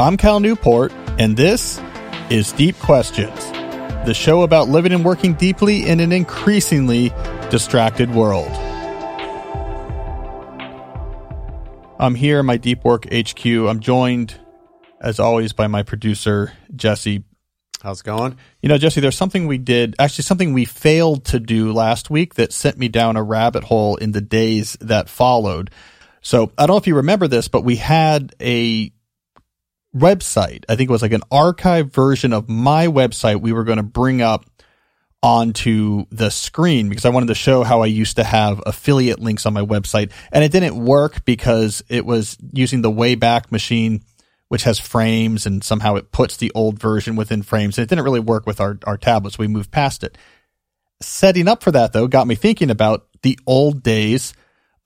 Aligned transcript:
I'm 0.00 0.16
Cal 0.16 0.40
Newport, 0.40 0.92
and 1.18 1.36
this 1.36 1.78
is 2.30 2.52
Deep 2.52 2.74
Questions, 2.78 3.38
the 4.06 4.14
show 4.14 4.44
about 4.44 4.66
living 4.66 4.92
and 4.92 5.04
working 5.04 5.34
deeply 5.34 5.86
in 5.86 6.00
an 6.00 6.10
increasingly 6.10 7.10
distracted 7.50 8.14
world. 8.14 8.48
I'm 11.98 12.14
here 12.14 12.40
in 12.40 12.46
my 12.46 12.56
Deep 12.56 12.82
Work 12.82 13.12
HQ. 13.12 13.44
I'm 13.44 13.80
joined, 13.80 14.40
as 15.02 15.20
always, 15.20 15.52
by 15.52 15.66
my 15.66 15.82
producer, 15.82 16.54
Jesse. 16.74 17.24
How's 17.82 18.00
it 18.00 18.04
going? 18.04 18.38
You 18.62 18.70
know, 18.70 18.78
Jesse, 18.78 19.02
there's 19.02 19.18
something 19.18 19.46
we 19.46 19.58
did, 19.58 19.96
actually, 19.98 20.24
something 20.24 20.54
we 20.54 20.64
failed 20.64 21.26
to 21.26 21.38
do 21.38 21.74
last 21.74 22.08
week 22.08 22.36
that 22.36 22.54
sent 22.54 22.78
me 22.78 22.88
down 22.88 23.18
a 23.18 23.22
rabbit 23.22 23.64
hole 23.64 23.96
in 23.96 24.12
the 24.12 24.22
days 24.22 24.78
that 24.80 25.10
followed. 25.10 25.70
So 26.22 26.52
I 26.56 26.64
don't 26.64 26.72
know 26.76 26.78
if 26.78 26.86
you 26.86 26.96
remember 26.96 27.28
this, 27.28 27.48
but 27.48 27.64
we 27.64 27.76
had 27.76 28.34
a 28.40 28.92
website. 29.94 30.64
I 30.68 30.76
think 30.76 30.88
it 30.88 30.92
was 30.92 31.02
like 31.02 31.12
an 31.12 31.22
archive 31.30 31.92
version 31.92 32.32
of 32.32 32.48
my 32.48 32.86
website 32.86 33.40
we 33.40 33.52
were 33.52 33.64
going 33.64 33.78
to 33.78 33.82
bring 33.82 34.22
up 34.22 34.44
onto 35.22 36.06
the 36.10 36.30
screen 36.30 36.88
because 36.88 37.04
I 37.04 37.10
wanted 37.10 37.26
to 37.26 37.34
show 37.34 37.62
how 37.62 37.82
I 37.82 37.86
used 37.86 38.16
to 38.16 38.24
have 38.24 38.62
affiliate 38.64 39.20
links 39.20 39.44
on 39.44 39.52
my 39.52 39.62
website. 39.62 40.12
And 40.32 40.42
it 40.42 40.52
didn't 40.52 40.82
work 40.82 41.24
because 41.24 41.82
it 41.88 42.06
was 42.06 42.38
using 42.52 42.80
the 42.80 42.90
Wayback 42.90 43.52
Machine, 43.52 44.02
which 44.48 44.62
has 44.62 44.78
frames 44.78 45.44
and 45.44 45.62
somehow 45.62 45.96
it 45.96 46.10
puts 46.10 46.38
the 46.38 46.50
old 46.54 46.78
version 46.78 47.16
within 47.16 47.42
frames. 47.42 47.76
And 47.76 47.82
it 47.84 47.88
didn't 47.88 48.04
really 48.04 48.20
work 48.20 48.46
with 48.46 48.60
our, 48.60 48.78
our 48.84 48.96
tablets. 48.96 49.38
We 49.38 49.48
moved 49.48 49.70
past 49.70 50.04
it. 50.04 50.16
Setting 51.02 51.48
up 51.48 51.62
for 51.62 51.70
that 51.72 51.92
though 51.92 52.06
got 52.06 52.26
me 52.26 52.34
thinking 52.34 52.70
about 52.70 53.06
the 53.22 53.38
old 53.46 53.82
days 53.82 54.32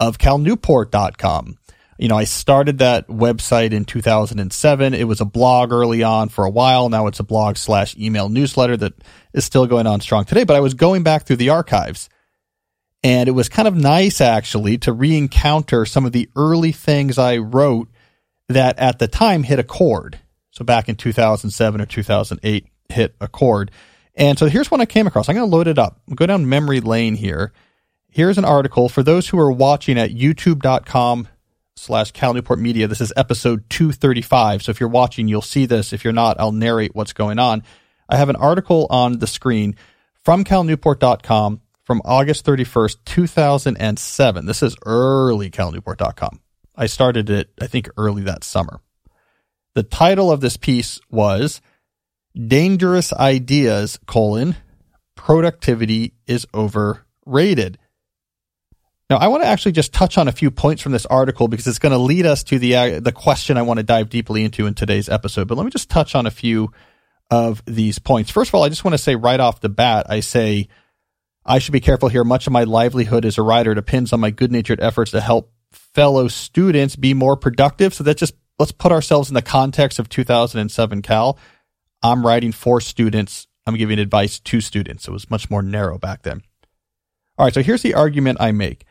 of 0.00 0.18
calnewport.com 0.18 1.58
you 1.98 2.08
know, 2.08 2.16
I 2.16 2.24
started 2.24 2.78
that 2.78 3.08
website 3.08 3.72
in 3.72 3.84
2007. 3.84 4.94
It 4.94 5.04
was 5.04 5.20
a 5.20 5.24
blog 5.24 5.72
early 5.72 6.02
on 6.02 6.28
for 6.28 6.44
a 6.44 6.50
while. 6.50 6.88
Now 6.88 7.06
it's 7.06 7.20
a 7.20 7.24
blog 7.24 7.56
slash 7.56 7.96
email 7.96 8.28
newsletter 8.28 8.76
that 8.78 8.94
is 9.32 9.44
still 9.44 9.66
going 9.66 9.86
on 9.86 10.00
strong 10.00 10.24
today. 10.24 10.44
But 10.44 10.56
I 10.56 10.60
was 10.60 10.74
going 10.74 11.02
back 11.02 11.24
through 11.24 11.36
the 11.36 11.50
archives 11.50 12.08
and 13.04 13.28
it 13.28 13.32
was 13.32 13.48
kind 13.48 13.68
of 13.68 13.76
nice 13.76 14.20
actually 14.20 14.78
to 14.78 14.92
re-encounter 14.92 15.84
some 15.84 16.06
of 16.06 16.12
the 16.12 16.28
early 16.34 16.72
things 16.72 17.18
I 17.18 17.36
wrote 17.36 17.88
that 18.48 18.78
at 18.78 18.98
the 18.98 19.06
time 19.06 19.42
hit 19.42 19.58
a 19.58 19.64
chord. 19.64 20.18
So 20.50 20.64
back 20.64 20.88
in 20.88 20.96
2007 20.96 21.80
or 21.80 21.86
2008 21.86 22.66
hit 22.88 23.14
a 23.20 23.28
chord. 23.28 23.70
And 24.14 24.38
so 24.38 24.46
here's 24.46 24.70
one 24.70 24.80
I 24.80 24.86
came 24.86 25.06
across. 25.06 25.28
I'm 25.28 25.34
going 25.34 25.48
to 25.48 25.56
load 25.56 25.68
it 25.68 25.78
up. 25.78 26.00
I'll 26.08 26.14
go 26.14 26.26
down 26.26 26.48
memory 26.48 26.80
lane 26.80 27.14
here. 27.14 27.52
Here's 28.08 28.38
an 28.38 28.44
article 28.44 28.88
for 28.88 29.02
those 29.02 29.28
who 29.28 29.38
are 29.38 29.50
watching 29.50 29.98
at 29.98 30.10
youtube.com 30.10 31.28
slash 31.76 32.12
Cal 32.12 32.34
Newport 32.34 32.58
Media. 32.58 32.88
This 32.88 33.00
is 33.00 33.12
episode 33.16 33.68
235. 33.70 34.62
So 34.62 34.70
if 34.70 34.80
you're 34.80 34.88
watching, 34.88 35.28
you'll 35.28 35.42
see 35.42 35.66
this. 35.66 35.92
If 35.92 36.04
you're 36.04 36.12
not, 36.12 36.38
I'll 36.38 36.52
narrate 36.52 36.94
what's 36.94 37.12
going 37.12 37.38
on. 37.38 37.62
I 38.08 38.16
have 38.16 38.28
an 38.28 38.36
article 38.36 38.86
on 38.90 39.18
the 39.18 39.26
screen 39.26 39.76
from 40.24 40.44
calnewport.com 40.44 41.60
from 41.82 42.02
August 42.04 42.44
31st, 42.46 42.96
2007. 43.04 44.46
This 44.46 44.62
is 44.62 44.76
early 44.86 45.50
calnewport.com. 45.50 46.40
I 46.76 46.86
started 46.86 47.30
it, 47.30 47.50
I 47.60 47.66
think, 47.66 47.88
early 47.96 48.22
that 48.22 48.44
summer. 48.44 48.80
The 49.74 49.82
title 49.82 50.30
of 50.30 50.40
this 50.40 50.56
piece 50.56 51.00
was 51.10 51.60
Dangerous 52.36 53.12
Ideas, 53.12 53.98
colon, 54.06 54.56
productivity 55.14 56.14
is 56.26 56.46
overrated. 56.54 57.78
Now, 59.10 59.18
I 59.18 59.28
want 59.28 59.42
to 59.42 59.48
actually 59.48 59.72
just 59.72 59.92
touch 59.92 60.16
on 60.16 60.28
a 60.28 60.32
few 60.32 60.50
points 60.50 60.82
from 60.82 60.92
this 60.92 61.04
article 61.06 61.46
because 61.46 61.66
it's 61.66 61.78
going 61.78 61.92
to 61.92 61.98
lead 61.98 62.24
us 62.24 62.42
to 62.44 62.58
the 62.58 62.74
uh, 62.74 63.00
the 63.00 63.12
question 63.12 63.58
I 63.58 63.62
want 63.62 63.78
to 63.78 63.82
dive 63.82 64.08
deeply 64.08 64.44
into 64.44 64.66
in 64.66 64.74
today's 64.74 65.10
episode. 65.10 65.46
But 65.46 65.58
let 65.58 65.64
me 65.64 65.70
just 65.70 65.90
touch 65.90 66.14
on 66.14 66.26
a 66.26 66.30
few 66.30 66.72
of 67.30 67.62
these 67.66 67.98
points. 67.98 68.30
First 68.30 68.50
of 68.50 68.54
all, 68.54 68.64
I 68.64 68.70
just 68.70 68.84
want 68.84 68.94
to 68.94 68.98
say 68.98 69.14
right 69.14 69.40
off 69.40 69.60
the 69.60 69.68
bat, 69.68 70.06
I 70.08 70.20
say 70.20 70.68
I 71.44 71.58
should 71.58 71.72
be 71.72 71.80
careful 71.80 72.08
here. 72.08 72.24
Much 72.24 72.46
of 72.46 72.52
my 72.54 72.64
livelihood 72.64 73.26
as 73.26 73.36
a 73.36 73.42
writer 73.42 73.74
depends 73.74 74.12
on 74.12 74.20
my 74.20 74.30
good-natured 74.30 74.80
efforts 74.80 75.10
to 75.10 75.20
help 75.20 75.52
fellow 75.72 76.28
students 76.28 76.96
be 76.96 77.12
more 77.12 77.36
productive. 77.36 77.92
So 77.92 78.04
that 78.04 78.16
just 78.16 78.34
let's 78.58 78.72
put 78.72 78.90
ourselves 78.92 79.28
in 79.28 79.34
the 79.34 79.42
context 79.42 79.98
of 79.98 80.08
2007 80.08 81.02
Cal. 81.02 81.38
I'm 82.02 82.24
writing 82.24 82.52
for 82.52 82.80
students. 82.80 83.48
I'm 83.66 83.76
giving 83.76 83.98
advice 83.98 84.38
to 84.40 84.60
students. 84.62 85.08
It 85.08 85.10
was 85.10 85.30
much 85.30 85.50
more 85.50 85.62
narrow 85.62 85.98
back 85.98 86.22
then. 86.22 86.42
All 87.36 87.44
right, 87.44 87.52
so 87.52 87.62
here's 87.62 87.82
the 87.82 87.94
argument 87.94 88.38
I 88.40 88.52
make 88.52 88.86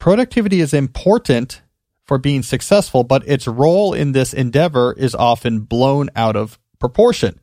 Productivity 0.00 0.60
is 0.60 0.72
important 0.72 1.60
for 2.06 2.16
being 2.16 2.42
successful, 2.42 3.04
but 3.04 3.28
its 3.28 3.46
role 3.46 3.92
in 3.92 4.12
this 4.12 4.32
endeavor 4.32 4.94
is 4.94 5.14
often 5.14 5.60
blown 5.60 6.08
out 6.16 6.36
of 6.36 6.58
proportion. 6.78 7.38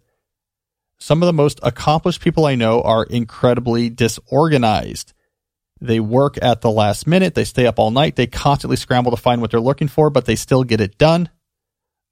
Some 1.00 1.22
of 1.22 1.28
the 1.28 1.34
most 1.34 1.60
accomplished 1.62 2.20
people 2.20 2.48
I 2.48 2.56
know 2.56 2.82
are 2.82 3.04
incredibly 3.04 3.92
disorganized. 3.92 5.14
They 5.80 6.00
work 6.00 6.40
at 6.42 6.62
the 6.62 6.72
last 6.72 7.06
minute, 7.06 7.36
they 7.36 7.44
stay 7.44 7.68
up 7.68 7.78
all 7.78 7.92
night, 7.92 8.16
they 8.16 8.26
constantly 8.26 8.76
scramble 8.76 9.12
to 9.12 9.18
find 9.22 9.40
what 9.40 9.52
they're 9.52 9.60
looking 9.60 9.88
for, 9.88 10.10
but 10.10 10.26
they 10.26 10.36
still 10.36 10.64
get 10.64 10.82
it 10.82 10.98
done. 10.98 11.30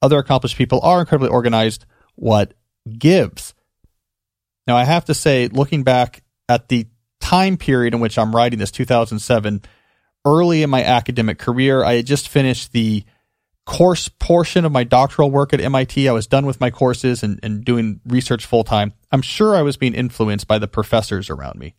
Other 0.03 0.19
accomplished 0.19 0.57
people 0.57 0.79
are 0.83 0.99
incredibly 0.99 1.29
organized. 1.29 1.87
What 2.13 2.53
gives? 2.99 3.55
Now, 4.67 4.77
I 4.77 4.83
have 4.83 5.05
to 5.05 5.15
say, 5.15 5.47
looking 5.47 5.81
back 5.81 6.21
at 6.47 6.69
the 6.69 6.85
time 7.19 7.57
period 7.57 7.95
in 7.95 7.99
which 7.99 8.19
I'm 8.19 8.35
writing 8.35 8.59
this, 8.59 8.69
2007, 8.69 9.63
early 10.25 10.63
in 10.63 10.69
my 10.69 10.83
academic 10.83 11.37
career. 11.37 11.83
I 11.83 11.95
had 11.95 12.05
just 12.05 12.27
finished 12.27 12.71
the 12.71 13.03
course 13.65 14.09
portion 14.09 14.65
of 14.65 14.71
my 14.71 14.83
doctoral 14.83 15.31
work 15.31 15.53
at 15.53 15.61
MIT. 15.61 16.07
I 16.07 16.11
was 16.11 16.27
done 16.27 16.45
with 16.45 16.59
my 16.59 16.69
courses 16.69 17.23
and, 17.23 17.39
and 17.43 17.63
doing 17.63 17.99
research 18.05 18.45
full 18.45 18.63
time. 18.63 18.93
I'm 19.11 19.21
sure 19.21 19.55
I 19.55 19.61
was 19.61 19.77
being 19.77 19.93
influenced 19.93 20.47
by 20.47 20.59
the 20.59 20.67
professors 20.67 21.29
around 21.29 21.59
me. 21.59 21.75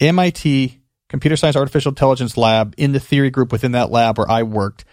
MIT 0.00 0.80
Computer 1.08 1.36
Science 1.36 1.56
Artificial 1.56 1.90
Intelligence 1.90 2.36
Lab, 2.36 2.74
in 2.76 2.92
the 2.92 3.00
theory 3.00 3.30
group 3.30 3.50
within 3.50 3.72
that 3.72 3.90
lab 3.90 4.16
where 4.16 4.30
I 4.30 4.44
worked, 4.44 4.84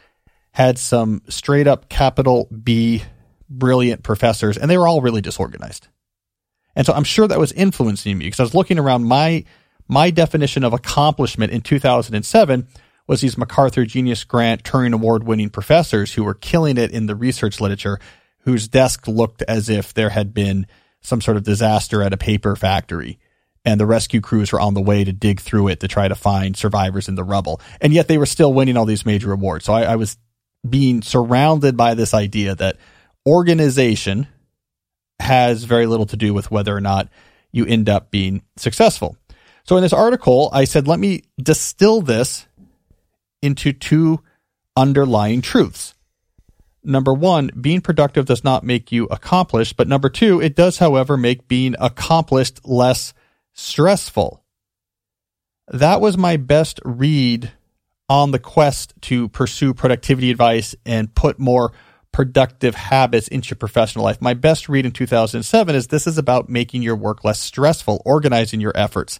had 0.52 0.80
some 0.80 1.22
straight 1.30 1.68
up 1.68 1.90
capital 1.90 2.50
B 2.52 3.04
brilliant 3.50 4.04
professors, 4.04 4.58
and 4.58 4.70
they 4.70 4.78
were 4.78 4.88
all 4.88 5.02
really 5.02 5.22
disorganized. 5.22 5.88
And 6.76 6.86
so 6.86 6.94
I'm 6.94 7.04
sure 7.04 7.28
that 7.28 7.40
was 7.40 7.52
influencing 7.52 8.18
me 8.18 8.26
because 8.26 8.40
I 8.40 8.44
was 8.44 8.56
looking 8.56 8.80
around 8.80 9.06
my 9.06 9.46
my 9.88 10.10
definition 10.10 10.64
of 10.64 10.74
accomplishment 10.74 11.52
in 11.52 11.62
2007 11.62 12.68
was 13.08 13.22
these 13.22 13.38
MacArthur 13.38 13.86
Genius 13.86 14.24
Grant 14.24 14.64
Turing 14.64 14.94
Award 14.94 15.24
winning 15.24 15.50
professors 15.50 16.14
who 16.14 16.24
were 16.24 16.34
killing 16.34 16.78
it 16.78 16.92
in 16.92 17.06
the 17.06 17.16
research 17.16 17.62
literature, 17.62 18.00
whose 18.40 18.68
desk 18.68 19.08
looked 19.08 19.42
as 19.44 19.70
if 19.70 19.94
there 19.94 20.10
had 20.10 20.34
been 20.34 20.68
some 21.02 21.22
sort 21.22 21.38
of 21.38 21.44
disaster 21.44 22.04
at 22.04 22.14
a 22.14 22.18
paper 22.18 22.56
factory. 22.56 23.18
And 23.64 23.80
the 23.80 23.86
rescue 23.86 24.22
crews 24.22 24.52
were 24.52 24.60
on 24.60 24.74
the 24.74 24.82
way 24.82 25.04
to 25.04 25.12
dig 25.12 25.40
through 25.40 25.70
it 25.70 25.80
to 25.82 25.88
try 25.88 26.08
to 26.08 26.16
find 26.16 26.56
survivors 26.56 27.08
in 27.08 27.16
the 27.16 27.24
rubble. 27.24 27.62
And 27.82 27.94
yet 27.94 28.08
they 28.08 28.18
were 28.18 28.26
still 28.26 28.54
winning 28.54 28.78
all 28.78 28.86
these 28.86 29.06
major 29.06 29.32
awards. 29.32 29.66
So 29.66 29.74
I, 29.74 29.84
I 29.84 29.96
was 29.96 30.18
being 30.68 31.02
surrounded 31.02 31.76
by 31.76 31.94
this 31.94 32.14
idea 32.14 32.56
that 32.56 32.78
organization 33.26 34.28
has 35.20 35.64
very 35.64 35.86
little 35.86 36.06
to 36.08 36.18
do 36.18 36.34
with 36.34 36.52
whether 36.52 36.76
or 36.76 36.82
not 36.82 37.10
you 37.52 37.66
end 37.66 37.90
up 37.90 38.12
being 38.12 38.42
successful. 38.56 39.18
So 39.68 39.76
in 39.76 39.84
this 39.84 39.94
article, 39.94 40.50
I 40.54 40.64
said, 40.64 40.88
let 40.88 41.00
me 41.00 41.24
distill 41.42 42.02
this 42.02 42.48
into 43.42 43.74
two 43.74 44.24
underlying 44.76 45.42
truths. 45.42 45.94
Number 46.84 47.14
one, 47.14 47.52
being 47.60 47.82
productive 47.82 48.26
does 48.26 48.46
not 48.46 48.64
make 48.64 48.94
you 48.94 49.06
accomplished. 49.12 49.76
But 49.76 49.90
number 49.90 50.10
two, 50.10 50.40
it 50.40 50.56
does, 50.56 50.78
however, 50.78 51.18
make 51.18 51.50
being 51.50 51.76
accomplished 51.80 52.66
less 52.66 53.14
stressful. 53.54 54.42
That 55.68 56.00
was 56.00 56.18
my 56.18 56.38
best 56.38 56.80
read 56.86 57.52
on 58.08 58.32
the 58.32 58.40
quest 58.40 58.94
to 59.02 59.28
pursue 59.28 59.74
productivity 59.74 60.32
advice 60.32 60.76
and 60.86 61.14
put 61.14 61.40
more 61.40 61.74
productive 62.14 62.74
habits 62.74 63.28
into 63.28 63.50
your 63.50 63.58
professional 63.58 64.06
life. 64.06 64.22
My 64.22 64.34
best 64.34 64.70
read 64.70 64.86
in 64.86 64.94
2007 64.94 65.76
is 65.76 65.88
this 65.88 66.08
is 66.08 66.18
about 66.18 66.48
making 66.48 66.84
your 66.84 66.96
work 66.96 67.26
less 67.26 67.42
stressful, 67.42 68.02
organizing 68.06 68.62
your 68.62 68.72
efforts, 68.76 69.20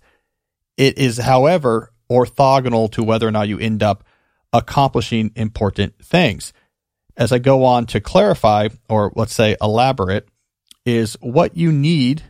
it 0.78 0.98
is, 0.98 1.18
however, 1.18 1.92
orthogonal 2.10 2.92
to 2.94 3.04
whether 3.04 3.28
or 3.28 3.32
not 3.32 3.48
you 3.48 3.60
end 3.60 3.84
up 3.84 4.04
accomplishing 4.54 5.32
important 5.36 5.94
things. 6.04 6.54
As 7.18 7.32
I 7.32 7.40
go 7.40 7.66
on 7.66 7.88
to 7.88 8.00
clarify, 8.00 8.70
or 8.88 9.12
let's 9.16 9.34
say 9.34 9.58
elaborate, 9.62 10.30
is 10.86 11.18
what 11.20 11.58
you 11.58 11.72
need 11.72 12.24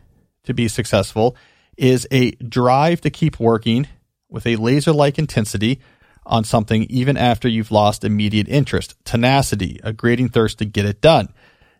to 0.44 0.54
be 0.54 0.66
successful 0.66 1.36
is 1.76 2.08
a 2.10 2.32
drive 2.32 3.00
to 3.02 3.10
keep 3.10 3.38
working 3.38 3.86
with 4.28 4.46
a 4.46 4.56
laser 4.56 4.92
like 4.92 5.18
intensity 5.18 5.78
on 6.26 6.44
something 6.44 6.82
even 6.84 7.16
after 7.16 7.48
you've 7.48 7.70
lost 7.70 8.04
immediate 8.04 8.48
interest, 8.48 8.94
tenacity, 9.04 9.78
a 9.84 9.92
grating 9.92 10.28
thirst 10.28 10.58
to 10.58 10.64
get 10.64 10.84
it 10.84 11.00
done. 11.00 11.28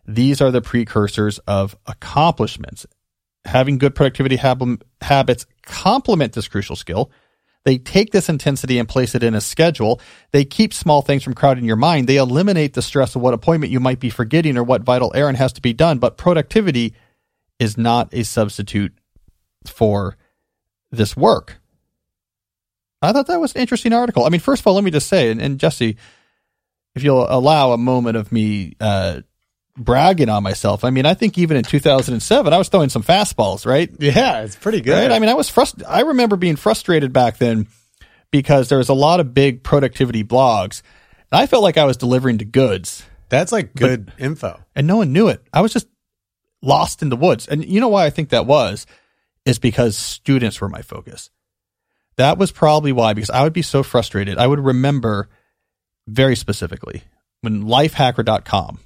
These 0.07 0.41
are 0.41 0.51
the 0.51 0.61
precursors 0.61 1.37
of 1.39 1.75
accomplishments 1.85 2.85
having 3.45 3.77
good 3.77 3.95
productivity 3.95 4.35
hab- 4.35 4.83
habits 5.01 5.45
complement 5.63 6.33
this 6.33 6.47
crucial 6.47 6.75
skill. 6.75 7.11
They 7.65 7.77
take 7.77 8.11
this 8.11 8.29
intensity 8.29 8.79
and 8.79 8.87
place 8.87 9.15
it 9.15 9.23
in 9.23 9.35
a 9.35 9.41
schedule. 9.41 9.99
They 10.31 10.45
keep 10.45 10.73
small 10.73 11.01
things 11.01 11.23
from 11.23 11.33
crowding 11.33 11.65
your 11.65 11.75
mind. 11.75 12.07
They 12.07 12.15
eliminate 12.15 12.73
the 12.73 12.81
stress 12.81 13.15
of 13.15 13.21
what 13.21 13.33
appointment 13.33 13.71
you 13.71 13.79
might 13.79 13.99
be 13.99 14.09
forgetting 14.09 14.57
or 14.57 14.63
what 14.63 14.83
vital 14.83 15.11
errand 15.13 15.37
has 15.37 15.53
to 15.53 15.61
be 15.61 15.73
done. 15.73 15.99
But 15.99 16.17
productivity 16.17 16.93
is 17.59 17.77
not 17.77 18.13
a 18.13 18.23
substitute 18.23 18.93
for 19.65 20.17
this 20.91 21.17
work. 21.17 21.59
I 23.01 23.11
thought 23.11 23.27
that 23.27 23.39
was 23.39 23.55
an 23.55 23.61
interesting 23.61 23.93
article. 23.93 24.25
I 24.25 24.29
mean, 24.29 24.41
first 24.41 24.61
of 24.61 24.67
all, 24.67 24.73
let 24.73 24.83
me 24.83 24.91
just 24.91 25.07
say, 25.07 25.29
and, 25.29 25.41
and 25.41 25.59
Jesse, 25.59 25.97
if 26.95 27.03
you'll 27.03 27.27
allow 27.29 27.71
a 27.71 27.77
moment 27.77 28.17
of 28.17 28.31
me 28.31 28.75
uh, 28.79 29.21
bragging 29.79 30.29
on 30.29 30.43
myself, 30.43 30.83
I 30.83 30.89
mean, 30.89 31.05
I 31.05 31.13
think 31.13 31.37
even 31.37 31.57
in 31.57 31.63
2007, 31.63 32.53
I 32.53 32.57
was 32.57 32.69
throwing 32.69 32.89
some 32.89 33.03
fastballs, 33.03 33.65
right? 33.65 33.89
Yeah, 33.99 34.41
it's 34.41 34.55
pretty 34.55 34.81
good. 34.81 35.09
Right? 35.09 35.11
I 35.11 35.19
mean, 35.19 35.29
I 35.29 35.33
was 35.33 35.49
frust- 35.49 35.83
I 35.87 36.01
remember 36.01 36.35
being 36.35 36.55
frustrated 36.55 37.13
back 37.13 37.37
then 37.37 37.67
because 38.31 38.69
there 38.69 38.77
was 38.77 38.89
a 38.89 38.93
lot 38.93 39.19
of 39.19 39.33
big 39.33 39.63
productivity 39.63 40.23
blogs, 40.23 40.81
and 41.31 41.41
I 41.41 41.47
felt 41.47 41.63
like 41.63 41.77
I 41.77 41.85
was 41.85 41.97
delivering 41.97 42.37
the 42.37 42.45
goods. 42.45 43.03
That's 43.29 43.51
like 43.51 43.73
good 43.75 44.07
but, 44.07 44.19
info, 44.19 44.59
and 44.75 44.87
no 44.87 44.97
one 44.97 45.13
knew 45.13 45.27
it. 45.27 45.43
I 45.53 45.61
was 45.61 45.73
just 45.73 45.87
lost 46.61 47.01
in 47.01 47.09
the 47.09 47.15
woods, 47.15 47.47
and 47.47 47.63
you 47.63 47.79
know 47.79 47.89
why 47.89 48.05
I 48.05 48.09
think 48.09 48.29
that 48.29 48.45
was 48.45 48.85
is 49.45 49.59
because 49.59 49.97
students 49.97 50.59
were 50.61 50.69
my 50.69 50.81
focus. 50.81 51.29
That 52.17 52.37
was 52.37 52.51
probably 52.51 52.91
why, 52.91 53.13
because 53.13 53.29
I 53.29 53.43
would 53.43 53.53
be 53.53 53.61
so 53.61 53.81
frustrated. 53.81 54.37
I 54.37 54.45
would 54.45 54.59
remember 54.59 55.29
very 56.07 56.35
specifically 56.35 57.03
when 57.41 57.63
lifehacker.com, 57.63 58.79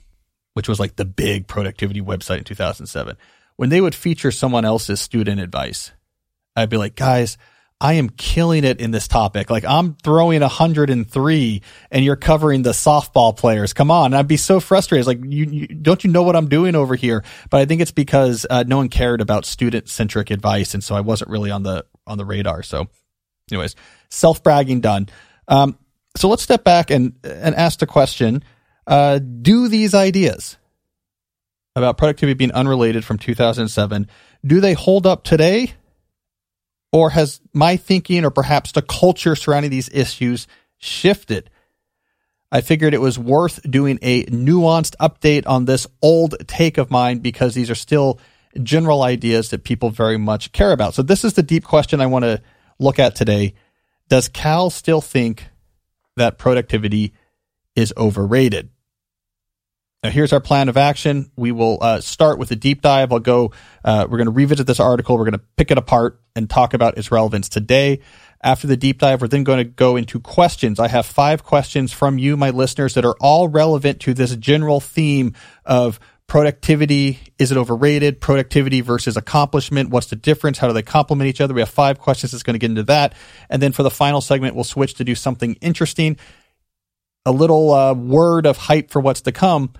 which 0.54 0.68
was 0.68 0.80
like 0.80 0.96
the 0.96 1.06
big 1.06 1.48
productivity 1.48 2.02
website 2.02 2.40
in 2.40 2.44
2007, 2.44 3.18
when 3.56 3.70
they 3.70 3.82
would 3.82 3.96
feature 3.96 4.32
someone 4.32 4.66
else's 4.66 5.00
student 5.00 5.40
advice, 5.40 5.92
I'd 6.56 6.70
be 6.70 6.78
like, 6.78 6.96
guys, 6.96 7.38
I 7.82 7.94
am 7.94 8.10
killing 8.10 8.64
it 8.64 8.80
in 8.80 8.92
this 8.92 9.08
topic. 9.08 9.50
Like 9.50 9.66
I'm 9.66 9.96
throwing 9.96 10.42
103 10.42 11.62
and 11.92 12.06
you're 12.06 12.16
covering 12.16 12.62
the 12.62 12.72
softball 12.72 13.36
players. 13.36 13.74
Come 13.74 13.92
on. 13.92 14.08
And 14.08 14.16
I'd 14.16 14.28
be 14.28 14.38
so 14.38 14.60
frustrated. 14.60 15.06
Like 15.06 15.20
you, 15.22 15.46
you, 15.46 15.68
don't 15.68 16.04
you 16.04 16.10
know 16.10 16.24
what 16.24 16.36
I'm 16.36 16.48
doing 16.48 16.76
over 16.76 16.96
here? 16.96 17.24
But 17.50 17.60
I 17.60 17.66
think 17.66 17.82
it's 17.82 17.92
because 17.92 18.46
uh, 18.50 18.64
no 18.66 18.78
one 18.78 18.90
cared 18.90 19.20
about 19.20 19.46
student 19.46 19.90
centric 19.90 20.32
advice. 20.32 20.74
And 20.74 20.84
so 20.84 20.96
I 20.96 21.02
wasn't 21.02 21.30
really 21.30 21.52
on 21.52 21.64
the, 21.64 21.86
on 22.08 22.18
the 22.18 22.26
radar. 22.26 22.64
So 22.64 22.88
anyways, 23.52 23.76
self 24.10 24.42
bragging 24.44 24.80
done. 24.80 25.10
Um, 25.48 25.78
so 26.16 26.30
let's 26.30 26.44
step 26.44 26.64
back 26.64 26.92
and 26.92 27.14
and 27.24 27.56
ask 27.56 27.80
the 27.80 27.88
question: 27.88 28.44
uh, 28.88 29.20
Do 29.20 29.68
these 29.68 29.94
ideas 29.94 30.58
about 31.76 31.98
productivity 31.98 32.36
being 32.36 32.52
unrelated 32.52 33.04
from 33.04 33.18
2007 33.18 34.08
do 34.46 34.60
they 34.60 34.74
hold 34.74 35.08
up 35.08 35.24
today, 35.24 35.74
or 36.92 37.12
has 37.12 37.40
my 37.54 37.78
thinking 37.78 38.26
or 38.26 38.30
perhaps 38.30 38.74
the 38.74 38.82
culture 38.82 39.36
surrounding 39.36 39.72
these 39.72 39.90
issues 39.90 40.48
shifted? 40.78 41.50
I 42.52 42.62
figured 42.62 42.94
it 42.94 43.02
was 43.02 43.18
worth 43.18 43.60
doing 43.70 44.00
a 44.02 44.26
nuanced 44.26 44.96
update 44.98 45.48
on 45.48 45.66
this 45.66 45.88
old 46.02 46.36
take 46.46 46.78
of 46.78 46.92
mine 46.92 47.20
because 47.20 47.56
these 47.56 47.72
are 47.72 47.76
still 47.76 48.20
general 48.62 49.02
ideas 49.02 49.50
that 49.50 49.64
people 49.64 49.90
very 49.90 50.18
much 50.18 50.52
care 50.52 50.72
about. 50.72 50.94
So 50.94 51.02
this 51.02 51.24
is 51.24 51.34
the 51.34 51.42
deep 51.42 51.64
question 51.64 52.02
I 52.02 52.06
want 52.06 52.24
to 52.24 52.42
look 52.78 53.00
at 53.00 53.16
today. 53.16 53.56
Does 54.10 54.28
Cal 54.28 54.70
still 54.70 55.02
think 55.02 55.48
that 56.18 56.38
productivity 56.38 57.14
is 57.76 57.94
overrated? 57.98 58.70
Now, 60.04 60.10
here's 60.10 60.34
our 60.34 60.42
plan 60.42 60.68
of 60.68 60.76
action. 60.76 61.32
We 61.38 61.54
will 61.54 61.78
uh, 61.82 62.02
start 62.02 62.38
with 62.38 62.52
a 62.52 62.58
deep 62.58 62.82
dive. 62.82 63.14
I'll 63.14 63.20
go, 63.20 63.54
uh, 63.86 64.06
we're 64.10 64.18
going 64.18 64.26
to 64.26 64.32
revisit 64.32 64.68
this 64.68 64.82
article. 64.82 65.18
We're 65.18 65.24
going 65.24 65.40
to 65.40 65.46
pick 65.56 65.72
it 65.72 65.78
apart 65.78 66.20
and 66.36 66.50
talk 66.50 66.74
about 66.74 66.98
its 66.98 67.10
relevance 67.10 67.48
today. 67.48 68.02
After 68.44 68.68
the 68.68 68.76
deep 68.76 69.00
dive, 69.00 69.22
we're 69.22 69.30
then 69.30 69.46
going 69.46 69.60
to 69.60 69.64
go 69.64 69.96
into 69.96 70.20
questions. 70.20 70.78
I 70.78 70.90
have 70.90 71.06
five 71.06 71.46
questions 71.46 71.94
from 71.94 72.18
you, 72.18 72.36
my 72.36 72.50
listeners, 72.50 72.96
that 72.96 73.06
are 73.06 73.16
all 73.22 73.48
relevant 73.48 74.02
to 74.02 74.14
this 74.14 74.36
general 74.36 74.82
theme 74.82 75.36
of 75.64 76.02
productivity 76.28 77.20
is 77.40 77.52
it 77.52 77.58
overrated 77.58 78.20
productivity 78.22 78.80
versus 78.80 79.18
accomplishment 79.18 79.90
what's 79.90 80.08
the 80.08 80.16
difference 80.16 80.58
how 80.58 80.68
do 80.68 80.74
they 80.74 80.82
complement 80.82 81.28
each 81.28 81.42
other 81.42 81.54
we 81.54 81.60
have 81.60 81.70
five 81.70 82.00
questions 82.00 82.32
that's 82.32 82.44
going 82.44 82.54
to 82.54 82.60
get 82.60 82.70
into 82.70 82.82
that 82.82 83.14
and 83.50 83.62
then 83.62 83.74
for 83.74 83.84
the 83.84 83.92
final 83.92 84.22
segment 84.22 84.56
we'll 84.56 84.64
switch 84.64 84.94
to 84.94 85.04
do 85.04 85.16
something 85.16 85.56
interesting 85.56 86.18
a 87.26 87.32
little 87.32 87.74
uh, 87.74 87.94
word 87.94 88.46
of 88.46 88.56
hype 88.56 88.90
for 88.90 89.02
what's 89.02 89.22
to 89.22 89.34
come 89.34 89.74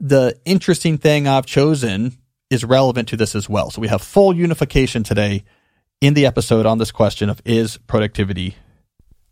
the 0.00 0.38
interesting 0.44 0.98
thing 0.98 1.28
i've 1.28 1.46
chosen 1.46 2.16
is 2.48 2.64
relevant 2.64 3.08
to 3.08 3.16
this 3.16 3.34
as 3.34 3.48
well 3.48 3.70
so 3.70 3.80
we 3.80 3.88
have 3.88 4.02
full 4.02 4.34
unification 4.34 5.02
today 5.02 5.44
in 6.00 6.14
the 6.14 6.26
episode 6.26 6.66
on 6.66 6.78
this 6.78 6.90
question 6.90 7.28
of 7.28 7.40
is 7.44 7.76
productivity 7.86 8.56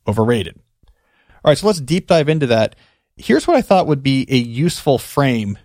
overrated 0.07 0.59
all 0.87 1.51
right 1.51 1.59
so 1.59 1.67
let's 1.67 1.81
deep 1.81 2.07
dive 2.07 2.29
into 2.29 2.47
that 2.47 2.77
here's 3.17 3.47
what 3.47 3.57
i 3.57 3.63
thought 3.63 3.87
would 3.87 4.03
be 4.03 4.27
a 4.29 4.37
useful 4.37 4.99
frame 4.99 5.59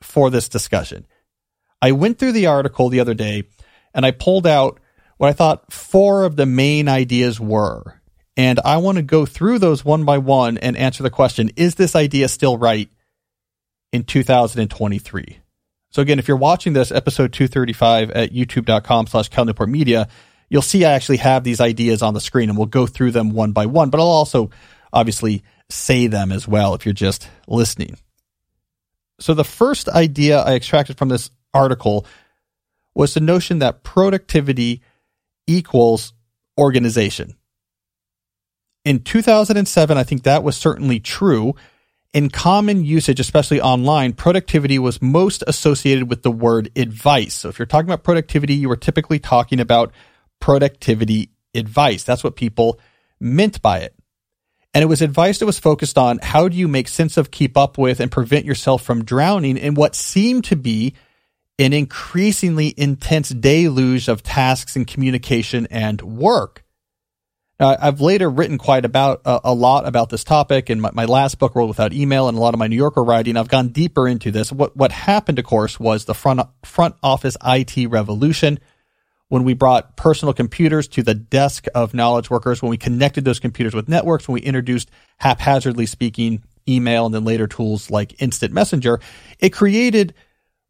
for 0.00 0.30
this 0.30 0.48
discussion. 0.48 1.06
I 1.80 1.92
went 1.92 2.18
through 2.18 2.32
the 2.32 2.46
article 2.46 2.88
the 2.88 3.00
other 3.00 3.14
day 3.14 3.44
and 3.94 4.04
I 4.04 4.10
pulled 4.10 4.46
out 4.46 4.80
what 5.16 5.28
I 5.28 5.32
thought 5.32 5.72
four 5.72 6.24
of 6.24 6.36
the 6.36 6.46
main 6.46 6.88
ideas 6.88 7.40
were. 7.40 8.00
And 8.36 8.60
I 8.64 8.76
want 8.76 8.96
to 8.96 9.02
go 9.02 9.26
through 9.26 9.58
those 9.58 9.84
one 9.84 10.04
by 10.04 10.18
one 10.18 10.58
and 10.58 10.76
answer 10.76 11.02
the 11.02 11.10
question 11.10 11.50
Is 11.56 11.74
this 11.74 11.96
idea 11.96 12.28
still 12.28 12.56
right 12.56 12.88
in 13.92 14.04
2023? 14.04 15.40
So, 15.90 16.02
again, 16.02 16.18
if 16.18 16.28
you're 16.28 16.36
watching 16.36 16.74
this 16.74 16.92
episode 16.92 17.32
235 17.32 18.10
at 18.10 18.32
youtube.com 18.32 19.06
slash 19.06 19.28
Cal 19.28 19.44
Newport 19.44 19.70
Media, 19.70 20.08
you'll 20.50 20.62
see 20.62 20.84
I 20.84 20.92
actually 20.92 21.16
have 21.18 21.44
these 21.44 21.60
ideas 21.60 22.02
on 22.02 22.14
the 22.14 22.20
screen 22.20 22.48
and 22.48 22.58
we'll 22.58 22.66
go 22.66 22.86
through 22.86 23.12
them 23.12 23.30
one 23.30 23.52
by 23.52 23.66
one. 23.66 23.90
But 23.90 24.00
I'll 24.00 24.06
also 24.06 24.50
obviously 24.92 25.42
say 25.70 26.06
them 26.06 26.32
as 26.32 26.46
well 26.46 26.74
if 26.74 26.84
you're 26.84 26.92
just 26.92 27.28
listening. 27.46 27.96
So 29.20 29.34
the 29.34 29.44
first 29.44 29.88
idea 29.88 30.40
I 30.40 30.54
extracted 30.54 30.96
from 30.96 31.08
this 31.08 31.30
article 31.52 32.06
was 32.94 33.14
the 33.14 33.20
notion 33.20 33.60
that 33.60 33.82
productivity 33.82 34.82
equals 35.46 36.12
organization. 36.58 37.36
In 38.84 39.00
2007, 39.00 39.98
I 39.98 40.02
think 40.02 40.22
that 40.22 40.42
was 40.42 40.56
certainly 40.56 41.00
true. 41.00 41.54
In 42.14 42.30
common 42.30 42.84
usage, 42.84 43.20
especially 43.20 43.60
online, 43.60 44.14
productivity 44.14 44.78
was 44.78 45.02
most 45.02 45.44
associated 45.46 46.08
with 46.08 46.22
the 46.22 46.30
word 46.30 46.70
advice. 46.74 47.34
So 47.34 47.50
if 47.50 47.58
you're 47.58 47.66
talking 47.66 47.88
about 47.88 48.02
productivity, 48.02 48.54
you 48.54 48.68
were 48.68 48.76
typically 48.76 49.18
talking 49.18 49.60
about 49.60 49.92
productivity 50.40 51.30
advice. 51.54 52.04
That's 52.04 52.24
what 52.24 52.36
people 52.36 52.80
meant 53.20 53.60
by 53.60 53.80
it. 53.80 53.94
And 54.72 54.82
it 54.82 54.86
was 54.86 55.02
advice 55.02 55.38
that 55.38 55.46
was 55.46 55.58
focused 55.58 55.98
on 55.98 56.18
how 56.22 56.48
do 56.48 56.56
you 56.56 56.68
make 56.68 56.88
sense 56.88 57.16
of, 57.16 57.30
keep 57.30 57.56
up 57.56 57.76
with, 57.76 58.00
and 58.00 58.10
prevent 58.10 58.44
yourself 58.44 58.82
from 58.82 59.04
drowning 59.04 59.56
in 59.56 59.74
what 59.74 59.94
seemed 59.94 60.44
to 60.44 60.56
be 60.56 60.94
an 61.58 61.72
increasingly 61.72 62.72
intense 62.76 63.30
deluge 63.30 64.08
of 64.08 64.22
tasks 64.22 64.76
and 64.76 64.86
communication 64.86 65.66
and 65.70 66.00
work. 66.02 66.64
Now, 67.60 67.76
I've 67.80 68.00
later 68.00 68.30
written 68.30 68.56
quite 68.56 68.84
about 68.84 69.22
uh, 69.24 69.40
a 69.42 69.52
lot 69.52 69.86
about 69.86 70.10
this 70.10 70.22
topic 70.22 70.70
in 70.70 70.80
my, 70.80 70.90
my, 70.92 71.06
last 71.06 71.40
book, 71.40 71.56
World 71.56 71.68
Without 71.68 71.92
Email, 71.92 72.28
and 72.28 72.38
a 72.38 72.40
lot 72.40 72.54
of 72.54 72.58
my 72.58 72.68
New 72.68 72.76
Yorker 72.76 73.02
writing. 73.02 73.36
I've 73.36 73.48
gone 73.48 73.68
deeper 73.68 74.06
into 74.06 74.30
this. 74.30 74.52
What 74.52 74.76
what 74.76 74.92
happened, 74.92 75.40
of 75.40 75.44
course, 75.44 75.80
was 75.80 76.04
the 76.04 76.14
front 76.14 76.40
front 76.64 76.94
office 77.02 77.36
IT 77.44 77.88
revolution 77.88 78.60
when 79.28 79.44
we 79.44 79.54
brought 79.54 79.96
personal 79.96 80.32
computers 80.32 80.88
to 80.88 81.02
the 81.02 81.14
desk 81.14 81.66
of 81.74 81.94
knowledge 81.94 82.30
workers, 82.30 82.62
when 82.62 82.70
we 82.70 82.78
connected 82.78 83.24
those 83.24 83.40
computers 83.40 83.74
with 83.74 83.88
networks, 83.88 84.28
when 84.28 84.34
we 84.34 84.40
introduced 84.40 84.90
haphazardly 85.18 85.86
speaking 85.86 86.42
email 86.68 87.06
and 87.06 87.14
then 87.14 87.24
later 87.24 87.46
tools 87.46 87.90
like 87.90 88.22
instant 88.22 88.52
messenger, 88.52 89.00
it 89.38 89.50
created 89.50 90.14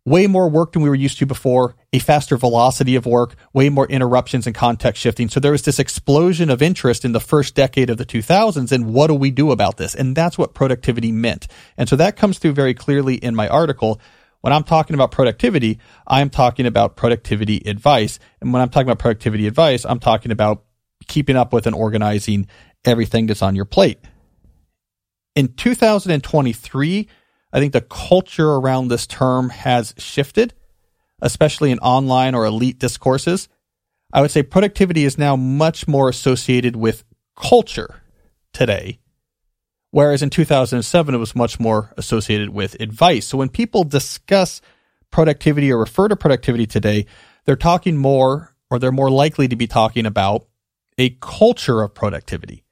way 0.04 0.26
more 0.26 0.48
work 0.48 0.72
than 0.72 0.82
we 0.82 0.88
were 0.88 0.94
used 0.94 1.18
to 1.18 1.26
before, 1.26 1.76
a 1.92 1.98
faster 1.98 2.36
velocity 2.36 2.96
of 2.96 3.06
work, 3.06 3.36
way 3.52 3.68
more 3.68 3.86
interruptions 3.86 4.46
and 4.46 4.54
context 4.54 5.02
shifting. 5.02 5.28
So 5.28 5.40
there 5.40 5.52
was 5.52 5.62
this 5.62 5.78
explosion 5.78 6.50
of 6.50 6.62
interest 6.62 7.04
in 7.04 7.12
the 7.12 7.20
first 7.20 7.54
decade 7.54 7.90
of 7.90 7.98
the 7.98 8.06
2000s. 8.06 8.72
And 8.72 8.92
what 8.92 9.08
do 9.08 9.14
we 9.14 9.30
do 9.30 9.50
about 9.50 9.76
this? 9.76 9.94
And 9.94 10.16
that's 10.16 10.38
what 10.38 10.54
productivity 10.54 11.12
meant. 11.12 11.46
And 11.76 11.88
so 11.88 11.96
that 11.96 12.16
comes 12.16 12.38
through 12.38 12.52
very 12.52 12.74
clearly 12.74 13.16
in 13.16 13.34
my 13.34 13.48
article. 13.48 14.00
When 14.40 14.52
I'm 14.52 14.64
talking 14.64 14.94
about 14.94 15.10
productivity, 15.10 15.78
I'm 16.06 16.30
talking 16.30 16.66
about 16.66 16.96
productivity 16.96 17.62
advice. 17.66 18.18
And 18.40 18.52
when 18.52 18.62
I'm 18.62 18.70
talking 18.70 18.86
about 18.86 19.00
productivity 19.00 19.46
advice, 19.46 19.84
I'm 19.84 19.98
talking 19.98 20.32
about 20.32 20.64
keeping 21.06 21.36
up 21.36 21.52
with 21.52 21.66
and 21.66 21.74
organizing 21.74 22.46
everything 22.84 23.26
that's 23.26 23.42
on 23.42 23.56
your 23.56 23.64
plate. 23.64 23.98
In 25.34 25.48
2023, 25.54 27.08
I 27.52 27.60
think 27.60 27.72
the 27.72 27.80
culture 27.80 28.50
around 28.50 28.88
this 28.88 29.06
term 29.06 29.50
has 29.50 29.94
shifted, 29.98 30.54
especially 31.20 31.70
in 31.70 31.78
online 31.78 32.34
or 32.34 32.44
elite 32.44 32.78
discourses. 32.78 33.48
I 34.12 34.20
would 34.20 34.30
say 34.30 34.42
productivity 34.42 35.04
is 35.04 35.18
now 35.18 35.36
much 35.36 35.88
more 35.88 36.08
associated 36.08 36.76
with 36.76 37.04
culture 37.36 38.02
today 38.52 38.98
Whereas 39.90 40.22
in 40.22 40.30
2007, 40.30 41.14
it 41.14 41.18
was 41.18 41.34
much 41.34 41.58
more 41.58 41.92
associated 41.96 42.50
with 42.50 42.80
advice. 42.80 43.26
So 43.26 43.38
when 43.38 43.48
people 43.48 43.84
discuss 43.84 44.60
productivity 45.10 45.72
or 45.72 45.78
refer 45.78 46.08
to 46.08 46.16
productivity 46.16 46.66
today, 46.66 47.06
they're 47.46 47.56
talking 47.56 47.96
more 47.96 48.54
or 48.70 48.78
they're 48.78 48.92
more 48.92 49.10
likely 49.10 49.48
to 49.48 49.56
be 49.56 49.66
talking 49.66 50.04
about 50.04 50.46
a 50.98 51.10
culture 51.20 51.80
of 51.80 51.94
productivity, 51.94 52.64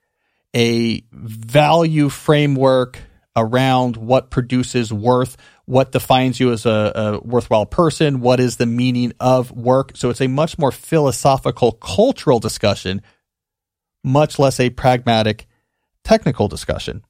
a 0.55 1.05
value 1.11 2.11
framework 2.11 3.01
around 3.37 3.97
what 3.97 4.31
produces 4.31 4.93
worth, 4.93 5.37
what 5.67 5.93
defines 5.93 6.41
you 6.41 6.51
as 6.53 6.65
a, 6.65 6.93
a, 6.95 7.21
worthwhile 7.21 7.67
person, 7.67 8.21
what 8.21 8.41
is 8.41 8.57
the 8.57 8.67
meaning 8.67 9.13
of 9.21 9.53
work. 9.53 9.93
So 9.95 10.11
it's 10.11 10.23
a 10.23 10.27
much 10.27 10.59
more 10.59 10.73
philosophical, 10.73 11.73
cultural 11.73 12.41
discussion, 12.41 13.03
much 14.03 14.39
less 14.39 14.59
a 14.59 14.71
pragmatic, 14.71 15.47
technical 16.03 16.49
discussion. 16.49 17.05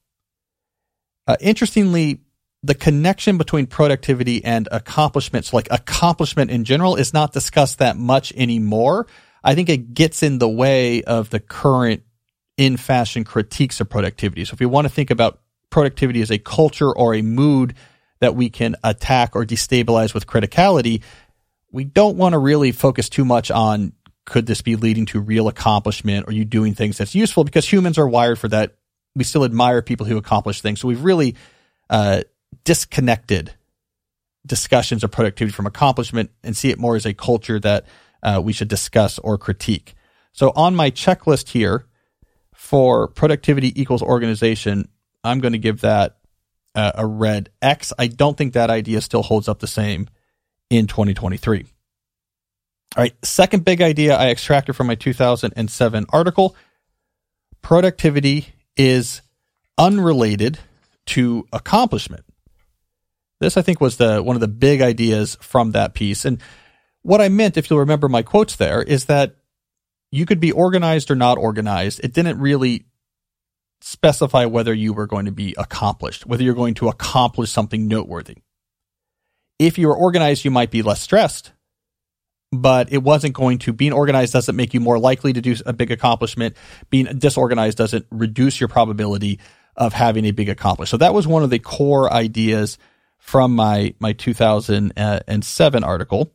Uh, 1.25 1.37
interestingly, 1.39 2.19
the 2.63 2.75
connection 2.75 3.37
between 3.37 3.67
productivity 3.67 4.43
and 4.43 4.67
accomplishments, 4.71 5.53
like 5.53 5.67
accomplishment 5.71 6.51
in 6.51 6.63
general, 6.65 6.95
is 6.95 7.13
not 7.13 7.31
discussed 7.31 7.79
that 7.79 7.95
much 7.95 8.33
anymore. 8.33 9.07
I 9.43 9.55
think 9.55 9.69
it 9.69 9.93
gets 9.93 10.23
in 10.23 10.39
the 10.39 10.49
way 10.49 11.03
of 11.03 11.29
the 11.29 11.39
current 11.39 12.03
in 12.57 12.75
fashion 12.75 13.23
critiques 13.23 13.79
of 13.79 13.89
productivity. 13.89 14.43
So 14.43 14.55
if 14.55 14.61
you 14.61 14.67
want 14.67 14.85
to 14.85 14.93
think 14.93 15.11
about 15.11 15.39
productivity 15.69 16.21
as 16.21 16.31
a 16.31 16.37
culture 16.37 16.91
or 16.91 17.13
a 17.13 17.21
mood 17.21 17.73
that 18.19 18.35
we 18.35 18.49
can 18.49 18.75
attack 18.83 19.35
or 19.35 19.45
destabilize 19.45 20.13
with 20.13 20.27
criticality, 20.27 21.03
we 21.71 21.83
don't 21.83 22.17
want 22.17 22.33
to 22.33 22.39
really 22.39 22.71
focus 22.71 23.09
too 23.09 23.25
much 23.25 23.51
on 23.51 23.93
could 24.25 24.45
this 24.45 24.61
be 24.61 24.75
leading 24.75 25.05
to 25.05 25.19
real 25.19 25.47
accomplishment 25.47 26.27
or 26.27 26.33
you 26.33 26.43
doing 26.43 26.73
things 26.73 26.97
that's 26.97 27.15
useful 27.15 27.43
because 27.43 27.71
humans 27.71 27.97
are 27.97 28.07
wired 28.07 28.37
for 28.37 28.49
that. 28.49 28.75
We 29.15 29.23
still 29.23 29.45
admire 29.45 29.81
people 29.81 30.05
who 30.05 30.17
accomplish 30.17 30.61
things. 30.61 30.81
So 30.81 30.87
we've 30.87 31.03
really 31.03 31.35
uh, 31.89 32.23
disconnected 32.65 33.53
discussions 34.45 35.03
of 35.03 35.11
productivity 35.11 35.53
from 35.53 35.65
accomplishment 35.65 36.31
and 36.43 36.55
see 36.55 36.69
it 36.69 36.77
more 36.77 36.95
as 36.95 37.05
a 37.05 37.13
culture 37.13 37.59
that 37.59 37.85
uh, 38.23 38.41
we 38.43 38.53
should 38.53 38.67
discuss 38.67 39.19
or 39.19 39.37
critique. 39.37 39.93
So 40.33 40.51
on 40.55 40.75
my 40.75 40.91
checklist 40.91 41.49
here 41.49 41.85
for 42.53 43.07
productivity 43.07 43.79
equals 43.79 44.01
organization, 44.01 44.89
I'm 45.27 45.39
going 45.39 45.53
to 45.53 45.59
give 45.59 45.81
that 45.81 46.17
uh, 46.75 46.91
a 46.95 47.05
red 47.05 47.49
X. 47.61 47.93
I 47.97 48.07
don't 48.07 48.37
think 48.37 48.53
that 48.53 48.69
idea 48.69 49.01
still 49.01 49.23
holds 49.23 49.47
up 49.47 49.59
the 49.59 49.67
same 49.67 50.07
in 50.69 50.87
2023. 50.87 51.65
All 52.95 53.03
right, 53.03 53.13
second 53.25 53.65
big 53.65 53.81
idea 53.81 54.15
I 54.15 54.29
extracted 54.29 54.75
from 54.75 54.87
my 54.87 54.95
2007 54.95 56.05
article 56.09 56.55
productivity 57.61 58.47
is 58.75 59.21
unrelated 59.77 60.57
to 61.07 61.47
accomplishment. 61.51 62.25
This, 63.39 63.57
I 63.57 63.61
think, 63.61 63.81
was 63.81 63.97
the 63.97 64.23
one 64.23 64.35
of 64.35 64.39
the 64.39 64.47
big 64.47 64.81
ideas 64.81 65.37
from 65.41 65.71
that 65.71 65.93
piece. 65.93 66.25
And 66.25 66.41
what 67.03 67.21
I 67.21 67.29
meant, 67.29 67.57
if 67.57 67.69
you'll 67.69 67.79
remember 67.79 68.09
my 68.09 68.23
quotes 68.23 68.55
there, 68.55 68.81
is 68.81 69.05
that 69.05 69.35
you 70.11 70.25
could 70.25 70.39
be 70.39 70.51
organized 70.51 71.11
or 71.11 71.15
not 71.15 71.37
organized. 71.37 72.01
It 72.03 72.13
didn't 72.13 72.39
really 72.39 72.86
specify 73.81 74.45
whether 74.45 74.73
you 74.73 74.93
were 74.93 75.07
going 75.07 75.25
to 75.25 75.31
be 75.31 75.55
accomplished, 75.57 76.25
whether 76.25 76.43
you're 76.43 76.53
going 76.53 76.73
to 76.75 76.89
accomplish 76.89 77.51
something 77.51 77.87
noteworthy. 77.87 78.37
If 79.59 79.77
you 79.77 79.87
were 79.87 79.95
organized, 79.95 80.45
you 80.45 80.51
might 80.51 80.71
be 80.71 80.81
less 80.81 81.01
stressed, 81.01 81.51
but 82.51 82.91
it 82.91 83.03
wasn't 83.03 83.33
going 83.33 83.59
to 83.59 83.73
being 83.73 83.93
organized 83.93 84.33
doesn't 84.33 84.55
make 84.55 84.73
you 84.73 84.79
more 84.79 84.99
likely 84.99 85.33
to 85.33 85.41
do 85.41 85.55
a 85.65 85.73
big 85.73 85.91
accomplishment. 85.91 86.55
Being 86.89 87.05
disorganized 87.17 87.77
doesn't 87.77 88.05
reduce 88.11 88.59
your 88.59 88.69
probability 88.69 89.39
of 89.75 89.93
having 89.93 90.25
a 90.25 90.31
big 90.31 90.49
accomplishment. 90.49 90.89
So 90.89 90.97
that 90.97 91.13
was 91.13 91.27
one 91.27 91.43
of 91.43 91.49
the 91.49 91.59
core 91.59 92.11
ideas 92.11 92.77
from 93.17 93.55
my 93.55 93.93
my 93.99 94.13
2007 94.13 95.83
article. 95.83 96.33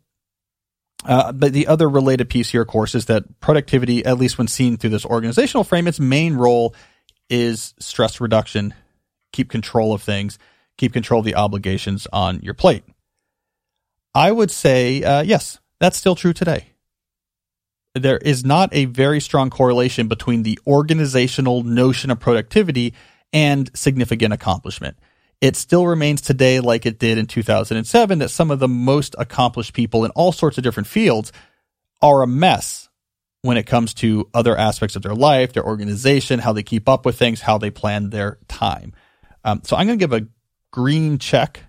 Uh, 1.04 1.32
but 1.32 1.52
the 1.52 1.66
other 1.66 1.88
related 1.88 2.30
piece 2.30 2.50
here, 2.50 2.62
of 2.62 2.68
course, 2.68 2.94
is 2.94 3.06
that 3.06 3.40
productivity, 3.40 4.04
at 4.04 4.18
least 4.18 4.38
when 4.38 4.46
seen 4.46 4.76
through 4.76 4.90
this 4.90 5.04
organizational 5.04 5.64
frame, 5.64 5.88
its 5.88 5.98
main 5.98 6.34
role 6.34 6.74
is 7.32 7.72
stress 7.78 8.20
reduction, 8.20 8.74
keep 9.32 9.50
control 9.50 9.94
of 9.94 10.02
things, 10.02 10.38
keep 10.76 10.92
control 10.92 11.20
of 11.20 11.24
the 11.24 11.34
obligations 11.34 12.06
on 12.12 12.40
your 12.40 12.52
plate. 12.52 12.84
I 14.14 14.30
would 14.30 14.50
say, 14.50 15.02
uh, 15.02 15.22
yes, 15.22 15.58
that's 15.80 15.96
still 15.96 16.14
true 16.14 16.34
today. 16.34 16.66
There 17.94 18.18
is 18.18 18.44
not 18.44 18.68
a 18.72 18.84
very 18.84 19.18
strong 19.18 19.48
correlation 19.48 20.08
between 20.08 20.42
the 20.42 20.58
organizational 20.66 21.62
notion 21.62 22.10
of 22.10 22.20
productivity 22.20 22.92
and 23.32 23.70
significant 23.74 24.34
accomplishment. 24.34 24.98
It 25.40 25.56
still 25.56 25.86
remains 25.86 26.20
today, 26.20 26.60
like 26.60 26.84
it 26.84 26.98
did 26.98 27.16
in 27.16 27.26
2007, 27.26 28.18
that 28.18 28.28
some 28.28 28.50
of 28.50 28.58
the 28.58 28.68
most 28.68 29.14
accomplished 29.18 29.72
people 29.72 30.04
in 30.04 30.10
all 30.12 30.32
sorts 30.32 30.58
of 30.58 30.64
different 30.64 30.86
fields 30.86 31.32
are 32.02 32.22
a 32.22 32.26
mess 32.26 32.90
when 33.42 33.56
it 33.56 33.66
comes 33.66 33.92
to 33.94 34.28
other 34.32 34.56
aspects 34.56 34.96
of 34.96 35.02
their 35.02 35.14
life, 35.14 35.52
their 35.52 35.64
organization, 35.64 36.38
how 36.38 36.52
they 36.52 36.62
keep 36.62 36.88
up 36.88 37.04
with 37.04 37.18
things, 37.18 37.40
how 37.40 37.58
they 37.58 37.70
plan 37.70 38.10
their 38.10 38.38
time. 38.48 38.94
Um, 39.44 39.62
so 39.64 39.76
I'm 39.76 39.86
going 39.86 39.98
to 39.98 40.02
give 40.02 40.12
a 40.12 40.26
green 40.70 41.18
check 41.18 41.64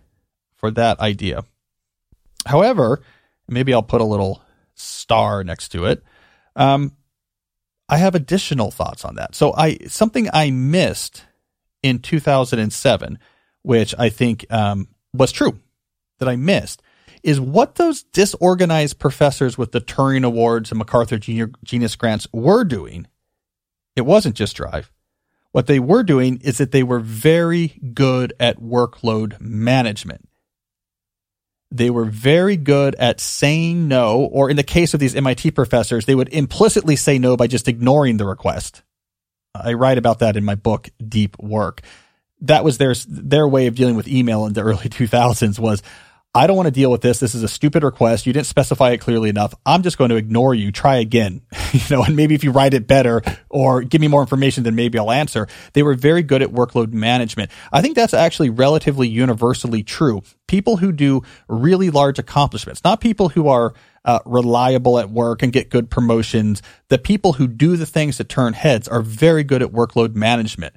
for 0.56 0.72
that 0.72 1.00
idea. 1.00 1.44
However, 2.46 3.01
maybe 3.48 3.74
I'll 3.74 3.84
put 3.84 4.01
a 4.01 4.06
little 4.06 4.44
star 4.75 5.44
next 5.44 5.70
to 5.70 5.86
it. 5.86 6.03
Um, 6.56 6.96
I 7.89 7.98
have 7.98 8.15
additional 8.15 8.72
thoughts 8.72 9.03
on 9.03 9.15
that. 9.15 9.36
So 9.36 9.53
I 9.53 9.77
something 9.88 10.30
I 10.32 10.51
missed 10.51 11.25
in 11.82 12.00
2007, 12.00 13.20
which 13.62 13.96
I 13.98 14.10
think 14.10 14.46
um, 14.51 14.88
was 15.13 15.32
true 15.32 15.60
that 16.20 16.30
I 16.30 16.36
missed, 16.36 16.82
is 17.24 17.39
what 17.39 17.75
those 17.75 18.03
disorganized 18.03 19.00
professors 19.00 19.58
with 19.58 19.72
the 19.72 19.82
Turing 19.82 20.25
Awards 20.25 20.72
and 20.72 20.77
MacArthur 20.77 21.18
Genius 21.18 21.96
Grants 21.96 22.27
were 22.34 22.63
doing. 22.63 23.08
It 23.96 24.01
wasn't 24.01 24.36
just 24.36 24.56
drive. 24.56 24.92
What 25.51 25.68
they 25.68 25.80
were 25.80 26.03
doing 26.03 26.42
is 26.44 26.58
that 26.58 26.72
they 26.72 26.84
were 26.84 27.00
very 27.00 27.80
good 27.94 28.34
at 28.39 28.60
workload 28.60 29.39
management. 29.39 30.27
They 31.72 31.89
were 31.89 32.06
very 32.06 32.58
good 32.58 32.96
at 32.96 33.20
saying 33.20 33.88
no, 33.88 34.18
or 34.20 34.50
in 34.50 34.58
the 34.58 34.63
case 34.63 34.94
of 34.94 35.00
these 35.00 35.15
MIT 35.15 35.51
professors, 35.51 36.06
they 36.06 36.15
would 36.15 36.30
implicitly 36.34 36.96
say 36.96 37.18
no 37.20 37.38
by 37.38 37.48
just 37.48 37.68
ignoring 37.68 38.18
the 38.18 38.25
request. 38.25 38.84
I 39.56 39.74
write 39.74 39.98
about 39.98 40.20
that 40.20 40.36
in 40.36 40.44
my 40.44 40.56
book, 40.56 40.89
Deep 41.08 41.38
Work. 41.39 41.82
That 42.42 42.63
was 42.63 42.77
their, 42.77 42.94
their 43.08 43.48
way 43.48 43.68
of 43.68 43.75
dealing 43.75 43.96
with 43.96 44.08
email 44.08 44.46
in 44.46 44.53
the 44.53 44.62
early 44.62 44.77
2000s 44.89 45.58
was, 45.58 45.82
I 46.35 46.47
don't 46.47 46.57
want 46.57 46.65
to 46.65 46.71
deal 46.71 46.89
with 46.89 47.01
this. 47.01 47.19
This 47.19 47.35
is 47.35 47.43
a 47.43 47.47
stupid 47.47 47.83
request. 47.83 48.25
You 48.25 48.33
didn't 48.33 48.47
specify 48.47 48.89
it 48.89 48.97
clearly 48.97 49.29
enough. 49.29 49.53
I'm 49.67 49.83
just 49.83 49.99
going 49.99 50.09
to 50.09 50.15
ignore 50.15 50.55
you. 50.55 50.71
Try 50.71 50.95
again. 50.95 51.41
you 51.71 51.81
know, 51.91 52.03
and 52.03 52.15
maybe 52.15 52.33
if 52.33 52.43
you 52.43 52.51
write 52.51 52.73
it 52.73 52.87
better 52.87 53.21
or 53.49 53.83
give 53.83 54.01
me 54.01 54.07
more 54.07 54.21
information, 54.21 54.63
then 54.63 54.73
maybe 54.73 54.97
I'll 54.97 55.11
answer. 55.11 55.47
They 55.73 55.83
were 55.83 55.93
very 55.93 56.23
good 56.23 56.41
at 56.41 56.49
workload 56.49 56.91
management. 56.91 57.51
I 57.71 57.83
think 57.83 57.95
that's 57.95 58.15
actually 58.15 58.49
relatively 58.49 59.07
universally 59.07 59.83
true. 59.83 60.23
People 60.47 60.77
who 60.77 60.91
do 60.91 61.21
really 61.47 61.91
large 61.91 62.17
accomplishments, 62.17 62.83
not 62.83 62.99
people 62.99 63.29
who 63.29 63.47
are 63.47 63.75
uh, 64.03 64.19
reliable 64.25 64.97
at 64.97 65.11
work 65.11 65.43
and 65.43 65.53
get 65.53 65.69
good 65.69 65.91
promotions. 65.91 66.63
The 66.89 66.97
people 66.97 67.33
who 67.33 67.47
do 67.47 67.77
the 67.77 67.85
things 67.85 68.17
that 68.17 68.27
turn 68.27 68.53
heads 68.53 68.87
are 68.87 69.03
very 69.03 69.43
good 69.43 69.61
at 69.61 69.71
workload 69.71 70.15
management 70.15 70.73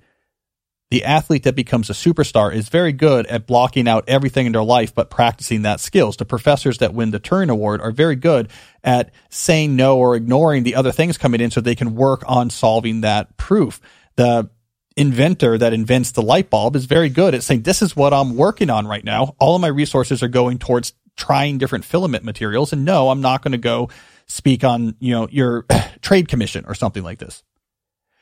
the 0.91 1.05
athlete 1.05 1.43
that 1.43 1.57
becomes 1.57 1.91
a 1.91 1.95
superstar 1.95 2.55
is 2.55 2.69
very 2.69 2.93
good 2.93 3.27
at 3.27 3.47
blocking 3.47 3.89
out 3.89 4.05
everything 4.07 4.47
in 4.47 4.53
their 4.53 4.63
life 4.63 4.95
but 4.95 5.11
practicing 5.11 5.63
that 5.63 5.81
skills. 5.81 6.17
The 6.17 6.25
professors 6.25 6.79
that 6.79 6.95
win 6.95 7.11
the 7.11 7.19
Turing 7.19 7.51
Award 7.51 7.81
are 7.81 7.91
very 7.91 8.15
good 8.15 8.49
at 8.85 9.11
saying 9.29 9.75
no 9.75 9.99
or 9.99 10.15
ignoring 10.15 10.63
the 10.63 10.77
other 10.77 10.93
things 10.93 11.19
coming 11.19 11.41
in 11.41 11.51
so 11.51 11.61
they 11.61 11.75
can 11.75 11.97
work 11.97 12.23
on 12.27 12.51
solving 12.51 13.01
that 13.01 13.37
proof. 13.37 13.81
The 14.15 14.49
inventor 14.97 15.59
that 15.59 15.73
invents 15.73 16.13
the 16.13 16.23
light 16.23 16.51
bulb 16.51 16.77
is 16.77 16.87
very 16.87 17.09
good 17.09 17.35
at 17.35 17.43
saying, 17.43 17.63
this 17.63 17.83
is 17.83 17.97
what 17.97 18.15
I'm 18.15 18.37
working 18.37 18.71
on 18.71 18.87
right 18.87 19.05
now. 19.05 19.35
All 19.41 19.57
of 19.57 19.61
my 19.61 19.69
resources 19.69 20.23
are 20.23 20.29
going 20.29 20.59
towards 20.59 20.95
trying 21.17 21.59
different 21.59 21.85
filament 21.85 22.25
materials. 22.25 22.73
And 22.73 22.85
no, 22.85 23.11
I'm 23.11 23.21
not 23.21 23.43
going 23.43 23.53
to 23.53 23.59
go 23.59 23.89
speak 24.27 24.63
on, 24.63 24.95
you 25.01 25.13
know, 25.13 25.29
your 25.31 25.67
trade 26.01 26.29
commission 26.29 26.65
or 26.67 26.75
something 26.75 27.03
like 27.03 27.19
this. 27.19 27.43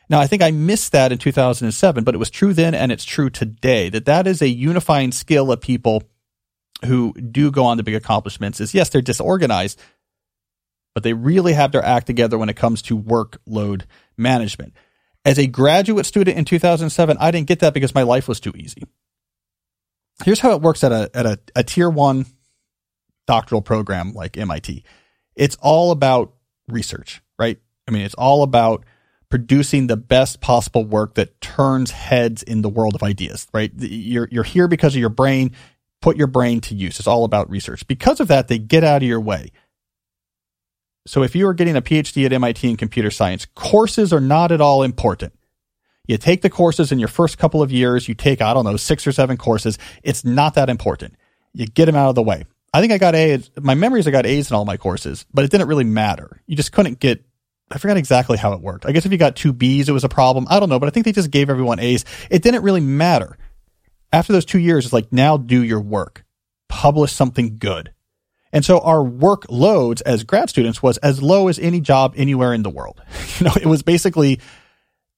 Now, 0.08 0.20
I 0.20 0.26
think 0.26 0.42
I 0.42 0.50
missed 0.50 0.92
that 0.92 1.12
in 1.12 1.18
2007, 1.18 2.04
but 2.04 2.14
it 2.14 2.18
was 2.18 2.30
true 2.30 2.52
then 2.52 2.74
and 2.74 2.92
it's 2.92 3.04
true 3.04 3.30
today 3.30 3.88
that 3.88 4.04
that 4.04 4.26
is 4.26 4.42
a 4.42 4.48
unifying 4.48 5.12
skill 5.12 5.50
of 5.50 5.60
people 5.60 6.02
who 6.84 7.12
do 7.14 7.50
go 7.50 7.64
on 7.64 7.78
to 7.78 7.82
big 7.82 7.94
accomplishments 7.94 8.60
is 8.60 8.74
yes, 8.74 8.90
they're 8.90 9.00
disorganized, 9.00 9.80
but 10.94 11.02
they 11.02 11.12
really 11.12 11.54
have 11.54 11.72
their 11.72 11.84
act 11.84 12.06
together 12.06 12.36
when 12.38 12.48
it 12.48 12.56
comes 12.56 12.82
to 12.82 12.98
workload 12.98 13.82
management. 14.16 14.74
As 15.24 15.38
a 15.38 15.46
graduate 15.46 16.04
student 16.04 16.36
in 16.36 16.44
2007, 16.44 17.16
I 17.18 17.30
didn't 17.30 17.48
get 17.48 17.60
that 17.60 17.72
because 17.72 17.94
my 17.94 18.02
life 18.02 18.28
was 18.28 18.40
too 18.40 18.52
easy. 18.56 18.82
Here's 20.22 20.40
how 20.40 20.52
it 20.52 20.60
works 20.60 20.84
at 20.84 20.92
a, 20.92 21.10
at 21.14 21.26
a, 21.26 21.40
a 21.56 21.64
tier 21.64 21.88
one 21.88 22.26
doctoral 23.26 23.62
program 23.62 24.12
like 24.12 24.36
MIT. 24.36 24.84
It's 25.34 25.56
all 25.60 25.90
about 25.90 26.34
research, 26.68 27.22
right? 27.38 27.58
I 27.88 27.90
mean, 27.90 28.02
it's 28.02 28.14
all 28.14 28.42
about 28.42 28.84
producing 29.30 29.86
the 29.86 29.96
best 29.96 30.40
possible 30.40 30.84
work 30.84 31.14
that 31.14 31.40
turns 31.40 31.90
heads 31.90 32.42
in 32.42 32.62
the 32.62 32.68
world 32.68 32.94
of 32.94 33.02
ideas, 33.02 33.46
right? 33.52 33.72
You're, 33.76 34.28
you're 34.30 34.44
here 34.44 34.68
because 34.68 34.94
of 34.94 35.00
your 35.00 35.08
brain. 35.08 35.52
Put 36.00 36.16
your 36.16 36.26
brain 36.26 36.60
to 36.62 36.74
use. 36.74 36.98
It's 36.98 37.08
all 37.08 37.24
about 37.24 37.50
research. 37.50 37.86
Because 37.86 38.20
of 38.20 38.28
that, 38.28 38.48
they 38.48 38.58
get 38.58 38.84
out 38.84 39.02
of 39.02 39.08
your 39.08 39.20
way. 39.20 39.50
So 41.06 41.22
if 41.22 41.34
you 41.34 41.46
are 41.48 41.54
getting 41.54 41.76
a 41.76 41.82
PhD 41.82 42.24
at 42.24 42.32
MIT 42.32 42.68
in 42.68 42.76
computer 42.76 43.10
science, 43.10 43.46
courses 43.54 44.12
are 44.12 44.20
not 44.20 44.52
at 44.52 44.60
all 44.60 44.82
important. 44.82 45.34
You 46.06 46.18
take 46.18 46.42
the 46.42 46.50
courses 46.50 46.92
in 46.92 46.98
your 46.98 47.08
first 47.08 47.38
couple 47.38 47.62
of 47.62 47.72
years, 47.72 48.08
you 48.08 48.14
take, 48.14 48.42
I 48.42 48.52
don't 48.52 48.64
know, 48.64 48.76
six 48.76 49.06
or 49.06 49.12
seven 49.12 49.36
courses. 49.36 49.78
It's 50.02 50.24
not 50.24 50.54
that 50.54 50.68
important. 50.68 51.14
You 51.54 51.66
get 51.66 51.86
them 51.86 51.96
out 51.96 52.10
of 52.10 52.14
the 52.14 52.22
way. 52.22 52.44
I 52.74 52.80
think 52.80 52.92
I 52.92 52.98
got 52.98 53.14
A's. 53.14 53.50
My 53.60 53.74
memories, 53.74 54.08
I 54.08 54.10
got 54.10 54.26
A's 54.26 54.50
in 54.50 54.56
all 54.56 54.64
my 54.64 54.76
courses, 54.76 55.24
but 55.32 55.44
it 55.44 55.50
didn't 55.50 55.68
really 55.68 55.84
matter. 55.84 56.42
You 56.46 56.56
just 56.56 56.72
couldn't 56.72 56.98
get, 56.98 57.24
I 57.70 57.78
forgot 57.78 57.96
exactly 57.96 58.36
how 58.36 58.52
it 58.52 58.60
worked. 58.60 58.86
I 58.86 58.92
guess 58.92 59.06
if 59.06 59.12
you 59.12 59.18
got 59.18 59.36
two 59.36 59.52
B's, 59.52 59.88
it 59.88 59.92
was 59.92 60.04
a 60.04 60.08
problem. 60.08 60.46
I 60.48 60.60
don't 60.60 60.68
know, 60.68 60.78
but 60.78 60.86
I 60.86 60.90
think 60.90 61.06
they 61.06 61.12
just 61.12 61.30
gave 61.30 61.50
everyone 61.50 61.80
A's. 61.80 62.04
It 62.30 62.42
didn't 62.42 62.62
really 62.62 62.80
matter. 62.80 63.36
After 64.12 64.32
those 64.32 64.44
two 64.44 64.58
years, 64.58 64.84
it's 64.84 64.92
like, 64.92 65.12
now 65.12 65.36
do 65.36 65.62
your 65.62 65.80
work. 65.80 66.24
Publish 66.68 67.12
something 67.12 67.58
good. 67.58 67.92
And 68.52 68.64
so 68.64 68.78
our 68.78 68.98
workloads 68.98 70.00
as 70.06 70.22
grad 70.22 70.48
students 70.48 70.80
was 70.80 70.98
as 70.98 71.20
low 71.20 71.48
as 71.48 71.58
any 71.58 71.80
job 71.80 72.14
anywhere 72.16 72.54
in 72.54 72.62
the 72.62 72.70
world. 72.70 73.02
You 73.40 73.46
know, 73.46 73.54
it 73.56 73.66
was 73.66 73.82
basically 73.82 74.38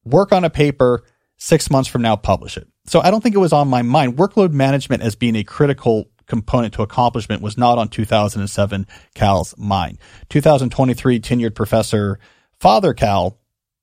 work 0.06 0.32
on 0.32 0.42
a 0.42 0.48
paper, 0.48 1.04
six 1.36 1.68
months 1.68 1.86
from 1.86 2.00
now, 2.00 2.16
publish 2.16 2.56
it. 2.56 2.66
So 2.86 3.02
I 3.02 3.10
don't 3.10 3.20
think 3.20 3.34
it 3.34 3.38
was 3.38 3.52
on 3.52 3.68
my 3.68 3.82
mind. 3.82 4.16
Workload 4.16 4.52
management 4.52 5.02
as 5.02 5.16
being 5.16 5.36
a 5.36 5.44
critical 5.44 6.08
component 6.26 6.72
to 6.74 6.82
accomplishment 6.82 7.42
was 7.42 7.58
not 7.58 7.76
on 7.76 7.88
2007 7.88 8.86
Cal's 9.14 9.54
mind. 9.58 9.98
2023 10.30 11.20
tenured 11.20 11.54
professor 11.54 12.18
Father 12.60 12.94
Cal, 12.94 13.38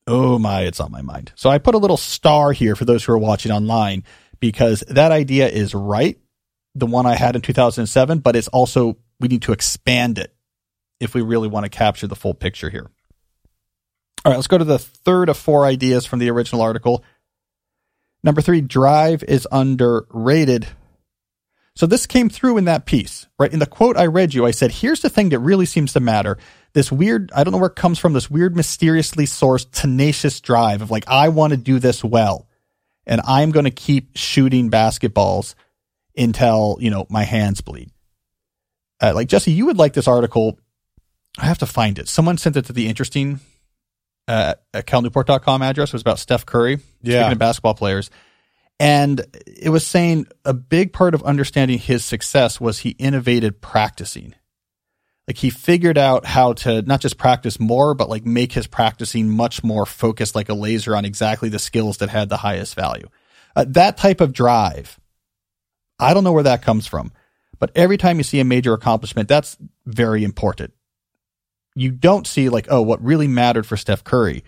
oh 0.07 0.39
my, 0.39 0.61
it's 0.61 0.79
on 0.79 0.91
my 0.91 1.01
mind. 1.01 1.31
So 1.35 1.49
I 1.49 1.57
put 1.57 1.75
a 1.75 1.79
little 1.79 1.97
star 1.97 2.51
here 2.51 2.75
for 2.75 2.85
those 2.85 3.03
who 3.03 3.13
are 3.13 3.17
watching 3.17 3.51
online 3.51 4.03
because 4.39 4.81
that 4.87 5.11
idea 5.11 5.47
is 5.47 5.73
right, 5.73 6.19
the 6.75 6.85
one 6.85 7.05
I 7.05 7.15
had 7.15 7.35
in 7.35 7.41
2007, 7.41 8.19
but 8.19 8.35
it's 8.35 8.47
also 8.49 8.97
we 9.19 9.27
need 9.27 9.43
to 9.43 9.51
expand 9.51 10.17
it 10.17 10.35
if 10.99 11.13
we 11.13 11.21
really 11.21 11.47
want 11.47 11.65
to 11.65 11.69
capture 11.69 12.07
the 12.07 12.15
full 12.15 12.33
picture 12.33 12.69
here. 12.69 12.89
All 14.25 14.31
right, 14.31 14.37
let's 14.37 14.47
go 14.47 14.57
to 14.57 14.63
the 14.63 14.79
third 14.79 15.29
of 15.29 15.37
four 15.37 15.65
ideas 15.65 16.05
from 16.05 16.19
the 16.19 16.29
original 16.29 16.61
article. 16.61 17.03
Number 18.23 18.41
three, 18.41 18.61
drive 18.61 19.23
is 19.23 19.47
underrated. 19.51 20.67
So 21.75 21.87
this 21.87 22.05
came 22.05 22.29
through 22.29 22.57
in 22.57 22.65
that 22.65 22.85
piece, 22.85 23.25
right? 23.39 23.51
In 23.51 23.59
the 23.59 23.65
quote 23.65 23.97
I 23.97 24.05
read 24.05 24.33
you, 24.33 24.45
I 24.45 24.51
said, 24.51 24.71
here's 24.71 25.01
the 25.01 25.09
thing 25.09 25.29
that 25.29 25.39
really 25.39 25.65
seems 25.65 25.93
to 25.93 25.99
matter. 25.99 26.37
This 26.73 26.91
weird, 26.91 27.31
I 27.35 27.43
don't 27.43 27.51
know 27.51 27.57
where 27.57 27.69
it 27.69 27.75
comes 27.75 27.97
from, 27.99 28.13
this 28.13 28.29
weird, 28.29 28.55
mysteriously 28.55 29.25
sourced, 29.25 29.67
tenacious 29.71 30.39
drive 30.39 30.81
of 30.81 30.91
like, 30.91 31.05
I 31.07 31.29
want 31.29 31.51
to 31.51 31.57
do 31.57 31.79
this 31.79 32.03
well. 32.03 32.47
And 33.05 33.21
I'm 33.27 33.51
going 33.51 33.65
to 33.65 33.71
keep 33.71 34.11
shooting 34.15 34.69
basketballs 34.71 35.55
until, 36.15 36.77
you 36.79 36.89
know, 36.91 37.05
my 37.09 37.23
hands 37.23 37.61
bleed. 37.61 37.89
Uh, 39.01 39.13
like 39.15 39.27
Jesse, 39.27 39.51
you 39.51 39.65
would 39.65 39.77
like 39.77 39.93
this 39.93 40.07
article. 40.07 40.59
I 41.39 41.45
have 41.45 41.57
to 41.59 41.65
find 41.65 41.97
it. 41.97 42.07
Someone 42.07 42.37
sent 42.37 42.55
it 42.55 42.65
to 42.65 42.73
the 42.73 42.87
interesting 42.87 43.39
uh, 44.27 44.53
at 44.73 44.85
calnewport.com 44.87 45.61
address. 45.63 45.89
It 45.89 45.93
was 45.93 46.01
about 46.03 46.19
Steph 46.19 46.45
Curry, 46.45 46.79
Yeah. 47.01 47.21
speaking 47.21 47.31
of 47.33 47.39
basketball 47.39 47.73
players. 47.73 48.09
And 48.83 49.25
it 49.47 49.69
was 49.69 49.87
saying 49.87 50.27
a 50.43 50.53
big 50.53 50.91
part 50.91 51.13
of 51.15 51.23
understanding 51.23 51.79
his 51.79 52.03
success 52.03 52.59
was 52.59 52.79
he 52.79 52.89
innovated 52.89 53.61
practicing. 53.61 54.35
Like 55.25 55.37
he 55.37 55.51
figured 55.51 55.97
out 55.97 56.25
how 56.25 56.51
to 56.51 56.81
not 56.81 56.99
just 56.99 57.17
practice 57.17 57.61
more, 57.61 57.93
but 57.93 58.09
like 58.09 58.25
make 58.25 58.51
his 58.51 58.67
practicing 58.67 59.29
much 59.29 59.63
more 59.63 59.85
focused 59.85 60.35
like 60.35 60.49
a 60.49 60.53
laser 60.53 60.97
on 60.97 61.05
exactly 61.05 61.47
the 61.47 61.59
skills 61.59 61.99
that 61.99 62.09
had 62.09 62.27
the 62.27 62.35
highest 62.35 62.75
value. 62.75 63.07
Uh, 63.55 63.63
that 63.69 63.95
type 63.95 64.19
of 64.19 64.33
drive, 64.33 64.99
I 65.97 66.13
don't 66.13 66.25
know 66.25 66.33
where 66.33 66.43
that 66.43 66.61
comes 66.61 66.85
from. 66.85 67.13
But 67.59 67.71
every 67.75 67.95
time 67.95 68.17
you 68.17 68.23
see 68.23 68.41
a 68.41 68.43
major 68.43 68.73
accomplishment, 68.73 69.29
that's 69.29 69.55
very 69.85 70.25
important. 70.25 70.73
You 71.73 71.91
don't 71.91 72.27
see 72.27 72.49
like, 72.49 72.67
oh, 72.69 72.81
what 72.81 73.01
really 73.01 73.29
mattered 73.29 73.65
for 73.65 73.77
Steph 73.77 74.03
Curry 74.03 74.43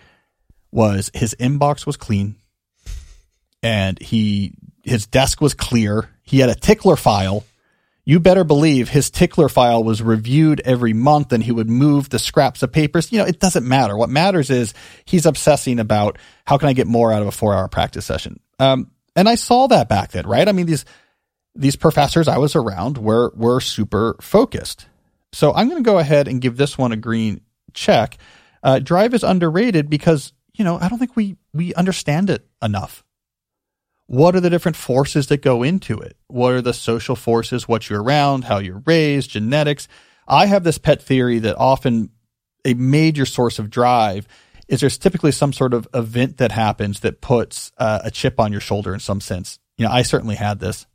was 0.73 1.09
his 1.13 1.37
inbox 1.39 1.85
was 1.85 1.95
clean 1.95 2.35
and 3.65 3.99
he 3.99 4.53
his 4.83 5.07
desk 5.07 5.41
was 5.41 5.55
clear. 5.55 6.07
He 6.21 6.39
had 6.39 6.49
a 6.49 6.55
tickler 6.55 6.95
file. 6.95 7.43
You 8.03 8.19
better 8.19 8.43
believe 8.43 8.87
his 8.87 9.09
tickler 9.09 9.49
file 9.49 9.83
was 9.83 10.03
reviewed 10.03 10.61
every 10.63 10.93
month 10.93 11.33
and 11.33 11.41
he 11.41 11.51
would 11.51 11.67
move 11.67 12.09
the 12.09 12.19
scraps 12.19 12.61
of 12.61 12.71
papers. 12.71 13.11
You 13.11 13.17
know, 13.17 13.25
it 13.25 13.39
doesn't 13.39 13.67
matter. 13.67 13.97
What 13.97 14.11
matters 14.11 14.51
is 14.51 14.75
he's 15.05 15.25
obsessing 15.25 15.79
about 15.79 16.19
how 16.45 16.59
can 16.59 16.69
I 16.69 16.73
get 16.73 16.85
more 16.85 17.11
out 17.11 17.23
of 17.23 17.27
a 17.27 17.31
four 17.31 17.55
hour 17.55 17.67
practice 17.67 18.05
session. 18.05 18.39
Um, 18.59 18.91
and 19.15 19.27
I 19.27 19.33
saw 19.33 19.65
that 19.67 19.89
back 19.89 20.11
then, 20.11 20.27
right? 20.27 20.47
I 20.47 20.51
mean, 20.51 20.67
these, 20.67 20.85
these 21.55 21.75
professors 21.75 22.27
I 22.27 22.37
was 22.37 22.55
around 22.55 22.99
were 22.99 23.31
were 23.35 23.59
super 23.59 24.17
focused. 24.21 24.85
So 25.31 25.51
I'm 25.53 25.69
going 25.69 25.83
to 25.83 25.89
go 25.89 25.97
ahead 25.97 26.27
and 26.27 26.39
give 26.41 26.57
this 26.57 26.77
one 26.77 26.91
a 26.91 26.97
green 26.97 27.41
check. 27.73 28.17
Uh, 28.61 28.77
drive 28.77 29.15
is 29.15 29.23
underrated 29.23 29.89
because 29.89 30.33
you 30.53 30.63
know 30.63 30.77
I 30.77 30.89
don't 30.89 30.99
think 30.99 31.15
we 31.15 31.37
we 31.53 31.73
understand 31.73 32.29
it 32.29 32.45
enough. 32.61 33.04
What 34.07 34.35
are 34.35 34.39
the 34.39 34.49
different 34.49 34.77
forces 34.77 35.27
that 35.27 35.41
go 35.41 35.63
into 35.63 35.97
it? 35.99 36.15
What 36.27 36.53
are 36.53 36.61
the 36.61 36.73
social 36.73 37.15
forces? 37.15 37.67
What 37.67 37.89
you're 37.89 38.03
around, 38.03 38.43
how 38.43 38.59
you're 38.59 38.83
raised, 38.85 39.31
genetics. 39.31 39.87
I 40.27 40.45
have 40.45 40.63
this 40.63 40.77
pet 40.77 41.01
theory 41.01 41.39
that 41.39 41.57
often 41.57 42.11
a 42.63 42.73
major 42.73 43.25
source 43.25 43.59
of 43.59 43.69
drive 43.69 44.27
is 44.67 44.79
there's 44.79 44.97
typically 44.97 45.31
some 45.31 45.53
sort 45.53 45.73
of 45.73 45.87
event 45.93 46.37
that 46.37 46.51
happens 46.51 47.01
that 47.01 47.21
puts 47.21 47.71
uh, 47.77 47.99
a 48.03 48.11
chip 48.11 48.39
on 48.39 48.51
your 48.51 48.61
shoulder 48.61 48.93
in 48.93 48.99
some 48.99 49.21
sense. 49.21 49.59
You 49.77 49.85
know, 49.85 49.91
I 49.91 50.01
certainly 50.01 50.35
had 50.35 50.59
this 50.59 50.87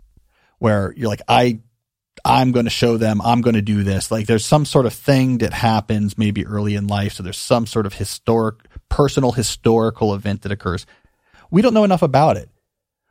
where 0.59 0.93
you're 0.97 1.09
like, 1.09 1.23
I, 1.29 1.61
I'm 2.25 2.53
going 2.53 2.67
to 2.67 2.71
show 2.71 2.97
them, 2.97 3.21
I'm 3.23 3.41
going 3.41 3.55
to 3.55 3.63
do 3.63 3.83
this. 3.83 4.11
Like 4.11 4.27
there's 4.27 4.45
some 4.45 4.65
sort 4.65 4.87
of 4.87 4.93
thing 4.93 5.39
that 5.39 5.53
happens 5.53 6.19
maybe 6.19 6.45
early 6.47 6.75
in 6.75 6.87
life. 6.87 7.15
So 7.15 7.23
there's 7.23 7.39
some 7.39 7.67
sort 7.67 7.87
of 7.87 7.95
historic, 7.95 8.57
personal 8.89 9.33
historical 9.33 10.15
event 10.15 10.43
that 10.43 10.53
occurs. 10.53 10.87
We 11.51 11.63
don't 11.63 11.75
know 11.75 11.85
enough 11.85 12.03
about 12.03 12.37
it, 12.37 12.49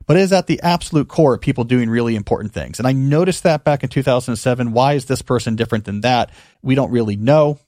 but 0.10 0.18
is 0.18 0.34
at 0.34 0.48
the 0.48 0.60
absolute 0.64 1.08
core 1.08 1.36
of 1.36 1.42
people 1.42 1.64
doing 1.64 1.88
really 1.88 2.16
important 2.16 2.52
things. 2.52 2.80
And 2.80 2.88
I 2.88 2.94
noticed 2.94 3.44
that 3.44 3.64
back 3.64 3.84
in 3.84 3.90
2007. 3.90 4.72
Why 4.72 4.94
is 4.94 5.06
this 5.06 5.22
person 5.22 5.56
different 5.56 5.86
than 5.86 6.02
that? 6.02 6.32
We 6.64 6.74
don't 6.74 6.90
really 6.90 7.16
know. 7.16 7.60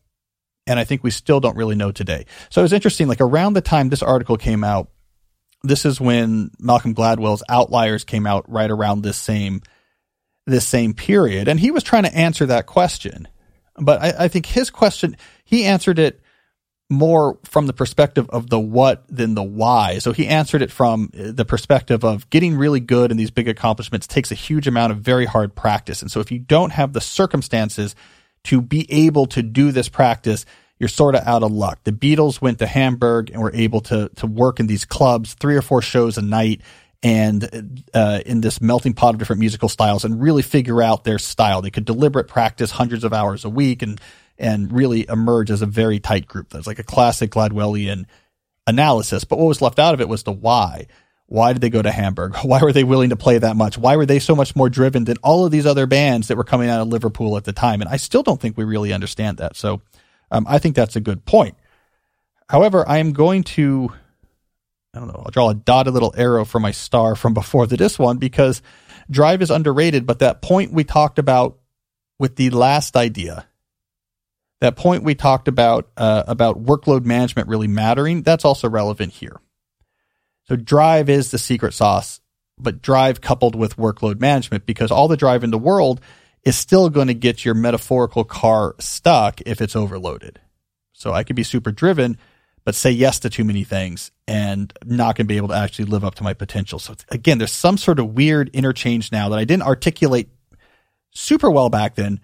And 0.65 0.80
I 0.80 0.84
think 0.84 1.04
we 1.04 1.12
still 1.12 1.39
don't 1.39 1.56
really 1.56 1.75
know 1.75 1.91
today. 1.91 2.25
So 2.49 2.62
it 2.62 2.63
was 2.63 2.73
interesting. 2.73 3.08
Like 3.08 3.21
around 3.21 3.54
the 3.54 3.62
time 3.62 3.89
this 3.89 4.01
article 4.01 4.38
came 4.38 4.63
out, 4.63 4.89
this 5.62 5.86
is 5.86 6.01
when 6.01 6.49
Malcolm 6.58 6.95
Gladwell's 6.95 7.43
Outliers 7.47 8.04
came 8.06 8.25
out 8.25 8.51
right 8.51 8.71
around 8.71 9.04
this 9.04 9.17
same 9.17 9.62
this 10.47 10.65
same 10.65 10.95
period, 10.95 11.47
and 11.47 11.60
he 11.60 11.69
was 11.69 11.84
trying 11.84 12.04
to 12.04 12.15
answer 12.15 12.47
that 12.47 12.65
question. 12.65 13.27
But 13.80 14.01
I, 14.01 14.13
I 14.23 14.27
think 14.30 14.47
his 14.47 14.71
question 14.71 15.15
he 15.45 15.65
answered 15.65 15.99
it 15.99 16.19
more 16.91 17.39
from 17.45 17.67
the 17.67 17.73
perspective 17.73 18.30
of 18.30 18.49
the 18.49 18.60
what 18.60 19.04
than 19.08 19.34
the 19.34 19.43
why. 19.43 19.97
So 19.99 20.12
he 20.12 20.27
answered 20.27 20.62
it 20.62 20.71
from 20.71 21.10
the 21.13 21.45
perspective 21.45 22.04
of 22.04 22.30
getting 22.30 22.58
really 22.58 22.82
good 22.82 23.12
in 23.12 23.17
these 23.17 23.32
big 23.32 23.47
accomplishments 23.47 24.06
takes 24.06 24.32
a 24.32 24.36
huge 24.36 24.67
amount 24.67 24.91
of 24.91 24.99
very 24.99 25.25
hard 25.25 25.56
practice. 25.56 26.01
And 26.01 26.12
so 26.12 26.19
if 26.19 26.32
you 26.32 26.38
don't 26.38 26.71
have 26.71 26.91
the 26.91 27.01
circumstances 27.01 27.95
to 28.43 28.62
be 28.62 28.91
able 28.91 29.25
to 29.27 29.41
do 29.41 29.71
this 29.71 29.88
practice, 29.88 30.45
you're 30.80 30.89
sort 30.89 31.15
of 31.15 31.25
out 31.25 31.43
of 31.43 31.51
luck. 31.51 31.80
The 31.86 31.91
Beatles 31.91 32.41
went 32.41 32.60
to 32.60 32.67
Hamburg 32.67 33.30
and 33.32 33.41
were 33.41 33.54
able 33.54 33.82
to 33.82 34.10
to 34.17 34.27
work 34.27 34.60
in 34.60 34.67
these 34.67 34.84
clubs, 34.84 35.34
three 35.36 35.56
or 35.56 35.62
four 35.62 35.82
shows 35.82 36.17
a 36.17 36.21
night, 36.21 36.62
and 37.01 37.84
uh, 37.93 38.19
in 38.25 38.41
this 38.41 38.60
melting 38.60 38.93
pot 38.93 39.13
of 39.13 39.19
different 39.19 39.39
musical 39.39 39.69
styles, 39.69 40.04
and 40.04 40.21
really 40.21 40.41
figure 40.41 40.82
out 40.82 41.04
their 41.04 41.19
style. 41.19 41.62
They 41.62 41.69
could 41.69 41.86
deliberate 41.86 42.27
practice 42.27 42.71
hundreds 42.71 43.04
of 43.04 43.13
hours 43.13 43.45
a 43.45 43.49
week, 43.49 43.82
and 43.82 44.01
and 44.38 44.72
really 44.72 45.06
emerge 45.08 45.52
as 45.52 45.62
a 45.62 45.67
very 45.67 46.00
tight 46.00 46.28
group. 46.28 46.50
That's 46.50 46.67
like 46.67 46.80
a 46.80 46.84
classic 46.84 47.32
Gladwellian 47.32 48.06
analysis. 48.67 49.24
But 49.24 49.39
what 49.39 49.48
was 49.48 49.62
left 49.62 49.80
out 49.80 49.94
of 49.94 50.02
it 50.02 50.10
was 50.10 50.24
the 50.24 50.32
why. 50.32 50.88
Why 51.28 51.54
did 51.54 51.62
they 51.62 51.70
go 51.70 51.82
to 51.82 51.91
Hamburg? 51.91 52.36
Why 52.44 52.62
were 52.62 52.74
they 52.74 52.84
willing 52.84 53.12
to 53.12 53.15
play 53.15 53.38
that 53.38 53.56
much? 53.56 53.78
Why 53.78 53.96
were 53.96 54.06
they 54.06 54.20
so 54.20 54.36
much 54.36 54.54
more 54.54 54.70
driven 54.70 55.06
than 55.06 55.15
all 55.24 55.46
of 55.46 55.52
these 55.52 55.65
other 55.65 55.88
bands 55.88 56.28
that 56.28 56.36
were 56.36 56.44
coming 56.44 56.70
out 56.70 56.82
of 56.82 56.89
Liverpool 56.89 57.38
at 57.38 57.46
the 57.46 57.54
time? 57.54 57.80
And 57.80 57.89
I 57.89 57.96
still 57.96 58.22
don't 58.22 58.39
think 58.39 58.58
we 58.58 58.65
really 58.65 58.91
understand 58.91 59.38
that. 59.38 59.56
So 59.56 59.82
um, 60.30 60.46
I 60.50 60.60
think 60.60 60.76
that's 60.76 60.98
a 60.98 61.02
good 61.02 61.24
point. 61.24 61.56
However, 62.50 62.84
I 62.86 62.98
am 62.98 63.13
going 63.13 63.44
to, 63.44 63.94
I 64.94 65.00
don't 65.00 65.08
know, 65.08 65.24
I'll 65.24 65.32
draw 65.32 65.50
a 65.52 65.54
dotted 65.54 65.94
little 65.94 66.13
arrow 66.17 66.44
for 66.44 66.60
my 66.60 66.72
star 66.72 67.15
from 67.15 67.34
before 67.41 67.65
the 67.65 67.78
this 67.78 67.98
one 67.98 68.17
because 68.17 68.62
drive 69.10 69.41
is 69.41 69.52
underrated. 69.52 70.06
But 70.06 70.20
that 70.20 70.41
point 70.41 70.74
we 70.74 70.84
talked 70.84 71.17
about 71.17 71.60
with 72.20 72.36
the 72.36 72.50
last 72.50 72.98
idea, 72.98 73.48
that 74.62 74.76
point 74.76 75.04
we 75.04 75.15
talked 75.15 75.47
about 75.47 75.89
uh, 75.97 76.24
about 76.28 76.63
workload 76.63 77.04
management 77.04 77.50
really 77.50 77.67
mattering, 77.67 78.21
that's 78.21 78.45
also 78.45 78.69
relevant 78.69 79.12
here. 79.12 79.41
So 80.43 80.56
drive 80.56 81.10
is 81.10 81.32
the 81.32 81.38
secret 81.38 81.74
sauce, 81.74 82.21
but 82.58 82.82
drive 82.82 83.21
coupled 83.21 83.56
with 83.56 83.76
workload 83.76 84.19
management 84.19 84.65
because 84.65 84.91
all 84.91 85.08
the 85.08 85.17
drive 85.17 85.43
in 85.43 85.52
the 85.52 85.58
world 85.58 86.00
is 86.43 86.56
still 86.56 86.89
going 86.89 87.08
to 87.08 87.13
get 87.13 87.43
your 87.43 87.54
metaphorical 87.54 88.24
car 88.24 88.76
stuck 88.80 89.41
if 89.45 89.62
it's 89.62 89.76
overloaded. 89.76 90.39
So 90.93 91.12
I 91.12 91.24
could 91.24 91.36
be 91.36 91.43
super 91.43 91.71
driven, 91.71 92.17
but 92.63 92.76
say 92.76 92.91
yes 92.91 93.19
to 93.19 93.30
too 93.30 93.43
many 93.43 93.63
things 93.63 94.12
and 94.28 94.71
not 94.86 95.15
going 95.15 95.26
to 95.26 95.32
be 95.32 95.38
able 95.38 95.50
to 95.50 95.56
actually 95.56 95.86
live 95.86 96.04
up 96.04 96.15
to 96.15 96.24
my 96.24 96.34
potential. 96.34 96.78
So 96.78 96.95
again, 97.10 97.39
there's 97.39 97.52
some 97.52 97.78
sort 97.78 98.00
of 98.00 98.13
weird 98.13 98.50
interchange 98.54 99.12
now 99.12 99.30
that 99.30 99.39
I 99.39 99.45
didn't 99.45 99.63
articulate 99.63 100.30
super 101.12 101.50
well 101.50 101.69
back 101.69 101.95
then, 101.95 102.19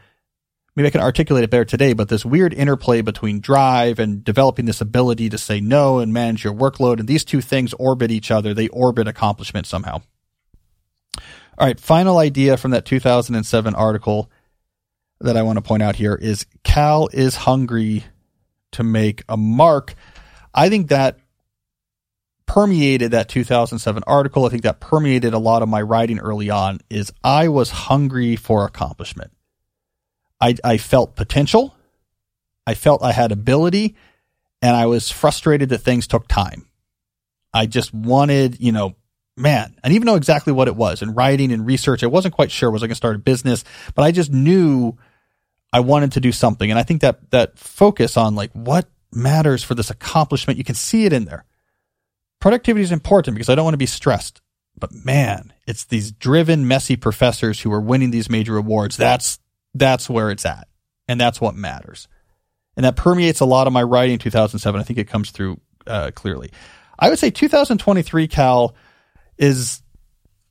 maybe 0.78 0.88
I 0.88 0.92
can 0.92 1.02
articulate 1.02 1.44
it 1.44 1.50
better 1.50 1.66
today, 1.66 1.94
but 1.94 2.08
this 2.08 2.24
weird 2.24 2.54
interplay 2.54 3.02
between 3.02 3.40
drive 3.40 3.98
and 3.98 4.24
developing 4.24 4.66
this 4.66 4.80
ability 4.80 5.28
to 5.30 5.38
say 5.38 5.60
no 5.60 5.98
and 5.98 6.14
manage 6.14 6.44
your 6.44 6.54
workload. 6.54 7.00
And 7.00 7.08
these 7.08 7.26
two 7.26 7.42
things 7.42 7.74
orbit 7.74 8.12
each 8.12 8.30
other. 8.30 8.54
They 8.54 8.68
orbit 8.68 9.08
accomplishment 9.08 9.66
somehow. 9.66 10.02
All 11.58 11.66
right. 11.66 11.80
Final 11.80 12.20
idea 12.20 12.58
from 12.58 12.72
that 12.72 12.86
2007 12.86 13.74
article 13.74 14.30
that 15.20 15.36
I 15.36 15.42
want 15.42 15.58
to 15.58 15.64
point 15.64 15.82
out 15.82 15.96
here 15.96 16.14
is 16.14 16.46
Cal 16.64 17.10
is 17.12 17.36
hungry 17.36 18.06
to 18.74 18.84
make 18.84 19.24
a 19.28 19.36
mark. 19.36 19.96
I 20.54 20.70
think 20.70 20.90
that 20.90 21.18
permeated 22.46 23.12
that 23.12 23.30
2007 23.30 24.04
article. 24.06 24.46
I 24.46 24.50
think 24.50 24.62
that 24.62 24.80
permeated 24.80 25.34
a 25.34 25.40
lot 25.40 25.64
of 25.64 25.70
my 25.70 25.82
writing 25.82 26.20
early 26.20 26.52
on 26.52 26.82
is 26.88 27.12
I 27.24 27.48
was 27.48 27.72
hungry 27.72 28.36
for 28.36 28.64
accomplishment. 28.64 29.32
I, 30.40 30.56
I 30.64 30.78
felt 30.78 31.16
potential. 31.16 31.76
I 32.66 32.74
felt 32.74 33.02
I 33.02 33.12
had 33.12 33.32
ability 33.32 33.96
and 34.62 34.76
I 34.76 34.86
was 34.88 35.10
frustrated 35.12 35.70
that 35.70 35.80
things 35.80 36.08
took 36.08 36.28
time. 36.28 36.68
I 37.54 37.66
just 37.66 37.94
wanted, 37.94 38.60
you 38.60 38.72
know, 38.72 38.96
man, 39.36 39.76
I 39.84 39.88
didn't 39.88 39.96
even 39.96 40.06
know 40.06 40.16
exactly 40.16 40.54
what 40.54 40.68
it 40.68 40.76
was. 40.76 41.02
In 41.02 41.14
writing 41.14 41.52
and 41.52 41.66
research, 41.66 42.04
I 42.04 42.08
wasn't 42.08 42.34
quite 42.34 42.52
sure 42.52 42.70
was 42.70 42.84
I 42.84 42.88
going 42.88 42.92
to 42.92 42.96
start 42.96 43.16
a 43.16 43.20
business, 43.20 43.64
but 43.96 44.04
I 44.04 44.12
just 44.12 44.32
knew 44.32 44.98
I 45.72 45.80
wanted 45.80 46.14
to 46.14 46.20
do 46.20 46.32
something. 46.32 46.70
And 46.70 46.80
I 46.80 46.84
think 46.84 47.02
that 47.02 47.32
that 47.32 47.58
focus 47.58 48.18
on 48.18 48.36
like 48.36 48.52
what 48.54 48.88
matters 49.14 49.64
for 49.64 49.76
this 49.76 49.90
accomplishment, 49.90 50.58
you 50.58 50.64
can 50.64 50.76
see 50.76 51.06
it 51.06 51.14
in 51.14 51.26
there. 51.26 51.46
Productivity 52.40 52.84
is 52.84 52.92
important 52.92 53.36
because 53.36 53.50
I 53.50 53.56
don't 53.56 53.66
want 53.66 53.74
to 53.74 53.80
be 53.80 53.86
stressed. 53.86 54.42
But 54.80 54.92
man, 54.94 55.54
it's 55.66 55.86
these 55.86 56.12
driven, 56.12 56.68
messy 56.68 56.96
professors 56.96 57.62
who 57.62 57.72
are 57.74 57.82
winning 57.82 58.12
these 58.12 58.30
major 58.30 58.58
awards. 58.58 58.96
That's 58.96 59.40
that's 59.80 60.10
where 60.10 60.32
it's 60.32 60.46
at. 60.46 60.68
And 61.08 61.20
that's 61.20 61.40
what 61.40 61.56
matters. 61.56 62.08
And 62.76 62.86
that 62.86 62.96
permeates 62.96 63.40
a 63.40 63.46
lot 63.46 63.68
of 63.68 63.74
my 63.74 63.84
writing 63.84 64.14
in 64.14 64.20
2007. 64.20 64.80
I 64.80 64.84
think 64.84 65.00
it 65.00 65.08
comes 65.08 65.32
through 65.32 65.60
uh, 65.88 66.12
clearly. 66.14 66.52
I 67.00 67.10
would 67.10 67.20
say 67.20 67.30
2023 67.30 68.28
Cal 68.28 68.76
is 69.38 69.82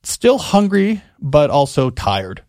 still 0.03 0.37
hungry, 0.37 1.01
but 1.19 1.49
also 1.49 1.89
tired. 1.89 2.43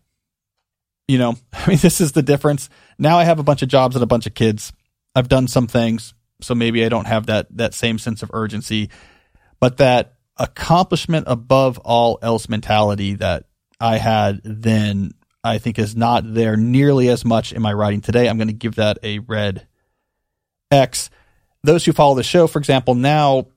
You 1.07 1.17
know, 1.17 1.35
I 1.53 1.67
mean, 1.67 1.77
this 1.77 2.01
is 2.01 2.11
the 2.13 2.21
difference. 2.21 2.69
Now 2.97 3.17
I 3.17 3.23
have 3.23 3.39
a 3.39 3.43
bunch 3.43 3.61
of 3.61 3.69
jobs 3.69 3.95
and 3.95 4.03
a 4.03 4.07
bunch 4.07 4.25
of 4.25 4.33
kids. 4.33 4.73
I've 5.15 5.29
done 5.29 5.47
some 5.47 5.67
things, 5.67 6.13
so 6.41 6.55
maybe 6.55 6.85
I 6.85 6.89
don't 6.89 7.07
have 7.07 7.25
that 7.27 7.47
that 7.57 7.73
same 7.73 7.97
sense 7.97 8.21
of 8.21 8.29
urgency, 8.33 8.89
but 9.59 9.77
that 9.77 10.15
accomplishment 10.37 11.25
above 11.27 11.77
all 11.79 12.19
else 12.21 12.47
mentality 12.47 13.15
that 13.15 13.45
I 13.79 13.97
had 13.97 14.41
then 14.43 15.13
I 15.43 15.57
think 15.57 15.79
is 15.79 15.95
not 15.95 16.33
there 16.33 16.57
nearly 16.57 17.09
as 17.09 17.23
much 17.23 17.53
in 17.53 17.61
my 17.61 17.73
writing 17.73 18.01
today. 18.01 18.27
I'm 18.27 18.37
going 18.37 18.49
to 18.49 18.53
give 18.53 18.75
that 18.75 18.99
a 19.03 19.19
red 19.19 19.67
X. 20.71 21.09
Those 21.63 21.85
who 21.85 21.93
follow 21.93 22.15
the 22.15 22.23
show, 22.23 22.47
for 22.47 22.59
example, 22.59 22.95
now 22.95 23.47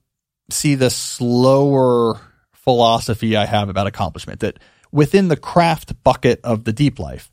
see 0.51 0.75
the 0.75 0.91
slower 0.91 2.21
philosophy 2.53 3.37
I 3.37 3.47
have 3.47 3.69
about 3.69 3.87
accomplishment 3.87 4.41
that 4.41 4.59
within 4.93 5.29
the 5.29 5.37
craft 5.37 6.03
bucket 6.05 6.41
of 6.45 6.65
the 6.65 6.73
deep 6.73 6.99
life, 6.99 7.31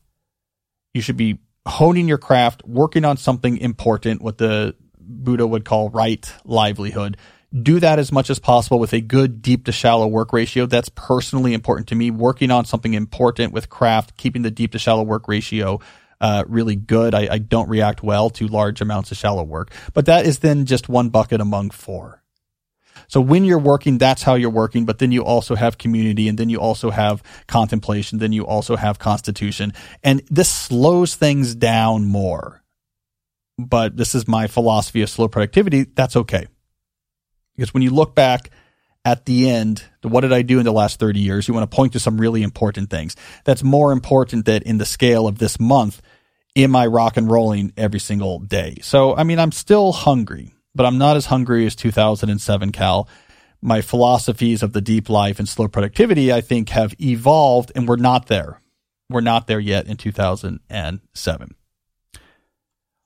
you 0.94 1.02
should 1.02 1.18
be 1.18 1.40
honing 1.68 2.08
your 2.08 2.18
craft, 2.18 2.64
working 2.66 3.06
on 3.06 3.18
something 3.18 3.58
important, 3.58 4.22
what 4.22 4.38
the 4.38 4.76
Buddha 5.00 5.46
would 5.46 5.66
call 5.66 5.90
right 5.90 6.32
livelihood 6.46 7.18
do 7.52 7.80
that 7.80 8.00
as 8.00 8.12
much 8.12 8.30
as 8.30 8.40
possible 8.40 8.80
with 8.80 8.94
a 8.94 9.02
good 9.02 9.42
deep 9.42 9.66
to 9.66 9.72
shallow 9.72 10.08
work 10.08 10.34
ratio. 10.34 10.66
That's 10.66 10.90
personally 10.90 11.54
important 11.54 11.88
to 11.90 11.96
me. 11.96 12.12
Working 12.12 12.52
on 12.52 12.66
something 12.66 12.94
important 12.94 13.54
with 13.54 13.70
craft, 13.70 14.18
keeping 14.18 14.44
the 14.44 14.52
deep 14.52 14.72
to 14.74 14.80
shallow 14.80 15.04
work 15.04 15.28
ratio 15.28 15.80
uh, 16.22 16.44
really 16.48 16.76
good. 16.76 17.14
I, 17.14 17.28
I 17.32 17.38
don't 17.38 17.70
react 17.70 18.04
well 18.04 18.30
to 18.32 18.48
large 18.48 18.82
amounts 18.82 19.12
of 19.12 19.18
shallow 19.18 19.44
work, 19.44 19.72
but 19.94 20.06
that 20.06 20.26
is 20.26 20.40
then 20.40 20.66
just 20.66 20.90
one 20.90 21.10
bucket 21.10 21.42
among 21.42 21.70
four. 21.72 22.22
So 23.08 23.22
when 23.22 23.46
you're 23.46 23.60
working, 23.60 23.98
that's 23.98 24.22
how 24.22 24.36
you're 24.36 24.50
working. 24.50 24.86
But 24.86 25.00
then 25.00 25.12
you 25.12 25.24
also 25.24 25.56
have 25.56 25.78
community 25.78 26.28
and 26.28 26.38
then 26.38 26.50
you 26.50 26.60
also 26.60 26.92
have 26.92 27.24
contemplation. 27.48 28.20
Then 28.20 28.34
you 28.34 28.46
also 28.46 28.76
have 28.76 29.00
constitution 29.00 29.74
and 30.04 30.22
this 30.30 30.50
slows 30.50 31.16
things 31.16 31.56
down 31.56 32.06
more. 32.06 32.62
But 33.58 33.98
this 33.98 34.16
is 34.16 34.28
my 34.28 34.48
philosophy 34.48 35.02
of 35.02 35.10
slow 35.10 35.28
productivity. 35.28 35.84
That's 35.84 36.16
okay. 36.16 36.48
Because 37.60 37.74
when 37.74 37.84
you 37.84 37.90
look 37.90 38.16
back 38.16 38.52
at 39.04 39.26
the 39.26 39.50
end, 39.50 39.84
what 40.02 40.22
did 40.22 40.32
I 40.32 40.44
do 40.44 40.60
in 40.60 40.66
the 40.66 40.72
last 40.72 40.98
30 40.98 41.20
years? 41.20 41.46
You 41.46 41.54
want 41.54 41.70
to 41.70 41.76
point 41.76 41.92
to 41.92 42.00
some 42.00 42.18
really 42.18 42.42
important 42.42 42.90
things. 42.90 43.18
That's 43.44 43.64
more 43.64 43.92
important 43.92 44.46
that 44.46 44.64
in 44.64 44.78
the 44.78 44.86
scale 44.86 45.28
of 45.28 45.40
this 45.40 45.60
month, 45.60 46.02
am 46.56 46.74
I 46.74 46.88
rock 46.88 47.18
and 47.18 47.30
rolling 47.30 47.74
every 47.76 48.00
single 48.00 48.40
day? 48.40 48.78
So, 48.82 49.14
I 49.14 49.24
mean, 49.24 49.40
I'm 49.40 49.52
still 49.52 49.92
hungry, 49.92 50.54
but 50.74 50.86
I'm 50.86 50.98
not 50.98 51.18
as 51.18 51.26
hungry 51.26 51.66
as 51.66 51.76
2007 51.76 52.72
Cal. 52.72 53.10
My 53.62 53.82
philosophies 53.82 54.64
of 54.64 54.72
the 54.72 54.80
deep 54.80 55.10
life 55.10 55.38
and 55.38 55.50
slow 55.50 55.68
productivity, 55.68 56.32
I 56.32 56.40
think, 56.40 56.70
have 56.70 56.96
evolved 56.98 57.74
and 57.76 57.90
we're 57.90 57.98
not 57.98 58.28
there. 58.28 58.62
We're 59.10 59.20
not 59.20 59.48
there 59.48 59.60
yet 59.60 59.86
in 59.88 59.98
2007. 59.98 61.56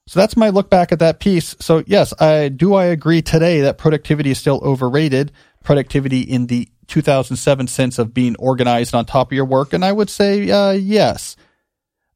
So 0.06 0.20
that's 0.20 0.36
my 0.36 0.50
look 0.50 0.70
back 0.70 0.92
at 0.92 1.00
that 1.00 1.20
piece. 1.20 1.56
So 1.60 1.84
yes, 1.88 2.13
I 2.20 2.50
do 2.50 2.74
I 2.74 2.86
agree 2.86 3.22
today 3.22 3.62
that 3.62 3.78
productivity 3.78 4.32
is 4.32 4.38
still 4.38 4.60
overrated. 4.63 5.32
Productivity 5.63 6.22
in 6.22 6.48
the 6.48 6.68
2007 6.88 7.68
sense 7.68 7.98
of 7.98 8.13
being 8.13 8.36
organized 8.38 8.94
on 8.94 9.06
top 9.06 9.32
of 9.32 9.36
your 9.36 9.46
work, 9.46 9.72
and 9.72 9.86
I 9.86 9.94
would 9.94 10.10
say 10.10 10.50
uh, 10.50 10.72
yes. 10.72 11.36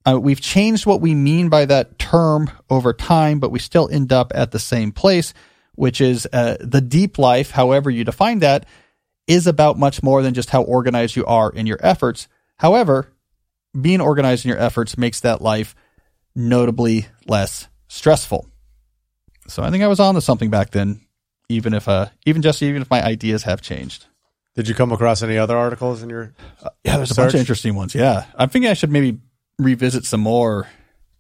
Uh, 0.06 0.20
we've 0.20 0.40
changed 0.40 0.86
what 0.86 1.02
we 1.02 1.14
mean 1.14 1.50
by 1.50 1.66
that 1.66 2.00
term 2.00 2.50
over 2.70 2.94
time, 2.94 3.40
but 3.40 3.52
we 3.52 3.60
still 3.60 3.90
end 3.90 4.14
up 4.14 4.32
at 4.36 4.52
the 4.52 4.60
same 4.60 4.92
place, 4.92 5.34
which 5.76 6.00
is 6.00 6.26
uh, 6.32 6.56
the 6.62 6.80
deep 6.80 7.18
life. 7.18 7.52
However 7.52 7.90
you 7.90 8.04
define 8.04 8.40
that 8.40 8.66
is 9.28 9.48
about 9.48 9.78
much 9.78 10.02
more 10.04 10.22
than 10.22 10.34
just 10.34 10.50
how 10.50 10.62
organized 10.64 11.16
you 11.16 11.26
are 11.26 11.50
in 11.50 11.68
your 11.68 11.80
efforts. 11.82 12.28
However, 12.58 13.12
being 13.80 14.02
organized 14.02 14.46
in 14.46 14.50
your 14.50 14.60
efforts 14.60 14.98
makes 14.98 15.20
that 15.22 15.42
life 15.42 15.76
notably 16.36 17.08
less 17.28 17.68
stressful. 17.88 18.48
So 19.48 19.64
I 19.64 19.72
think 19.72 19.84
I 19.84 19.88
was 19.88 20.00
on 20.00 20.16
to 20.16 20.22
something 20.22 20.50
back 20.50 20.72
then, 20.72 21.02
even 21.50 21.74
if 21.74 21.88
uh, 21.88 22.08
even 22.26 22.42
just 22.42 22.62
even 22.62 22.82
if 22.82 22.90
my 22.90 23.04
ideas 23.04 23.44
have 23.44 23.62
changed. 23.62 24.06
Did 24.56 24.68
you 24.68 24.76
come 24.76 24.92
across 24.92 25.22
any 25.22 25.38
other 25.38 25.56
articles 25.56 26.02
in 26.02 26.10
your? 26.10 26.34
Uh, 26.62 26.70
yeah, 26.84 26.98
there's 26.98 27.12
a 27.12 27.16
bunch 27.16 27.34
of 27.34 27.40
interesting 27.40 27.76
ones. 27.76 27.94
Yeah, 27.94 28.26
I'm 28.36 28.50
thinking 28.50 28.72
I 28.72 28.74
should 28.74 28.92
maybe 28.92 29.20
revisit 29.60 30.04
some 30.04 30.22
more 30.22 30.68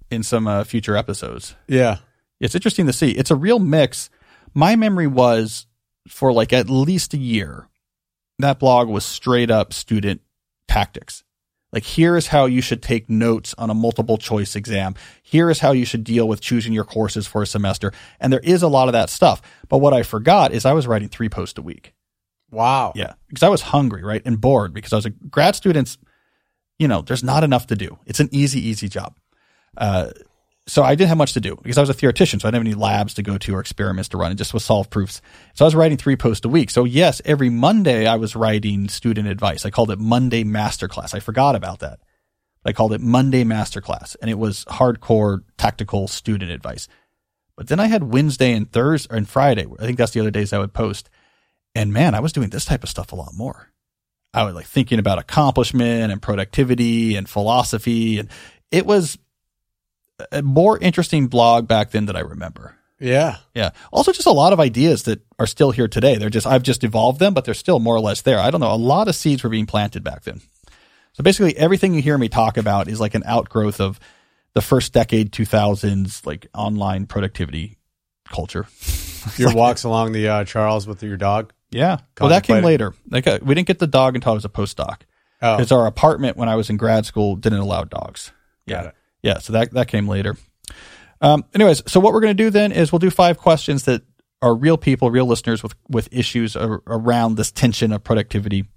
in 0.10 0.24
some 0.24 0.48
uh, 0.48 0.64
future 0.64 0.98
episodes. 0.98 1.56
Yeah, 1.68 1.98
it's 2.40 2.56
interesting 2.56 2.88
to 2.88 2.94
see. 2.94 3.12
It's 3.12 3.32
a 3.32 3.36
real 3.36 3.60
mix. 3.60 4.10
My 4.54 4.76
memory 4.76 5.08
was 5.08 5.68
for 6.08 6.34
like 6.34 6.52
at 6.52 6.70
least 6.70 7.14
a 7.14 7.18
year. 7.18 7.68
That 8.40 8.60
blog 8.60 8.88
was 8.88 9.06
straight 9.06 9.52
up 9.52 9.74
student 9.74 10.22
tactics. 10.68 11.24
Like, 11.78 11.84
here 11.84 12.18
is 12.18 12.26
how 12.26 12.48
you 12.48 12.60
should 12.60 12.82
take 12.82 13.08
notes 13.08 13.54
on 13.56 13.70
a 13.70 13.74
multiple 13.76 14.18
choice 14.18 14.56
exam. 14.56 14.96
Here 15.22 15.48
is 15.48 15.60
how 15.60 15.74
you 15.74 15.86
should 15.86 16.04
deal 16.04 16.28
with 16.28 16.42
choosing 16.42 16.74
your 16.74 16.84
courses 16.84 17.28
for 17.28 17.44
a 17.44 17.46
semester. 17.46 17.92
And 18.20 18.34
there 18.34 18.40
is 18.40 18.64
a 18.64 18.68
lot 18.68 18.88
of 18.88 18.94
that 18.94 19.12
stuff. 19.12 19.44
But 19.70 19.78
what 19.78 19.94
I 19.94 20.02
forgot 20.02 20.54
is 20.54 20.66
I 20.66 20.74
was 20.74 20.88
writing 20.88 21.08
three 21.08 21.30
posts 21.30 21.60
a 21.60 21.62
week. 21.62 21.94
Wow. 22.50 22.94
Yeah. 22.96 23.14
Because 23.28 23.44
I 23.44 23.50
was 23.50 23.62
hungry, 23.62 24.04
right? 24.04 24.24
And 24.26 24.42
bored 24.42 24.74
because 24.74 24.92
I 24.92 24.96
was 24.96 25.06
a 25.06 25.12
grad 25.12 25.56
student. 25.56 26.00
You 26.80 26.88
know, 26.88 27.04
there's 27.04 27.24
not 27.24 27.44
enough 27.44 27.68
to 27.68 27.76
do. 27.76 28.00
It's 28.08 28.20
an 28.20 28.30
easy, 28.32 28.60
easy 28.60 28.90
job. 28.90 29.16
Uh, 29.78 30.10
so 30.68 30.84
I 30.84 30.96
didn't 30.96 31.10
have 31.10 31.18
much 31.18 31.34
to 31.34 31.40
do 31.40 31.56
because 31.56 31.78
I 31.78 31.82
was 31.82 31.90
a 31.90 31.94
theoretician, 31.94 32.40
so 32.40 32.48
I 32.48 32.52
didn't 32.52 32.68
have 32.68 32.74
any 32.74 32.82
labs 32.82 33.14
to 33.16 33.24
go 33.24 33.38
to 33.38 33.56
or 33.56 33.62
experiments 33.62 34.10
to 34.10 34.18
run. 34.18 34.34
It 34.34 34.36
just 34.36 34.54
was 34.54 34.66
solve 34.66 34.90
proofs. 34.90 35.22
So 35.54 35.64
I 35.64 35.68
was 35.68 35.76
writing 35.76 35.98
three 35.98 36.18
posts 36.18 36.46
a 36.46 36.50
week. 36.50 36.70
So 36.70 36.84
yes, 36.84 37.22
every 37.24 37.50
Monday 37.50 38.06
I 38.06 38.18
was 38.18 38.36
writing 38.36 38.90
student 38.90 39.28
advice. 39.30 39.66
I 39.66 39.70
called 39.70 39.92
it 39.92 40.00
Monday 40.00 40.44
Masterclass. 40.44 41.16
I 41.16 41.20
forgot 41.20 41.56
about 41.56 41.80
that. 41.80 42.00
I 42.66 42.74
called 42.74 42.92
it 42.92 43.00
Monday 43.00 43.46
Masterclass, 43.46 44.18
and 44.22 44.30
it 44.30 44.38
was 44.38 44.66
hardcore 44.66 45.44
tactical 45.58 46.10
student 46.10 46.52
advice. 46.52 46.90
But 47.56 47.70
then 47.70 47.80
I 47.80 47.88
had 47.88 48.12
Wednesday 48.12 48.52
and 48.52 48.70
Thursday 48.70 49.16
and 49.16 49.28
Friday. 49.28 49.66
I 49.80 49.86
think 49.86 49.98
that's 49.98 50.12
the 50.12 50.20
other 50.20 50.32
days 50.32 50.52
I 50.52 50.60
would 50.60 50.74
post. 50.74 51.10
And 51.76 51.94
man, 51.94 52.14
I 52.14 52.20
was 52.20 52.34
doing 52.34 52.50
this 52.50 52.66
type 52.66 52.84
of 52.84 52.90
stuff 52.90 53.14
a 53.14 53.16
lot 53.16 53.34
more. 53.34 53.72
I 54.34 54.44
was 54.44 54.54
like 54.54 54.68
thinking 54.68 55.00
about 55.00 55.18
accomplishment 55.18 56.12
and 56.12 56.22
productivity 56.22 57.16
and 57.16 57.30
philosophy, 57.30 58.20
and 58.20 58.30
it 58.70 58.86
was 58.86 59.18
a 60.32 60.42
more 60.42 60.78
interesting 60.78 61.28
blog 61.28 61.68
back 61.68 61.92
then 61.92 62.06
that 62.06 62.16
I 62.16 62.22
remember. 62.22 62.76
Yeah. 63.00 63.38
Yeah. 63.54 63.72
Also 63.92 64.12
just 64.12 64.28
a 64.28 64.32
lot 64.32 64.54
of 64.54 64.60
ideas 64.60 65.04
that 65.04 65.22
are 65.38 65.48
still 65.48 65.72
here 65.72 65.88
today. 65.88 66.18
They're 66.18 66.30
just 66.30 66.48
I've 66.48 66.64
just 66.64 66.84
evolved 66.84 67.20
them, 67.20 67.34
but 67.34 67.46
they're 67.46 67.54
still 67.54 67.80
more 67.80 67.96
or 67.96 68.00
less 68.00 68.22
there. 68.22 68.40
I 68.40 68.50
don't 68.50 68.62
know. 68.62 68.74
A 68.74 68.76
lot 68.76 69.08
of 69.08 69.16
seeds 69.16 69.44
were 69.44 69.50
being 69.50 69.68
planted 69.68 70.04
back 70.04 70.24
then. 70.24 70.42
So 71.14 71.24
basically 71.24 71.56
everything 71.58 71.94
you 71.94 72.02
hear 72.02 72.18
me 72.18 72.30
talk 72.30 72.58
about 72.58 72.88
is 72.88 73.00
like 73.00 73.16
an 73.16 73.24
outgrowth 73.26 73.80
of 73.80 74.00
the 74.54 74.62
first 74.62 74.94
decade 74.94 75.32
2000s 75.32 76.26
like 76.26 76.48
online 76.54 77.06
productivity 77.06 77.78
culture. 78.30 78.68
Your 79.38 79.50
like, 79.50 79.58
walks 79.58 79.84
along 79.84 80.14
the 80.14 80.28
uh, 80.28 80.44
Charles 80.46 80.88
with 80.88 81.04
your 81.04 81.18
dog? 81.18 81.52
Yeah. 81.70 81.98
Well, 82.20 82.30
that 82.30 82.44
came 82.44 82.64
later. 82.64 82.94
Like 83.10 83.28
uh, 83.28 83.40
we 83.42 83.56
didn't 83.56 83.68
get 83.68 83.78
the 83.78 83.88
dog 83.88 84.16
until 84.16 84.32
I 84.32 84.36
was 84.36 84.46
a 84.46 84.50
postdoc. 84.50 85.02
Oh. 85.42 85.58
Because 85.58 85.72
our 85.72 85.86
apartment 85.86 86.38
when 86.38 86.48
I 86.48 86.56
was 86.56 86.70
in 86.70 86.78
grad 86.78 87.06
school 87.06 87.36
didn't 87.36 87.60
allow 87.60 87.84
dogs. 87.84 88.32
Yeah. 88.66 88.92
Yeah, 89.28 89.40
so 89.40 89.52
that 89.52 89.72
that 89.74 89.90
came 89.90 90.08
later. 90.08 90.38
Um, 91.20 91.44
anyways, 91.54 91.84
so 91.86 92.00
what 92.00 92.14
we're 92.14 92.22
going 92.22 92.38
to 92.38 92.44
do 92.44 92.50
then 92.50 92.72
is 92.72 92.94
we'll 92.94 93.00
do 93.00 93.10
five 93.10 93.38
questions 93.38 93.84
that 93.84 94.04
are 94.42 94.56
real 94.56 94.78
people, 94.78 95.12
real 95.12 95.26
listeners 95.26 95.62
with 95.62 95.76
with 95.90 96.08
issues 96.14 96.56
ar- 96.56 96.82
around 96.88 97.36
this 97.36 97.52
tension 97.52 97.92
of 97.92 98.06
productivity 98.06 98.70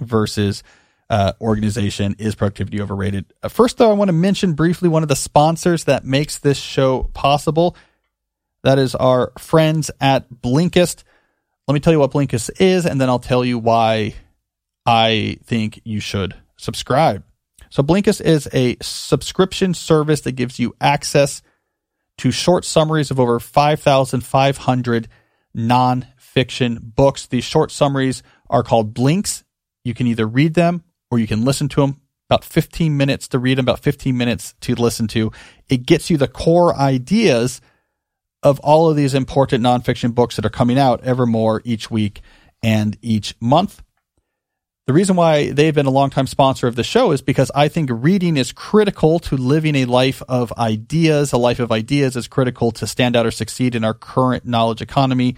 versus 0.00 0.62
uh, 1.10 1.34
organization. 1.38 2.16
Is 2.18 2.34
productivity 2.34 2.80
overrated? 2.80 3.26
Uh, 3.42 3.48
first, 3.48 3.76
though, 3.76 3.90
I 3.90 3.92
want 3.92 4.08
to 4.08 4.14
mention 4.14 4.54
briefly 4.54 4.88
one 4.88 5.02
of 5.02 5.10
the 5.10 5.16
sponsors 5.16 5.84
that 5.84 6.02
makes 6.02 6.38
this 6.38 6.56
show 6.56 7.10
possible. 7.12 7.76
That 8.62 8.78
is 8.78 8.94
our 8.94 9.32
friends 9.38 9.90
at 10.00 10.30
Blinkist. 10.30 11.04
Let 11.68 11.74
me 11.74 11.80
tell 11.80 11.92
you 11.92 11.98
what 11.98 12.10
Blinkist 12.10 12.58
is, 12.58 12.86
and 12.86 12.98
then 12.98 13.10
I'll 13.10 13.18
tell 13.18 13.44
you 13.44 13.58
why 13.58 14.14
I 14.86 15.36
think 15.44 15.82
you 15.84 16.00
should 16.00 16.34
subscribe. 16.56 17.22
So, 17.70 17.84
Blinkist 17.84 18.20
is 18.20 18.48
a 18.52 18.76
subscription 18.82 19.74
service 19.74 20.22
that 20.22 20.32
gives 20.32 20.58
you 20.58 20.74
access 20.80 21.40
to 22.18 22.30
short 22.30 22.64
summaries 22.64 23.10
of 23.10 23.20
over 23.20 23.38
5,500 23.38 25.08
nonfiction 25.56 26.78
books. 26.94 27.26
These 27.26 27.44
short 27.44 27.70
summaries 27.70 28.22
are 28.48 28.62
called 28.62 28.92
blinks. 28.92 29.44
You 29.84 29.94
can 29.94 30.06
either 30.08 30.26
read 30.26 30.54
them 30.54 30.82
or 31.10 31.18
you 31.18 31.26
can 31.26 31.44
listen 31.44 31.68
to 31.70 31.80
them. 31.80 32.00
About 32.28 32.44
15 32.44 32.96
minutes 32.96 33.26
to 33.28 33.38
read 33.38 33.58
them, 33.58 33.64
about 33.64 33.80
15 33.80 34.16
minutes 34.16 34.54
to 34.60 34.74
listen 34.74 35.08
to. 35.08 35.32
It 35.68 35.86
gets 35.86 36.10
you 36.10 36.16
the 36.16 36.28
core 36.28 36.76
ideas 36.76 37.60
of 38.42 38.60
all 38.60 38.88
of 38.88 38.96
these 38.96 39.14
important 39.14 39.64
nonfiction 39.64 40.14
books 40.14 40.36
that 40.36 40.46
are 40.46 40.50
coming 40.50 40.78
out 40.78 41.02
ever 41.02 41.26
more 41.26 41.60
each 41.64 41.90
week 41.90 42.20
and 42.62 42.96
each 43.02 43.34
month. 43.40 43.82
The 44.90 44.94
reason 44.94 45.14
why 45.14 45.52
they've 45.52 45.72
been 45.72 45.86
a 45.86 45.90
longtime 45.90 46.26
sponsor 46.26 46.66
of 46.66 46.74
the 46.74 46.82
show 46.82 47.12
is 47.12 47.22
because 47.22 47.48
I 47.54 47.68
think 47.68 47.90
reading 47.92 48.36
is 48.36 48.50
critical 48.50 49.20
to 49.20 49.36
living 49.36 49.76
a 49.76 49.84
life 49.84 50.20
of 50.28 50.52
ideas. 50.54 51.32
A 51.32 51.38
life 51.38 51.60
of 51.60 51.70
ideas 51.70 52.16
is 52.16 52.26
critical 52.26 52.72
to 52.72 52.88
stand 52.88 53.14
out 53.14 53.24
or 53.24 53.30
succeed 53.30 53.76
in 53.76 53.84
our 53.84 53.94
current 53.94 54.44
knowledge 54.44 54.82
economy. 54.82 55.36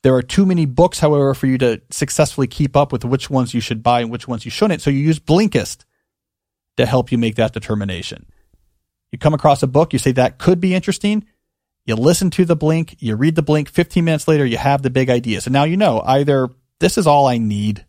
There 0.00 0.14
are 0.14 0.22
too 0.22 0.46
many 0.46 0.64
books, 0.64 1.00
however, 1.00 1.34
for 1.34 1.46
you 1.46 1.58
to 1.58 1.82
successfully 1.90 2.46
keep 2.46 2.78
up 2.78 2.92
with 2.92 3.04
which 3.04 3.28
ones 3.28 3.52
you 3.52 3.60
should 3.60 3.82
buy 3.82 4.00
and 4.00 4.10
which 4.10 4.26
ones 4.26 4.46
you 4.46 4.50
shouldn't. 4.50 4.80
So 4.80 4.88
you 4.88 5.00
use 5.00 5.20
Blinkist 5.20 5.84
to 6.78 6.86
help 6.86 7.12
you 7.12 7.18
make 7.18 7.34
that 7.34 7.52
determination. 7.52 8.24
You 9.12 9.18
come 9.18 9.34
across 9.34 9.62
a 9.62 9.66
book, 9.66 9.92
you 9.92 9.98
say 9.98 10.12
that 10.12 10.38
could 10.38 10.60
be 10.60 10.74
interesting. 10.74 11.26
You 11.84 11.96
listen 11.96 12.30
to 12.30 12.46
the 12.46 12.56
blink, 12.56 12.96
you 13.00 13.16
read 13.16 13.34
the 13.34 13.42
blink, 13.42 13.68
15 13.68 14.02
minutes 14.02 14.26
later, 14.26 14.46
you 14.46 14.56
have 14.56 14.80
the 14.80 14.88
big 14.88 15.10
idea. 15.10 15.42
So 15.42 15.50
now 15.50 15.64
you 15.64 15.76
know 15.76 16.00
either 16.06 16.48
this 16.80 16.96
is 16.96 17.06
all 17.06 17.26
I 17.26 17.36
need 17.36 17.84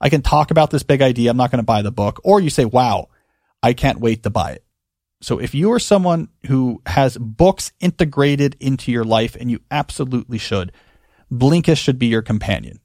I 0.00 0.08
can 0.08 0.22
talk 0.22 0.50
about 0.50 0.70
this 0.70 0.82
big 0.82 1.02
idea. 1.02 1.30
I'm 1.30 1.36
not 1.36 1.50
going 1.50 1.58
to 1.58 1.64
buy 1.64 1.82
the 1.82 1.90
book. 1.90 2.20
Or 2.24 2.40
you 2.40 2.50
say, 2.50 2.64
wow, 2.64 3.08
I 3.62 3.72
can't 3.72 4.00
wait 4.00 4.22
to 4.22 4.30
buy 4.30 4.52
it. 4.52 4.64
So 5.20 5.38
if 5.38 5.54
you 5.54 5.72
are 5.72 5.78
someone 5.78 6.28
who 6.46 6.80
has 6.86 7.18
books 7.18 7.72
integrated 7.80 8.56
into 8.58 8.90
your 8.90 9.04
life, 9.04 9.36
and 9.38 9.50
you 9.50 9.60
absolutely 9.70 10.38
should, 10.38 10.72
Blinkist 11.30 11.78
should 11.78 11.98
be 11.98 12.06
your 12.06 12.22
companion. 12.22 12.80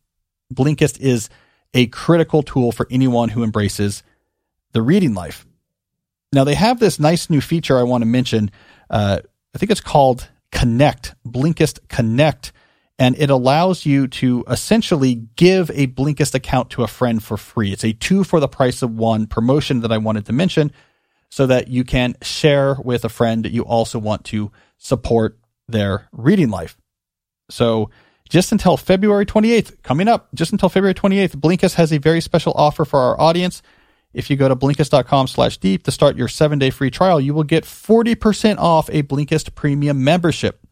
Blinkist 0.54 1.00
is 1.00 1.30
a 1.74 1.88
critical 1.88 2.44
tool 2.44 2.72
for 2.72 2.88
anyone 2.92 3.30
who 3.30 3.44
embraces 3.44 4.04
the 4.74 4.82
reading 4.82 5.14
life. 5.14 5.46
Now 6.34 6.44
they 6.44 6.56
have 6.56 6.80
this 6.80 7.00
nice 7.00 7.30
new 7.30 7.42
feature 7.42 7.78
I 7.80 7.84
want 7.84 8.02
to 8.02 8.06
mention. 8.06 8.52
Uh, 8.90 9.20
I 9.54 9.58
think 9.58 9.72
it's 9.72 9.82
called 9.82 10.28
Connect, 10.52 11.16
Blinkist 11.26 11.88
Connect, 11.88 12.52
and 12.98 13.16
it 13.18 13.30
allows 13.30 13.86
you 13.86 14.08
to 14.08 14.44
essentially 14.50 15.16
give 15.36 15.70
a 15.72 15.88
Blinkist 15.88 16.34
account 16.34 16.70
to 16.72 16.84
a 16.84 16.88
friend 16.88 17.22
for 17.22 17.38
free. 17.38 17.72
It's 17.74 17.84
a 17.84 17.94
two 17.94 18.24
for 18.24 18.40
the 18.40 18.48
price 18.48 18.82
of 18.82 18.98
one 18.98 19.28
promotion 19.28 19.82
that 19.82 19.92
I 19.92 19.98
wanted 19.98 20.26
to 20.28 20.34
mention 20.34 20.72
so 21.30 21.46
that 21.48 21.68
you 21.68 21.84
can 21.84 22.16
share 22.22 22.76
with 22.76 23.04
a 23.04 23.10
friend 23.10 23.44
that 23.44 23.52
you 23.52 23.64
also 23.64 24.00
want 24.00 24.24
to 24.26 24.52
support 24.78 25.38
their 25.68 26.08
reading 26.14 26.50
life. 26.50 26.78
So 27.50 27.90
just 28.30 28.52
until 28.52 28.78
February 28.78 29.26
28th, 29.26 29.82
coming 29.84 30.08
up, 30.08 30.30
just 30.34 30.52
until 30.52 30.70
February 30.70 30.94
28th, 30.94 31.36
Blinkist 31.36 31.76
has 31.76 31.92
a 31.92 31.98
very 31.98 32.22
special 32.22 32.54
offer 32.54 32.86
for 32.86 33.00
our 33.00 33.20
audience. 33.20 33.62
If 34.14 34.30
you 34.30 34.38
go 34.38 34.48
to 34.48 34.56
Blinkist.com 34.56 35.28
slash 35.28 35.58
deep 35.58 35.84
to 35.84 35.92
start 35.92 36.16
your 36.16 36.30
seven 36.30 36.58
day 36.58 36.70
free 36.70 36.90
trial, 36.90 37.20
you 37.20 37.34
will 37.34 37.44
get 37.44 37.66
40% 37.66 38.58
off 38.58 38.90
a 38.90 39.04
Blinkist 39.04 39.54
premium 39.56 40.04
membership. 40.04 40.65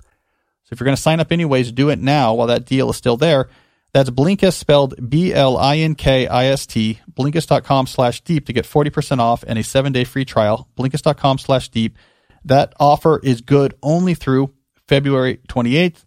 So 0.63 0.73
if 0.73 0.79
you're 0.79 0.85
going 0.85 0.95
to 0.95 1.01
sign 1.01 1.19
up 1.19 1.31
anyways, 1.31 1.71
do 1.71 1.89
it 1.89 1.99
now 1.99 2.33
while 2.33 2.47
that 2.47 2.65
deal 2.65 2.89
is 2.89 2.97
still 2.97 3.17
there. 3.17 3.49
That's 3.93 4.09
Blinkist 4.09 4.53
spelled 4.53 5.09
B-L-I-N-K-I-S-T, 5.09 6.99
Blinkist.com 7.11 7.87
slash 7.87 8.21
deep 8.21 8.47
to 8.47 8.53
get 8.53 8.65
40% 8.65 9.19
off 9.19 9.43
and 9.47 9.59
a 9.59 9.63
seven 9.63 9.93
day 9.93 10.03
free 10.03 10.25
trial. 10.25 10.67
Blinkist.com 10.75 11.37
slash 11.37 11.69
deep. 11.69 11.97
That 12.43 12.73
offer 12.79 13.19
is 13.23 13.41
good 13.41 13.75
only 13.83 14.15
through 14.15 14.53
February 14.87 15.39
28th. 15.47 16.05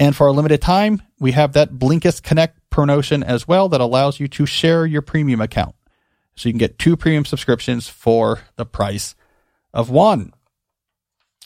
And 0.00 0.16
for 0.16 0.26
a 0.26 0.32
limited 0.32 0.62
time, 0.62 1.02
we 1.18 1.32
have 1.32 1.52
that 1.52 1.72
Blinkist 1.72 2.22
Connect 2.22 2.58
promotion 2.70 3.22
as 3.22 3.46
well 3.46 3.68
that 3.68 3.80
allows 3.80 4.20
you 4.20 4.28
to 4.28 4.46
share 4.46 4.86
your 4.86 5.02
premium 5.02 5.40
account. 5.40 5.74
So 6.36 6.48
you 6.48 6.52
can 6.52 6.58
get 6.58 6.78
two 6.78 6.96
premium 6.96 7.24
subscriptions 7.24 7.88
for 7.88 8.40
the 8.56 8.64
price 8.64 9.16
of 9.74 9.90
one. 9.90 10.32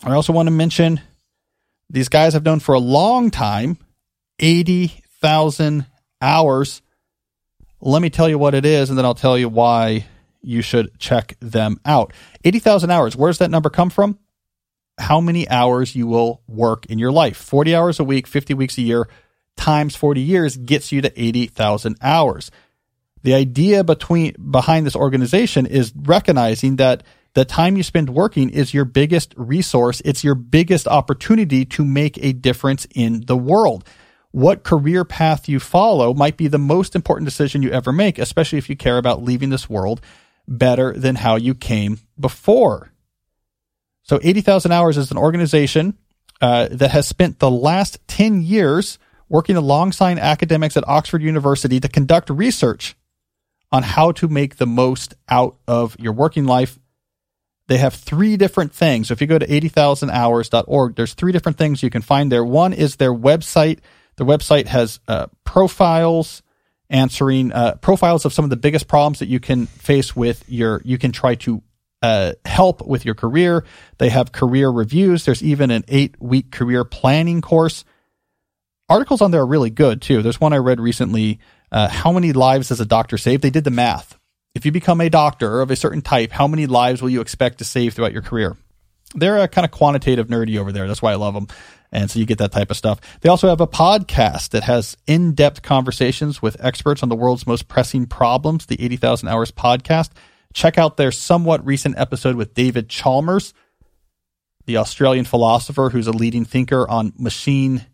I 0.05 0.13
also 0.13 0.33
want 0.33 0.49
to 0.49 0.51
mention 0.51 1.01
these 1.93 2.09
guys 2.09 2.33
have 2.33 2.45
known 2.45 2.59
for 2.59 2.75
a 2.75 2.81
long 2.81 3.31
time 3.31 3.79
80,000 4.41 5.87
hours. 6.21 6.83
Let 7.81 8.03
me 8.03 8.11
tell 8.11 8.29
you 8.29 8.39
what 8.39 8.55
it 8.55 8.65
is, 8.65 8.89
and 8.89 8.99
then 8.99 9.05
I'll 9.05 9.15
tell 9.15 9.39
you 9.39 9.49
why 9.49 10.07
you 10.41 10.63
should 10.63 10.99
check 10.99 11.37
them 11.41 11.79
out. 11.85 12.13
80,000 12.45 12.91
hours. 12.91 13.15
Where 13.15 13.29
does 13.29 13.39
that 13.39 13.51
number 13.51 13.71
come 13.71 13.91
from? 13.91 14.19
How 14.99 15.21
many 15.21 15.49
hours 15.49 15.95
you 15.95 16.07
will 16.07 16.43
work 16.49 16.87
in 16.87 16.99
your 16.99 17.13
life. 17.13 17.37
40 17.37 17.75
hours 17.75 18.01
a 18.01 18.05
week, 18.05 18.27
50 18.27 18.55
weeks 18.55 18.79
a 18.79 18.83
year, 18.83 19.09
times 19.57 19.95
40 19.95 20.21
years 20.21 20.57
gets 20.57 20.93
you 20.93 21.03
to 21.03 21.21
80,000 21.21 21.97
hours. 22.01 22.51
The 23.23 23.35
idea 23.35 23.85
between 23.85 24.35
behind 24.51 24.87
this 24.87 24.97
organization 24.97 25.67
is 25.67 25.93
recognizing 25.95 26.77
that 26.77 27.05
the 27.35 27.45
time 27.45 27.77
you 27.77 27.83
spend 27.83 28.11
working 28.11 28.51
is 28.51 28.75
your 28.75 28.85
biggest 28.85 29.35
resource. 29.37 30.03
It's 30.05 30.23
your 30.23 30.35
biggest 30.35 30.87
opportunity 30.87 31.65
to 31.67 31.85
make 31.85 32.23
a 32.23 32.33
difference 32.33 32.87
in 32.95 33.25
the 33.27 33.37
world. 33.37 33.85
What 34.33 34.65
career 34.65 35.05
path 35.05 35.49
you 35.49 35.61
follow 35.61 36.15
might 36.15 36.37
be 36.37 36.49
the 36.49 36.59
most 36.59 36.95
important 36.95 37.27
decision 37.27 37.63
you 37.63 37.71
ever 37.71 37.93
make, 37.93 38.19
especially 38.19 38.59
if 38.59 38.69
you 38.69 38.77
care 38.77 38.99
about 38.99 39.23
leaving 39.23 39.51
this 39.51 39.69
world 39.69 40.01
better 40.49 40.93
than 40.93 41.17
how 41.17 41.37
you 41.37 41.55
came 41.55 42.01
before. 42.19 42.93
So 44.03 44.19
80,000 44.23 44.73
hours 44.73 44.97
is 44.97 45.11
an 45.11 45.19
organization 45.19 45.97
uh, 46.41 46.69
that 46.71 46.91
has 46.91 47.07
spent 47.07 47.39
the 47.39 47.51
last 47.51 47.99
10 48.09 48.43
years 48.43 48.99
working 49.29 49.57
alongside 49.57 50.19
academics 50.19 50.77
at 50.77 50.87
Oxford 50.89 51.23
University 51.23 51.81
to 51.81 51.89
conduct 51.89 52.29
research 52.29 52.97
on 53.71 53.83
how 53.83 54.13
to 54.13 54.29
make 54.29 54.57
the 54.57 54.67
most 54.67 55.15
out 55.29 55.57
of 55.67 55.97
your 55.99 56.13
working 56.13 56.45
life 56.45 56.79
they 57.73 57.79
have 57.79 57.95
three 57.95 58.37
different 58.37 58.75
things. 58.75 59.09
So 59.09 59.13
if 59.13 59.23
you 59.23 59.27
go 59.27 59.39
to 59.39 59.47
80,000hours.org, 59.47 60.95
there's 60.95 61.15
three 61.15 61.33
different 61.33 61.57
things 61.57 61.83
you 61.83 61.89
can 61.89 62.03
find 62.03 62.31
there. 62.31 62.45
One 62.45 62.75
is 62.75 62.97
their 62.97 63.15
website. 63.15 63.79
The 64.17 64.27
website 64.27 64.67
has 64.67 65.01
uh, 65.09 65.29
profiles 65.45 66.43
answering 66.91 67.51
uh, 67.51 67.77
profiles 67.77 68.27
of 68.27 68.35
some 68.35 68.45
of 68.45 68.51
the 68.51 68.59
biggest 68.59 68.89
problems 68.89 69.21
that 69.21 69.29
you 69.29 69.41
can 69.41 69.65
face 69.65 70.15
with 70.15 70.45
your, 70.51 70.83
you 70.85 70.99
can 70.99 71.13
try 71.13 71.35
to 71.37 71.63
uh, 72.03 72.35
help 72.45 72.87
with 72.87 73.07
your 73.07 73.15
career. 73.15 73.65
They 73.97 74.11
have 74.11 74.33
career 74.33 74.69
reviews. 74.69 75.25
There's 75.25 75.43
even 75.43 75.71
an 75.71 75.85
eight 75.89 76.21
week 76.21 76.51
career 76.51 76.85
planning 76.85 77.41
course. 77.41 77.87
Articles 78.91 79.23
on 79.23 79.31
there 79.31 79.41
are 79.41 79.47
really 79.47 79.71
good 79.71 80.03
too. 80.03 80.21
There's 80.21 80.39
one 80.39 80.53
I 80.53 80.59
read 80.59 80.79
recently. 80.79 81.39
Uh, 81.71 81.89
how 81.89 82.13
many 82.13 82.35
lives 82.35 82.69
does 82.69 82.81
a 82.81 82.85
doctor 82.85 83.17
save? 83.17 83.41
They 83.41 83.49
did 83.49 83.65
the 83.65 83.71
math 83.71 84.19
if 84.55 84.67
you 84.67 84.73
become 84.73 85.01
a 85.01 85.11
doctor 85.11 85.61
of 85.61 85.71
a 85.71 85.77
certain 85.77 86.03
type, 86.03 86.33
how 86.33 86.47
many 86.47 86.67
lives 86.67 87.01
will 87.01 87.11
you 87.11 87.21
expect 87.21 87.59
to 87.59 87.65
save 87.65 87.95
throughout 87.95 88.13
your 88.13 88.23
career? 88.23 88.57
They're 89.15 89.39
a 89.39 89.49
kind 89.49 89.65
of 89.65 89.71
quantitative 89.71 90.29
nerdy 90.29 90.59
over 90.59 90.73
there. 90.73 90.87
That's 90.87 91.03
why 91.03 91.13
I 91.13 91.17
love 91.17 91.35
them. 91.35 91.49
And 91.91 92.11
so 92.11 92.19
you 92.19 92.25
get 92.25 92.39
that 92.39 92.53
type 92.53 92.71
of 92.71 92.77
stuff. 92.77 93.01
They 93.21 93.29
also 93.29 93.49
have 93.49 93.61
a 93.61 93.67
podcast 93.67 94.51
that 94.51 94.63
has 94.65 94.97
in 95.07 95.35
depth 95.35 95.61
conversations 95.61 96.41
with 96.41 96.63
experts 96.65 97.03
on 97.03 97.11
the 97.11 97.17
world's 97.17 97.47
most 97.47 97.69
pressing 97.69 98.07
problems, 98.07 98.67
the 98.67 98.83
80,000 98.83 99.29
Hours 99.29 99.51
podcast. 99.51 100.11
Check 100.55 100.79
out 100.79 100.97
their 100.97 101.13
somewhat 101.13 101.65
recent 101.65 101.99
episode 101.99 102.37
with 102.37 102.55
David 102.55 102.89
Chalmers, 102.89 103.53
the 104.65 104.79
Australian 104.79 105.27
philosopher 105.27 105.91
who's 105.91 106.07
a 106.07 106.13
leading 106.13 106.45
thinker 106.45 106.89
on 106.89 107.13
machine 107.19 107.87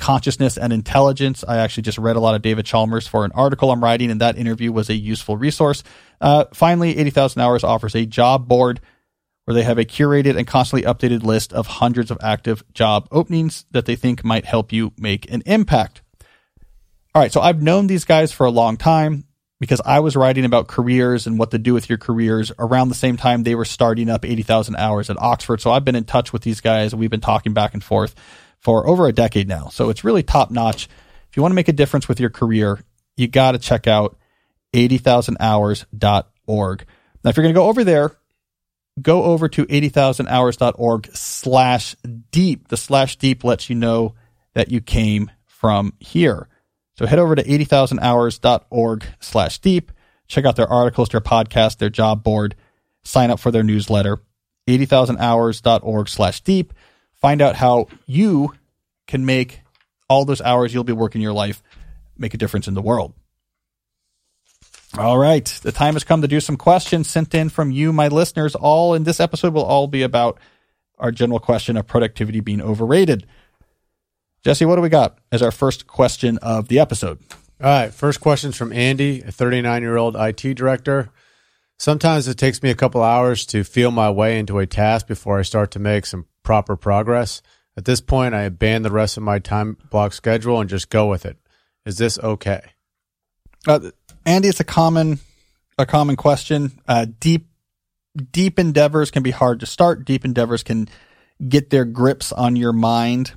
consciousness 0.00 0.58
and 0.58 0.72
intelligence. 0.72 1.44
I 1.46 1.58
actually 1.58 1.84
just 1.84 1.98
read 1.98 2.16
a 2.16 2.20
lot 2.20 2.34
of 2.34 2.42
David 2.42 2.66
Chalmers 2.66 3.06
for 3.06 3.24
an 3.24 3.32
article 3.32 3.70
I'm 3.70 3.84
writing, 3.84 4.10
and 4.10 4.20
that 4.20 4.36
interview 4.36 4.72
was 4.72 4.90
a 4.90 4.94
useful 4.94 5.36
resource. 5.36 5.84
Uh, 6.20 6.46
finally, 6.52 6.98
80,000 6.98 7.40
Hours 7.40 7.62
offers 7.62 7.94
a 7.94 8.06
job 8.06 8.48
board 8.48 8.80
where 9.44 9.54
they 9.54 9.62
have 9.62 9.78
a 9.78 9.84
curated 9.84 10.36
and 10.36 10.46
constantly 10.46 10.88
updated 10.88 11.22
list 11.22 11.52
of 11.52 11.66
hundreds 11.66 12.10
of 12.10 12.18
active 12.22 12.64
job 12.72 13.06
openings 13.12 13.64
that 13.70 13.86
they 13.86 13.96
think 13.96 14.24
might 14.24 14.44
help 14.44 14.72
you 14.72 14.92
make 14.98 15.30
an 15.30 15.42
impact. 15.46 16.02
All 17.14 17.22
right, 17.22 17.32
so 17.32 17.40
I've 17.40 17.62
known 17.62 17.86
these 17.86 18.04
guys 18.04 18.32
for 18.32 18.46
a 18.46 18.50
long 18.50 18.76
time. 18.76 19.24
because 19.60 19.80
I 19.84 20.00
was 20.00 20.16
writing 20.16 20.46
about 20.46 20.68
careers 20.68 21.26
and 21.26 21.38
what 21.38 21.50
to 21.50 21.58
do 21.58 21.74
with 21.74 21.88
your 21.90 21.98
careers 21.98 22.50
around 22.58 22.88
the 22.88 22.94
same 22.94 23.18
time 23.18 23.42
they 23.42 23.54
were 23.54 23.66
starting 23.66 24.08
up 24.08 24.24
80,000 24.24 24.74
hours 24.76 25.10
at 25.10 25.20
Oxford. 25.20 25.60
So 25.60 25.70
I've 25.70 25.84
been 25.84 25.96
in 25.96 26.04
touch 26.04 26.32
with 26.32 26.42
these 26.42 26.62
guys. 26.62 26.94
We've 26.94 27.10
been 27.10 27.20
talking 27.20 27.52
back 27.52 27.74
and 27.74 27.84
forth 27.84 28.14
for 28.60 28.86
over 28.86 29.06
a 29.06 29.12
decade 29.12 29.48
now. 29.48 29.68
So 29.68 29.90
it's 29.90 30.04
really 30.04 30.22
top 30.22 30.50
notch. 30.50 30.88
If 31.30 31.36
you 31.36 31.42
want 31.42 31.52
to 31.52 31.56
make 31.56 31.68
a 31.68 31.72
difference 31.72 32.08
with 32.08 32.20
your 32.20 32.30
career, 32.30 32.82
you 33.16 33.28
got 33.28 33.52
to 33.52 33.58
check 33.58 33.86
out 33.86 34.16
80,000hours.org. 34.74 36.86
Now, 37.22 37.30
if 37.30 37.36
you're 37.36 37.42
going 37.42 37.54
to 37.54 37.58
go 37.58 37.68
over 37.68 37.84
there, 37.84 38.16
go 39.00 39.24
over 39.24 39.48
to 39.48 39.66
80,000hours.org 39.66 41.10
slash 41.14 41.96
deep. 42.30 42.68
The 42.68 42.76
slash 42.76 43.16
deep 43.16 43.44
lets 43.44 43.70
you 43.70 43.76
know 43.76 44.14
that 44.54 44.70
you 44.70 44.80
came 44.80 45.30
from 45.46 45.94
here. 46.00 46.48
So 46.96 47.06
head 47.06 47.18
over 47.18 47.34
to 47.34 47.42
80,000hours.org 47.42 49.04
slash 49.20 49.58
deep. 49.58 49.92
Check 50.28 50.44
out 50.44 50.56
their 50.56 50.68
articles, 50.68 51.08
their 51.08 51.20
podcast, 51.20 51.78
their 51.78 51.90
job 51.90 52.22
board. 52.22 52.54
Sign 53.02 53.30
up 53.30 53.40
for 53.40 53.50
their 53.50 53.62
newsletter. 53.62 54.18
80,000hours.org 54.68 56.08
slash 56.08 56.40
deep. 56.42 56.72
Find 57.20 57.42
out 57.42 57.56
how 57.56 57.88
you 58.06 58.54
can 59.06 59.26
make 59.26 59.60
all 60.08 60.24
those 60.24 60.40
hours 60.40 60.72
you'll 60.74 60.84
be 60.84 60.92
working 60.92 61.20
your 61.20 61.32
life 61.32 61.62
make 62.16 62.34
a 62.34 62.38
difference 62.38 62.68
in 62.68 62.74
the 62.74 62.82
world. 62.82 63.14
All 64.98 65.18
right. 65.18 65.44
The 65.62 65.72
time 65.72 65.94
has 65.94 66.04
come 66.04 66.22
to 66.22 66.28
do 66.28 66.40
some 66.40 66.56
questions 66.56 67.08
sent 67.08 67.34
in 67.34 67.48
from 67.48 67.70
you, 67.70 67.92
my 67.92 68.08
listeners. 68.08 68.54
All 68.54 68.94
in 68.94 69.04
this 69.04 69.20
episode 69.20 69.54
will 69.54 69.64
all 69.64 69.86
be 69.86 70.02
about 70.02 70.38
our 70.98 71.12
general 71.12 71.38
question 71.38 71.76
of 71.76 71.86
productivity 71.86 72.40
being 72.40 72.60
overrated. 72.60 73.26
Jesse, 74.44 74.64
what 74.64 74.76
do 74.76 74.82
we 74.82 74.88
got 74.88 75.18
as 75.30 75.42
our 75.42 75.52
first 75.52 75.86
question 75.86 76.38
of 76.38 76.68
the 76.68 76.78
episode? 76.78 77.18
All 77.62 77.68
right. 77.70 77.94
First 77.94 78.20
question's 78.20 78.56
from 78.56 78.72
Andy, 78.72 79.22
a 79.22 79.30
39 79.30 79.82
year 79.82 79.96
old 79.96 80.16
IT 80.16 80.54
director. 80.54 81.10
Sometimes 81.80 82.28
it 82.28 82.36
takes 82.36 82.62
me 82.62 82.68
a 82.68 82.74
couple 82.74 83.02
hours 83.02 83.46
to 83.46 83.64
feel 83.64 83.90
my 83.90 84.10
way 84.10 84.38
into 84.38 84.58
a 84.58 84.66
task 84.66 85.06
before 85.06 85.38
I 85.38 85.42
start 85.42 85.70
to 85.70 85.78
make 85.78 86.04
some 86.04 86.26
proper 86.42 86.76
progress. 86.76 87.40
At 87.74 87.86
this 87.86 88.02
point, 88.02 88.34
I 88.34 88.42
abandon 88.42 88.82
the 88.82 88.90
rest 88.90 89.16
of 89.16 89.22
my 89.22 89.38
time 89.38 89.78
block 89.88 90.12
schedule 90.12 90.60
and 90.60 90.68
just 90.68 90.90
go 90.90 91.06
with 91.06 91.24
it. 91.24 91.38
Is 91.86 91.96
this 91.96 92.18
okay? 92.18 92.60
Uh, 93.66 93.92
Andy, 94.26 94.48
it's 94.48 94.60
a 94.60 94.64
common 94.64 95.20
a 95.78 95.86
common 95.86 96.16
question. 96.16 96.72
Uh, 96.86 97.06
deep 97.18 97.46
deep 98.30 98.58
endeavors 98.58 99.10
can 99.10 99.22
be 99.22 99.30
hard 99.30 99.60
to 99.60 99.66
start. 99.66 100.04
Deep 100.04 100.26
endeavors 100.26 100.62
can 100.62 100.86
get 101.48 101.70
their 101.70 101.86
grips 101.86 102.30
on 102.30 102.56
your 102.56 102.74
mind 102.74 103.32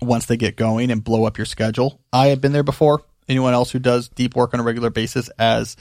once 0.00 0.26
they 0.26 0.36
get 0.36 0.54
going 0.54 0.92
and 0.92 1.02
blow 1.02 1.24
up 1.24 1.36
your 1.36 1.44
schedule. 1.44 2.00
I 2.12 2.28
have 2.28 2.40
been 2.40 2.52
there 2.52 2.62
before. 2.62 3.02
Anyone 3.28 3.52
else 3.52 3.72
who 3.72 3.80
does 3.80 4.08
deep 4.08 4.36
work 4.36 4.54
on 4.54 4.60
a 4.60 4.62
regular 4.62 4.90
basis 4.90 5.28
has 5.40 5.76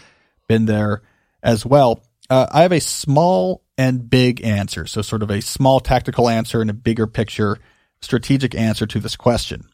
been 0.48 0.66
there 0.66 1.04
as 1.44 1.66
well. 1.66 2.04
Uh, 2.30 2.48
I 2.52 2.64
have 2.64 2.72
a 2.72 2.82
small 2.82 3.64
and 3.78 4.10
big 4.10 4.44
answer. 4.44 4.86
So, 4.86 5.02
sort 5.02 5.24
of 5.24 5.32
a 5.32 5.42
small 5.42 5.80
tactical 5.80 6.30
answer 6.30 6.62
and 6.62 6.70
a 6.70 6.74
bigger 6.74 7.08
picture 7.08 7.58
strategic 8.02 8.56
answer 8.56 8.86
to 8.88 9.00
this 9.00 9.16
question. 9.16 9.70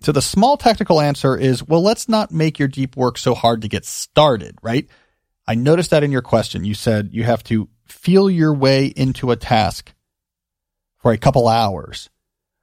So, 0.00 0.12
the 0.12 0.22
small 0.22 0.56
tactical 0.56 1.00
answer 1.00 1.36
is 1.36 1.62
well, 1.62 1.82
let's 1.82 2.08
not 2.08 2.32
make 2.32 2.58
your 2.58 2.68
deep 2.68 2.96
work 2.96 3.18
so 3.18 3.34
hard 3.34 3.62
to 3.62 3.68
get 3.68 3.84
started, 3.84 4.56
right? 4.62 4.88
I 5.46 5.54
noticed 5.54 5.90
that 5.90 6.02
in 6.02 6.12
your 6.12 6.22
question. 6.22 6.64
You 6.64 6.74
said 6.74 7.10
you 7.12 7.24
have 7.24 7.44
to 7.44 7.68
feel 7.86 8.30
your 8.30 8.54
way 8.54 8.86
into 8.86 9.30
a 9.30 9.36
task 9.36 9.92
for 10.96 11.12
a 11.12 11.18
couple 11.18 11.48
hours 11.48 12.08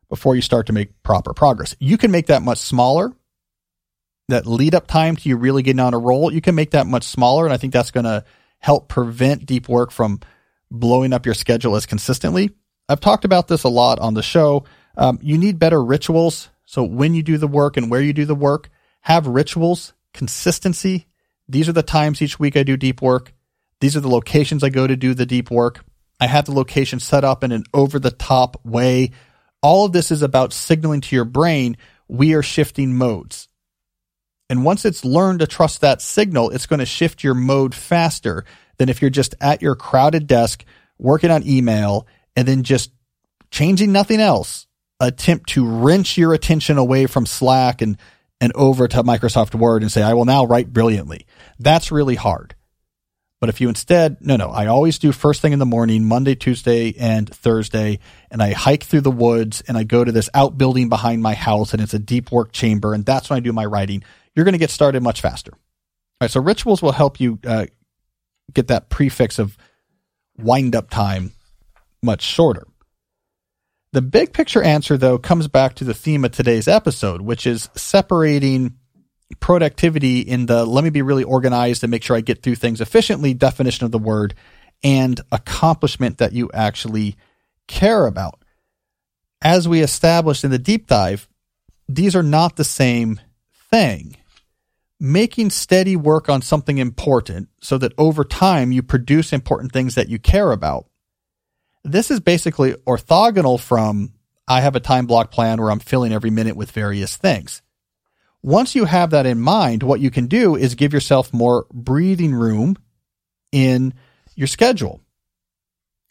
before 0.09 0.35
you 0.35 0.41
start 0.41 0.67
to 0.67 0.73
make 0.73 1.01
proper 1.03 1.33
progress. 1.33 1.75
You 1.79 1.97
can 1.97 2.11
make 2.11 2.27
that 2.27 2.41
much 2.41 2.57
smaller. 2.57 3.13
That 4.31 4.47
lead 4.47 4.75
up 4.75 4.87
time 4.87 5.15
to 5.15 5.29
you 5.29 5.37
really 5.37 5.63
getting 5.63 5.79
on 5.79 5.93
a 5.93 5.99
roll, 5.99 6.33
you 6.33 6.41
can 6.41 6.55
make 6.55 6.71
that 6.71 6.87
much 6.87 7.03
smaller. 7.03 7.45
And 7.45 7.53
I 7.53 7.57
think 7.57 7.71
that's 7.71 7.91
going 7.91 8.05
to 8.05 8.25
help 8.59 8.87
prevent 8.89 9.45
deep 9.45 9.69
work 9.69 9.91
from 9.91 10.19
blowing 10.69 11.13
up 11.13 11.25
your 11.25 11.35
schedule 11.35 11.75
as 11.75 11.85
consistently. 11.85 12.51
I've 12.89 12.99
talked 12.99 13.25
about 13.25 13.47
this 13.47 13.63
a 13.63 13.69
lot 13.69 13.99
on 13.99 14.13
the 14.13 14.23
show. 14.23 14.65
Um, 14.97 15.19
you 15.21 15.37
need 15.37 15.59
better 15.59 15.83
rituals. 15.83 16.49
So 16.65 16.83
when 16.83 17.13
you 17.13 17.23
do 17.23 17.37
the 17.37 17.47
work 17.47 17.77
and 17.77 17.89
where 17.89 18.01
you 18.01 18.13
do 18.13 18.25
the 18.25 18.35
work, 18.35 18.69
have 19.01 19.27
rituals, 19.27 19.93
consistency. 20.13 21.07
These 21.47 21.69
are 21.69 21.73
the 21.73 21.83
times 21.83 22.21
each 22.21 22.39
week 22.39 22.57
I 22.57 22.63
do 22.63 22.77
deep 22.77 23.01
work. 23.01 23.33
These 23.79 23.95
are 23.95 24.01
the 24.01 24.09
locations 24.09 24.63
I 24.63 24.69
go 24.69 24.87
to 24.87 24.95
do 24.95 25.13
the 25.13 25.25
deep 25.25 25.49
work. 25.49 25.83
I 26.19 26.27
have 26.27 26.45
the 26.45 26.53
location 26.53 26.99
set 26.99 27.23
up 27.23 27.43
in 27.43 27.51
an 27.51 27.63
over 27.73 27.99
the 27.99 28.11
top 28.11 28.63
way 28.65 29.11
all 29.61 29.85
of 29.85 29.91
this 29.91 30.11
is 30.11 30.21
about 30.21 30.53
signaling 30.53 31.01
to 31.01 31.15
your 31.15 31.25
brain, 31.25 31.77
we 32.07 32.33
are 32.33 32.43
shifting 32.43 32.95
modes. 32.95 33.47
And 34.51 34.65
once 34.65 34.83
it's 34.83 35.05
learned 35.05 35.39
to 35.39 35.47
trust 35.47 35.79
that 35.79 36.01
signal, 36.01 36.49
it's 36.49 36.65
going 36.65 36.81
to 36.81 36.85
shift 36.85 37.23
your 37.23 37.33
mode 37.33 37.73
faster 37.73 38.43
than 38.75 38.89
if 38.89 39.01
you're 39.01 39.09
just 39.09 39.33
at 39.39 39.61
your 39.61 39.75
crowded 39.75 40.27
desk 40.27 40.65
working 40.99 41.31
on 41.31 41.47
email 41.47 42.05
and 42.35 42.45
then 42.45 42.63
just 42.63 42.91
changing 43.49 43.93
nothing 43.93 44.19
else, 44.19 44.67
attempt 44.99 45.51
to 45.51 45.65
wrench 45.65 46.17
your 46.17 46.33
attention 46.33 46.77
away 46.77 47.05
from 47.05 47.25
Slack 47.25 47.81
and, 47.81 47.97
and 48.41 48.51
over 48.53 48.89
to 48.89 49.03
Microsoft 49.03 49.55
Word 49.55 49.83
and 49.83 49.91
say, 49.91 50.03
I 50.03 50.15
will 50.15 50.25
now 50.25 50.43
write 50.43 50.73
brilliantly. 50.73 51.25
That's 51.57 51.89
really 51.89 52.15
hard. 52.15 52.53
But 53.39 53.47
if 53.47 53.61
you 53.61 53.69
instead, 53.69 54.17
no, 54.19 54.35
no, 54.35 54.49
I 54.49 54.67
always 54.67 54.99
do 54.99 55.13
first 55.13 55.41
thing 55.41 55.53
in 55.53 55.59
the 55.59 55.65
morning, 55.65 56.03
Monday, 56.03 56.35
Tuesday, 56.35 56.93
and 56.99 57.33
Thursday, 57.33 57.99
and 58.29 58.43
I 58.43 58.51
hike 58.51 58.83
through 58.83 59.01
the 59.01 59.11
woods 59.11 59.63
and 59.65 59.77
I 59.77 59.83
go 59.83 60.03
to 60.03 60.11
this 60.11 60.29
outbuilding 60.33 60.89
behind 60.89 61.23
my 61.23 61.35
house 61.35 61.71
and 61.71 61.81
it's 61.81 61.93
a 61.93 61.99
deep 61.99 62.33
work 62.33 62.51
chamber. 62.51 62.93
And 62.93 63.05
that's 63.05 63.29
when 63.29 63.37
I 63.37 63.39
do 63.39 63.53
my 63.53 63.65
writing. 63.65 64.03
You're 64.35 64.45
going 64.45 64.53
to 64.53 64.59
get 64.59 64.69
started 64.69 65.03
much 65.03 65.21
faster. 65.21 65.51
All 65.53 65.59
right. 66.21 66.31
So 66.31 66.41
rituals 66.41 66.81
will 66.81 66.91
help 66.91 67.19
you 67.19 67.39
uh, 67.45 67.65
get 68.53 68.67
that 68.67 68.89
prefix 68.89 69.39
of 69.39 69.57
wind 70.37 70.75
up 70.75 70.89
time 70.89 71.31
much 72.01 72.21
shorter. 72.21 72.67
The 73.93 74.01
big 74.01 74.31
picture 74.31 74.63
answer, 74.63 74.97
though, 74.97 75.17
comes 75.17 75.47
back 75.49 75.75
to 75.75 75.83
the 75.83 75.93
theme 75.93 76.23
of 76.23 76.31
today's 76.31 76.67
episode, 76.67 77.21
which 77.21 77.45
is 77.45 77.69
separating 77.75 78.77
productivity 79.39 80.19
in 80.19 80.45
the 80.45 80.65
let 80.65 80.83
me 80.83 80.89
be 80.89 81.01
really 81.01 81.23
organized 81.23 81.83
and 81.83 81.91
make 81.91 82.03
sure 82.03 82.15
I 82.15 82.21
get 82.21 82.41
through 82.41 82.55
things 82.55 82.81
efficiently 82.81 83.33
definition 83.33 83.85
of 83.85 83.91
the 83.91 83.99
word 83.99 84.33
and 84.83 85.19
accomplishment 85.31 86.17
that 86.17 86.33
you 86.33 86.49
actually 86.53 87.15
care 87.67 88.05
about. 88.07 88.43
As 89.41 89.67
we 89.67 89.81
established 89.81 90.43
in 90.43 90.51
the 90.51 90.59
deep 90.59 90.87
dive, 90.87 91.27
these 91.87 92.15
are 92.15 92.23
not 92.23 92.55
the 92.55 92.63
same 92.63 93.19
thing. 93.69 94.15
Making 95.03 95.49
steady 95.49 95.95
work 95.95 96.29
on 96.29 96.43
something 96.43 96.77
important 96.77 97.49
so 97.59 97.79
that 97.79 97.93
over 97.97 98.23
time 98.23 98.71
you 98.71 98.83
produce 98.83 99.33
important 99.33 99.71
things 99.71 99.95
that 99.95 100.09
you 100.09 100.19
care 100.19 100.51
about. 100.51 100.85
This 101.83 102.11
is 102.11 102.19
basically 102.19 102.73
orthogonal 102.85 103.59
from 103.59 104.13
I 104.47 104.61
have 104.61 104.75
a 104.75 104.79
time 104.79 105.07
block 105.07 105.31
plan 105.31 105.59
where 105.59 105.71
I'm 105.71 105.79
filling 105.79 106.13
every 106.13 106.29
minute 106.29 106.55
with 106.55 106.69
various 106.69 107.15
things. 107.15 107.63
Once 108.43 108.75
you 108.75 108.85
have 108.85 109.09
that 109.09 109.25
in 109.25 109.39
mind, 109.39 109.81
what 109.81 109.99
you 109.99 110.11
can 110.11 110.27
do 110.27 110.55
is 110.55 110.75
give 110.75 110.93
yourself 110.93 111.33
more 111.33 111.65
breathing 111.73 112.35
room 112.35 112.75
in 113.51 113.95
your 114.35 114.47
schedule. 114.47 115.01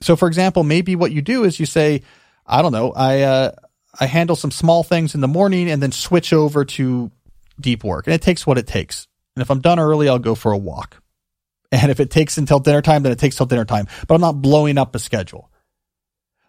So, 0.00 0.16
for 0.16 0.26
example, 0.26 0.64
maybe 0.64 0.96
what 0.96 1.12
you 1.12 1.22
do 1.22 1.44
is 1.44 1.61
you 1.61 1.66
say, 1.66 2.03
I 2.44 2.61
don't 2.61 2.72
know, 2.72 2.90
I, 2.92 3.22
uh, 3.22 3.53
I 3.98 4.07
handle 4.07 4.37
some 4.37 4.50
small 4.50 4.83
things 4.83 5.14
in 5.14 5.20
the 5.20 5.29
morning 5.29 5.70
and 5.70 5.83
then 5.83 5.92
switch 5.92 6.33
over 6.33 6.64
to 6.64 7.11
deep 7.60 7.84
work. 7.84 8.06
And 8.06 8.14
it 8.14 8.22
takes 8.22 8.46
what 8.46 8.58
it 8.58 8.66
takes. 8.66 9.06
And 9.36 9.42
if 9.42 9.50
I'm 9.50 9.60
done 9.60 9.78
early, 9.78 10.08
I'll 10.08 10.18
go 10.18 10.34
for 10.34 10.52
a 10.52 10.58
walk. 10.58 11.02
And 11.72 11.90
if 11.90 12.00
it 12.00 12.10
takes 12.10 12.36
until 12.36 12.58
dinner 12.58 12.82
time, 12.82 13.02
then 13.02 13.12
it 13.12 13.18
takes 13.18 13.36
till 13.36 13.46
dinner 13.46 13.64
time. 13.64 13.86
But 14.08 14.14
I'm 14.14 14.20
not 14.20 14.42
blowing 14.42 14.76
up 14.76 14.94
a 14.94 14.98
schedule. 14.98 15.50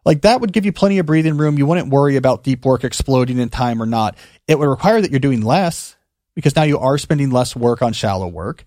Like 0.04 0.21
that 0.21 0.41
would 0.41 0.52
give 0.52 0.65
you 0.65 0.71
plenty 0.71 0.97
of 0.97 1.06
breathing 1.06 1.38
room. 1.38 1.58
You 1.58 1.65
wouldn't 1.65 1.89
worry 1.89 2.15
about 2.15 2.43
deep 2.43 2.65
work 2.65 2.84
exploding 2.84 3.38
in 3.38 3.50
time 3.50 3.82
or 3.82 3.86
not. 3.86 4.17
It 4.47 4.58
would 4.58 4.67
require 4.67 5.00
that 5.00 5.12
you're 5.12 5.19
doing 5.19 5.41
less 5.41 5.95
because 6.34 6.56
now 6.56 6.63
you 6.63 6.80
are 6.80 6.97
spending 6.97 7.30
less 7.30 7.56
work 7.56 7.82
on 7.82 7.93
shallow 7.93 8.28
work. 8.28 8.65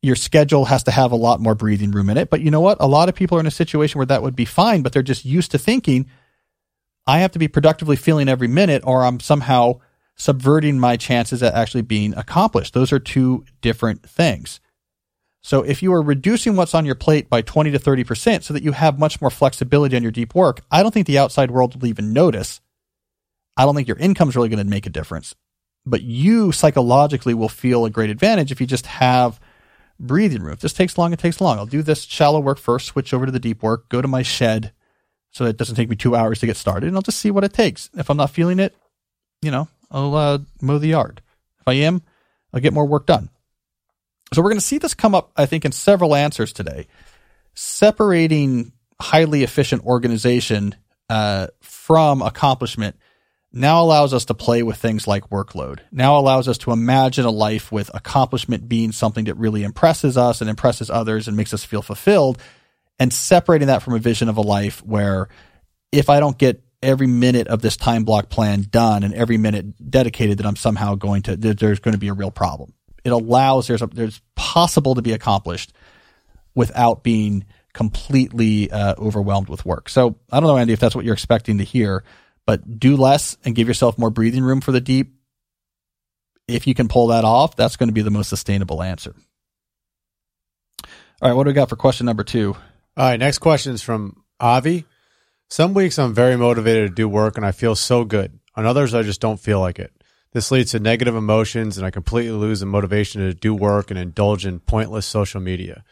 Your 0.00 0.16
schedule 0.16 0.64
has 0.64 0.84
to 0.84 0.90
have 0.90 1.12
a 1.12 1.16
lot 1.16 1.40
more 1.40 1.54
breathing 1.54 1.90
room 1.90 2.08
in 2.10 2.16
it. 2.16 2.30
But 2.30 2.40
you 2.40 2.50
know 2.50 2.60
what? 2.60 2.78
A 2.80 2.86
lot 2.86 3.08
of 3.08 3.14
people 3.14 3.36
are 3.36 3.40
in 3.40 3.46
a 3.46 3.50
situation 3.50 3.98
where 3.98 4.06
that 4.06 4.22
would 4.22 4.36
be 4.36 4.44
fine, 4.44 4.82
but 4.82 4.92
they're 4.92 5.02
just 5.02 5.24
used 5.24 5.50
to 5.50 5.58
thinking, 5.58 6.10
I 7.06 7.20
have 7.20 7.32
to 7.32 7.38
be 7.38 7.48
productively 7.48 7.96
feeling 7.96 8.28
every 8.28 8.48
minute 8.48 8.82
or 8.86 9.04
I'm 9.04 9.20
somehow 9.20 9.80
subverting 10.16 10.78
my 10.78 10.96
chances 10.96 11.42
at 11.42 11.54
actually 11.54 11.82
being 11.82 12.14
accomplished. 12.16 12.74
Those 12.74 12.92
are 12.92 12.98
two 12.98 13.44
different 13.60 14.08
things. 14.08 14.60
So 15.42 15.62
if 15.62 15.82
you 15.82 15.92
are 15.92 16.00
reducing 16.00 16.56
what's 16.56 16.74
on 16.74 16.86
your 16.86 16.94
plate 16.94 17.28
by 17.28 17.42
20 17.42 17.70
to 17.72 17.78
30% 17.78 18.42
so 18.42 18.54
that 18.54 18.62
you 18.62 18.72
have 18.72 18.98
much 18.98 19.20
more 19.20 19.30
flexibility 19.30 19.94
on 19.94 20.02
your 20.02 20.12
deep 20.12 20.34
work, 20.34 20.62
I 20.70 20.82
don't 20.82 20.92
think 20.92 21.06
the 21.06 21.18
outside 21.18 21.50
world 21.50 21.80
will 21.80 21.88
even 21.88 22.14
notice. 22.14 22.60
I 23.56 23.64
don't 23.64 23.74
think 23.74 23.86
your 23.86 23.98
income 23.98 24.30
is 24.30 24.36
really 24.36 24.48
going 24.48 24.64
to 24.64 24.70
make 24.70 24.86
a 24.86 24.90
difference, 24.90 25.34
but 25.84 26.02
you 26.02 26.50
psychologically 26.50 27.34
will 27.34 27.50
feel 27.50 27.84
a 27.84 27.90
great 27.90 28.08
advantage 28.08 28.52
if 28.52 28.60
you 28.60 28.66
just 28.66 28.86
have 28.86 29.38
breathing 30.00 30.42
room. 30.42 30.54
If 30.54 30.60
this 30.60 30.72
takes 30.72 30.96
long, 30.96 31.12
it 31.12 31.18
takes 31.18 31.40
long. 31.40 31.58
I'll 31.58 31.66
do 31.66 31.82
this 31.82 32.04
shallow 32.04 32.40
work 32.40 32.58
first, 32.58 32.86
switch 32.86 33.12
over 33.12 33.26
to 33.26 33.32
the 33.32 33.38
deep 33.38 33.62
work, 33.62 33.88
go 33.90 34.00
to 34.00 34.08
my 34.08 34.22
shed 34.22 34.72
so 35.30 35.44
it 35.44 35.56
doesn't 35.56 35.74
take 35.74 35.90
me 35.90 35.96
two 35.96 36.16
hours 36.16 36.38
to 36.40 36.46
get 36.46 36.56
started 36.56 36.86
and 36.86 36.96
I'll 36.96 37.02
just 37.02 37.18
see 37.18 37.30
what 37.30 37.44
it 37.44 37.52
takes. 37.52 37.90
If 37.94 38.08
I'm 38.08 38.16
not 38.16 38.30
feeling 38.30 38.60
it, 38.60 38.74
you 39.42 39.50
know, 39.50 39.68
I'll 39.90 40.14
uh, 40.14 40.38
mow 40.60 40.78
the 40.78 40.88
yard. 40.88 41.20
If 41.60 41.68
I 41.68 41.74
am, 41.74 42.02
I'll 42.52 42.60
get 42.60 42.72
more 42.72 42.86
work 42.86 43.06
done. 43.06 43.30
So 44.32 44.42
we're 44.42 44.50
going 44.50 44.60
to 44.60 44.66
see 44.66 44.78
this 44.78 44.94
come 44.94 45.14
up, 45.14 45.32
I 45.36 45.46
think, 45.46 45.64
in 45.64 45.72
several 45.72 46.14
answers 46.14 46.52
today. 46.52 46.86
Separating 47.54 48.72
highly 49.00 49.42
efficient 49.42 49.84
organization 49.84 50.74
uh, 51.08 51.48
from 51.60 52.22
accomplishment 52.22 52.96
now 53.52 53.82
allows 53.82 54.12
us 54.12 54.24
to 54.24 54.34
play 54.34 54.64
with 54.64 54.76
things 54.76 55.06
like 55.06 55.30
workload. 55.30 55.78
Now 55.92 56.18
allows 56.18 56.48
us 56.48 56.58
to 56.58 56.72
imagine 56.72 57.24
a 57.24 57.30
life 57.30 57.70
with 57.70 57.88
accomplishment 57.94 58.68
being 58.68 58.90
something 58.90 59.26
that 59.26 59.36
really 59.36 59.62
impresses 59.62 60.16
us 60.16 60.40
and 60.40 60.50
impresses 60.50 60.90
others 60.90 61.28
and 61.28 61.36
makes 61.36 61.54
us 61.54 61.62
feel 61.62 61.82
fulfilled, 61.82 62.38
and 62.98 63.12
separating 63.12 63.68
that 63.68 63.82
from 63.82 63.94
a 63.94 64.00
vision 64.00 64.28
of 64.28 64.36
a 64.36 64.42
life 64.42 64.84
where 64.84 65.28
if 65.92 66.10
I 66.10 66.18
don't 66.18 66.36
get 66.36 66.62
every 66.84 67.06
minute 67.06 67.48
of 67.48 67.62
this 67.62 67.76
time 67.76 68.04
block 68.04 68.28
plan 68.28 68.66
done 68.70 69.02
and 69.02 69.14
every 69.14 69.36
minute 69.36 69.90
dedicated, 69.90 70.38
that 70.38 70.46
I'm 70.46 70.56
somehow 70.56 70.94
going 70.94 71.22
to 71.22 71.36
there's 71.36 71.80
going 71.80 71.94
to 71.94 71.98
be 71.98 72.08
a 72.08 72.14
real 72.14 72.30
problem. 72.30 72.74
It 73.04 73.10
allows 73.10 73.66
there's 73.66 73.82
a, 73.82 73.86
there's 73.86 74.20
possible 74.34 74.94
to 74.94 75.02
be 75.02 75.12
accomplished 75.12 75.72
without 76.54 77.02
being 77.02 77.44
completely 77.72 78.70
uh, 78.70 78.94
overwhelmed 78.98 79.48
with 79.48 79.66
work. 79.66 79.88
So 79.88 80.16
I 80.30 80.40
don't 80.40 80.48
know, 80.48 80.56
Andy, 80.56 80.72
if 80.72 80.80
that's 80.80 80.94
what 80.94 81.04
you're 81.04 81.14
expecting 81.14 81.58
to 81.58 81.64
hear, 81.64 82.04
but 82.46 82.78
do 82.78 82.96
less 82.96 83.36
and 83.44 83.54
give 83.54 83.68
yourself 83.68 83.98
more 83.98 84.10
breathing 84.10 84.44
room 84.44 84.60
for 84.60 84.72
the 84.72 84.80
deep. 84.80 85.14
If 86.46 86.66
you 86.66 86.74
can 86.74 86.88
pull 86.88 87.08
that 87.08 87.24
off, 87.24 87.56
that's 87.56 87.76
going 87.76 87.88
to 87.88 87.94
be 87.94 88.02
the 88.02 88.10
most 88.10 88.28
sustainable 88.28 88.82
answer. 88.82 89.14
All 91.22 91.30
right, 91.30 91.32
what 91.34 91.44
do 91.44 91.48
we 91.48 91.54
got 91.54 91.68
for 91.68 91.76
question 91.76 92.06
number 92.06 92.22
two? 92.22 92.54
All 92.96 93.06
right, 93.06 93.18
next 93.18 93.38
question 93.38 93.72
is 93.72 93.82
from 93.82 94.22
Avi. 94.38 94.84
Some 95.48 95.74
weeks 95.74 95.98
I'm 95.98 96.14
very 96.14 96.36
motivated 96.36 96.90
to 96.90 96.94
do 96.94 97.08
work 97.08 97.36
and 97.36 97.46
I 97.46 97.52
feel 97.52 97.76
so 97.76 98.04
good. 98.04 98.38
On 98.56 98.66
others, 98.66 98.94
I 98.94 99.02
just 99.02 99.20
don't 99.20 99.40
feel 99.40 99.60
like 99.60 99.78
it. 99.78 99.92
This 100.32 100.50
leads 100.50 100.72
to 100.72 100.80
negative 100.80 101.14
emotions 101.14 101.78
and 101.78 101.86
I 101.86 101.90
completely 101.90 102.32
lose 102.32 102.60
the 102.60 102.66
motivation 102.66 103.20
to 103.20 103.34
do 103.34 103.54
work 103.54 103.90
and 103.90 103.98
indulge 103.98 104.46
in 104.46 104.60
pointless 104.60 105.06
social 105.06 105.40
media. 105.40 105.84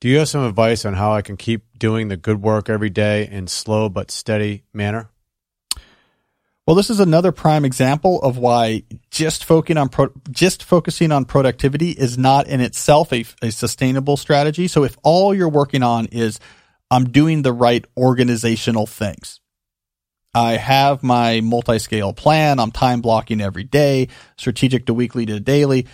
Do 0.00 0.08
you 0.08 0.18
have 0.18 0.28
some 0.28 0.44
advice 0.44 0.84
on 0.84 0.94
how 0.94 1.12
I 1.12 1.22
can 1.22 1.36
keep 1.36 1.76
doing 1.76 2.06
the 2.06 2.16
good 2.16 2.40
work 2.40 2.70
every 2.70 2.90
day 2.90 3.26
in 3.28 3.48
slow 3.48 3.88
but 3.88 4.12
steady 4.12 4.62
manner? 4.72 5.10
Well, 6.68 6.76
this 6.76 6.90
is 6.90 7.00
another 7.00 7.32
prime 7.32 7.64
example 7.64 8.20
of 8.20 8.36
why 8.36 8.82
just 9.10 9.44
focusing 9.44 9.78
on 9.78 9.88
pro- 9.88 10.12
just 10.30 10.62
focusing 10.62 11.10
on 11.10 11.24
productivity 11.24 11.92
is 11.92 12.18
not 12.18 12.46
in 12.46 12.60
itself 12.60 13.10
a, 13.10 13.24
a 13.40 13.50
sustainable 13.50 14.18
strategy. 14.18 14.68
So 14.68 14.84
if 14.84 14.96
all 15.02 15.34
you're 15.34 15.48
working 15.48 15.82
on 15.82 16.06
is 16.12 16.38
I'm 16.90 17.10
doing 17.10 17.42
the 17.42 17.52
right 17.52 17.84
organizational 17.96 18.86
things. 18.86 19.40
I 20.34 20.52
have 20.52 21.02
my 21.02 21.40
multi-scale 21.40 22.12
plan. 22.12 22.60
I'm 22.60 22.70
time 22.70 23.00
blocking 23.00 23.40
every 23.40 23.64
day, 23.64 24.08
strategic 24.36 24.86
to 24.86 24.94
weekly 24.94 25.26
to 25.26 25.40
daily. 25.40 25.86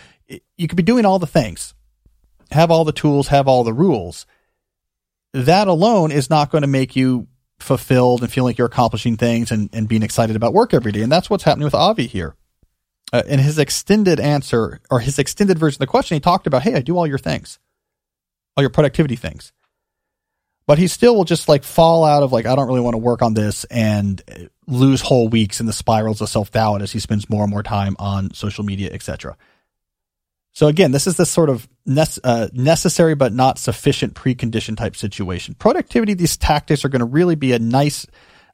You 0.57 0.67
could 0.67 0.77
be 0.77 0.83
doing 0.83 1.05
all 1.05 1.19
the 1.19 1.27
things, 1.27 1.73
have 2.51 2.71
all 2.71 2.85
the 2.85 2.91
tools, 2.91 3.29
have 3.29 3.47
all 3.47 3.63
the 3.63 3.73
rules. 3.73 4.25
That 5.33 5.67
alone 5.67 6.11
is 6.11 6.29
not 6.29 6.49
going 6.51 6.61
to 6.61 6.67
make 6.67 6.95
you 6.95 7.27
fulfilled 7.59 8.21
and 8.21 8.31
feeling 8.31 8.49
like 8.49 8.57
you're 8.57 8.67
accomplishing 8.67 9.17
things 9.17 9.51
and, 9.51 9.69
and 9.73 9.87
being 9.87 10.03
excited 10.03 10.35
about 10.35 10.53
work 10.53 10.73
every 10.73 10.91
day. 10.91 11.01
And 11.01 11.11
that's 11.11 11.29
what's 11.29 11.43
happening 11.43 11.65
with 11.65 11.75
Avi 11.75 12.07
here. 12.07 12.35
Uh, 13.13 13.23
in 13.27 13.39
his 13.39 13.59
extended 13.59 14.19
answer 14.19 14.81
or 14.89 14.99
his 14.99 15.19
extended 15.19 15.59
version 15.59 15.75
of 15.75 15.87
the 15.87 15.91
question, 15.91 16.15
he 16.15 16.19
talked 16.19 16.47
about, 16.47 16.63
Hey, 16.63 16.73
I 16.73 16.81
do 16.81 16.97
all 16.97 17.07
your 17.07 17.17
things, 17.17 17.59
all 18.57 18.63
your 18.63 18.69
productivity 18.69 19.15
things 19.15 19.53
but 20.67 20.77
he 20.77 20.87
still 20.87 21.15
will 21.15 21.25
just 21.25 21.47
like 21.47 21.63
fall 21.63 22.03
out 22.03 22.23
of 22.23 22.31
like 22.31 22.45
I 22.45 22.55
don't 22.55 22.67
really 22.67 22.81
want 22.81 22.95
to 22.95 22.99
work 22.99 23.21
on 23.21 23.33
this 23.33 23.63
and 23.65 24.21
lose 24.67 25.01
whole 25.01 25.27
weeks 25.27 25.59
in 25.59 25.65
the 25.65 25.73
spirals 25.73 26.21
of 26.21 26.29
self 26.29 26.51
doubt 26.51 26.81
as 26.81 26.91
he 26.91 26.99
spends 26.99 27.29
more 27.29 27.43
and 27.43 27.51
more 27.51 27.63
time 27.63 27.95
on 27.99 28.33
social 28.33 28.63
media, 28.63 28.91
etc. 28.91 29.37
So 30.51 30.67
again, 30.67 30.91
this 30.91 31.05
is 31.05 31.17
this 31.17 31.29
sort 31.29 31.49
of 31.49 31.67
ne- 31.85 32.05
uh, 32.23 32.47
necessary 32.53 33.13
but 33.13 33.33
not 33.33 33.59
sufficient 33.59 34.13
precondition 34.15 34.77
type 34.77 34.95
situation. 34.95 35.53
Productivity, 35.53 36.13
these 36.13 36.37
tactics 36.37 36.85
are 36.85 36.89
going 36.89 37.01
to 37.01 37.05
really 37.05 37.35
be 37.35 37.51
a 37.51 37.59
nice 37.59 38.07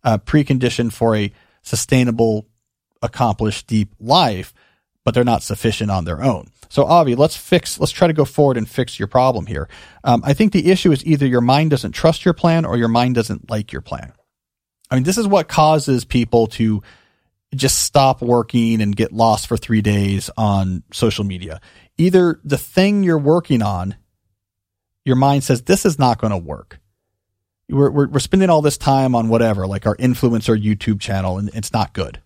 uh, 0.03 0.17
precondition 0.17 0.91
for 0.91 1.15
a 1.15 1.31
sustainable, 1.61 2.47
accomplished, 3.03 3.67
deep 3.67 3.93
life, 3.99 4.51
but 5.03 5.13
they're 5.13 5.23
not 5.23 5.43
sufficient 5.43 5.89
on 5.91 6.05
their 6.05 6.21
own. 6.23 6.51
So 6.69 6.85
Avi, 6.85 7.15
let's 7.15 7.35
fix, 7.35 7.79
let's 7.79 7.91
try 7.91 8.07
to 8.07 8.13
go 8.13 8.25
forward 8.25 8.57
and 8.57 8.69
fix 8.69 8.97
your 8.99 9.07
problem 9.07 9.45
here. 9.45 9.67
Um, 10.03 10.21
I 10.23 10.33
think 10.33 10.53
the 10.53 10.71
issue 10.71 10.91
is 10.91 11.05
either 11.05 11.25
your 11.25 11.41
mind 11.41 11.71
doesn't 11.71 11.91
trust 11.91 12.23
your 12.23 12.33
plan 12.33 12.65
or 12.65 12.77
your 12.77 12.87
mind 12.87 13.15
doesn't 13.15 13.49
like 13.49 13.71
your 13.71 13.81
plan. 13.81 14.13
I 14.89 14.95
mean, 14.95 15.03
this 15.03 15.17
is 15.17 15.27
what 15.27 15.47
causes 15.47 16.05
people 16.05 16.47
to 16.47 16.81
just 17.55 17.79
stop 17.79 18.21
working 18.21 18.81
and 18.81 18.95
get 18.95 19.11
lost 19.11 19.47
for 19.47 19.57
three 19.57 19.81
days 19.81 20.29
on 20.37 20.83
social 20.93 21.25
media. 21.25 21.59
Either 21.97 22.39
the 22.43 22.57
thing 22.57 23.03
you're 23.03 23.17
working 23.17 23.61
on, 23.61 23.95
your 25.03 25.15
mind 25.17 25.43
says, 25.43 25.63
this 25.63 25.85
is 25.85 25.99
not 25.99 26.19
going 26.19 26.31
to 26.31 26.37
work. 26.37 26.79
We're, 27.67 27.89
we're, 27.89 28.07
we're 28.07 28.19
spending 28.19 28.49
all 28.49 28.61
this 28.61 28.77
time 28.77 29.15
on 29.15 29.29
whatever, 29.29 29.65
like 29.65 29.85
our 29.85 29.95
influencer 29.97 30.61
YouTube 30.61 30.99
channel, 31.01 31.37
and 31.37 31.49
it's 31.53 31.73
not 31.73 31.93
good 31.93 32.21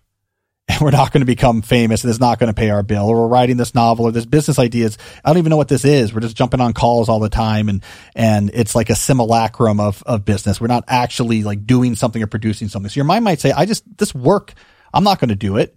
and 0.68 0.80
we're 0.80 0.90
not 0.90 1.12
going 1.12 1.20
to 1.20 1.26
become 1.26 1.62
famous 1.62 2.02
and 2.02 2.10
it's 2.10 2.20
not 2.20 2.38
going 2.38 2.48
to 2.48 2.58
pay 2.58 2.70
our 2.70 2.82
bill 2.82 3.08
or 3.08 3.16
we're 3.16 3.28
writing 3.28 3.56
this 3.56 3.74
novel 3.74 4.06
or 4.06 4.12
this 4.12 4.26
business 4.26 4.58
ideas. 4.58 4.98
I 5.24 5.30
don't 5.30 5.38
even 5.38 5.50
know 5.50 5.56
what 5.56 5.68
this 5.68 5.84
is. 5.84 6.12
We're 6.12 6.20
just 6.20 6.36
jumping 6.36 6.60
on 6.60 6.72
calls 6.72 7.08
all 7.08 7.20
the 7.20 7.28
time 7.28 7.68
and, 7.68 7.82
and 8.14 8.50
it's 8.52 8.74
like 8.74 8.90
a 8.90 8.94
simulacrum 8.94 9.80
of, 9.80 10.02
of 10.04 10.24
business. 10.24 10.60
We're 10.60 10.66
not 10.66 10.84
actually 10.88 11.42
like 11.42 11.66
doing 11.66 11.94
something 11.94 12.22
or 12.22 12.26
producing 12.26 12.68
something. 12.68 12.90
So 12.90 12.96
your 12.96 13.04
mind 13.04 13.24
might 13.24 13.40
say, 13.40 13.52
I 13.52 13.66
just, 13.66 13.84
this 13.96 14.14
work, 14.14 14.54
I'm 14.92 15.04
not 15.04 15.20
going 15.20 15.28
to 15.28 15.36
do 15.36 15.56
it. 15.56 15.76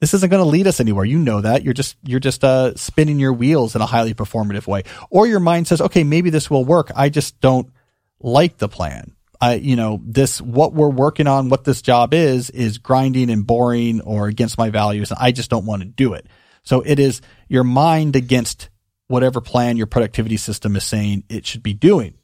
This 0.00 0.14
isn't 0.14 0.30
going 0.30 0.42
to 0.42 0.48
lead 0.48 0.66
us 0.66 0.80
anywhere. 0.80 1.04
You 1.04 1.18
know 1.18 1.40
that. 1.42 1.62
You're 1.62 1.74
just, 1.74 1.96
you're 2.02 2.18
just, 2.18 2.42
uh, 2.42 2.74
spinning 2.74 3.20
your 3.20 3.32
wheels 3.32 3.76
in 3.76 3.82
a 3.82 3.86
highly 3.86 4.14
performative 4.14 4.66
way. 4.66 4.82
Or 5.10 5.28
your 5.28 5.38
mind 5.38 5.68
says, 5.68 5.80
okay, 5.80 6.02
maybe 6.02 6.30
this 6.30 6.50
will 6.50 6.64
work. 6.64 6.90
I 6.96 7.08
just 7.08 7.40
don't 7.40 7.70
like 8.18 8.58
the 8.58 8.68
plan. 8.68 9.14
I, 9.42 9.54
you 9.54 9.74
know, 9.74 10.00
this, 10.04 10.40
what 10.40 10.72
we're 10.72 10.88
working 10.88 11.26
on, 11.26 11.48
what 11.48 11.64
this 11.64 11.82
job 11.82 12.14
is, 12.14 12.48
is 12.50 12.78
grinding 12.78 13.28
and 13.28 13.44
boring 13.44 14.00
or 14.00 14.28
against 14.28 14.56
my 14.56 14.70
values. 14.70 15.10
And 15.10 15.18
I 15.20 15.32
just 15.32 15.50
don't 15.50 15.66
want 15.66 15.82
to 15.82 15.88
do 15.88 16.14
it. 16.14 16.28
So 16.62 16.80
it 16.80 17.00
is 17.00 17.20
your 17.48 17.64
mind 17.64 18.14
against 18.14 18.68
whatever 19.08 19.40
plan 19.40 19.76
your 19.76 19.88
productivity 19.88 20.36
system 20.36 20.76
is 20.76 20.84
saying 20.84 21.24
it 21.28 21.44
should 21.44 21.64
be 21.64 21.74
doing. 21.74 22.14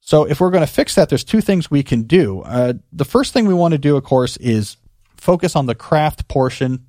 So 0.00 0.24
if 0.24 0.40
we're 0.40 0.50
going 0.50 0.66
to 0.66 0.72
fix 0.72 0.94
that, 0.94 1.10
there's 1.10 1.22
two 1.22 1.42
things 1.42 1.70
we 1.70 1.82
can 1.82 2.04
do. 2.04 2.40
Uh, 2.40 2.72
the 2.90 3.04
first 3.04 3.34
thing 3.34 3.44
we 3.44 3.52
want 3.52 3.72
to 3.72 3.78
do, 3.78 3.98
of 3.98 4.04
course, 4.04 4.38
is 4.38 4.78
focus 5.18 5.54
on 5.54 5.66
the 5.66 5.74
craft 5.74 6.28
portion, 6.28 6.86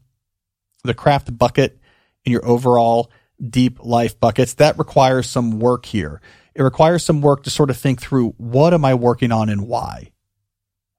the 0.85 0.93
craft 0.93 1.37
bucket 1.37 1.79
in 2.23 2.31
your 2.31 2.45
overall 2.45 3.11
deep 3.45 3.83
life 3.83 4.17
buckets. 4.21 4.53
That 4.53 4.77
requires 4.77 5.29
some 5.29 5.59
work 5.59 5.85
here. 5.85 6.21
It 6.55 6.63
requires 6.63 7.03
some 7.03 7.21
work 7.21 7.43
to 7.43 7.49
sort 7.49 7.69
of 7.69 7.77
think 7.77 8.01
through 8.01 8.29
what 8.37 8.73
am 8.73 8.85
I 8.85 8.93
working 8.93 9.31
on 9.31 9.49
and 9.49 9.67
why? 9.67 10.11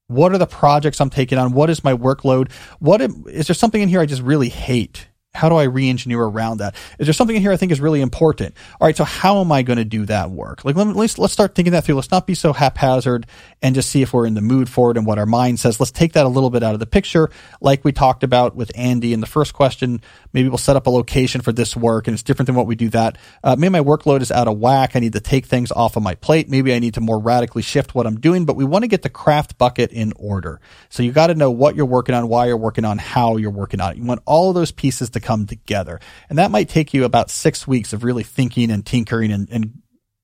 What 0.08 0.32
are 0.32 0.38
the 0.38 0.46
projects 0.46 1.00
I'm 1.00 1.10
taking 1.10 1.38
on? 1.38 1.52
What 1.52 1.70
is 1.70 1.82
my 1.82 1.94
workload? 1.94 2.52
What 2.78 3.00
am, 3.02 3.24
is 3.26 3.48
there 3.48 3.54
something 3.54 3.80
in 3.80 3.88
here 3.88 4.00
I 4.00 4.06
just 4.06 4.22
really 4.22 4.50
hate? 4.50 5.08
How 5.36 5.48
do 5.48 5.56
I 5.56 5.64
re-engineer 5.64 6.22
around 6.22 6.58
that? 6.58 6.74
Is 6.98 7.06
there 7.06 7.14
something 7.14 7.36
in 7.36 7.42
here 7.42 7.52
I 7.52 7.56
think 7.56 7.72
is 7.72 7.80
really 7.80 8.00
important? 8.00 8.54
All 8.80 8.86
right, 8.86 8.96
so 8.96 9.04
how 9.04 9.40
am 9.40 9.52
I 9.52 9.62
going 9.62 9.76
to 9.76 9.84
do 9.84 10.06
that 10.06 10.30
work? 10.30 10.64
Like, 10.64 10.76
let, 10.76 10.86
us 10.88 11.18
let's 11.18 11.32
start 11.32 11.54
thinking 11.54 11.72
that 11.72 11.84
through. 11.84 11.96
Let's 11.96 12.10
not 12.10 12.26
be 12.26 12.34
so 12.34 12.52
haphazard 12.52 13.26
and 13.62 13.74
just 13.74 13.90
see 13.90 14.02
if 14.02 14.12
we're 14.12 14.26
in 14.26 14.34
the 14.34 14.40
mood 14.40 14.68
for 14.68 14.90
it 14.90 14.96
and 14.96 15.06
what 15.06 15.18
our 15.18 15.26
mind 15.26 15.60
says. 15.60 15.78
Let's 15.78 15.92
take 15.92 16.14
that 16.14 16.26
a 16.26 16.28
little 16.28 16.50
bit 16.50 16.62
out 16.62 16.74
of 16.74 16.80
the 16.80 16.86
picture, 16.86 17.30
like 17.60 17.84
we 17.84 17.92
talked 17.92 18.22
about 18.22 18.56
with 18.56 18.72
Andy 18.74 19.12
in 19.12 19.20
the 19.20 19.26
first 19.26 19.54
question. 19.54 20.00
Maybe 20.32 20.48
we'll 20.48 20.58
set 20.58 20.76
up 20.76 20.86
a 20.86 20.90
location 20.90 21.40
for 21.40 21.52
this 21.52 21.76
work, 21.76 22.06
and 22.06 22.14
it's 22.14 22.22
different 22.22 22.46
than 22.46 22.56
what 22.56 22.66
we 22.66 22.74
do 22.74 22.88
that. 22.90 23.18
Uh, 23.44 23.56
maybe 23.56 23.72
my 23.72 23.80
workload 23.80 24.22
is 24.22 24.30
out 24.30 24.48
of 24.48 24.58
whack. 24.58 24.96
I 24.96 25.00
need 25.00 25.12
to 25.12 25.20
take 25.20 25.46
things 25.46 25.70
off 25.72 25.96
of 25.96 26.02
my 26.02 26.14
plate. 26.14 26.48
Maybe 26.48 26.74
I 26.74 26.78
need 26.78 26.94
to 26.94 27.00
more 27.00 27.18
radically 27.18 27.62
shift 27.62 27.94
what 27.94 28.06
I'm 28.06 28.20
doing. 28.20 28.44
But 28.44 28.56
we 28.56 28.64
want 28.64 28.82
to 28.82 28.88
get 28.88 29.02
the 29.02 29.10
craft 29.10 29.58
bucket 29.58 29.92
in 29.92 30.12
order. 30.16 30.60
So 30.88 31.02
you 31.02 31.12
got 31.12 31.28
to 31.28 31.34
know 31.34 31.50
what 31.50 31.76
you're 31.76 31.86
working 31.86 32.14
on, 32.14 32.28
why 32.28 32.46
you're 32.46 32.56
working 32.56 32.84
on, 32.84 32.98
how 32.98 33.36
you're 33.36 33.50
working 33.50 33.80
on 33.80 33.92
it. 33.92 33.98
You 33.98 34.04
want 34.04 34.22
all 34.24 34.50
of 34.50 34.54
those 34.54 34.72
pieces 34.72 35.10
to 35.10 35.20
come 35.26 35.46
together. 35.46 36.00
And 36.28 36.38
that 36.38 36.52
might 36.52 36.68
take 36.68 36.94
you 36.94 37.04
about 37.04 37.30
six 37.30 37.66
weeks 37.66 37.92
of 37.92 38.04
really 38.04 38.22
thinking 38.22 38.70
and 38.70 38.86
tinkering 38.86 39.32
and, 39.32 39.48
and 39.50 39.82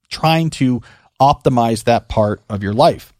trying 0.08 0.50
to 0.50 0.80
optimize 1.20 1.84
that 1.84 2.08
part 2.08 2.40
of 2.48 2.62
your 2.62 2.72
life. 2.72 3.12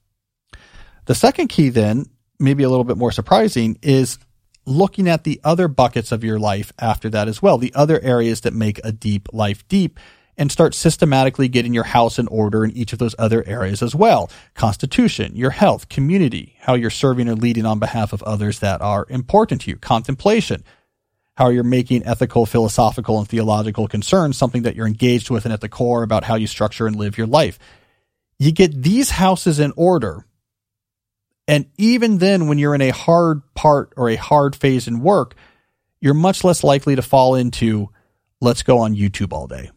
The 1.07 1.15
second 1.15 1.49
key 1.49 1.71
then, 1.71 2.07
maybe 2.39 2.63
a 2.63 2.71
little 2.71 2.85
bit 2.85 2.97
more 2.97 3.11
surprising, 3.11 3.79
is 3.83 4.19
looking 4.65 5.09
at 5.09 5.25
the 5.25 5.41
other 5.43 5.67
buckets 5.67 6.13
of 6.13 6.23
your 6.23 6.39
life 6.39 6.73
after 6.79 7.11
that 7.11 7.27
as 7.27 7.43
well, 7.43 7.59
the 7.59 7.75
other 7.75 8.01
areas 8.01 8.43
that 8.43 8.55
make 8.55 8.81
a 8.85 8.93
deep 8.93 9.29
life 9.33 9.67
deep 9.67 9.99
and 10.39 10.51
start 10.51 10.75
systematically 10.75 11.49
getting 11.49 11.75
your 11.75 11.85
house 11.85 12.19
in 12.19 12.27
order 12.29 12.65
in 12.65 12.71
each 12.71 12.93
of 12.93 12.99
those 12.99 13.15
other 13.19 13.45
areas 13.47 13.83
as 13.83 13.95
well. 13.95 14.31
Constitution, 14.55 15.37
your 15.37 15.51
health, 15.51 15.89
community, 15.89 16.57
how 16.61 16.75
you're 16.75 16.91
serving 16.91 17.29
or 17.29 17.35
leading 17.35 17.67
on 17.67 17.79
behalf 17.79 18.13
of 18.13 18.23
others 18.23 18.61
that 18.61 18.81
are 18.81 19.07
important 19.11 19.63
to 19.63 19.71
you, 19.71 19.77
contemplation, 19.77 20.65
how 21.37 21.49
you're 21.49 21.65
making 21.65 22.05
ethical, 22.05 22.47
philosophical, 22.47 23.19
and 23.19 23.29
theological 23.29 23.89
concerns 23.89 24.37
something 24.37 24.63
that 24.63 24.77
you're 24.77 24.87
engaged 24.87 25.31
with 25.31 25.45
and 25.45 25.53
at 25.53 25.61
the 25.61 25.69
core 25.69 26.03
about 26.03 26.25
how 26.25 26.35
you 26.35 26.47
structure 26.47 26.87
and 26.87 26.97
live 26.97 27.17
your 27.17 27.27
life. 27.27 27.59
You 28.39 28.53
get 28.53 28.83
these 28.83 29.11
houses 29.11 29.59
in 29.59 29.73
order. 29.77 30.27
And 31.49 31.67
even 31.77 32.19
then, 32.19 32.49
when 32.49 32.59
you're 32.59 32.75
in 32.75 32.83
a 32.83 32.91
hard 32.91 33.43
part 33.55 33.93
or 33.97 34.09
a 34.09 34.17
hard 34.17 34.55
phase 34.55 34.87
in 34.87 35.01
work, 35.01 35.35
you're 36.01 36.15
much 36.15 36.45
less 36.45 36.63
likely 36.63 36.97
to 36.97 37.03
fall 37.03 37.35
into 37.35 37.89
let's 38.41 38.63
go 38.63 38.79
on 38.79 38.95
YouTube 38.95 39.33
all 39.33 39.47
day 39.47 39.71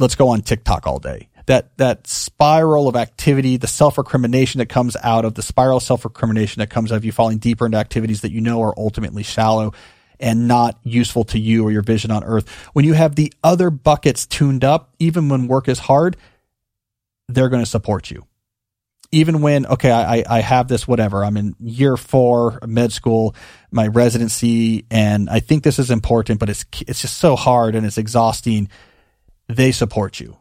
let's 0.00 0.14
go 0.14 0.28
on 0.28 0.42
TikTok 0.42 0.86
all 0.86 0.98
day. 0.98 1.28
That 1.46 1.76
that 1.78 2.06
spiral 2.06 2.88
of 2.88 2.96
activity, 2.96 3.56
the 3.56 3.68
self 3.68 3.98
recrimination 3.98 4.58
that 4.58 4.68
comes 4.68 4.96
out 5.02 5.24
of 5.24 5.34
the 5.34 5.42
spiral 5.42 5.78
self 5.78 6.04
recrimination 6.04 6.60
that 6.60 6.70
comes 6.70 6.90
out 6.90 6.96
of 6.96 7.04
you 7.04 7.12
falling 7.12 7.38
deeper 7.38 7.66
into 7.66 7.78
activities 7.78 8.22
that 8.22 8.32
you 8.32 8.40
know 8.40 8.62
are 8.62 8.74
ultimately 8.76 9.22
shallow 9.22 9.72
and 10.20 10.48
not 10.48 10.78
useful 10.82 11.24
to 11.24 11.38
you 11.38 11.64
or 11.64 11.72
your 11.72 11.82
vision 11.82 12.10
on 12.10 12.24
earth. 12.24 12.48
When 12.72 12.84
you 12.84 12.94
have 12.94 13.14
the 13.14 13.32
other 13.42 13.70
buckets 13.70 14.26
tuned 14.26 14.64
up, 14.64 14.94
even 14.98 15.28
when 15.28 15.48
work 15.48 15.68
is 15.68 15.78
hard, 15.78 16.16
they're 17.28 17.48
going 17.48 17.62
to 17.62 17.70
support 17.70 18.10
you. 18.10 18.24
Even 19.12 19.40
when, 19.40 19.66
okay, 19.66 19.90
I, 19.90 20.24
I 20.28 20.40
have 20.40 20.66
this, 20.68 20.86
whatever, 20.88 21.24
I'm 21.24 21.36
in 21.36 21.54
year 21.60 21.96
four 21.96 22.58
med 22.66 22.92
school, 22.92 23.36
my 23.70 23.86
residency, 23.86 24.84
and 24.90 25.30
I 25.30 25.40
think 25.40 25.62
this 25.62 25.78
is 25.78 25.90
important, 25.90 26.40
but 26.40 26.48
it's, 26.48 26.64
it's 26.86 27.02
just 27.02 27.18
so 27.18 27.36
hard 27.36 27.76
and 27.76 27.86
it's 27.86 27.98
exhausting. 27.98 28.68
They 29.48 29.70
support 29.70 30.18
you 30.18 30.36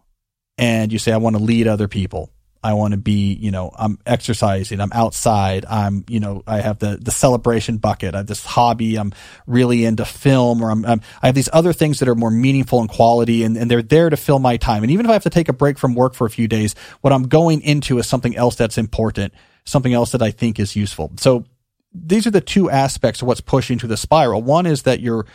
and 0.58 0.92
you 0.92 1.00
say, 1.00 1.12
I 1.12 1.18
want 1.18 1.36
to 1.36 1.44
lead 1.44 1.68
other 1.68 1.88
people. 1.88 2.32
I 2.66 2.74
want 2.74 2.94
to 2.94 2.98
be, 2.98 3.32
you 3.36 3.52
know, 3.52 3.70
I'm 3.78 4.00
exercising, 4.08 4.82
I'm 4.82 4.92
outside, 4.92 5.66
I'm, 5.66 6.04
you 6.10 6.20
know, 6.20 6.42
I 6.48 6.62
have 6.62 6.80
the, 6.80 6.98
the 7.00 7.12
celebration 7.12 7.78
bucket, 7.78 8.16
I 8.16 8.18
have 8.18 8.28
this 8.28 8.44
hobby, 8.44 8.96
I'm 8.96 9.14
really 9.46 9.86
into 9.86 10.04
film, 10.04 10.64
or 10.64 10.72
I'm, 10.72 10.84
I'm 10.84 11.02
i 11.22 11.28
have 11.28 11.36
these 11.36 11.50
other 11.54 11.74
things 11.74 12.00
that 12.00 12.10
are 12.10 12.16
more 12.16 12.32
meaningful 12.32 12.80
and 12.80 12.90
quality, 12.90 13.44
and, 13.44 13.56
and 13.56 13.70
they're 13.70 13.84
there 13.84 14.10
to 14.10 14.18
fill 14.18 14.40
my 14.40 14.58
time. 14.58 14.82
And 14.82 14.92
even 14.92 15.06
if 15.06 15.12
I 15.12 15.14
have 15.14 15.22
to 15.24 15.30
take 15.30 15.48
a 15.48 15.54
break 15.54 15.78
from 15.78 15.94
work 15.94 16.16
for 16.16 16.26
a 16.26 16.30
few 16.32 16.48
days, 16.48 16.74
what 17.02 17.14
I'm 17.14 17.28
going 17.28 17.62
into 17.62 18.00
is 18.00 18.08
something 18.08 18.36
else 18.36 18.56
that's 18.56 18.80
important, 18.80 19.36
something 19.66 19.94
else 19.94 20.12
that 20.14 20.24
I 20.24 20.32
think 20.32 20.60
is 20.60 20.76
useful. 20.76 21.12
So 21.18 21.46
these 21.94 22.26
are 22.26 22.32
the 22.32 22.42
two 22.42 22.72
aspects 22.72 23.22
of 23.22 23.28
what's 23.28 23.42
pushing 23.42 23.78
to 23.78 23.88
the 23.88 23.96
spiral. 23.96 24.42
One 24.42 24.66
is 24.66 24.84
that 24.84 25.02
you're 25.02 25.28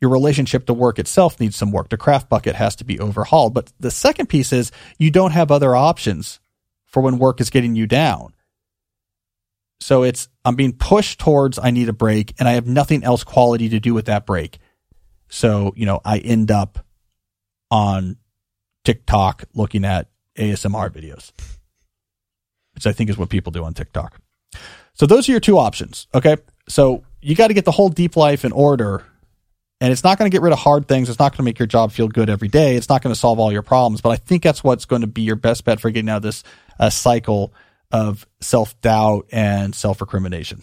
your 0.00 0.12
relationship 0.12 0.66
to 0.66 0.72
work 0.72 1.00
itself 1.00 1.40
needs 1.40 1.56
some 1.56 1.72
work. 1.72 1.88
The 1.88 1.96
craft 1.96 2.28
bucket 2.28 2.54
has 2.54 2.76
to 2.76 2.84
be 2.84 3.00
overhauled. 3.00 3.52
But 3.52 3.72
the 3.80 3.90
second 3.90 4.28
piece 4.28 4.52
is 4.52 4.70
you 4.96 5.10
don't 5.10 5.32
have 5.32 5.50
other 5.50 5.74
options 5.74 6.38
for 6.88 7.02
when 7.02 7.18
work 7.18 7.40
is 7.40 7.50
getting 7.50 7.74
you 7.74 7.86
down. 7.86 8.34
So 9.80 10.02
it's, 10.02 10.28
I'm 10.44 10.56
being 10.56 10.72
pushed 10.72 11.20
towards 11.20 11.58
I 11.58 11.70
need 11.70 11.88
a 11.88 11.92
break 11.92 12.34
and 12.38 12.48
I 12.48 12.52
have 12.52 12.66
nothing 12.66 13.04
else 13.04 13.22
quality 13.22 13.68
to 13.68 13.78
do 13.78 13.94
with 13.94 14.06
that 14.06 14.26
break. 14.26 14.58
So, 15.28 15.72
you 15.76 15.86
know, 15.86 16.00
I 16.04 16.18
end 16.18 16.50
up 16.50 16.84
on 17.70 18.16
TikTok 18.84 19.44
looking 19.54 19.84
at 19.84 20.08
ASMR 20.36 20.90
videos, 20.90 21.32
which 22.74 22.86
I 22.86 22.92
think 22.92 23.10
is 23.10 23.18
what 23.18 23.28
people 23.28 23.52
do 23.52 23.62
on 23.64 23.74
TikTok. 23.74 24.18
So 24.94 25.06
those 25.06 25.28
are 25.28 25.32
your 25.32 25.40
two 25.40 25.58
options. 25.58 26.08
Okay. 26.14 26.38
So 26.68 27.04
you 27.20 27.36
got 27.36 27.48
to 27.48 27.54
get 27.54 27.64
the 27.64 27.70
whole 27.70 27.88
deep 27.88 28.16
life 28.16 28.44
in 28.44 28.52
order 28.52 29.04
and 29.80 29.92
it's 29.92 30.02
not 30.02 30.18
going 30.18 30.28
to 30.28 30.34
get 30.34 30.42
rid 30.42 30.52
of 30.52 30.58
hard 30.58 30.88
things. 30.88 31.08
It's 31.08 31.20
not 31.20 31.32
going 31.32 31.38
to 31.38 31.42
make 31.44 31.58
your 31.58 31.66
job 31.66 31.92
feel 31.92 32.08
good 32.08 32.28
every 32.28 32.48
day. 32.48 32.74
It's 32.74 32.88
not 32.88 33.00
going 33.00 33.14
to 33.14 33.18
solve 33.18 33.38
all 33.38 33.52
your 33.52 33.62
problems. 33.62 34.00
But 34.00 34.10
I 34.10 34.16
think 34.16 34.42
that's 34.42 34.64
what's 34.64 34.84
going 34.84 35.02
to 35.02 35.06
be 35.06 35.22
your 35.22 35.36
best 35.36 35.64
bet 35.64 35.78
for 35.80 35.90
getting 35.90 36.08
out 36.08 36.18
of 36.18 36.22
this 36.22 36.42
uh, 36.78 36.90
cycle 36.90 37.52
of 37.90 38.26
self 38.40 38.80
doubt 38.80 39.26
and 39.32 39.74
self 39.74 40.00
recrimination. 40.00 40.62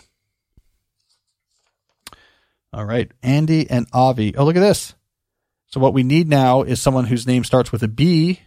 All 2.74 2.86
right. 2.86 3.10
Andy 3.24 3.70
and 3.70 3.88
Avi. 3.94 4.36
Oh, 4.36 4.44
look 4.44 4.58
at 4.58 4.62
this. 4.62 4.96
So, 5.68 5.80
what 5.80 5.94
we 5.94 6.04
need 6.04 6.28
now 6.28 6.64
is 6.64 6.82
someone 6.82 7.06
whose 7.06 7.26
name 7.26 7.44
starts 7.44 7.72
with 7.72 7.84
a 7.84 7.88
B. 7.88 8.42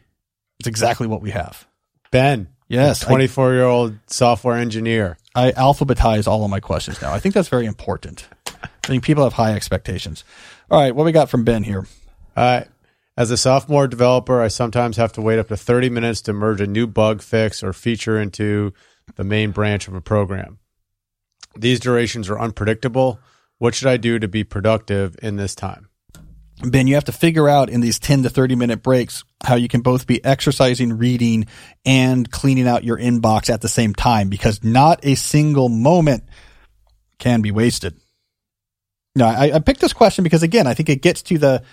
It's 0.59 0.69
exactly 0.69 1.07
what 1.07 1.23
we 1.23 1.31
have. 1.31 1.67
Ben. 2.11 2.49
Yes. 2.69 3.01
24 3.01 3.55
year 3.55 3.65
old 3.65 3.99
software 4.07 4.57
engineer. 4.57 5.17
I 5.35 5.53
alphabetize 5.53 6.27
all 6.27 6.45
of 6.45 6.51
my 6.51 6.61
questions 6.61 7.01
now. 7.01 7.13
I 7.13 7.21
think 7.21 7.35
that's 7.35 7.49
very 7.49 7.65
important. 7.65 8.29
I 8.63 8.69
think 8.83 9.05
people 9.05 9.25
have 9.25 9.33
high 9.33 9.55
expectations. 9.55 10.25
All 10.71 10.81
right, 10.81 10.95
what 10.95 11.05
we 11.07 11.13
got 11.13 11.31
from 11.31 11.45
Ben 11.45 11.63
here? 11.63 11.87
Uh, 12.37 12.63
as 13.19 13.33
a 13.33 13.37
software 13.37 13.89
developer, 13.89 14.41
I 14.41 14.47
sometimes 14.47 14.97
have 14.97 15.13
to 15.15 15.21
wait 15.21 15.41
up 15.41 15.49
to 15.49 15.57
30 15.57 15.91
minutes 15.91 16.23
to 16.23 16.33
merge 16.33 16.61
a 16.61 16.69
new 16.69 16.87
bug 16.87 17.21
fix 17.21 17.65
or 17.65 17.73
feature 17.73 18.17
into 18.17 18.73
the 19.17 19.25
main 19.25 19.51
branch 19.51 19.89
of 19.89 19.95
a 19.95 20.01
program. 20.01 20.61
These 21.57 21.81
durations 21.81 22.31
are 22.31 22.39
unpredictable. 22.39 23.19
What 23.59 23.75
should 23.75 23.89
I 23.89 23.97
do 23.97 24.21
to 24.21 24.29
be 24.29 24.45
productive 24.45 25.17
in 25.21 25.35
this 25.35 25.57
time? 25.57 25.89
Ben, 26.63 26.87
you 26.87 26.95
have 26.95 27.07
to 27.07 27.13
figure 27.13 27.49
out 27.49 27.69
in 27.69 27.81
these 27.81 27.99
10 27.99 28.23
to 28.23 28.31
30 28.31 28.55
minute 28.55 28.85
breaks 28.85 29.25
how 29.43 29.57
you 29.57 29.67
can 29.67 29.81
both 29.81 30.07
be 30.07 30.25
exercising, 30.25 30.97
reading, 30.97 31.47
and 31.85 32.31
cleaning 32.31 32.69
out 32.69 32.85
your 32.85 32.99
inbox 32.99 33.51
at 33.53 33.63
the 33.63 33.69
same 33.69 33.95
time 33.97 34.29
because 34.29 34.63
not 34.63 35.05
a 35.05 35.17
single 35.17 35.69
moment 35.69 36.23
can 37.19 37.43
be 37.43 37.51
wasted. 37.51 37.97
No, 39.17 39.27
I, 39.27 39.57
I 39.57 39.59
picked 39.59 39.81
this 39.81 39.93
question 39.93 40.23
because 40.23 40.45
again, 40.45 40.69
I 40.69 40.75
think 40.75 40.89
it 40.89 41.03
gets 41.03 41.23
to 41.23 41.39
the 41.39 41.65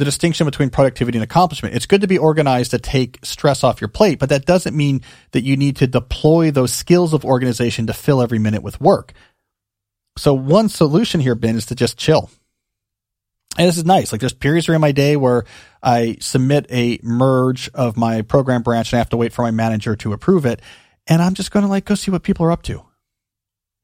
the 0.00 0.04
distinction 0.04 0.46
between 0.46 0.70
productivity 0.70 1.18
and 1.18 1.22
accomplishment. 1.22 1.74
It's 1.74 1.86
good 1.86 2.00
to 2.00 2.08
be 2.08 2.18
organized 2.18 2.72
to 2.72 2.78
take 2.78 3.18
stress 3.22 3.62
off 3.62 3.80
your 3.80 3.88
plate, 3.88 4.18
but 4.18 4.30
that 4.30 4.46
doesn't 4.46 4.74
mean 4.76 5.02
that 5.30 5.44
you 5.44 5.56
need 5.56 5.76
to 5.76 5.86
deploy 5.86 6.50
those 6.50 6.72
skills 6.72 7.12
of 7.12 7.24
organization 7.24 7.86
to 7.86 7.92
fill 7.92 8.22
every 8.22 8.38
minute 8.38 8.62
with 8.62 8.80
work. 8.80 9.12
So 10.16 10.34
one 10.34 10.68
solution 10.68 11.20
here, 11.20 11.34
Ben, 11.34 11.56
is 11.56 11.66
to 11.66 11.74
just 11.74 11.98
chill. 11.98 12.30
And 13.58 13.68
this 13.68 13.76
is 13.76 13.84
nice. 13.84 14.10
Like 14.10 14.20
there's 14.20 14.32
periods 14.32 14.66
during 14.66 14.80
my 14.80 14.92
day 14.92 15.16
where 15.16 15.44
I 15.82 16.16
submit 16.20 16.66
a 16.70 16.98
merge 17.02 17.68
of 17.74 17.96
my 17.96 18.22
program 18.22 18.62
branch 18.62 18.92
and 18.92 18.96
I 18.96 19.00
have 19.00 19.10
to 19.10 19.16
wait 19.16 19.32
for 19.32 19.42
my 19.42 19.50
manager 19.50 19.96
to 19.96 20.12
approve 20.12 20.46
it. 20.46 20.62
And 21.06 21.20
I'm 21.20 21.34
just 21.34 21.50
going 21.50 21.64
to 21.64 21.68
like 21.68 21.84
go 21.84 21.94
see 21.94 22.10
what 22.10 22.22
people 22.22 22.46
are 22.46 22.52
up 22.52 22.62
to 22.64 22.84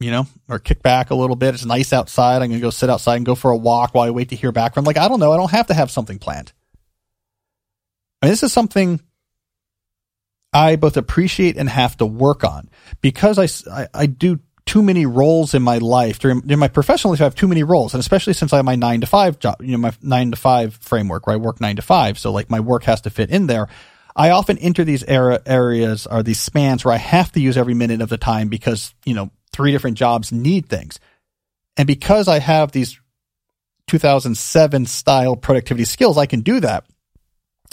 you 0.01 0.11
know, 0.11 0.26
or 0.49 0.59
kick 0.59 0.82
back 0.82 1.11
a 1.11 1.14
little 1.14 1.36
bit. 1.36 1.55
It's 1.55 1.64
nice 1.64 1.92
outside. 1.92 2.42
I'm 2.42 2.49
going 2.49 2.61
to 2.61 2.66
go 2.66 2.70
sit 2.70 2.90
outside 2.90 3.16
and 3.16 3.26
go 3.26 3.34
for 3.34 3.51
a 3.51 3.57
walk 3.57 3.94
while 3.94 4.07
I 4.07 4.11
wait 4.11 4.28
to 4.30 4.36
hear 4.36 4.53
back 4.53 4.74
from. 4.74 4.84
Like, 4.84 4.99
I 4.99 5.09
don't 5.09 5.20
know. 5.20 5.32
I 5.32 5.36
don't 5.36 5.51
have 5.51 5.68
to 5.68 5.74
have 5.74 5.90
something 5.90 6.18
planned. 6.18 6.53
I 8.20 8.26
mean, 8.26 8.32
this 8.32 8.42
is 8.42 8.53
something 8.53 9.01
I 10.53 10.76
both 10.76 10.97
appreciate 10.97 11.57
and 11.57 11.68
have 11.68 11.97
to 11.99 12.07
work 12.07 12.44
on 12.44 12.70
because 13.01 13.38
I, 13.38 13.49
I, 13.70 13.88
I 13.94 14.07
do 14.07 14.40
too 14.64 14.82
many 14.82 15.07
roles 15.07 15.55
in 15.55 15.62
my 15.62 15.78
life 15.78 16.18
during, 16.18 16.49
in 16.51 16.59
my 16.59 16.68
professional 16.68 17.12
life. 17.12 17.20
I 17.20 17.24
have 17.24 17.34
too 17.34 17.49
many 17.49 17.62
roles, 17.62 17.94
and 17.94 18.01
especially 18.01 18.32
since 18.32 18.53
I 18.53 18.57
have 18.57 18.64
my 18.64 18.74
nine 18.74 19.01
to 19.01 19.07
five 19.07 19.38
job, 19.38 19.62
you 19.62 19.72
know, 19.72 19.78
my 19.78 19.92
nine 20.03 20.30
to 20.32 20.36
five 20.36 20.74
framework 20.74 21.26
where 21.26 21.34
I 21.34 21.38
work 21.38 21.61
nine 21.61 21.76
to 21.76 21.82
five. 21.82 22.18
So 22.18 22.32
like 22.32 22.51
my 22.51 22.61
work 22.61 22.84
has 22.84 23.03
to 23.03 23.11
fit 23.11 23.30
in 23.30 23.47
there. 23.47 23.68
I 24.14 24.30
often 24.30 24.57
enter 24.59 24.82
these 24.82 25.05
era, 25.05 25.40
areas 25.44 26.07
or 26.07 26.22
these 26.22 26.40
spans 26.40 26.84
where 26.84 26.94
I 26.94 26.99
have 26.99 27.32
to 27.32 27.40
use 27.40 27.57
every 27.57 27.74
minute 27.74 28.01
of 28.01 28.09
the 28.09 28.16
time 28.16 28.49
because, 28.49 28.94
you 29.05 29.14
know, 29.14 29.30
three 29.57 29.72
different 29.72 29.96
jobs 29.96 30.30
need 30.30 30.68
things. 30.68 31.00
And 31.78 31.86
because 31.86 32.28
I 32.28 32.38
have 32.38 32.72
these 32.72 33.00
2007 33.88 34.86
style 34.86 35.34
productivity 35.34 35.84
skills, 35.84 36.18
I 36.18 36.26
can 36.26 36.42
do 36.42 36.61
that. 36.61 36.84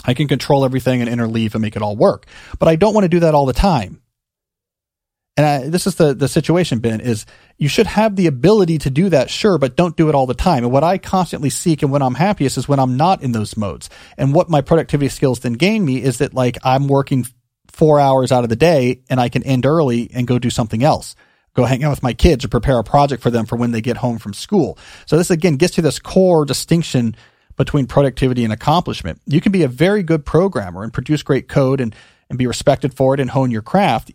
I 0.04 0.14
can 0.14 0.26
control 0.26 0.64
everything 0.64 1.02
and 1.02 1.10
interleave 1.10 1.54
and 1.54 1.62
make 1.62 1.76
it 1.76 1.82
all 1.82 1.96
work. 1.96 2.26
But 2.58 2.68
I 2.68 2.76
don't 2.76 2.94
want 2.94 3.04
to 3.04 3.08
do 3.08 3.20
that 3.20 3.34
all 3.34 3.46
the 3.46 3.52
time. 3.52 4.00
And 5.36 5.46
I, 5.46 5.68
this 5.68 5.86
is 5.86 5.96
the, 5.96 6.14
the 6.14 6.28
situation, 6.28 6.78
Ben, 6.78 7.00
is 7.00 7.26
you 7.58 7.68
should 7.68 7.88
have 7.88 8.14
the 8.14 8.28
ability 8.28 8.78
to 8.78 8.90
do 8.90 9.08
that, 9.08 9.30
sure, 9.30 9.58
but 9.58 9.76
don't 9.76 9.96
do 9.96 10.08
it 10.08 10.14
all 10.14 10.26
the 10.26 10.34
time. 10.34 10.62
And 10.62 10.72
what 10.72 10.84
I 10.84 10.96
constantly 10.96 11.50
seek 11.50 11.82
and 11.82 11.90
when 11.90 12.02
I'm 12.02 12.14
happiest 12.14 12.56
is 12.56 12.68
when 12.68 12.78
I'm 12.78 12.96
not 12.96 13.22
in 13.22 13.32
those 13.32 13.56
modes. 13.56 13.90
And 14.16 14.32
what 14.32 14.48
my 14.48 14.60
productivity 14.60 15.08
skills 15.08 15.40
then 15.40 15.54
gain 15.54 15.84
me 15.84 16.00
is 16.00 16.18
that 16.18 16.34
like 16.34 16.56
I'm 16.62 16.86
working 16.86 17.26
four 17.68 17.98
hours 17.98 18.30
out 18.30 18.44
of 18.44 18.50
the 18.50 18.56
day 18.56 19.02
and 19.10 19.20
I 19.20 19.28
can 19.28 19.42
end 19.42 19.66
early 19.66 20.10
and 20.14 20.26
go 20.26 20.38
do 20.38 20.50
something 20.50 20.84
else 20.84 21.16
go 21.54 21.64
hang 21.64 21.84
out 21.84 21.90
with 21.90 22.02
my 22.02 22.12
kids 22.12 22.44
or 22.44 22.48
prepare 22.48 22.78
a 22.78 22.84
project 22.84 23.22
for 23.22 23.30
them 23.30 23.46
for 23.46 23.56
when 23.56 23.70
they 23.70 23.80
get 23.80 23.96
home 23.96 24.18
from 24.18 24.34
school. 24.34 24.78
So 25.06 25.16
this 25.16 25.30
again 25.30 25.56
gets 25.56 25.74
to 25.76 25.82
this 25.82 25.98
core 25.98 26.44
distinction 26.44 27.16
between 27.56 27.86
productivity 27.86 28.44
and 28.44 28.52
accomplishment. 28.52 29.20
You 29.26 29.40
can 29.40 29.52
be 29.52 29.62
a 29.62 29.68
very 29.68 30.02
good 30.02 30.26
programmer 30.26 30.82
and 30.82 30.92
produce 30.92 31.22
great 31.22 31.48
code 31.48 31.80
and, 31.80 31.94
and 32.28 32.38
be 32.38 32.46
respected 32.46 32.94
for 32.94 33.14
it 33.14 33.20
and 33.20 33.30
hone 33.30 33.50
your 33.50 33.62
craft 33.62 34.10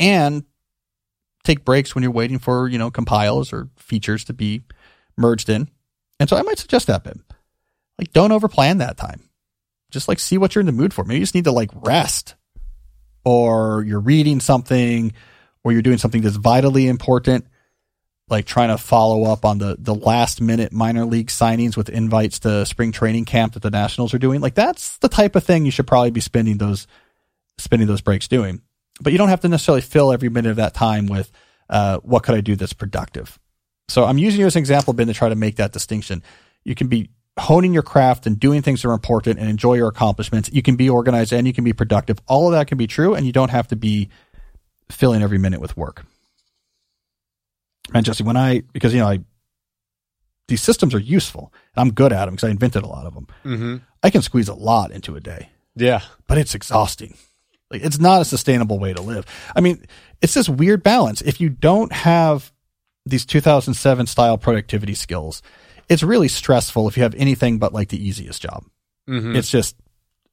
and 0.00 0.44
take 1.44 1.64
breaks 1.64 1.94
when 1.94 2.02
you're 2.02 2.10
waiting 2.10 2.38
for, 2.38 2.68
you 2.68 2.78
know, 2.78 2.90
compiles 2.90 3.52
or 3.52 3.68
features 3.76 4.24
to 4.24 4.32
be 4.32 4.62
merged 5.16 5.50
in. 5.50 5.68
And 6.18 6.28
so 6.28 6.36
I 6.36 6.42
might 6.42 6.58
suggest 6.58 6.86
that 6.86 7.04
bit. 7.04 7.18
Like 7.98 8.12
don't 8.12 8.30
overplan 8.30 8.78
that 8.78 8.96
time. 8.96 9.28
Just 9.90 10.08
like 10.08 10.18
see 10.18 10.38
what 10.38 10.54
you're 10.54 10.60
in 10.60 10.66
the 10.66 10.72
mood 10.72 10.94
for. 10.94 11.04
Maybe 11.04 11.18
you 11.18 11.24
just 11.24 11.34
need 11.34 11.44
to 11.44 11.52
like 11.52 11.70
rest 11.74 12.34
or 13.24 13.84
you're 13.86 14.00
reading 14.00 14.40
something 14.40 15.12
or 15.64 15.72
you're 15.72 15.82
doing 15.82 15.98
something 15.98 16.22
that's 16.22 16.36
vitally 16.36 16.88
important, 16.88 17.46
like 18.28 18.46
trying 18.46 18.68
to 18.68 18.78
follow 18.78 19.24
up 19.24 19.44
on 19.44 19.58
the, 19.58 19.76
the 19.78 19.94
last 19.94 20.40
minute 20.40 20.72
minor 20.72 21.04
league 21.04 21.28
signings 21.28 21.76
with 21.76 21.88
invites 21.88 22.38
to 22.40 22.64
spring 22.66 22.92
training 22.92 23.24
camp 23.24 23.54
that 23.54 23.62
the 23.62 23.70
Nationals 23.70 24.14
are 24.14 24.18
doing, 24.18 24.40
like 24.40 24.54
that's 24.54 24.98
the 24.98 25.08
type 25.08 25.36
of 25.36 25.44
thing 25.44 25.64
you 25.64 25.70
should 25.70 25.86
probably 25.86 26.10
be 26.10 26.20
spending 26.20 26.58
those, 26.58 26.86
spending 27.58 27.88
those 27.88 28.00
breaks 28.00 28.28
doing. 28.28 28.62
But 29.00 29.12
you 29.12 29.18
don't 29.18 29.28
have 29.28 29.40
to 29.40 29.48
necessarily 29.48 29.82
fill 29.82 30.12
every 30.12 30.28
minute 30.28 30.50
of 30.50 30.56
that 30.56 30.74
time 30.74 31.06
with, 31.06 31.30
uh, 31.68 31.98
what 31.98 32.22
could 32.22 32.34
I 32.34 32.40
do 32.40 32.56
that's 32.56 32.72
productive? 32.72 33.38
So 33.88 34.04
I'm 34.04 34.18
using 34.18 34.40
you 34.40 34.46
as 34.46 34.56
an 34.56 34.60
example, 34.60 34.92
Ben, 34.92 35.06
to 35.08 35.14
try 35.14 35.28
to 35.28 35.34
make 35.34 35.56
that 35.56 35.72
distinction. 35.72 36.22
You 36.64 36.74
can 36.74 36.86
be 36.86 37.10
honing 37.38 37.72
your 37.72 37.82
craft 37.82 38.26
and 38.26 38.38
doing 38.38 38.62
things 38.62 38.82
that 38.82 38.88
are 38.88 38.92
important 38.92 39.38
and 39.38 39.48
enjoy 39.48 39.74
your 39.74 39.88
accomplishments. 39.88 40.50
You 40.52 40.62
can 40.62 40.76
be 40.76 40.88
organized 40.88 41.32
and 41.32 41.46
you 41.46 41.52
can 41.52 41.64
be 41.64 41.72
productive. 41.72 42.18
All 42.26 42.46
of 42.46 42.52
that 42.52 42.66
can 42.68 42.78
be 42.78 42.86
true, 42.86 43.14
and 43.14 43.26
you 43.26 43.32
don't 43.32 43.50
have 43.50 43.68
to 43.68 43.76
be 43.76 44.10
filling 44.92 45.22
every 45.22 45.38
minute 45.38 45.60
with 45.60 45.76
work. 45.76 46.04
And 47.94 48.04
Jesse, 48.04 48.24
when 48.24 48.36
I, 48.36 48.62
because, 48.72 48.94
you 48.94 49.00
know, 49.00 49.08
I, 49.08 49.20
these 50.48 50.62
systems 50.62 50.94
are 50.94 51.00
useful 51.00 51.52
and 51.74 51.82
I'm 51.82 51.94
good 51.94 52.12
at 52.12 52.26
them 52.26 52.34
because 52.34 52.48
I 52.48 52.50
invented 52.50 52.82
a 52.82 52.88
lot 52.88 53.06
of 53.06 53.14
them. 53.14 53.26
Mm-hmm. 53.44 53.76
I 54.02 54.10
can 54.10 54.22
squeeze 54.22 54.48
a 54.48 54.54
lot 54.54 54.90
into 54.90 55.16
a 55.16 55.20
day. 55.20 55.50
Yeah. 55.74 56.00
but 56.26 56.38
it's 56.38 56.54
exhausting. 56.54 57.16
Like 57.70 57.82
it's 57.82 57.98
not 57.98 58.20
a 58.20 58.26
sustainable 58.26 58.78
way 58.78 58.92
to 58.92 59.00
live. 59.00 59.24
I 59.56 59.60
mean, 59.60 59.84
it's 60.20 60.34
this 60.34 60.48
weird 60.48 60.82
balance. 60.82 61.22
If 61.22 61.40
you 61.40 61.48
don't 61.48 61.92
have 61.92 62.52
these 63.06 63.24
2007 63.24 64.06
style 64.06 64.36
productivity 64.36 64.94
skills, 64.94 65.42
it's 65.88 66.02
really 66.02 66.28
stressful 66.28 66.86
if 66.88 66.96
you 66.96 67.02
have 67.02 67.14
anything 67.14 67.58
but 67.58 67.72
like 67.72 67.88
the 67.88 68.06
easiest 68.06 68.42
job. 68.42 68.64
Mm-hmm. 69.08 69.36
It's 69.36 69.50
just, 69.50 69.76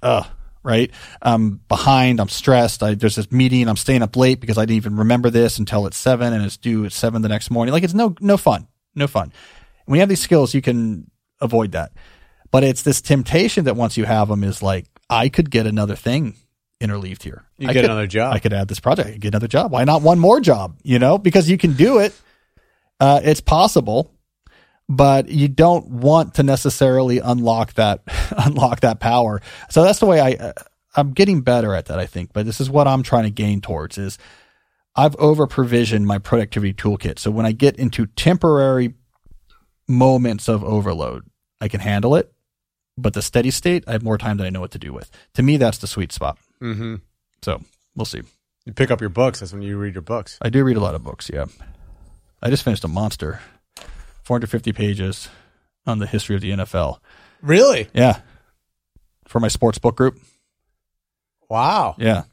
uh, 0.03 0.23
right? 0.63 0.91
I'm 1.21 1.61
behind. 1.67 2.19
I'm 2.19 2.29
stressed. 2.29 2.83
I, 2.83 2.95
there's 2.95 3.15
this 3.15 3.31
meeting. 3.31 3.67
I'm 3.67 3.77
staying 3.77 4.01
up 4.01 4.15
late 4.15 4.39
because 4.39 4.57
I 4.57 4.61
didn't 4.61 4.77
even 4.77 4.95
remember 4.97 5.29
this 5.29 5.57
until 5.59 5.85
it's 5.87 5.97
seven 5.97 6.33
and 6.33 6.43
it's 6.43 6.57
due 6.57 6.85
at 6.85 6.91
seven 6.91 7.21
the 7.21 7.29
next 7.29 7.49
morning. 7.49 7.73
Like 7.73 7.83
it's 7.83 7.93
no, 7.93 8.15
no 8.19 8.37
fun, 8.37 8.67
no 8.95 9.07
fun. 9.07 9.31
When 9.85 9.97
you 9.97 10.01
have 10.01 10.09
these 10.09 10.21
skills, 10.21 10.53
you 10.53 10.61
can 10.61 11.09
avoid 11.41 11.71
that. 11.71 11.91
But 12.51 12.63
it's 12.63 12.81
this 12.81 13.01
temptation 13.01 13.65
that 13.65 13.75
once 13.75 13.97
you 13.97 14.05
have 14.05 14.27
them 14.27 14.43
is 14.43 14.61
like, 14.61 14.85
I 15.09 15.29
could 15.29 15.49
get 15.49 15.65
another 15.65 15.95
thing 15.95 16.35
interleaved 16.79 17.23
here. 17.23 17.43
You 17.57 17.69
I 17.69 17.73
get 17.73 17.81
could, 17.81 17.89
another 17.89 18.07
job. 18.07 18.33
I 18.33 18.39
could 18.39 18.53
add 18.53 18.67
this 18.67 18.79
project. 18.79 19.09
I 19.09 19.11
could 19.13 19.21
get 19.21 19.29
another 19.29 19.47
job. 19.47 19.71
Why 19.71 19.83
not 19.83 20.01
one 20.01 20.19
more 20.19 20.39
job? 20.39 20.77
You 20.83 20.99
know, 20.99 21.17
because 21.17 21.49
you 21.49 21.57
can 21.57 21.73
do 21.73 21.99
it. 21.99 22.13
Uh, 22.99 23.21
it's 23.23 23.41
possible, 23.41 24.13
but 24.89 25.29
you 25.29 25.47
don't 25.47 25.87
want 25.87 26.33
to 26.33 26.43
necessarily 26.43 27.19
unlock 27.19 27.73
that 27.75 28.01
unlock 28.37 28.81
that 28.81 28.99
power. 28.99 29.41
So 29.69 29.83
that's 29.83 29.99
the 29.99 30.07
way 30.07 30.19
I 30.19 30.31
uh, 30.31 30.53
I'm 30.95 31.13
getting 31.13 31.41
better 31.41 31.75
at 31.75 31.85
that. 31.85 31.99
I 31.99 32.07
think, 32.07 32.33
but 32.33 32.45
this 32.45 32.59
is 32.59 32.69
what 32.69 32.87
I'm 32.87 33.03
trying 33.03 33.25
to 33.25 33.29
gain 33.29 33.61
towards 33.61 33.97
is 33.97 34.17
I've 34.95 35.15
over 35.17 35.45
provisioned 35.47 36.07
my 36.07 36.17
productivity 36.17 36.73
toolkit. 36.73 37.19
So 37.19 37.29
when 37.29 37.45
I 37.45 37.51
get 37.51 37.77
into 37.77 38.07
temporary 38.07 38.95
moments 39.87 40.49
of 40.49 40.63
overload, 40.63 41.29
I 41.61 41.67
can 41.67 41.79
handle 41.79 42.15
it. 42.15 42.33
But 42.97 43.13
the 43.13 43.21
steady 43.21 43.51
state, 43.51 43.85
I 43.87 43.93
have 43.93 44.03
more 44.03 44.17
time 44.17 44.37
than 44.37 44.45
I 44.45 44.49
know 44.49 44.59
what 44.59 44.71
to 44.71 44.79
do 44.79 44.91
with. 44.91 45.09
To 45.35 45.43
me, 45.43 45.55
that's 45.55 45.77
the 45.77 45.87
sweet 45.87 46.11
spot. 46.11 46.37
mm-hmm. 46.61 46.95
So 47.41 47.61
we'll 47.95 48.05
see. 48.05 48.23
You 48.65 48.73
pick 48.73 48.91
up 48.91 48.99
your 48.99 49.09
books. 49.09 49.39
That's 49.39 49.53
when 49.53 49.61
you 49.61 49.77
read 49.77 49.95
your 49.95 50.01
books. 50.01 50.37
I 50.41 50.49
do 50.49 50.63
read 50.65 50.75
a 50.75 50.81
lot 50.81 50.95
of 50.95 51.03
books. 51.03 51.29
Yeah, 51.33 51.45
I 52.41 52.49
just 52.49 52.63
finished 52.63 52.83
a 52.83 52.89
monster, 52.89 53.39
450 54.29 54.73
pages 54.73 55.27
on 55.87 55.97
the 55.97 56.05
history 56.05 56.35
of 56.35 56.41
the 56.43 56.51
NFL. 56.51 56.99
Really? 57.41 57.87
Yeah, 57.95 58.19
for 59.27 59.39
my 59.39 59.47
sports 59.47 59.79
book 59.79 59.95
group. 59.95 60.19
Wow. 61.49 61.95
Yeah, 61.97 62.25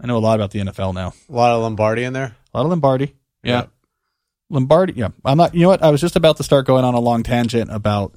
I 0.00 0.06
know 0.06 0.16
a 0.16 0.18
lot 0.18 0.36
about 0.36 0.50
the 0.52 0.60
NFL 0.60 0.94
now. 0.94 1.12
A 1.28 1.32
lot 1.32 1.52
of 1.52 1.60
Lombardi 1.60 2.04
in 2.04 2.14
there. 2.14 2.34
A 2.54 2.56
lot 2.56 2.64
of 2.64 2.70
Lombardi. 2.70 3.14
Yeah. 3.42 3.52
Yeah. 3.52 3.66
Lombardi. 4.48 4.94
Yeah. 4.94 5.08
I'm 5.26 5.36
not, 5.36 5.54
you 5.54 5.60
know 5.60 5.68
what? 5.68 5.82
I 5.82 5.90
was 5.90 6.00
just 6.00 6.16
about 6.16 6.38
to 6.38 6.42
start 6.42 6.66
going 6.66 6.86
on 6.86 6.94
a 6.94 7.00
long 7.00 7.22
tangent 7.22 7.70
about 7.70 8.14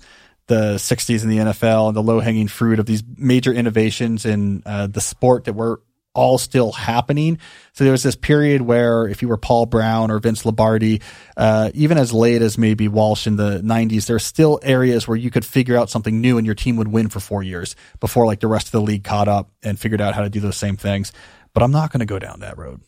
the 0.48 0.76
60s 0.76 1.22
in 1.24 1.30
the 1.30 1.40
NFL 1.40 1.88
and 1.90 1.96
the 1.98 2.04
low 2.04 2.22
hanging 2.22 2.48
fruit 2.48 2.80
of 2.80 2.86
these 2.86 3.04
major 3.18 3.52
innovations 3.52 4.26
in 4.26 4.64
uh, 4.66 4.88
the 4.88 5.02
sport 5.02 5.44
that 5.44 5.54
were 5.56 5.82
all 6.16 6.38
still 6.38 6.72
happening. 6.72 7.38
So 7.74 7.84
there 7.84 7.92
was 7.92 8.04
this 8.04 8.16
period 8.16 8.62
where 8.62 9.08
if 9.08 9.22
you 9.22 9.28
were 9.28 9.38
Paul 9.38 9.66
Brown 9.66 10.10
or 10.10 10.20
Vince 10.20 10.46
Lombardi, 10.46 11.02
uh, 11.38 11.70
even 11.74 11.98
as 11.98 12.14
late 12.14 12.42
as 12.42 12.58
maybe 12.58 12.88
Walsh 12.88 13.28
in 13.28 13.36
the 13.36 13.60
90s, 13.60 14.08
there 14.08 14.16
are 14.16 14.20
still 14.20 14.60
areas 14.64 15.08
where 15.08 15.18
you 15.18 15.30
could 15.30 15.46
figure 15.46 15.78
out 15.78 15.90
something 15.90 16.22
new 16.22 16.38
and 16.38 16.46
your 16.46 16.56
team 16.56 16.78
would 16.78 16.88
win 16.88 17.10
for 17.10 17.20
four 17.20 17.44
years 17.44 17.76
before 18.00 18.26
like 18.26 18.40
the 18.40 18.48
rest 18.48 18.68
of 18.68 18.72
the 18.72 18.82
league 18.82 19.04
caught 19.04 19.28
up 19.28 19.52
and 19.62 19.80
figured 19.80 20.02
out 20.02 20.16
how 20.16 20.22
to 20.22 20.30
do 20.30 20.40
those 20.40 20.58
same 20.58 20.78
things. 20.78 21.12
But 21.54 21.64
I'm 21.64 21.72
not 21.72 21.92
going 21.92 22.00
to 22.00 22.06
go 22.06 22.20
down 22.20 22.40
that 22.40 22.58
road. 22.58 22.82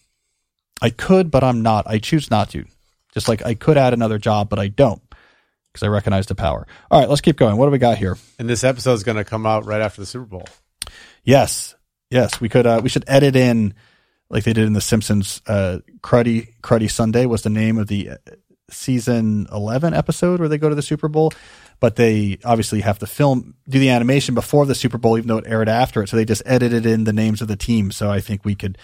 I 0.82 0.90
could, 0.90 1.32
but 1.32 1.44
I'm 1.44 1.62
not. 1.62 1.88
I 1.88 2.00
choose 2.00 2.32
not 2.32 2.50
to. 2.52 2.66
Just 3.14 3.28
like 3.28 3.46
I 3.46 3.56
could 3.56 3.78
add 3.78 3.94
another 3.94 4.18
job, 4.18 4.50
but 4.50 4.60
I 4.60 4.68
don't 4.68 5.02
because 5.78 5.86
I 5.86 5.90
recognize 5.90 6.26
the 6.26 6.36
power. 6.36 6.68
All 6.90 7.00
right, 7.00 7.10
let's 7.10 7.22
keep 7.22 7.38
going. 7.38 7.58
What 7.58 7.66
do 7.66 7.72
we 7.72 7.78
got 7.78 7.98
here? 7.98 8.18
And 8.40 8.50
this 8.50 8.64
episode 8.64 8.94
is 8.94 9.04
going 9.04 9.18
to 9.18 9.24
come 9.24 9.46
out 9.46 9.66
right 9.66 9.82
after 9.82 10.02
the 10.02 10.06
Super 10.06 10.26
Bowl. 10.26 10.48
Yes, 11.24 11.76
yes, 12.10 12.40
we 12.42 12.50
could. 12.50 12.66
Uh, 12.66 12.80
we 12.84 12.90
should 12.90 13.04
edit 13.08 13.36
in 13.36 13.74
like 14.30 14.44
they 14.44 14.54
did 14.54 14.66
in 14.66 14.74
The 14.74 14.82
Simpsons. 14.82 15.42
Uh, 15.48 15.80
Cruddy 16.02 16.50
Cruddy 16.62 16.90
Sunday 16.90 17.26
was 17.26 17.44
the 17.44 17.50
name 17.50 17.78
of 17.78 17.88
the 17.88 18.12
uh, 18.12 18.16
season 18.70 19.48
eleven 19.52 19.94
episode 19.94 20.40
where 20.40 20.50
they 20.50 20.58
go 20.58 20.70
to 20.70 20.76
the 20.76 20.82
Super 20.82 21.08
Bowl, 21.08 21.32
but 21.80 21.96
they 21.96 22.38
obviously 22.44 22.82
have 22.82 23.00
to 23.00 23.08
film 23.08 23.56
do 23.70 23.80
the 23.80 23.90
animation 23.90 24.36
before 24.36 24.66
the 24.66 24.76
Super 24.76 24.98
Bowl, 24.98 25.18
even 25.18 25.28
though 25.28 25.38
it 25.38 25.48
aired 25.48 25.70
after 25.70 26.04
it. 26.04 26.10
So 26.10 26.18
they 26.18 26.26
just 26.26 26.44
edited 26.46 26.86
in 26.86 27.04
the 27.06 27.14
names 27.14 27.42
of 27.42 27.48
the 27.48 27.56
teams. 27.56 27.96
So 27.96 28.10
I 28.12 28.20
think 28.20 28.44
we 28.44 28.56
could 28.56 28.78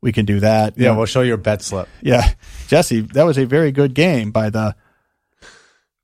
we 0.00 0.12
can 0.12 0.24
do 0.24 0.40
that. 0.40 0.74
Yeah, 0.76 0.82
You 0.82 0.88
know, 0.90 0.96
we'll 0.98 1.06
show 1.06 1.22
you 1.22 1.34
a 1.34 1.38
bet 1.38 1.62
slip. 1.62 1.88
Yeah, 2.00 2.32
Jesse, 2.68 3.00
that 3.00 3.24
was 3.24 3.36
a 3.38 3.44
very 3.44 3.72
good 3.72 3.94
game 3.94 4.30
by 4.30 4.50
the 4.50 4.74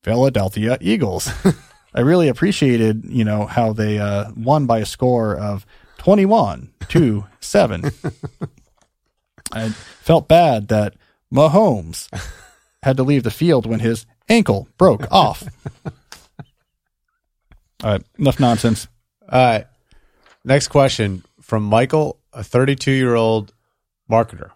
Philadelphia 0.03 0.77
Eagles. 0.81 1.31
I 1.95 2.01
really 2.01 2.29
appreciated, 2.29 3.05
you 3.07 3.25
know, 3.25 3.47
how 3.47 3.73
they 3.73 3.99
uh, 3.99 4.31
won 4.37 4.67
by 4.67 4.81
a 4.81 4.87
score 4.87 5.37
of 5.37 5.65
21 6.05 6.71
to 6.89 7.25
7. 7.41 7.91
I 9.53 9.71
felt 9.71 10.29
bad 10.29 10.69
that 10.69 10.97
Mahomes 11.33 12.11
had 12.83 12.99
to 12.99 13.03
leave 13.03 13.23
the 13.23 13.31
field 13.31 13.65
when 13.65 13.81
his 13.81 14.05
ankle 14.29 14.69
broke 14.77 15.11
off. 15.11 15.45
All 17.83 17.93
right, 17.93 18.03
enough 18.19 18.39
nonsense. 18.39 18.87
All 19.33 19.43
right. 19.43 19.67
Next 20.45 20.69
question 20.69 21.25
from 21.41 21.63
Michael, 21.63 22.19
a 22.35 22.45
32 22.45 22.91
year 22.91 23.15
old 23.15 23.55
marketer. 24.11 24.51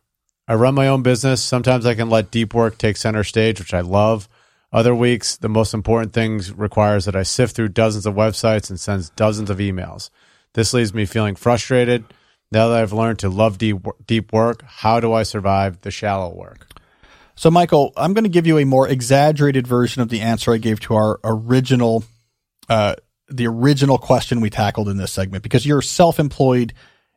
I 0.47 0.55
run 0.55 0.75
my 0.75 0.89
own 0.89 1.03
business. 1.03 1.43
Sometimes 1.43 1.87
I 1.87 1.95
can 1.95 2.11
let 2.11 2.31
deep 2.31 2.53
work 2.53 2.77
take 2.77 2.99
center 2.99 3.25
stage, 3.25 3.59
which 3.59 3.73
I 3.73 3.81
love. 3.81 4.29
Other 4.71 4.95
weeks, 4.95 5.39
the 5.39 5.49
most 5.49 5.73
important 5.73 6.13
things 6.13 6.53
requires 6.53 7.07
that 7.07 7.17
I 7.17 7.23
sift 7.23 7.57
through 7.57 7.69
dozens 7.69 8.05
of 8.05 8.15
websites 8.15 8.69
and 8.69 8.79
sends 8.79 9.09
dozens 9.09 9.49
of 9.49 9.57
emails. 9.57 10.11
This 10.55 10.73
leaves 10.75 10.95
me 10.95 11.07
feeling 11.07 11.37
frustrated. 11.37 12.05
Now 12.51 12.69
that 12.69 12.79
I've 12.79 12.93
learned 12.93 13.19
to 13.21 13.29
love 13.29 13.59
deep, 13.59 13.77
deep 14.07 14.33
work, 14.33 14.63
how 14.67 15.01
do 15.01 15.13
I 15.13 15.23
survive 15.23 15.83
the 15.83 15.91
shallow 15.91 16.35
work? 16.35 16.67
So, 17.37 17.51
Michael, 17.51 17.93
I'm 17.97 18.15
going 18.15 18.25
to 18.25 18.31
give 18.31 18.47
you 18.47 18.59
a 18.59 18.65
more 18.65 18.89
exaggerated 18.89 19.67
version 19.67 20.03
of 20.03 20.09
the 20.09 20.23
answer 20.23 20.53
I 20.53 20.57
gave 20.57 20.81
to 20.81 20.95
our 20.95 21.21
original, 21.23 22.05
uh, 22.69 22.97
the 23.29 23.47
original 23.47 23.99
question 23.99 24.41
we 24.41 24.51
tackled 24.51 24.89
in 24.89 24.97
this 24.97 25.13
segment 25.13 25.43
because 25.43 25.65
you're 25.65 25.83
self-employed, 25.83 26.73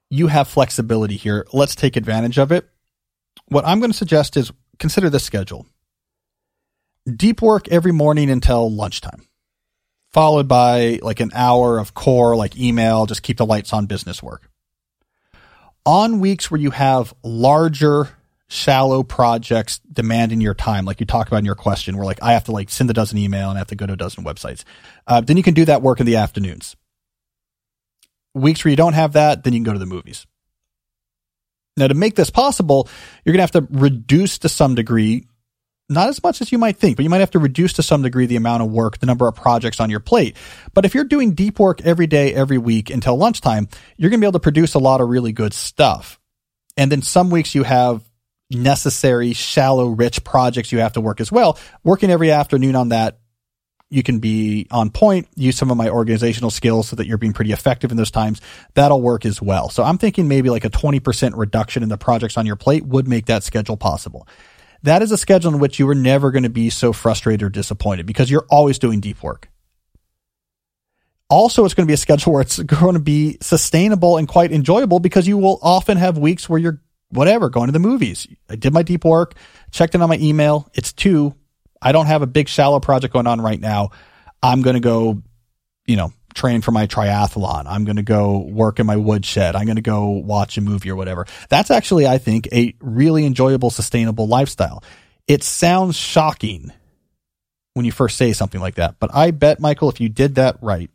you 0.10 0.28
have 0.28 0.48
flexibility 0.48 1.16
here. 1.16 1.48
Let's 1.54 1.74
take 1.74 1.96
advantage 1.96 2.38
of 2.38 2.52
it. 2.52 2.70
What 3.48 3.66
I'm 3.66 3.80
going 3.80 3.92
to 3.92 3.98
suggest 3.98 4.38
is 4.38 4.52
consider 4.78 5.10
this 5.10 5.24
schedule: 5.24 5.66
deep 7.08 7.42
work 7.42 7.68
every 7.70 7.94
morning 7.94 8.30
until 8.30 8.70
lunchtime, 8.70 9.26
followed 10.14 10.48
by 10.48 11.00
like 11.02 11.20
an 11.20 11.32
hour 11.34 11.80
of 11.80 11.94
core, 11.94 12.36
like 12.36 12.58
email, 12.58 13.06
just 13.06 13.24
keep 13.24 13.38
the 13.38 13.46
lights 13.46 13.74
on 13.74 13.86
business 13.86 14.22
work. 14.22 14.50
On 15.86 16.20
weeks 16.20 16.52
where 16.52 16.60
you 16.60 16.72
have 16.72 17.14
larger 17.24 18.10
shallow 18.48 19.02
projects 19.02 19.80
demanding 19.92 20.42
your 20.42 20.54
time, 20.54 20.86
like 20.86 21.00
you 21.00 21.06
talk 21.06 21.28
about 21.28 21.38
in 21.38 21.46
your 21.46 21.56
question, 21.56 21.96
where 21.96 22.06
like 22.06 22.22
I 22.22 22.34
have 22.34 22.44
to 22.46 22.52
like 22.52 22.70
send 22.70 22.90
a 22.90 22.94
dozen 22.94 23.18
email 23.18 23.50
and 23.50 23.58
I 23.58 23.60
have 23.60 23.68
to 23.68 23.76
go 23.76 23.88
to 23.88 23.94
a 23.94 23.98
dozen 23.98 24.24
websites. 24.24 24.64
Uh, 25.08 25.22
then 25.22 25.38
you 25.38 25.44
can 25.44 25.54
do 25.54 25.66
that 25.66 25.82
work 25.82 26.00
in 26.00 26.06
the 26.06 26.18
afternoons. 26.18 26.76
Weeks 28.34 28.64
where 28.64 28.70
you 28.70 28.78
don't 28.78 28.94
have 28.94 29.14
that, 29.14 29.44
then 29.44 29.54
you 29.54 29.58
can 29.60 29.64
go 29.64 29.74
to 29.74 29.80
the 29.80 29.86
movies. 29.86 30.26
Now, 31.78 31.88
to 31.88 31.94
make 31.94 32.16
this 32.16 32.30
possible, 32.30 32.90
you're 33.24 33.34
going 33.34 33.46
to 33.46 33.58
have 33.58 33.66
to 33.66 33.68
reduce 33.72 34.38
to 34.40 34.50
some 34.50 34.76
degree, 34.76 35.26
not 35.92 36.10
as 36.10 36.24
much 36.24 36.42
as 36.42 36.52
you 36.52 36.58
might 36.58 36.78
think, 36.78 36.96
but 36.96 37.04
you 37.04 37.10
might 37.10 37.20
have 37.20 37.32
to 37.32 37.40
reduce 37.40 37.74
to 37.74 37.84
some 37.84 38.02
degree 38.02 38.26
the 38.26 38.38
amount 38.38 38.64
of 38.64 38.72
work, 38.72 39.00
the 39.00 39.06
number 39.06 39.28
of 39.28 39.36
projects 39.36 39.80
on 39.80 39.90
your 39.90 40.00
plate. 40.00 40.36
But 40.74 40.86
if 40.86 40.96
you're 40.96 41.04
doing 41.04 41.34
deep 41.34 41.60
work 41.60 41.82
every 41.82 42.08
day, 42.08 42.34
every 42.34 42.58
week 42.58 42.90
until 42.90 43.18
lunchtime, 43.18 43.68
you're 43.98 44.10
going 44.10 44.20
to 44.20 44.24
be 44.24 44.28
able 44.28 44.40
to 44.40 44.40
produce 44.40 44.74
a 44.74 44.80
lot 44.80 45.02
of 45.02 45.10
really 45.10 45.34
good 45.34 45.54
stuff. 45.54 46.20
And 46.78 46.92
then 46.92 47.02
some 47.02 47.30
weeks 47.30 47.54
you 47.54 47.64
have 47.64 48.04
necessary, 48.50 49.34
shallow, 49.34 49.90
rich 49.90 50.24
projects 50.24 50.72
you 50.72 50.80
have 50.80 50.94
to 50.94 51.02
work 51.02 51.22
as 51.22 51.32
well. 51.32 51.58
Working 51.84 52.10
every 52.10 52.32
afternoon 52.32 52.76
on 52.76 52.90
that, 52.90 53.20
you 53.90 54.04
can 54.04 54.20
be 54.20 54.68
on 54.72 54.90
point, 54.90 55.28
use 55.36 55.58
some 55.58 55.70
of 55.70 55.76
my 55.76 55.90
organizational 55.90 56.50
skills 56.50 56.88
so 56.88 56.96
that 56.96 57.08
you're 57.08 57.18
being 57.18 57.34
pretty 57.34 57.52
effective 57.52 57.92
in 57.92 57.98
those 57.98 58.10
times. 58.10 58.40
That'll 58.74 59.02
work 59.02 59.26
as 59.26 59.42
well. 59.42 59.70
So 59.70 59.84
I'm 59.84 59.98
thinking 59.98 60.30
maybe 60.30 60.50
like 60.50 60.64
a 60.64 60.70
20% 60.70 61.34
reduction 61.36 61.84
in 61.84 61.90
the 61.90 61.98
projects 61.98 62.38
on 62.38 62.46
your 62.46 62.56
plate 62.56 62.86
would 62.86 63.08
make 63.08 63.26
that 63.26 63.44
schedule 63.44 63.76
possible. 63.76 64.28
That 64.84 65.02
is 65.02 65.12
a 65.12 65.18
schedule 65.18 65.54
in 65.54 65.60
which 65.60 65.80
you 65.80 65.88
are 65.90 65.96
never 65.96 66.32
going 66.32 66.44
to 66.44 66.50
be 66.50 66.70
so 66.70 66.92
frustrated 66.92 67.44
or 67.44 67.50
disappointed 67.50 68.06
because 68.06 68.32
you're 68.32 68.48
always 68.50 68.80
doing 68.80 69.00
deep 69.00 69.22
work. 69.22 69.50
Also, 71.30 71.64
it's 71.64 71.74
going 71.74 71.86
to 71.86 71.90
be 71.90 71.94
a 71.94 71.98
schedule 71.98 72.34
where 72.34 72.42
it's 72.42 72.60
going 72.60 72.96
to 72.96 73.00
be 73.00 73.38
sustainable 73.42 74.18
and 74.18 74.28
quite 74.28 74.52
enjoyable 74.52 75.00
because 75.00 75.28
you 75.28 75.38
will 75.38 75.60
often 75.62 75.98
have 75.98 76.18
weeks 76.18 76.50
where 76.50 76.60
you're 76.60 76.82
whatever, 77.10 77.50
going 77.50 77.68
to 77.68 77.72
the 77.72 77.80
movies. 77.80 78.28
I 78.50 78.56
did 78.56 78.74
my 78.74 78.84
deep 78.84 79.06
work, 79.06 79.36
checked 79.72 79.96
in 79.96 80.02
on 80.02 80.10
my 80.10 80.18
email. 80.18 80.70
It's 80.74 80.94
two. 80.94 81.36
I 81.82 81.92
don't 81.92 82.06
have 82.08 82.22
a 82.22 82.28
big 82.28 82.48
shallow 82.48 82.80
project 82.80 83.14
going 83.14 83.28
on 83.28 83.42
right 83.42 83.60
now. 83.60 83.90
I'm 84.44 84.62
going 84.62 84.76
to 84.76 84.80
go, 84.80 85.22
you 85.86 85.96
know, 85.96 86.14
train 86.34 86.62
for 86.62 86.72
my 86.72 86.88
triathlon. 86.88 87.66
I'm 87.68 87.86
going 87.86 87.98
to 87.98 88.04
go 88.04 88.40
work 88.40 88.80
in 88.80 88.86
my 88.86 88.96
woodshed. 88.96 89.56
I'm 89.56 89.66
going 89.66 89.76
to 89.76 89.82
go 89.82 90.10
watch 90.10 90.58
a 90.58 90.62
movie 90.62 90.90
or 90.90 90.96
whatever. 90.96 91.26
That's 91.50 91.72
actually, 91.72 92.08
I 92.08 92.18
think, 92.18 92.48
a 92.52 92.76
really 92.80 93.26
enjoyable, 93.26 93.70
sustainable 93.70 94.28
lifestyle. 94.28 94.84
It 95.28 95.44
sounds 95.44 95.96
shocking 95.96 96.72
when 97.74 97.86
you 97.86 97.92
first 97.92 98.18
say 98.18 98.34
something 98.34 98.60
like 98.60 98.76
that, 98.76 98.96
but 99.00 99.14
I 99.14 99.32
bet, 99.32 99.60
Michael, 99.60 99.90
if 99.90 100.02
you 100.02 100.10
did 100.10 100.36
that 100.36 100.58
right, 100.62 100.90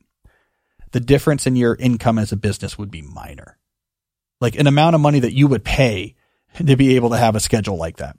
the 0.93 1.01
difference 1.01 1.47
in 1.47 1.57
your 1.57 1.75
income 1.75 2.19
as 2.19 2.33
a 2.33 2.37
business 2.37 2.77
would 2.77 2.91
be 2.91 3.03
minor. 3.03 3.57
Like 4.41 4.57
an 4.57 4.67
amount 4.67 4.95
of 4.95 5.01
money 5.01 5.21
that 5.21 5.33
you 5.33 5.47
would 5.47 5.65
pay 5.65 6.15
to 6.65 6.77
be 6.77 6.97
able 6.97 7.11
to 7.11 7.17
have 7.17 7.35
a 7.35 7.41
schedule 7.41 7.77
like 7.77 7.97
that. 7.97 8.17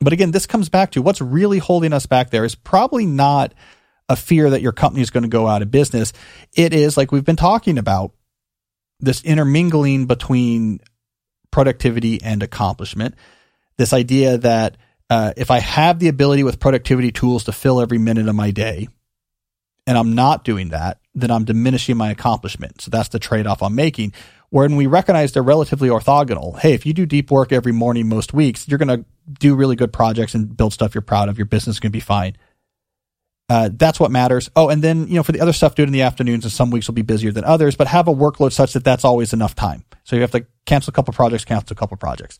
But 0.00 0.12
again, 0.12 0.32
this 0.32 0.46
comes 0.46 0.68
back 0.68 0.92
to 0.92 1.02
what's 1.02 1.20
really 1.20 1.58
holding 1.58 1.92
us 1.92 2.06
back 2.06 2.30
there 2.30 2.44
is 2.44 2.54
probably 2.54 3.06
not 3.06 3.54
a 4.12 4.16
fear 4.16 4.50
that 4.50 4.62
your 4.62 4.72
company 4.72 5.02
is 5.02 5.10
going 5.10 5.22
to 5.22 5.28
go 5.28 5.48
out 5.48 5.62
of 5.62 5.70
business. 5.70 6.12
It 6.54 6.74
is 6.74 6.96
like 6.96 7.10
we've 7.10 7.24
been 7.24 7.36
talking 7.36 7.78
about 7.78 8.12
this 9.00 9.22
intermingling 9.24 10.06
between 10.06 10.80
productivity 11.50 12.22
and 12.22 12.42
accomplishment. 12.42 13.14
This 13.78 13.92
idea 13.92 14.38
that 14.38 14.76
uh, 15.08 15.32
if 15.36 15.50
I 15.50 15.60
have 15.60 15.98
the 15.98 16.08
ability 16.08 16.44
with 16.44 16.60
productivity 16.60 17.10
tools 17.10 17.44
to 17.44 17.52
fill 17.52 17.80
every 17.80 17.98
minute 17.98 18.28
of 18.28 18.34
my 18.34 18.50
day, 18.50 18.88
and 19.86 19.98
I'm 19.98 20.14
not 20.14 20.44
doing 20.44 20.68
that, 20.68 21.00
then 21.14 21.30
I'm 21.30 21.44
diminishing 21.44 21.96
my 21.96 22.10
accomplishment. 22.10 22.80
So 22.80 22.90
that's 22.90 23.08
the 23.08 23.18
trade 23.18 23.46
off 23.46 23.62
I'm 23.62 23.74
making. 23.74 24.12
When 24.50 24.76
we 24.76 24.86
recognize 24.86 25.32
they're 25.32 25.42
relatively 25.42 25.88
orthogonal, 25.88 26.58
hey, 26.58 26.74
if 26.74 26.86
you 26.86 26.92
do 26.92 27.06
deep 27.06 27.30
work 27.30 27.50
every 27.50 27.72
morning, 27.72 28.08
most 28.08 28.32
weeks, 28.32 28.68
you're 28.68 28.78
going 28.78 29.00
to 29.00 29.04
do 29.40 29.54
really 29.54 29.76
good 29.76 29.92
projects 29.92 30.34
and 30.34 30.54
build 30.56 30.72
stuff 30.72 30.94
you're 30.94 31.02
proud 31.02 31.28
of. 31.28 31.38
Your 31.38 31.46
business 31.46 31.76
is 31.76 31.80
going 31.80 31.90
to 31.90 31.96
be 31.96 32.00
fine. 32.00 32.36
Uh, 33.52 33.68
that's 33.70 34.00
what 34.00 34.10
matters. 34.10 34.48
Oh, 34.56 34.70
and 34.70 34.80
then, 34.80 35.08
you 35.08 35.16
know, 35.16 35.22
for 35.22 35.32
the 35.32 35.42
other 35.42 35.52
stuff, 35.52 35.74
do 35.74 35.82
it 35.82 35.86
in 35.86 35.92
the 35.92 36.00
afternoons 36.00 36.46
and 36.46 36.50
some 36.50 36.70
weeks 36.70 36.86
will 36.86 36.94
be 36.94 37.02
busier 37.02 37.32
than 37.32 37.44
others, 37.44 37.76
but 37.76 37.86
have 37.86 38.08
a 38.08 38.14
workload 38.14 38.50
such 38.50 38.72
that 38.72 38.82
that's 38.82 39.04
always 39.04 39.34
enough 39.34 39.54
time. 39.54 39.84
So 40.04 40.16
you 40.16 40.22
have 40.22 40.30
to 40.30 40.46
cancel 40.64 40.90
a 40.90 40.94
couple 40.94 41.12
projects, 41.12 41.44
cancel 41.44 41.74
a 41.74 41.76
couple 41.76 41.98
projects. 41.98 42.38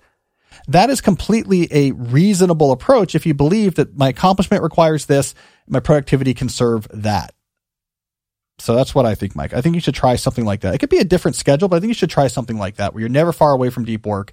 That 0.68 0.88
is 0.88 1.02
completely 1.02 1.68
a 1.70 1.90
reasonable 1.92 2.72
approach 2.72 3.14
if 3.14 3.26
you 3.26 3.34
believe 3.34 3.74
that 3.74 3.94
my 3.94 4.08
accomplishment 4.08 4.62
requires 4.62 5.04
this, 5.04 5.34
my 5.68 5.80
productivity 5.80 6.32
can 6.32 6.48
serve 6.48 6.88
that. 6.94 7.34
So 8.58 8.74
that's 8.74 8.94
what 8.94 9.04
I 9.04 9.14
think, 9.14 9.36
Mike. 9.36 9.52
I 9.52 9.60
think 9.60 9.74
you 9.74 9.82
should 9.82 9.94
try 9.94 10.16
something 10.16 10.46
like 10.46 10.62
that. 10.62 10.74
It 10.74 10.78
could 10.78 10.88
be 10.88 10.96
a 10.96 11.04
different 11.04 11.36
schedule, 11.36 11.68
but 11.68 11.76
I 11.76 11.80
think 11.80 11.90
you 11.90 11.94
should 11.94 12.08
try 12.08 12.28
something 12.28 12.56
like 12.56 12.76
that 12.76 12.94
where 12.94 13.02
you're 13.02 13.10
never 13.10 13.34
far 13.34 13.52
away 13.52 13.68
from 13.68 13.84
deep 13.84 14.06
work 14.06 14.32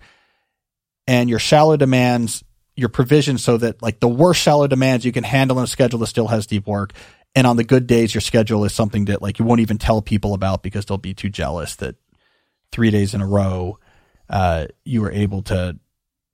and 1.08 1.30
your 1.30 1.40
shallow 1.40 1.76
demands, 1.76 2.42
your 2.80 2.90
provision 2.90 3.38
so 3.38 3.58
that 3.58 3.82
like 3.82 4.00
the 4.00 4.08
worst 4.08 4.42
shallow 4.42 4.68
demands 4.68 5.06
you 5.06 5.12
can 5.12 5.24
handle 5.24 5.58
in 5.58 5.64
a 5.64 5.68
schedule 5.68 6.00
that 6.00 6.08
still 6.08 6.28
has 6.28 6.48
deep 6.48 6.66
work. 6.66 6.94
And 7.36 7.46
on 7.46 7.58
the 7.58 7.64
good 7.64 7.86
days, 7.86 8.14
your 8.14 8.22
schedule 8.22 8.66
is 8.66 8.74
something 8.74 9.06
that 9.06 9.22
like 9.22 9.38
you 9.38 9.46
won't 9.46 9.62
even 9.62 9.78
tell 9.78 10.02
people 10.02 10.34
about 10.34 10.64
because 10.64 10.86
they'll 10.86 10.98
be 10.98 11.14
too 11.14 11.30
jealous 11.30 11.76
that 11.76 11.96
three 12.72 12.90
days 12.90 13.14
in 13.14 13.22
a 13.22 13.28
row, 13.28 13.78
uh, 14.30 14.68
you 14.84 15.02
were 15.02 15.12
able 15.12 15.44
to 15.44 15.78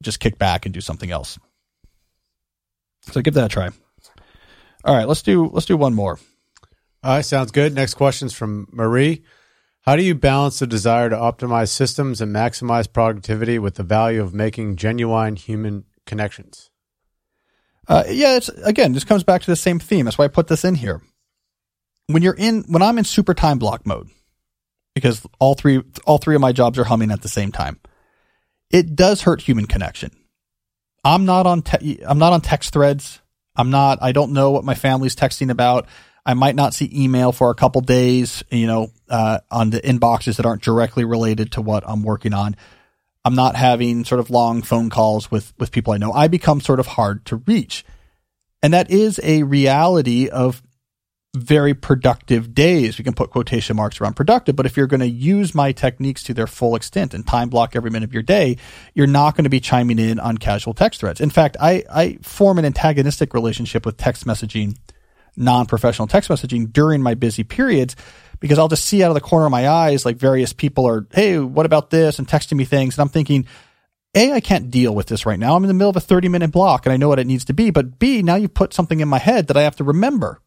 just 0.02 0.20
kick 0.20 0.38
back 0.38 0.66
and 0.66 0.74
do 0.74 0.82
something 0.82 1.12
else. 1.12 1.38
So 3.12 3.22
give 3.22 3.34
that 3.34 3.46
a 3.46 3.50
try. 3.50 3.70
All 4.84 4.96
right, 4.96 5.08
let's 5.08 5.22
do 5.22 5.48
let's 5.48 5.66
do 5.66 5.78
one 5.78 5.94
more. 5.94 6.20
All 7.04 7.16
right, 7.16 7.26
sounds 7.26 7.52
good. 7.52 7.74
Next 7.74 7.96
question 7.96 8.28
is 8.28 8.34
from 8.34 8.68
Marie. 8.72 9.24
How 9.82 9.96
do 9.96 10.04
you 10.04 10.16
balance 10.16 10.60
the 10.60 10.66
desire 10.66 11.10
to 11.10 11.16
optimize 11.16 11.70
systems 11.70 12.20
and 12.20 12.36
maximize 12.36 12.92
productivity 12.92 13.60
with 13.60 13.76
the 13.76 13.84
value 13.84 14.22
of 14.22 14.34
making 14.34 14.78
genuine 14.78 15.36
human 15.36 15.86
connections? 16.06 16.70
Uh, 17.88 18.04
yeah, 18.08 18.38
it's 18.38 18.50
again, 18.50 18.94
this 18.94 19.04
comes 19.04 19.24
back 19.24 19.42
to 19.42 19.52
the 19.52 19.56
same 19.56 19.80
theme. 19.80 20.06
That's 20.06 20.18
why 20.18 20.26
I 20.26 20.30
put 20.30 20.48
this 20.48 20.66
in 20.66 20.76
here. 20.76 21.02
When 22.08 22.22
you're 22.24 22.36
in, 22.36 22.64
when 22.68 22.82
I'm 22.82 22.98
in 22.98 23.04
super 23.04 23.34
time 23.34 23.60
block 23.60 23.86
mode, 23.86 24.10
because 24.94 25.26
all 25.40 25.56
three, 25.56 25.84
all 26.06 26.18
three 26.18 26.36
of 26.36 26.42
my 26.42 26.52
jobs 26.52 26.78
are 26.80 26.84
humming 26.84 27.12
at 27.12 27.22
the 27.22 27.28
same 27.28 27.52
time 27.52 27.80
it 28.72 28.96
does 28.96 29.22
hurt 29.22 29.42
human 29.42 29.66
connection. 29.66 30.12
I'm 31.04 31.26
not 31.26 31.46
on 31.46 31.62
te- 31.62 32.02
I'm 32.06 32.18
not 32.18 32.34
on 32.34 32.42
text 32.42 32.74
threads. 32.74 33.22
I'm 33.56 33.70
not 33.70 34.00
I 34.02 34.12
don't 34.12 34.34
know 34.34 34.52
what 34.52 34.64
my 34.64 34.74
family's 34.74 35.16
texting 35.16 35.50
about. 35.50 35.88
I 36.26 36.34
might 36.34 36.56
not 36.56 36.74
see 36.74 36.92
email 36.92 37.32
for 37.32 37.52
a 37.52 37.56
couple 37.56 37.82
days, 37.82 38.44
you 38.50 38.66
know, 38.66 38.90
uh, 39.08 39.40
on 39.52 39.70
the 39.70 39.80
inboxes 39.80 40.38
that 40.38 40.46
aren't 40.46 40.64
directly 40.64 41.06
related 41.06 41.52
to 41.54 41.62
what 41.62 41.84
I'm 41.88 42.02
working 42.02 42.34
on. 42.34 42.56
I'm 43.26 43.36
not 43.36 43.56
having 43.56 44.06
sort 44.06 44.20
of 44.20 44.30
long 44.30 44.62
phone 44.62 44.90
calls 44.90 45.32
with 45.32 45.54
with 45.58 45.72
people 45.72 45.92
I 45.92 45.98
know. 45.98 46.14
I 46.14 46.28
become 46.28 46.62
sort 46.62 46.80
of 46.80 46.88
hard 46.88 47.26
to 47.26 47.38
reach. 47.38 47.84
And 48.62 48.74
that 48.74 48.90
is 48.90 49.20
a 49.24 49.44
reality 49.44 50.30
of 50.30 50.62
very 51.36 51.74
productive 51.74 52.54
days. 52.54 52.98
We 52.98 53.04
can 53.04 53.14
put 53.14 53.30
quotation 53.30 53.76
marks 53.76 54.00
around 54.00 54.16
productive, 54.16 54.56
but 54.56 54.66
if 54.66 54.78
you're 54.78 54.88
going 54.88 55.02
to 55.02 55.08
use 55.08 55.54
my 55.54 55.72
techniques 55.72 56.24
to 56.24 56.34
their 56.34 56.48
full 56.48 56.76
extent 56.76 57.14
and 57.14 57.28
time 57.28 57.50
block 57.50 57.76
every 57.76 57.92
minute 57.92 58.10
of 58.10 58.14
your 58.14 58.24
day, 58.24 58.58
you're 58.94 59.06
not 59.06 59.36
going 59.36 59.44
to 59.44 59.50
be 59.50 59.60
chiming 59.60 60.00
in 60.00 60.20
on 60.20 60.38
casual 60.38 60.74
text 60.74 61.02
threads. 61.02 61.20
In 61.20 61.30
fact, 61.30 61.58
I, 61.60 61.84
I 61.92 62.18
form 62.22 62.58
an 62.58 62.66
antagonistic 62.66 63.34
relationship 63.34 63.86
with 63.86 63.98
text 63.98 64.26
messaging, 64.26 64.78
non-professional 65.36 66.08
text 66.08 66.30
messaging 66.30 66.72
during 66.72 67.02
my 67.02 67.16
busy 67.16 67.44
periods 67.44 67.96
because 68.40 68.60
I'll 68.60 68.68
just 68.68 68.86
see 68.86 69.04
out 69.04 69.10
of 69.10 69.16
the 69.16 69.22
corner 69.22 69.46
of 69.46 69.52
my 69.52 69.68
eyes 69.68 70.06
like 70.06 70.18
various 70.18 70.54
people 70.54 70.88
are, 70.88 71.06
Hey, 71.12 71.40
what 71.40 71.66
about 71.66 71.90
this? 71.90 72.20
And 72.20 72.28
texting 72.28 72.58
me 72.58 72.66
things. 72.66 72.96
And 72.98 73.02
I'm 73.02 73.10
thinking, 73.10 73.46
a, 74.14 74.32
I 74.32 74.40
can't 74.40 74.72
deal 74.72 74.96
with 74.96 75.08
this 75.08 75.26
right 75.26 75.40
now. 75.40 75.56
I'm 75.56 75.64
in 75.64 75.68
the 75.68 75.74
middle 75.74 75.90
of 75.90 75.96
a 75.96 76.02
30 76.02 76.30
minute 76.30 76.52
block 76.52 76.86
and 76.86 76.94
I 76.94 76.98
know 76.98 77.10
what 77.10 77.20
it 77.20 77.28
needs 77.28 77.46
to 77.46 77.54
be. 77.54 77.70
But 77.70 78.00
B, 78.00 78.22
now 78.22 78.36
you 78.36 78.48
put 78.48 78.74
something 78.74 79.00
in 79.00 79.08
my 79.08 79.20
head 79.20 79.48
that 79.48 79.58
I 79.58 79.64
have 79.64 79.76
to 79.78 79.84
remember 79.84 80.40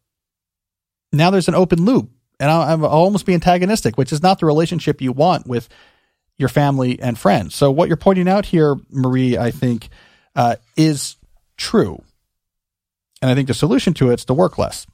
now 1.11 1.29
there's 1.29 1.47
an 1.47 1.55
open 1.55 1.85
loop 1.85 2.11
and 2.39 2.49
I'll, 2.49 2.85
I'll, 2.85 2.85
almost 2.85 3.25
be 3.25 3.33
antagonistic, 3.33 3.97
which 3.97 4.13
is 4.13 4.21
not 4.21 4.39
the 4.39 4.45
relationship 4.45 5.01
you 5.01 5.11
want 5.11 5.47
with 5.47 5.67
your 6.37 6.49
family 6.49 6.99
and 6.99 7.17
friends. 7.17 7.55
So 7.55 7.69
what 7.71 7.87
you're 7.87 7.97
pointing 7.97 8.29
out 8.29 8.45
here, 8.45 8.77
Marie, 8.89 9.37
I 9.37 9.51
think, 9.51 9.89
uh, 10.35 10.55
is 10.77 11.17
true. 11.57 12.01
And 13.21 13.29
I 13.29 13.35
think 13.35 13.47
the 13.47 13.53
solution 13.53 13.93
to 13.95 14.11
it 14.11 14.19
is 14.19 14.25
to 14.25 14.33
work 14.33 14.57
less. 14.57 14.87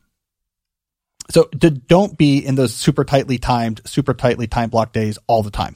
So 1.30 1.44
to, 1.44 1.70
don't 1.70 2.18
be 2.18 2.46
in 2.46 2.56
those 2.56 2.74
super 2.74 3.04
tightly 3.04 3.38
timed, 3.38 3.82
super 3.86 4.14
tightly 4.14 4.48
time 4.48 4.70
block 4.70 4.92
days 4.92 5.18
all 5.28 5.44
the 5.44 5.52
time. 5.52 5.76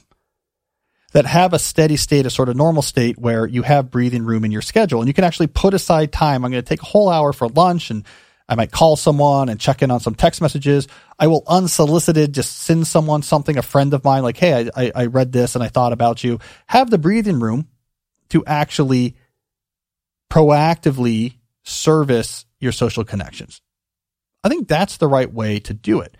That 1.12 1.26
have 1.26 1.52
a 1.52 1.58
steady 1.58 1.96
state, 1.96 2.24
a 2.24 2.30
sort 2.30 2.48
of 2.48 2.56
normal 2.56 2.82
state 2.82 3.18
where 3.18 3.44
you 3.44 3.62
have 3.62 3.90
breathing 3.90 4.22
room 4.22 4.44
in 4.44 4.52
your 4.52 4.62
schedule 4.62 5.00
and 5.00 5.08
you 5.08 5.14
can 5.14 5.24
actually 5.24 5.48
put 5.48 5.74
aside 5.74 6.12
time. 6.12 6.44
I'm 6.44 6.52
going 6.52 6.62
to 6.62 6.68
take 6.68 6.82
a 6.82 6.86
whole 6.86 7.08
hour 7.08 7.32
for 7.32 7.48
lunch 7.48 7.90
and 7.90 8.04
I 8.48 8.54
might 8.54 8.70
call 8.70 8.94
someone 8.96 9.48
and 9.48 9.58
check 9.58 9.82
in 9.82 9.90
on 9.90 9.98
some 9.98 10.14
text 10.14 10.40
messages. 10.40 10.86
I 11.18 11.26
will 11.26 11.42
unsolicited 11.48 12.32
just 12.32 12.58
send 12.58 12.86
someone 12.86 13.22
something, 13.22 13.56
a 13.56 13.62
friend 13.62 13.92
of 13.92 14.04
mine, 14.04 14.22
like, 14.22 14.36
Hey, 14.36 14.70
I, 14.76 14.92
I 14.94 15.06
read 15.06 15.32
this 15.32 15.56
and 15.56 15.64
I 15.64 15.68
thought 15.68 15.92
about 15.92 16.22
you. 16.22 16.38
Have 16.66 16.90
the 16.90 16.98
breathing 16.98 17.40
room 17.40 17.66
to 18.28 18.44
actually 18.46 19.16
proactively 20.30 21.34
service 21.64 22.44
your 22.60 22.72
social 22.72 23.04
connections. 23.04 23.60
I 24.42 24.48
think 24.48 24.68
that's 24.68 24.96
the 24.96 25.08
right 25.08 25.32
way 25.32 25.58
to 25.60 25.74
do 25.74 26.00
it. 26.00 26.16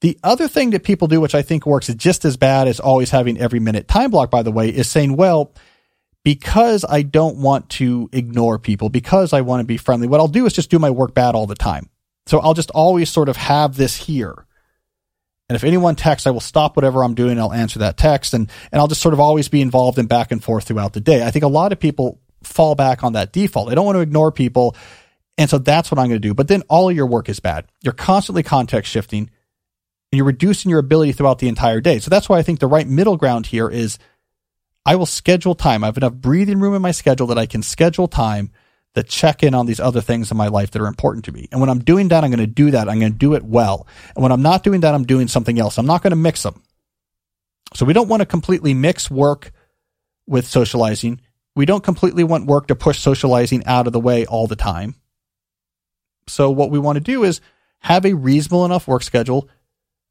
The 0.00 0.18
other 0.22 0.48
thing 0.48 0.70
that 0.70 0.84
people 0.84 1.08
do, 1.08 1.20
which 1.20 1.34
I 1.34 1.42
think 1.42 1.64
works 1.64 1.86
just 1.88 2.24
as 2.24 2.36
bad 2.36 2.68
as 2.68 2.80
always 2.80 3.10
having 3.10 3.38
every 3.38 3.60
minute 3.60 3.88
time 3.88 4.10
block, 4.10 4.30
by 4.30 4.42
the 4.42 4.52
way, 4.52 4.68
is 4.68 4.88
saying, 4.88 5.16
well, 5.16 5.54
because 6.22 6.84
I 6.88 7.02
don't 7.02 7.38
want 7.38 7.70
to 7.70 8.10
ignore 8.12 8.58
people, 8.58 8.88
because 8.88 9.32
I 9.32 9.40
want 9.40 9.60
to 9.60 9.64
be 9.64 9.76
friendly, 9.76 10.08
what 10.08 10.20
I'll 10.20 10.28
do 10.28 10.44
is 10.44 10.52
just 10.52 10.70
do 10.70 10.78
my 10.78 10.90
work 10.90 11.14
bad 11.14 11.34
all 11.34 11.46
the 11.46 11.54
time. 11.54 11.88
So 12.26 12.40
I'll 12.40 12.54
just 12.54 12.72
always 12.72 13.08
sort 13.08 13.28
of 13.28 13.36
have 13.36 13.76
this 13.76 13.96
here. 13.96 14.46
And 15.48 15.54
if 15.54 15.62
anyone 15.62 15.94
texts, 15.94 16.26
I 16.26 16.32
will 16.32 16.40
stop 16.40 16.74
whatever 16.74 17.04
I'm 17.04 17.14
doing. 17.14 17.38
I'll 17.38 17.52
answer 17.52 17.78
that 17.78 17.96
text 17.96 18.34
and, 18.34 18.50
and 18.72 18.80
I'll 18.80 18.88
just 18.88 19.00
sort 19.00 19.14
of 19.14 19.20
always 19.20 19.48
be 19.48 19.62
involved 19.62 19.98
in 19.98 20.06
back 20.06 20.32
and 20.32 20.42
forth 20.42 20.64
throughout 20.64 20.92
the 20.92 21.00
day. 21.00 21.24
I 21.24 21.30
think 21.30 21.44
a 21.44 21.48
lot 21.48 21.72
of 21.72 21.78
people 21.78 22.20
fall 22.42 22.74
back 22.74 23.04
on 23.04 23.12
that 23.12 23.32
default. 23.32 23.68
They 23.68 23.76
don't 23.76 23.86
want 23.86 23.96
to 23.96 24.00
ignore 24.00 24.32
people. 24.32 24.74
And 25.38 25.50
so 25.50 25.58
that's 25.58 25.90
what 25.90 25.98
I'm 25.98 26.08
going 26.08 26.20
to 26.20 26.28
do. 26.28 26.34
But 26.34 26.48
then 26.48 26.62
all 26.68 26.88
of 26.88 26.96
your 26.96 27.06
work 27.06 27.28
is 27.28 27.40
bad. 27.40 27.66
You're 27.82 27.92
constantly 27.92 28.42
context 28.42 28.90
shifting 28.90 29.30
and 30.10 30.16
you're 30.16 30.24
reducing 30.24 30.70
your 30.70 30.78
ability 30.78 31.12
throughout 31.12 31.38
the 31.38 31.48
entire 31.48 31.80
day. 31.80 31.98
So 31.98 32.08
that's 32.08 32.28
why 32.28 32.38
I 32.38 32.42
think 32.42 32.60
the 32.60 32.66
right 32.66 32.86
middle 32.86 33.16
ground 33.16 33.46
here 33.46 33.68
is 33.68 33.98
I 34.86 34.96
will 34.96 35.06
schedule 35.06 35.54
time. 35.54 35.84
I 35.84 35.88
have 35.88 35.96
enough 35.96 36.14
breathing 36.14 36.60
room 36.60 36.74
in 36.74 36.82
my 36.82 36.92
schedule 36.92 37.26
that 37.26 37.38
I 37.38 37.46
can 37.46 37.62
schedule 37.62 38.08
time 38.08 38.50
to 38.94 39.02
check 39.02 39.42
in 39.42 39.54
on 39.54 39.66
these 39.66 39.80
other 39.80 40.00
things 40.00 40.30
in 40.30 40.38
my 40.38 40.48
life 40.48 40.70
that 40.70 40.80
are 40.80 40.86
important 40.86 41.26
to 41.26 41.32
me. 41.32 41.48
And 41.52 41.60
when 41.60 41.68
I'm 41.68 41.80
doing 41.80 42.08
that, 42.08 42.24
I'm 42.24 42.30
going 42.30 42.38
to 42.38 42.46
do 42.46 42.70
that. 42.70 42.88
I'm 42.88 42.98
going 42.98 43.12
to 43.12 43.18
do 43.18 43.34
it 43.34 43.42
well. 43.42 43.86
And 44.14 44.22
when 44.22 44.32
I'm 44.32 44.42
not 44.42 44.62
doing 44.62 44.80
that, 44.80 44.94
I'm 44.94 45.04
doing 45.04 45.28
something 45.28 45.58
else. 45.58 45.76
I'm 45.76 45.86
not 45.86 46.02
going 46.02 46.12
to 46.12 46.16
mix 46.16 46.42
them. 46.42 46.62
So 47.74 47.84
we 47.84 47.92
don't 47.92 48.08
want 48.08 48.20
to 48.20 48.26
completely 48.26 48.72
mix 48.72 49.10
work 49.10 49.52
with 50.26 50.46
socializing. 50.46 51.20
We 51.54 51.66
don't 51.66 51.84
completely 51.84 52.24
want 52.24 52.46
work 52.46 52.68
to 52.68 52.74
push 52.74 52.98
socializing 52.98 53.66
out 53.66 53.86
of 53.86 53.92
the 53.92 54.00
way 54.00 54.24
all 54.24 54.46
the 54.46 54.56
time. 54.56 54.94
So 56.28 56.50
what 56.50 56.70
we 56.70 56.78
want 56.78 56.96
to 56.96 57.00
do 57.00 57.24
is 57.24 57.40
have 57.80 58.04
a 58.04 58.14
reasonable 58.14 58.64
enough 58.64 58.88
work 58.88 59.02
schedule 59.02 59.48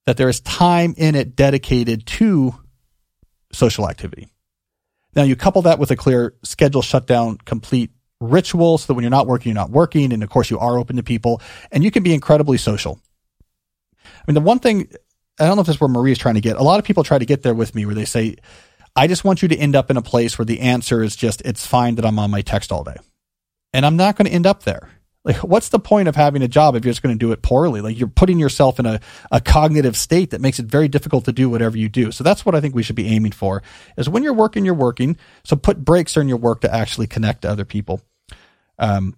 that 0.05 0.17
there 0.17 0.29
is 0.29 0.39
time 0.41 0.93
in 0.97 1.15
it 1.15 1.35
dedicated 1.35 2.05
to 2.05 2.55
social 3.51 3.89
activity. 3.89 4.27
Now 5.15 5.23
you 5.23 5.35
couple 5.35 5.61
that 5.63 5.79
with 5.79 5.91
a 5.91 5.95
clear 5.95 6.35
schedule 6.43 6.81
shutdown 6.81 7.37
complete 7.37 7.91
ritual 8.19 8.77
so 8.77 8.87
that 8.87 8.93
when 8.93 9.03
you're 9.03 9.09
not 9.09 9.27
working, 9.27 9.49
you're 9.51 9.61
not 9.61 9.71
working. 9.71 10.13
And 10.13 10.23
of 10.23 10.29
course 10.29 10.49
you 10.49 10.59
are 10.59 10.77
open 10.77 10.97
to 10.97 11.03
people 11.03 11.41
and 11.71 11.83
you 11.83 11.91
can 11.91 12.03
be 12.03 12.13
incredibly 12.13 12.57
social. 12.57 12.99
I 14.03 14.23
mean, 14.27 14.35
the 14.35 14.41
one 14.41 14.59
thing, 14.59 14.87
I 15.39 15.45
don't 15.45 15.55
know 15.55 15.61
if 15.61 15.67
this 15.67 15.75
is 15.75 15.81
where 15.81 15.89
Marie 15.89 16.11
is 16.11 16.17
trying 16.17 16.35
to 16.35 16.41
get. 16.41 16.57
A 16.57 16.63
lot 16.63 16.79
of 16.79 16.85
people 16.85 17.03
try 17.03 17.17
to 17.17 17.25
get 17.25 17.43
there 17.43 17.53
with 17.53 17.75
me 17.75 17.85
where 17.85 17.95
they 17.95 18.05
say, 18.05 18.35
I 18.95 19.07
just 19.07 19.23
want 19.23 19.41
you 19.41 19.47
to 19.49 19.57
end 19.57 19.75
up 19.75 19.91
in 19.91 19.97
a 19.97 20.01
place 20.01 20.37
where 20.37 20.45
the 20.45 20.61
answer 20.61 21.03
is 21.03 21.15
just, 21.15 21.41
it's 21.41 21.65
fine 21.65 21.95
that 21.95 22.05
I'm 22.05 22.17
on 22.19 22.31
my 22.31 22.41
text 22.41 22.71
all 22.71 22.83
day. 22.83 22.95
And 23.73 23.85
I'm 23.85 23.97
not 23.97 24.15
going 24.15 24.27
to 24.27 24.31
end 24.31 24.45
up 24.45 24.63
there. 24.63 24.89
Like, 25.25 25.37
what's 25.37 25.69
the 25.69 25.79
point 25.79 26.07
of 26.07 26.15
having 26.15 26.43
a 26.43 26.47
job 26.47 26.75
if 26.75 26.85
you're 26.85 26.93
just 26.93 27.01
going 27.01 27.17
to 27.17 27.19
do 27.19 27.31
it 27.31 27.41
poorly? 27.41 27.81
Like, 27.81 27.97
you're 27.97 28.07
putting 28.07 28.37
yourself 28.37 28.79
in 28.79 28.85
a, 28.85 28.99
a 29.31 29.41
cognitive 29.41 29.97
state 29.97 30.29
that 30.29 30.39
makes 30.39 30.59
it 30.59 30.67
very 30.67 30.87
difficult 30.87 31.25
to 31.25 31.31
do 31.31 31.49
whatever 31.49 31.77
you 31.77 31.89
do. 31.89 32.11
So 32.11 32.23
that's 32.23 32.45
what 32.45 32.53
I 32.53 32.61
think 32.61 32.75
we 32.75 32.83
should 32.83 32.95
be 32.95 33.07
aiming 33.07 33.31
for 33.31 33.63
is 33.97 34.07
when 34.07 34.21
you're 34.21 34.33
working, 34.33 34.65
you're 34.65 34.75
working. 34.75 35.17
So 35.43 35.55
put 35.55 35.83
breaks 35.83 36.13
during 36.13 36.29
your 36.29 36.37
work 36.37 36.61
to 36.61 36.71
actually 36.71 37.07
connect 37.07 37.41
to 37.41 37.49
other 37.49 37.65
people. 37.65 38.01
Um, 38.77 39.17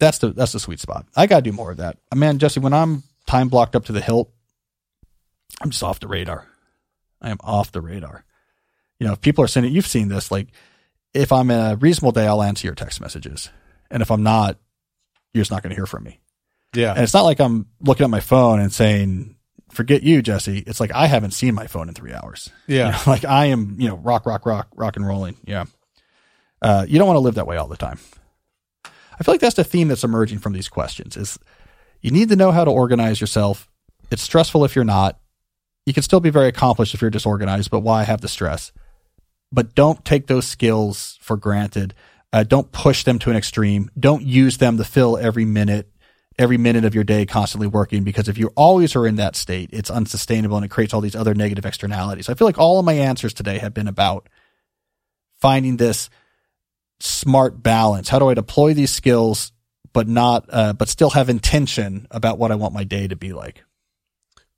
that's 0.00 0.18
the, 0.18 0.30
that's 0.30 0.52
the 0.52 0.60
sweet 0.60 0.80
spot. 0.80 1.06
I 1.14 1.28
got 1.28 1.36
to 1.36 1.42
do 1.42 1.52
more 1.52 1.70
of 1.70 1.76
that. 1.76 1.98
Man, 2.12 2.40
Jesse, 2.40 2.58
when 2.58 2.72
I'm 2.72 3.04
time 3.28 3.48
blocked 3.48 3.76
up 3.76 3.84
to 3.84 3.92
the 3.92 4.00
hilt, 4.00 4.32
I'm 5.60 5.70
just 5.70 5.84
off 5.84 6.00
the 6.00 6.08
radar. 6.08 6.48
I 7.22 7.30
am 7.30 7.38
off 7.44 7.70
the 7.70 7.80
radar. 7.80 8.24
You 8.98 9.06
know, 9.06 9.12
if 9.12 9.20
people 9.20 9.44
are 9.44 9.48
sending, 9.48 9.72
you've 9.72 9.86
seen 9.86 10.08
this, 10.08 10.32
like, 10.32 10.48
if 11.14 11.30
I'm 11.30 11.50
a 11.50 11.76
reasonable 11.76 12.12
day, 12.12 12.26
I'll 12.26 12.42
answer 12.42 12.66
your 12.66 12.74
text 12.74 13.00
messages. 13.00 13.50
And 13.90 14.02
if 14.02 14.10
I'm 14.10 14.22
not, 14.22 14.58
you're 15.32 15.42
just 15.42 15.50
not 15.50 15.62
going 15.62 15.70
to 15.70 15.76
hear 15.76 15.86
from 15.86 16.04
me. 16.04 16.20
Yeah. 16.74 16.92
And 16.92 17.02
it's 17.02 17.14
not 17.14 17.24
like 17.24 17.40
I'm 17.40 17.66
looking 17.80 18.04
at 18.04 18.10
my 18.10 18.20
phone 18.20 18.60
and 18.60 18.72
saying, 18.72 19.36
forget 19.70 20.02
you, 20.02 20.22
Jesse. 20.22 20.58
It's 20.66 20.80
like 20.80 20.92
I 20.92 21.06
haven't 21.06 21.32
seen 21.32 21.54
my 21.54 21.66
phone 21.66 21.88
in 21.88 21.94
three 21.94 22.12
hours. 22.12 22.50
Yeah. 22.66 22.86
You 22.86 22.92
know, 22.92 22.98
like 23.06 23.24
I 23.24 23.46
am, 23.46 23.76
you 23.78 23.88
know, 23.88 23.96
rock, 23.96 24.26
rock, 24.26 24.46
rock, 24.46 24.68
rock 24.74 24.96
and 24.96 25.06
rolling. 25.06 25.36
Yeah. 25.44 25.64
Uh, 26.62 26.84
you 26.88 26.98
don't 26.98 27.06
want 27.06 27.16
to 27.16 27.20
live 27.20 27.36
that 27.36 27.46
way 27.46 27.56
all 27.56 27.68
the 27.68 27.76
time. 27.76 27.98
I 28.84 29.22
feel 29.22 29.34
like 29.34 29.40
that's 29.40 29.56
the 29.56 29.64
theme 29.64 29.88
that's 29.88 30.04
emerging 30.04 30.38
from 30.38 30.52
these 30.52 30.68
questions 30.68 31.16
is 31.16 31.38
you 32.00 32.10
need 32.10 32.30
to 32.30 32.36
know 32.36 32.52
how 32.52 32.64
to 32.64 32.70
organize 32.70 33.20
yourself. 33.20 33.68
It's 34.10 34.22
stressful 34.22 34.64
if 34.64 34.74
you're 34.74 34.84
not. 34.84 35.18
You 35.86 35.92
can 35.92 36.02
still 36.02 36.20
be 36.20 36.30
very 36.30 36.48
accomplished 36.48 36.94
if 36.94 37.00
you're 37.00 37.10
disorganized, 37.10 37.70
but 37.70 37.80
why 37.80 38.04
have 38.04 38.20
the 38.20 38.28
stress? 38.28 38.72
But 39.52 39.74
don't 39.74 40.04
take 40.04 40.26
those 40.26 40.46
skills 40.46 41.18
for 41.20 41.36
granted 41.36 41.94
uh, 42.32 42.44
don't 42.44 42.70
push 42.72 43.04
them 43.04 43.18
to 43.20 43.30
an 43.30 43.36
extreme. 43.36 43.90
Don't 43.98 44.22
use 44.22 44.58
them 44.58 44.76
to 44.78 44.84
fill 44.84 45.16
every 45.18 45.44
minute, 45.44 45.90
every 46.38 46.58
minute 46.58 46.84
of 46.84 46.94
your 46.94 47.04
day 47.04 47.26
constantly 47.26 47.66
working 47.66 48.04
because 48.04 48.28
if 48.28 48.38
you 48.38 48.52
always 48.56 48.94
are 48.94 49.06
in 49.06 49.16
that 49.16 49.36
state, 49.36 49.70
it's 49.72 49.90
unsustainable 49.90 50.56
and 50.56 50.64
it 50.64 50.70
creates 50.70 50.94
all 50.94 51.00
these 51.00 51.16
other 51.16 51.34
negative 51.34 51.66
externalities. 51.66 52.28
I 52.28 52.34
feel 52.34 52.46
like 52.46 52.58
all 52.58 52.78
of 52.78 52.84
my 52.84 52.92
answers 52.92 53.34
today 53.34 53.58
have 53.58 53.74
been 53.74 53.88
about 53.88 54.28
finding 55.40 55.76
this 55.76 56.08
smart 57.00 57.62
balance. 57.62 58.08
How 58.08 58.18
do 58.18 58.28
I 58.28 58.34
deploy 58.34 58.74
these 58.74 58.92
skills, 58.92 59.52
but 59.92 60.06
not, 60.06 60.44
uh, 60.50 60.72
but 60.72 60.88
still 60.88 61.10
have 61.10 61.28
intention 61.28 62.06
about 62.10 62.38
what 62.38 62.52
I 62.52 62.54
want 62.54 62.74
my 62.74 62.84
day 62.84 63.08
to 63.08 63.16
be 63.16 63.32
like? 63.32 63.64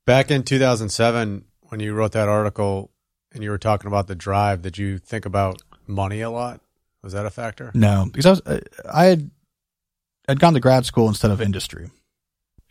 Back 0.05 0.31
in 0.31 0.43
2007, 0.43 1.45
when 1.63 1.81
you 1.81 1.95
wrote 1.95 2.13
that 2.13 2.29
article 2.29 2.91
and 3.33 3.43
you 3.43 3.51
were 3.51 3.59
talking 3.59 3.87
about 3.87 4.09
the 4.09 4.15
drive, 4.15 4.61
did 4.61 4.77
you 4.77 4.99
think 4.99 5.25
about 5.25 5.63
money 5.87 6.21
a 6.21 6.29
lot? 6.29 6.61
Was 7.03 7.13
that 7.15 7.27
a 7.27 7.31
factor? 7.31 7.71
No, 7.75 8.07
because 8.11 8.27
I 8.27 8.31
was 8.31 8.41
uh, 8.43 8.61
I 8.93 9.05
had 9.07 9.31
I'd 10.29 10.41
gone 10.41 10.55
to 10.55 10.61
grad 10.61 10.87
school 10.87 11.09
instead 11.09 11.31
of 11.31 11.41
industry, 11.41 11.91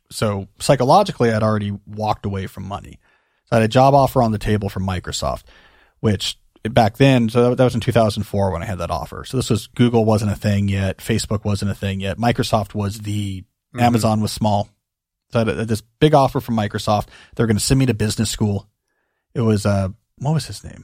so 0.09 0.47
psychologically 0.59 1.31
I'd 1.31 1.43
already 1.43 1.77
walked 1.85 2.25
away 2.25 2.47
from 2.47 2.63
money. 2.63 2.99
So 3.45 3.49
I 3.51 3.55
had 3.55 3.63
a 3.63 3.67
job 3.67 3.93
offer 3.93 4.21
on 4.21 4.31
the 4.31 4.37
table 4.37 4.69
from 4.69 4.87
Microsoft, 4.87 5.43
which 5.99 6.37
back 6.63 6.97
then, 6.97 7.29
so 7.29 7.55
that 7.55 7.63
was 7.63 7.75
in 7.75 7.81
2004 7.81 8.51
when 8.51 8.61
I 8.61 8.65
had 8.65 8.77
that 8.77 8.91
offer. 8.91 9.23
So 9.25 9.37
this 9.37 9.49
was 9.49 9.67
Google 9.67 10.05
wasn't 10.05 10.31
a 10.31 10.35
thing 10.35 10.69
yet, 10.69 10.97
Facebook 10.97 11.43
wasn't 11.43 11.71
a 11.71 11.75
thing 11.75 11.99
yet, 11.99 12.17
Microsoft 12.17 12.73
was 12.73 12.99
the 12.99 13.41
mm-hmm. 13.41 13.79
Amazon 13.79 14.21
was 14.21 14.31
small. 14.31 14.69
So 15.31 15.41
I 15.41 15.45
had 15.45 15.67
this 15.67 15.81
big 15.81 16.13
offer 16.13 16.41
from 16.41 16.55
Microsoft. 16.57 17.07
They're 17.35 17.47
going 17.47 17.57
to 17.57 17.63
send 17.63 17.79
me 17.79 17.85
to 17.85 17.93
business 17.93 18.29
school. 18.29 18.67
It 19.33 19.41
was 19.41 19.65
uh, 19.65 19.89
what 20.17 20.33
was 20.33 20.45
his 20.45 20.63
name? 20.63 20.83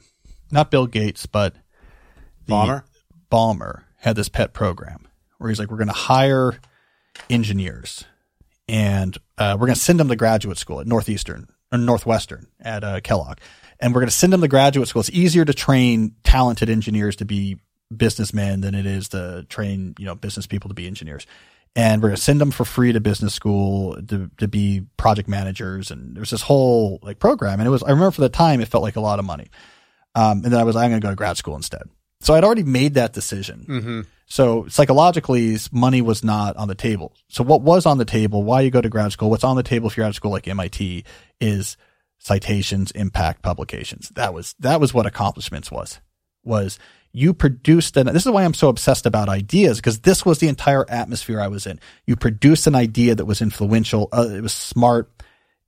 Not 0.50 0.70
Bill 0.70 0.86
Gates, 0.86 1.26
but 1.26 1.54
the, 2.46 2.52
Ballmer. 2.52 2.82
Ballmer 3.30 3.84
had 3.98 4.16
this 4.16 4.28
pet 4.28 4.52
program 4.52 5.08
where 5.38 5.50
he's 5.50 5.58
like, 5.58 5.70
we're 5.70 5.76
going 5.76 5.88
to 5.88 5.94
hire 5.94 6.58
engineers 7.28 8.04
and 8.68 9.16
uh, 9.38 9.56
we're 9.58 9.66
going 9.66 9.74
to 9.74 9.80
send 9.80 9.98
them 9.98 10.08
to 10.08 10.16
graduate 10.16 10.58
school 10.58 10.80
at 10.80 10.86
Northeastern 10.86 11.48
or 11.72 11.78
Northwestern 11.78 12.46
at 12.60 12.84
uh, 12.84 13.00
Kellogg. 13.00 13.38
And 13.80 13.94
we're 13.94 14.00
going 14.00 14.10
to 14.10 14.14
send 14.14 14.32
them 14.32 14.40
to 14.40 14.48
graduate 14.48 14.88
school. 14.88 15.00
It's 15.00 15.10
easier 15.10 15.44
to 15.44 15.54
train 15.54 16.14
talented 16.24 16.68
engineers 16.68 17.16
to 17.16 17.24
be 17.24 17.58
businessmen 17.96 18.60
than 18.60 18.74
it 18.74 18.86
is 18.86 19.08
to 19.10 19.46
train, 19.48 19.94
you 19.98 20.04
know, 20.04 20.14
business 20.14 20.46
people 20.46 20.68
to 20.68 20.74
be 20.74 20.86
engineers. 20.86 21.26
And 21.76 22.02
we're 22.02 22.08
going 22.08 22.16
to 22.16 22.22
send 22.22 22.40
them 22.40 22.50
for 22.50 22.64
free 22.64 22.92
to 22.92 23.00
business 23.00 23.34
school 23.34 24.02
to, 24.08 24.30
to 24.38 24.48
be 24.48 24.86
project 24.96 25.28
managers. 25.28 25.90
And 25.90 26.16
there's 26.16 26.30
this 26.30 26.42
whole 26.42 26.98
like 27.02 27.18
program. 27.20 27.60
And 27.60 27.66
it 27.66 27.70
was, 27.70 27.82
I 27.82 27.90
remember 27.90 28.10
for 28.10 28.20
the 28.20 28.28
time, 28.28 28.60
it 28.60 28.68
felt 28.68 28.82
like 28.82 28.96
a 28.96 29.00
lot 29.00 29.18
of 29.18 29.24
money. 29.24 29.48
Um, 30.14 30.42
and 30.42 30.46
then 30.46 30.60
I 30.60 30.64
was, 30.64 30.74
like, 30.74 30.84
I'm 30.84 30.90
going 30.90 31.00
to 31.00 31.06
go 31.06 31.10
to 31.10 31.16
grad 31.16 31.36
school 31.36 31.54
instead. 31.54 31.82
So 32.20 32.34
I'd 32.34 32.44
already 32.44 32.64
made 32.64 32.94
that 32.94 33.12
decision. 33.12 33.66
Mm-hmm. 33.68 34.00
So 34.26 34.66
psychologically, 34.68 35.56
money 35.72 36.02
was 36.02 36.22
not 36.22 36.56
on 36.56 36.68
the 36.68 36.74
table. 36.74 37.14
So 37.28 37.42
what 37.42 37.62
was 37.62 37.86
on 37.86 37.98
the 37.98 38.04
table, 38.04 38.42
why 38.42 38.60
you 38.60 38.70
go 38.70 38.80
to 38.80 38.88
grad 38.88 39.12
school, 39.12 39.30
what's 39.30 39.44
on 39.44 39.56
the 39.56 39.62
table 39.62 39.88
if 39.88 39.96
you're 39.96 40.04
at 40.04 40.10
a 40.10 40.14
school 40.14 40.30
like 40.30 40.46
MIT 40.46 41.04
is 41.40 41.76
citations, 42.18 42.90
impact, 42.90 43.42
publications. 43.42 44.10
That 44.10 44.34
was, 44.34 44.54
that 44.58 44.80
was 44.80 44.92
what 44.92 45.06
accomplishments 45.06 45.70
was, 45.70 46.00
was 46.44 46.78
you 47.12 47.32
produced 47.32 47.96
an, 47.96 48.06
this 48.06 48.26
is 48.26 48.32
why 48.32 48.44
I'm 48.44 48.54
so 48.54 48.68
obsessed 48.68 49.06
about 49.06 49.30
ideas 49.30 49.78
because 49.78 50.00
this 50.00 50.26
was 50.26 50.40
the 50.40 50.48
entire 50.48 50.84
atmosphere 50.90 51.40
I 51.40 51.48
was 51.48 51.66
in. 51.66 51.80
You 52.04 52.16
produced 52.16 52.66
an 52.66 52.74
idea 52.74 53.14
that 53.14 53.24
was 53.24 53.40
influential. 53.40 54.08
Uh, 54.12 54.28
it 54.28 54.42
was 54.42 54.52
smart. 54.52 55.10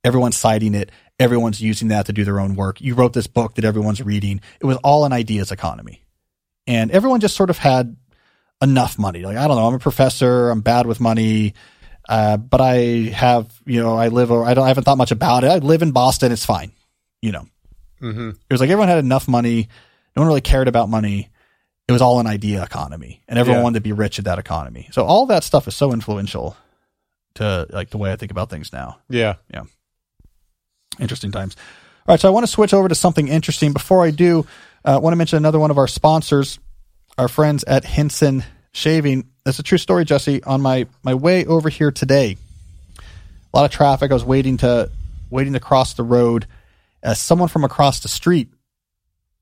Everyone's 0.03 0.37
citing 0.37 0.75
it. 0.75 0.91
Everyone's 1.19 1.61
using 1.61 1.87
that 1.87 2.05
to 2.07 2.13
do 2.13 2.23
their 2.23 2.39
own 2.39 2.55
work. 2.55 2.79
You 2.79 2.93
wrote 2.93 3.13
this 3.13 3.27
book 3.27 3.55
that 3.55 3.65
everyone's 3.65 4.01
reading. 4.01 4.41
It 4.59 4.65
was 4.65 4.77
all 4.77 5.05
an 5.05 5.13
ideas 5.13 5.51
economy 5.51 6.00
and 6.67 6.91
everyone 6.91 7.19
just 7.19 7.35
sort 7.35 7.49
of 7.49 7.57
had 7.57 7.95
enough 8.61 8.99
money. 8.99 9.23
Like, 9.23 9.37
I 9.37 9.47
don't 9.47 9.57
know, 9.57 9.67
I'm 9.67 9.73
a 9.73 9.79
professor, 9.79 10.49
I'm 10.49 10.61
bad 10.61 10.85
with 10.85 10.99
money, 10.99 11.53
uh, 12.07 12.37
but 12.37 12.61
I 12.61 12.75
have, 13.13 13.51
you 13.65 13.81
know, 13.81 13.95
I 13.95 14.09
live, 14.09 14.31
I 14.31 14.53
don't, 14.53 14.65
I 14.65 14.67
haven't 14.67 14.83
thought 14.83 14.97
much 14.97 15.11
about 15.11 15.43
it. 15.43 15.47
I 15.47 15.57
live 15.57 15.81
in 15.81 15.91
Boston, 15.91 16.31
it's 16.31 16.45
fine, 16.45 16.71
you 17.21 17.31
know. 17.31 17.47
Mm-hmm. 18.01 18.29
It 18.29 18.51
was 18.51 18.59
like 18.59 18.69
everyone 18.69 18.87
had 18.87 18.99
enough 18.99 19.27
money, 19.27 19.69
no 20.15 20.21
one 20.21 20.27
really 20.27 20.41
cared 20.41 20.67
about 20.67 20.89
money. 20.89 21.29
It 21.87 21.91
was 21.91 22.01
all 22.01 22.19
an 22.19 22.27
idea 22.27 22.63
economy, 22.63 23.21
and 23.27 23.37
everyone 23.37 23.59
yeah. 23.59 23.63
wanted 23.63 23.79
to 23.79 23.83
be 23.83 23.91
rich 23.91 24.17
at 24.17 24.25
that 24.25 24.39
economy. 24.39 24.87
So 24.91 25.03
all 25.03 25.25
that 25.25 25.43
stuff 25.43 25.67
is 25.67 25.75
so 25.75 25.91
influential 25.91 26.55
to 27.35 27.67
like 27.69 27.89
the 27.89 27.97
way 27.97 28.11
I 28.11 28.15
think 28.15 28.31
about 28.31 28.49
things 28.49 28.71
now. 28.71 28.99
Yeah, 29.09 29.35
yeah. 29.53 29.63
Interesting 30.99 31.31
times. 31.31 31.57
All 32.07 32.13
right, 32.13 32.19
so 32.19 32.27
I 32.27 32.31
want 32.31 32.45
to 32.45 32.51
switch 32.51 32.73
over 32.73 32.87
to 32.87 32.95
something 32.95 33.27
interesting. 33.27 33.73
Before 33.73 34.03
I 34.03 34.09
do, 34.09 34.47
I 34.83 34.93
uh, 34.93 34.99
want 34.99 35.13
to 35.13 35.17
mention 35.17 35.37
another 35.37 35.59
one 35.59 35.69
of 35.69 35.77
our 35.77 35.87
sponsors, 35.87 36.57
our 37.15 37.27
friends 37.27 37.63
at 37.65 37.85
Henson 37.85 38.43
Shaving. 38.71 39.29
That's 39.45 39.59
a 39.59 39.63
true 39.63 39.77
story, 39.77 40.03
Jesse. 40.03 40.41
On 40.43 40.61
my 40.61 40.87
my 41.03 41.13
way 41.13 41.45
over 41.45 41.69
here 41.69 41.91
today, 41.91 42.37
a 43.53 43.57
lot 43.57 43.65
of 43.65 43.71
traffic. 43.71 44.09
I 44.09 44.15
was 44.15 44.25
waiting 44.25 44.57
to 44.57 44.89
waiting 45.29 45.53
to 45.53 45.59
cross 45.59 45.93
the 45.93 46.03
road. 46.03 46.47
As 47.03 47.19
someone 47.19 47.49
from 47.49 47.63
across 47.63 47.99
the 47.99 48.07
street 48.07 48.49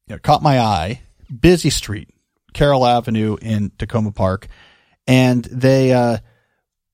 you 0.07 0.15
know, 0.15 0.19
caught 0.19 0.43
my 0.43 0.59
eye. 0.59 1.01
Busy 1.29 1.69
street, 1.69 2.09
Carroll 2.53 2.85
Avenue 2.85 3.37
in 3.41 3.69
Takoma 3.71 4.13
Park, 4.13 4.47
and 5.07 5.45
they 5.45 5.93
uh, 5.93 6.17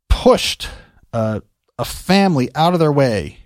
pushed 0.10 0.68
uh, 1.14 1.40
a 1.80 1.86
family 1.86 2.50
out 2.54 2.74
of 2.74 2.80
their 2.80 2.92
way 2.92 3.40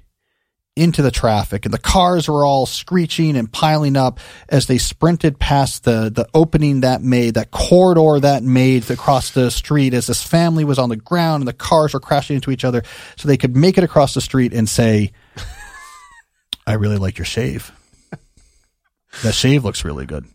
into 0.76 1.02
the 1.02 1.12
traffic 1.12 1.66
and 1.66 1.74
the 1.74 1.80
cars 1.80 2.30
were 2.30 2.46
all 2.46 2.66
screeching 2.66 3.36
and 3.36 3.52
piling 3.52 3.98
up 3.98 4.20
as 4.48 4.68
they 4.68 4.78
sprinted 4.78 5.38
past 5.38 5.84
the, 5.84 6.10
the 6.10 6.28
opening 6.34 6.82
that 6.82 7.02
made, 7.02 7.34
that 7.34 7.52
corridor 7.52 8.20
that 8.22 8.44
made 8.44 8.90
across 8.90 9.32
the 9.32 9.52
street 9.52 9.94
as 9.94 10.08
this 10.08 10.24
family 10.24 10.64
was 10.64 10.80
on 10.80 10.90
the 10.90 10.96
ground 10.96 11.42
and 11.42 11.48
the 11.48 11.54
cars 11.54 11.94
were 11.94 12.00
crashing 12.00 12.36
into 12.36 12.50
each 12.52 12.64
other 12.64 12.82
so 13.18 13.28
they 13.28 13.38
could 13.38 13.58
make 13.58 13.78
it 13.78 13.84
across 13.84 14.14
the 14.14 14.22
street 14.22 14.54
and 14.54 14.70
say, 14.70 15.12
I 16.66 16.74
really 16.74 16.98
like 16.98 17.18
your 17.18 17.26
shave. 17.26 17.72
that 19.24 19.34
shave 19.34 19.66
looks 19.66 19.84
really 19.84 20.06
good. 20.06 20.26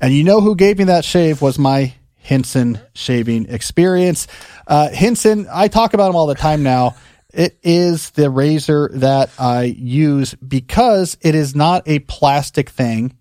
And 0.00 0.12
you 0.12 0.24
know 0.24 0.40
who 0.40 0.54
gave 0.54 0.78
me 0.78 0.84
that 0.84 1.04
shave 1.04 1.40
was 1.40 1.58
my 1.58 1.94
Henson 2.16 2.80
shaving 2.94 3.46
experience. 3.48 4.26
Uh, 4.66 4.90
Henson, 4.90 5.46
I 5.52 5.68
talk 5.68 5.94
about 5.94 6.10
him 6.10 6.16
all 6.16 6.26
the 6.26 6.34
time 6.34 6.62
now. 6.62 6.96
It 7.34 7.58
is 7.62 8.10
the 8.10 8.30
razor 8.30 8.90
that 8.94 9.30
I 9.38 9.64
use 9.64 10.34
because 10.34 11.16
it 11.20 11.34
is 11.34 11.54
not 11.54 11.82
a 11.86 11.98
plastic 11.98 12.70
thing 12.70 13.16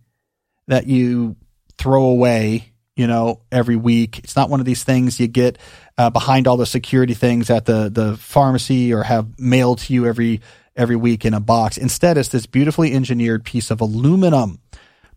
that 0.68 0.86
you 0.86 1.36
throw 1.78 2.06
away, 2.06 2.72
you 2.96 3.08
know, 3.08 3.42
every 3.52 3.76
week. 3.76 4.20
It's 4.20 4.36
not 4.36 4.50
one 4.50 4.60
of 4.60 4.68
these 4.68 4.84
things 4.84 5.20
you 5.20 5.28
get 5.28 5.58
uh, 5.98 6.12
behind 6.12 6.48
all 6.48 6.58
the 6.58 6.66
security 6.66 7.16
things 7.16 7.50
at 7.50 7.66
the 7.66 7.90
the 7.90 8.16
pharmacy 8.18 8.94
or 8.94 9.04
have 9.04 9.40
mailed 9.40 9.80
to 9.80 9.94
you 9.94 10.06
every 10.06 10.42
every 10.76 10.96
week 10.96 11.26
in 11.26 11.34
a 11.34 11.40
box. 11.40 11.78
Instead, 11.78 12.18
it's 12.18 12.30
this 12.30 12.46
beautifully 12.46 12.94
engineered 12.94 13.44
piece 13.44 13.72
of 13.72 13.82
aluminum, 13.82 14.60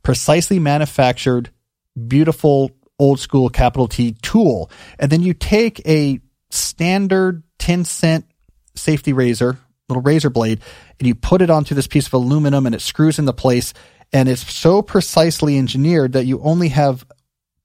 precisely 0.02 0.58
manufactured, 0.58 1.50
beautiful 2.08 2.70
old 2.98 3.20
school 3.20 3.48
capital 3.50 3.88
T 3.88 4.12
tool. 4.22 4.70
And 4.98 5.12
then 5.12 5.22
you 5.22 5.34
take 5.34 5.86
a 5.86 6.20
standard 6.50 7.42
10 7.58 7.84
cent 7.84 8.24
safety 8.76 9.12
razor, 9.12 9.58
little 9.88 10.02
razor 10.02 10.30
blade, 10.30 10.60
and 10.98 11.08
you 11.08 11.14
put 11.14 11.42
it 11.42 11.50
onto 11.50 11.74
this 11.74 11.86
piece 11.86 12.06
of 12.06 12.14
aluminum 12.14 12.66
and 12.66 12.74
it 12.74 12.80
screws 12.80 13.18
into 13.18 13.32
place. 13.32 13.72
And 14.12 14.28
it's 14.28 14.52
so 14.54 14.82
precisely 14.82 15.58
engineered 15.58 16.12
that 16.12 16.26
you 16.26 16.40
only 16.40 16.68
have 16.68 17.04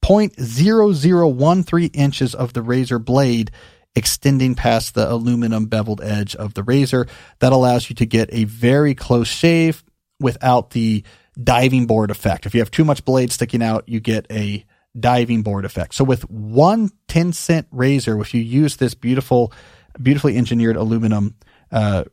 0.0013 0.03 1.89
inches 1.93 2.35
of 2.35 2.53
the 2.53 2.61
razor 2.61 2.99
blade 2.99 3.51
extending 3.95 4.55
past 4.55 4.95
the 4.95 5.11
aluminum 5.11 5.65
beveled 5.65 6.01
edge 6.01 6.35
of 6.35 6.53
the 6.53 6.63
razor. 6.63 7.07
That 7.39 7.53
allows 7.53 7.89
you 7.89 7.95
to 7.97 8.05
get 8.05 8.29
a 8.31 8.45
very 8.45 8.95
close 8.95 9.27
shave 9.27 9.83
without 10.19 10.71
the 10.71 11.03
diving 11.41 11.87
board 11.87 12.11
effect. 12.11 12.45
If 12.45 12.53
you 12.53 12.61
have 12.61 12.71
too 12.71 12.85
much 12.85 13.05
blade 13.05 13.31
sticking 13.31 13.63
out, 13.63 13.87
you 13.87 13.99
get 13.99 14.25
a 14.31 14.65
diving 14.99 15.43
board 15.43 15.65
effect. 15.65 15.93
So 15.93 16.03
with 16.03 16.29
one 16.29 16.89
10 17.07 17.33
cent 17.33 17.67
razor, 17.71 18.19
if 18.19 18.33
you 18.33 18.41
use 18.41 18.77
this 18.77 18.93
beautiful, 18.93 19.53
beautifully 20.01 20.37
engineered 20.37 20.75
aluminum 20.75 21.35
uh, 21.71 22.03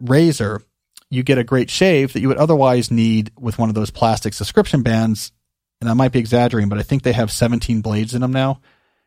razor, 0.00 0.62
you 1.10 1.22
get 1.22 1.38
a 1.38 1.44
great 1.44 1.70
shave 1.70 2.12
that 2.12 2.20
you 2.20 2.28
would 2.28 2.36
otherwise 2.36 2.90
need 2.90 3.30
with 3.38 3.58
one 3.58 3.68
of 3.68 3.74
those 3.74 3.90
plastic 3.90 4.34
subscription 4.34 4.82
bands. 4.82 5.32
And 5.80 5.88
I 5.88 5.94
might 5.94 6.12
be 6.12 6.18
exaggerating, 6.18 6.68
but 6.68 6.78
I 6.78 6.82
think 6.82 7.02
they 7.02 7.12
have 7.12 7.30
17 7.30 7.80
blades 7.80 8.14
in 8.14 8.20
them 8.20 8.32
now, 8.32 8.60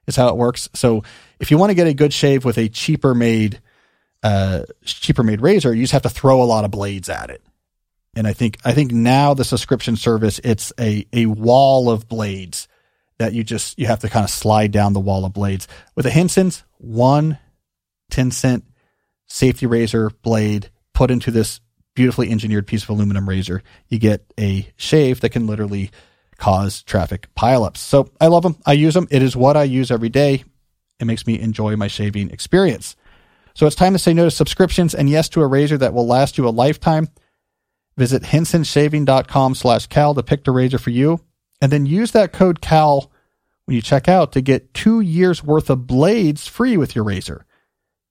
is 0.06 0.16
how 0.16 0.30
it 0.30 0.38
works. 0.38 0.70
So 0.74 1.04
if 1.40 1.52
you 1.52 1.58
want 1.58 1.72
to 1.72 1.76
get 1.76 1.88
a 1.88 1.94
good 1.94 2.14
shave 2.14 2.46
with 2.46 2.58
a 2.58 2.70
cheaper 2.70 3.14
made, 3.14 3.62
uh, 4.24 4.64
cheaper 4.84 5.24
made 5.24 5.42
razor, 5.42 5.74
you 5.74 5.84
just 5.84 5.94
have 5.94 6.04
to 6.04 6.10
throw 6.10 6.42
a 6.42 6.46
lot 6.46 6.66
of 6.66 6.72
blades 6.72 7.10
at 7.10 7.30
it. 7.30 7.42
And 8.16 8.28
I 8.28 8.34
think, 8.34 8.58
I 8.66 8.74
think 8.74 8.92
now 8.92 9.34
the 9.34 9.44
subscription 9.44 9.96
service, 9.96 10.40
it's 10.44 10.74
a, 10.80 11.06
a 11.14 11.28
wall 11.28 11.90
of 11.90 12.08
blades 12.08 12.68
that 13.20 13.34
you 13.34 13.44
just, 13.44 13.78
you 13.78 13.88
have 13.88 14.00
to 14.00 14.10
kind 14.10 14.24
of 14.24 14.30
slide 14.30 14.72
down 14.72 14.94
the 14.94 15.00
wall 15.00 15.26
of 15.26 15.34
blades. 15.34 15.68
With 15.96 16.06
a 16.06 16.10
Henson's, 16.10 16.64
one 16.78 17.38
10 18.18 18.32
cent 18.32 18.66
safety 19.28 19.68
razor 19.68 20.10
blade 20.24 20.72
put 20.96 21.12
into 21.12 21.30
this 21.30 21.62
beautifully 21.94 22.32
engineered 22.32 22.66
piece 22.66 22.82
of 22.82 22.90
aluminum 22.90 23.30
razor, 23.30 23.62
you 23.90 24.00
get 24.00 24.26
a 24.40 24.68
shave 24.76 25.22
that 25.22 25.30
can 25.30 25.46
literally 25.46 25.92
cause 26.40 26.82
traffic 26.82 27.28
pileups. 27.38 27.78
So 27.78 28.10
I 28.20 28.26
love 28.26 28.42
them. 28.42 28.58
I 28.66 28.74
use 28.74 28.96
them. 28.96 29.08
It 29.12 29.22
is 29.22 29.36
what 29.36 29.56
I 29.56 29.66
use 29.66 29.92
every 29.92 30.10
day. 30.10 30.44
It 31.00 31.06
makes 31.06 31.28
me 31.28 31.40
enjoy 31.40 31.76
my 31.76 31.88
shaving 31.88 32.32
experience. 32.32 32.96
So 33.54 33.68
it's 33.68 33.76
time 33.76 33.94
to 33.94 34.00
say 34.00 34.16
no 34.16 34.24
to 34.26 34.32
subscriptions 34.32 34.96
and 34.96 35.08
yes 35.08 35.30
to 35.30 35.42
a 35.42 35.48
razor 35.48 35.78
that 35.78 35.94
will 35.94 36.08
last 36.08 36.40
you 36.40 36.48
a 36.48 36.50
lifetime. 36.50 37.10
Visit 37.98 38.24
hensonshaving.com 38.24 39.54
slash 39.54 39.86
Cal 39.86 40.16
to 40.16 40.24
pick 40.24 40.44
the 40.44 40.52
razor 40.52 40.80
for 40.80 40.90
you. 40.90 41.20
And 41.62 41.72
then 41.72 41.86
use 41.86 42.14
that 42.14 42.34
code 42.34 42.62
CAL 42.62 43.12
when 43.66 43.76
you 43.76 43.82
check 43.84 44.08
out 44.08 44.32
to 44.32 44.42
get 44.42 44.74
two 44.74 45.02
years 45.02 45.44
worth 45.44 45.70
of 45.70 45.86
blades 45.86 46.48
free 46.48 46.78
with 46.78 46.96
your 46.96 47.04
razor. 47.04 47.46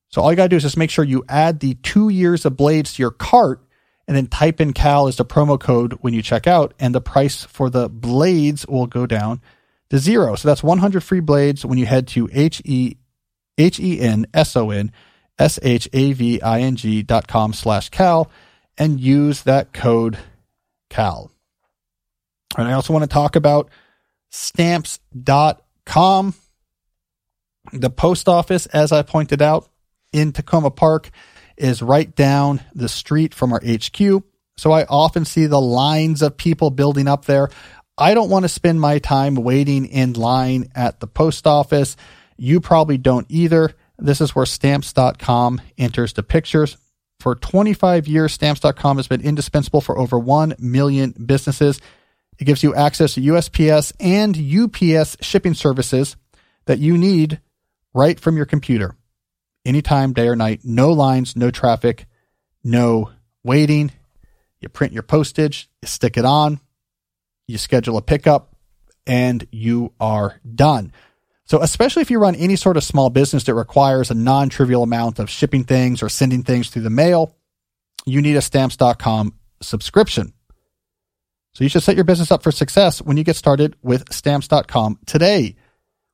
So 0.09 0.23
all 0.23 0.31
you 0.31 0.37
gotta 0.37 0.49
do 0.49 0.57
is 0.57 0.63
just 0.63 0.77
make 0.77 0.91
sure 0.91 1.05
you 1.05 1.25
add 1.29 1.61
the 1.61 1.75
two 1.83 2.09
years 2.09 2.45
of 2.45 2.57
blades 2.57 2.95
to 2.95 3.03
your 3.03 3.11
cart 3.11 3.63
and 4.07 4.17
then 4.17 4.27
type 4.27 4.61
in 4.61 4.73
Cal 4.73 5.09
as 5.09 5.17
the 5.17 5.25
promo 5.25 5.59
code 5.59 5.95
when 6.01 6.15
you 6.15 6.23
check 6.23 6.47
out, 6.47 6.75
and 6.79 6.95
the 6.95 7.01
price 7.01 7.45
for 7.45 7.69
the 7.69 7.89
blades 7.89 8.65
will 8.67 8.87
go 8.87 9.05
down 9.05 9.41
to 9.91 9.99
zero. 9.99 10.37
So 10.37 10.49
that's 10.49 10.63
100 10.63 11.03
free 11.03 11.21
blades 11.21 11.67
when 11.67 11.79
you 11.79 11.87
head 11.87 12.07
to 12.09 12.29
H 12.33 12.63
E 12.65 12.97
H 13.59 13.81
E 13.81 14.01
N 14.01 14.27
S 14.33 14.57
O 14.57 14.71
N 14.71 14.93
S 15.39 15.59
H 15.63 15.89
A 15.93 16.13
V 16.13 16.41
I 16.41 16.61
N 16.61 16.77
G 16.77 17.03
dot 17.03 17.27
com 17.27 17.53
slash 17.53 17.91
Cal 17.91 18.31
and 18.79 19.01
use 19.01 19.43
that 19.43 19.73
code 19.73 20.19
Cal. 20.89 21.33
And 22.57 22.69
I 22.69 22.75
also 22.75 22.93
want 22.93 23.03
to 23.03 23.09
talk 23.09 23.35
about 23.37 23.71
stamps.com. 24.31 26.35
The 27.73 27.91
post 27.91 28.29
office, 28.29 28.67
as 28.67 28.93
I 28.93 29.03
pointed 29.03 29.43
out 29.43 29.69
in 30.17 30.33
Takoma 30.33 30.75
Park, 30.75 31.11
is 31.57 31.83
right 31.83 32.15
down 32.15 32.61
the 32.75 32.89
street 32.89 33.35
from 33.35 33.53
our 33.53 33.61
HQ. 33.61 34.23
So 34.57 34.73
I 34.73 34.85
often 34.85 35.25
see 35.25 35.47
the 35.47 35.61
lines 35.61 36.23
of 36.23 36.37
people 36.37 36.71
building 36.71 37.09
up 37.09 37.27
there. 37.27 37.51
I 37.99 38.15
don't 38.15 38.31
want 38.31 38.45
to 38.45 38.49
spend 38.49 38.81
my 38.81 38.99
time 38.99 39.35
waiting 39.35 39.87
in 39.87 40.15
line 40.15 40.71
at 40.75 41.01
the 41.01 41.07
post 41.07 41.47
office. 41.47 41.97
You 42.37 42.61
probably 42.61 42.99
don't 42.99 43.27
either. 43.29 43.75
This 43.99 44.21
is 44.21 44.35
where 44.35 44.47
stamps.com 44.47 45.61
enters 45.79 46.13
the 46.13 46.23
pictures. 46.23 46.77
For 47.21 47.35
25 47.35 48.07
years, 48.07 48.33
stamps.com 48.33 48.99
has 48.99 49.09
been 49.09 49.23
indispensable 49.23 49.81
for 49.81 49.99
over 49.99 50.19
1 50.19 50.57
million 50.59 51.13
businesses. 51.13 51.81
It 52.39 52.45
gives 52.45 52.63
you 52.63 52.75
access 52.75 53.15
to 53.15 53.23
USPS 53.23 53.93
and 53.99 54.37
UPS 54.37 55.17
shipping 55.23 55.55
services 55.55 56.17
that 56.67 56.79
you 56.79 56.99
need 56.99 57.41
right 57.95 58.21
from 58.21 58.37
your 58.37 58.45
computer 58.45 58.96
anytime, 59.67 60.13
day 60.13 60.29
or 60.29 60.37
night. 60.37 60.61
No 60.65 60.93
lines, 60.93 61.37
no 61.37 61.51
traffic, 61.51 62.07
no 62.65 63.11
waiting. 63.43 63.91
You 64.61 64.69
print 64.69 64.93
your 64.93 65.03
postage, 65.03 65.69
you 65.83 65.89
stick 65.89 66.17
it 66.17 66.25
on, 66.25 66.61
you 67.47 67.59
schedule 67.59 67.97
a 67.97 68.03
pickup, 68.03 68.55
and 69.07 69.47
you 69.53 69.93
are 70.01 70.41
done. 70.55 70.93
So, 71.45 71.63
especially 71.63 72.03
if 72.03 72.11
you 72.11 72.19
run 72.19 72.35
any 72.35 72.57
sort 72.57 72.77
of 72.77 72.83
small 72.83 73.09
business 73.09 73.45
that 73.45 73.55
requires 73.55 74.11
a 74.11 74.15
non 74.15 74.49
trivial 74.49 74.83
amount 74.83 75.19
of 75.19 75.31
shipping 75.31 75.65
things 75.65 76.03
or 76.03 76.09
sending 76.09 76.43
things 76.43 76.69
through 76.69 76.83
the 76.83 76.91
mail, 76.91 77.37
you 78.05 78.21
need 78.21 78.37
a 78.37 78.43
stamps.com 78.43 79.35
subscription. 79.63 80.33
So, 81.55 81.63
you 81.63 81.71
should 81.71 81.85
set 81.85 81.95
your 81.95 82.05
business 82.05 82.33
up 82.33 82.43
for 82.43 82.51
success 82.51 83.01
when 83.01 83.17
you 83.17 83.23
get 83.23 83.37
started 83.37 83.77
with 83.83 84.13
stamps.com 84.13 84.99
today. 85.07 85.55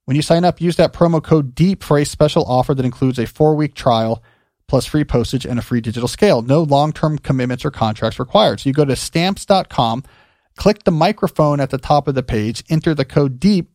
When 0.04 0.16
you 0.16 0.22
sign 0.22 0.44
up, 0.44 0.60
use 0.60 0.76
that 0.76 0.92
promo 0.92 1.22
code 1.22 1.54
DEEP 1.54 1.82
for 1.82 1.98
a 1.98 2.04
special 2.04 2.44
offer 2.44 2.74
that 2.74 2.84
includes 2.84 3.18
a 3.18 3.26
four 3.26 3.54
week 3.54 3.74
trial 3.74 4.22
plus 4.68 4.86
free 4.86 5.04
postage 5.04 5.44
and 5.44 5.58
a 5.58 5.62
free 5.62 5.80
digital 5.80 6.08
scale. 6.08 6.42
No 6.42 6.62
long 6.62 6.92
term 6.92 7.18
commitments 7.18 7.64
or 7.64 7.70
contracts 7.70 8.18
required. 8.18 8.60
So 8.60 8.68
you 8.68 8.72
go 8.72 8.84
to 8.84 8.96
stamps.com, 8.96 10.04
click 10.56 10.84
the 10.84 10.90
microphone 10.90 11.60
at 11.60 11.70
the 11.70 11.78
top 11.78 12.08
of 12.08 12.14
the 12.14 12.22
page, 12.22 12.64
enter 12.68 12.94
the 12.94 13.04
code 13.04 13.38
DEEP 13.38 13.70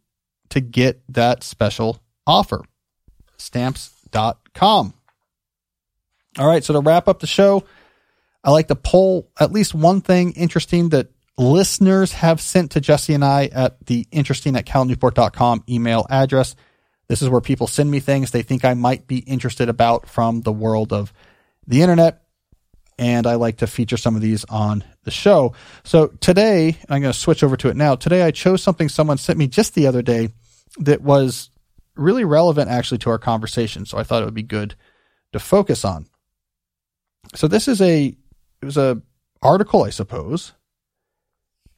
to 0.49 0.59
get 0.59 1.01
that 1.09 1.43
special 1.43 2.01
offer. 2.25 2.63
Stamps.com. 3.37 4.93
All 6.39 6.47
right, 6.47 6.63
so 6.63 6.73
to 6.73 6.79
wrap 6.81 7.07
up 7.07 7.19
the 7.19 7.27
show, 7.27 7.63
I 8.43 8.51
like 8.51 8.67
to 8.67 8.75
pull 8.75 9.29
at 9.39 9.51
least 9.51 9.73
one 9.73 10.01
thing 10.01 10.33
interesting 10.33 10.89
that 10.89 11.07
listeners 11.37 12.13
have 12.13 12.41
sent 12.41 12.71
to 12.71 12.81
Jesse 12.81 13.13
and 13.13 13.23
I 13.23 13.45
at 13.45 13.85
the 13.85 14.07
interesting 14.11 14.55
at 14.55 14.65
calnewport.com 14.65 15.63
email 15.69 16.05
address. 16.09 16.55
This 17.07 17.21
is 17.21 17.29
where 17.29 17.41
people 17.41 17.67
send 17.67 17.89
me 17.89 17.99
things 17.99 18.31
they 18.31 18.41
think 18.41 18.65
I 18.65 18.73
might 18.73 19.07
be 19.07 19.19
interested 19.19 19.69
about 19.69 20.09
from 20.09 20.41
the 20.41 20.51
world 20.51 20.91
of 20.91 21.13
the 21.65 21.81
internet. 21.81 22.23
And 22.99 23.27
I 23.27 23.35
like 23.35 23.57
to 23.57 23.67
feature 23.67 23.97
some 23.97 24.15
of 24.15 24.21
these 24.21 24.43
on 24.45 24.83
the 25.03 25.11
show. 25.11 25.53
So 25.83 26.07
today, 26.07 26.77
I'm 26.89 27.01
going 27.01 27.13
to 27.13 27.17
switch 27.17 27.43
over 27.43 27.55
to 27.57 27.69
it 27.69 27.75
now. 27.75 27.95
Today, 27.95 28.23
I 28.23 28.31
chose 28.31 28.63
something 28.63 28.89
someone 28.89 29.19
sent 29.19 29.37
me 29.37 29.47
just 29.47 29.75
the 29.75 29.85
other 29.85 30.01
day 30.01 30.29
that 30.79 31.01
was 31.01 31.51
really 31.95 32.25
relevant 32.25 32.69
actually 32.69 32.97
to 32.99 33.11
our 33.11 33.19
conversation. 33.19 33.85
So 33.85 33.99
I 33.99 34.03
thought 34.03 34.23
it 34.23 34.25
would 34.25 34.33
be 34.33 34.43
good 34.43 34.75
to 35.33 35.39
focus 35.39 35.85
on. 35.85 36.07
So 37.35 37.47
this 37.47 37.67
is 37.67 37.81
a, 37.81 38.05
it 38.07 38.65
was 38.65 38.77
a 38.77 38.99
article, 39.43 39.83
I 39.83 39.91
suppose, 39.91 40.53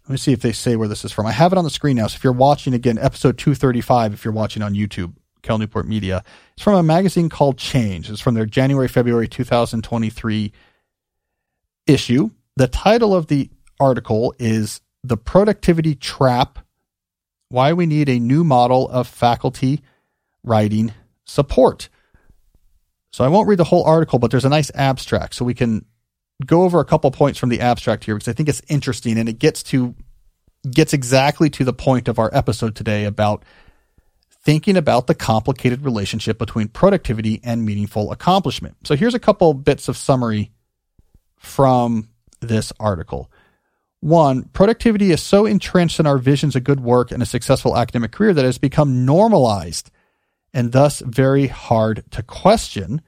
let 0.10 0.14
me 0.14 0.18
see 0.18 0.34
if 0.34 0.42
they 0.42 0.52
say 0.52 0.76
where 0.76 0.88
this 0.88 1.06
is 1.06 1.12
from. 1.12 1.28
I 1.28 1.32
have 1.32 1.52
it 1.52 1.60
on 1.60 1.64
the 1.64 1.70
screen 1.70 1.98
now. 1.98 2.08
So 2.08 2.16
if 2.16 2.24
you're 2.24 2.34
watching 2.34 2.74
again, 2.74 2.98
episode 2.98 3.38
235, 3.38 4.16
if 4.16 4.26
you're 4.26 4.34
watching 4.34 4.64
on 4.64 4.74
YouTube, 4.74 5.14
Cal 5.44 5.60
Newport 5.60 5.88
Media, 5.88 6.24
it's 6.54 6.64
from 6.64 6.74
a 6.74 6.82
magazine 6.82 7.30
called 7.30 7.60
Change. 7.60 8.10
It's 8.10 8.20
from 8.20 8.34
their 8.34 8.48
January, 8.48 8.88
February 8.88 9.28
2023 9.28 10.52
issue. 11.86 12.32
The 12.56 12.68
title 12.68 13.16
of 13.16 13.28
the 13.28 13.52
article 13.80 14.34
is 14.40 14.82
The 15.04 15.16
Productivity 15.16 15.94
Trap 15.94 16.58
Why 17.50 17.72
We 17.72 17.86
Need 17.86 18.10
a 18.10 18.18
New 18.18 18.44
Model 18.44 18.90
of 18.90 19.08
Faculty 19.08 19.84
Writing 20.44 20.92
Support. 21.26 21.88
So 23.12 23.24
I 23.24 23.28
won't 23.28 23.48
read 23.48 23.60
the 23.60 23.66
whole 23.66 23.84
article, 23.84 24.18
but 24.18 24.32
there's 24.32 24.44
a 24.44 24.50
nice 24.50 24.72
abstract 24.74 25.36
so 25.36 25.46
we 25.46 25.54
can 25.54 25.86
go 26.46 26.64
over 26.64 26.80
a 26.80 26.86
couple 26.86 27.12
points 27.12 27.40
from 27.40 27.50
the 27.50 27.62
abstract 27.62 28.06
here 28.06 28.16
because 28.16 28.28
I 28.28 28.34
think 28.34 28.50
it's 28.50 28.62
interesting 28.68 29.18
and 29.18 29.28
it 29.28 29.40
gets 29.40 29.64
to 29.64 29.96
gets 30.70 30.94
exactly 30.94 31.50
to 31.50 31.64
the 31.64 31.74
point 31.74 32.08
of 32.08 32.20
our 32.20 32.30
episode 32.34 32.76
today 32.76 33.06
about 33.06 33.44
thinking 34.42 34.78
about 34.78 35.08
the 35.08 35.16
complicated 35.16 35.84
relationship 35.84 36.38
between 36.38 36.68
productivity 36.68 37.40
and 37.44 37.66
meaningful 37.66 38.12
accomplishment. 38.12 38.76
So 38.84 38.96
here's 38.96 39.14
a 39.14 39.20
couple 39.20 39.54
bits 39.54 39.88
of 39.88 39.98
summary 39.98 40.52
from 41.38 42.10
this 42.40 42.72
article. 42.80 43.32
One, 44.02 44.44
productivity 44.44 45.12
is 45.12 45.22
so 45.22 45.46
entrenched 45.46 46.00
in 46.00 46.08
our 46.08 46.18
visions 46.18 46.56
of 46.56 46.64
good 46.64 46.80
work 46.80 47.12
and 47.12 47.22
a 47.22 47.26
successful 47.26 47.78
academic 47.78 48.12
career 48.12 48.34
that 48.34 48.46
it 48.46 48.48
has 48.48 48.58
become 48.58 49.06
normalized 49.06 49.92
and 50.54 50.72
thus 50.72 51.02
very 51.02 51.48
hard 51.48 52.04
to 52.12 52.24
question 52.24 53.02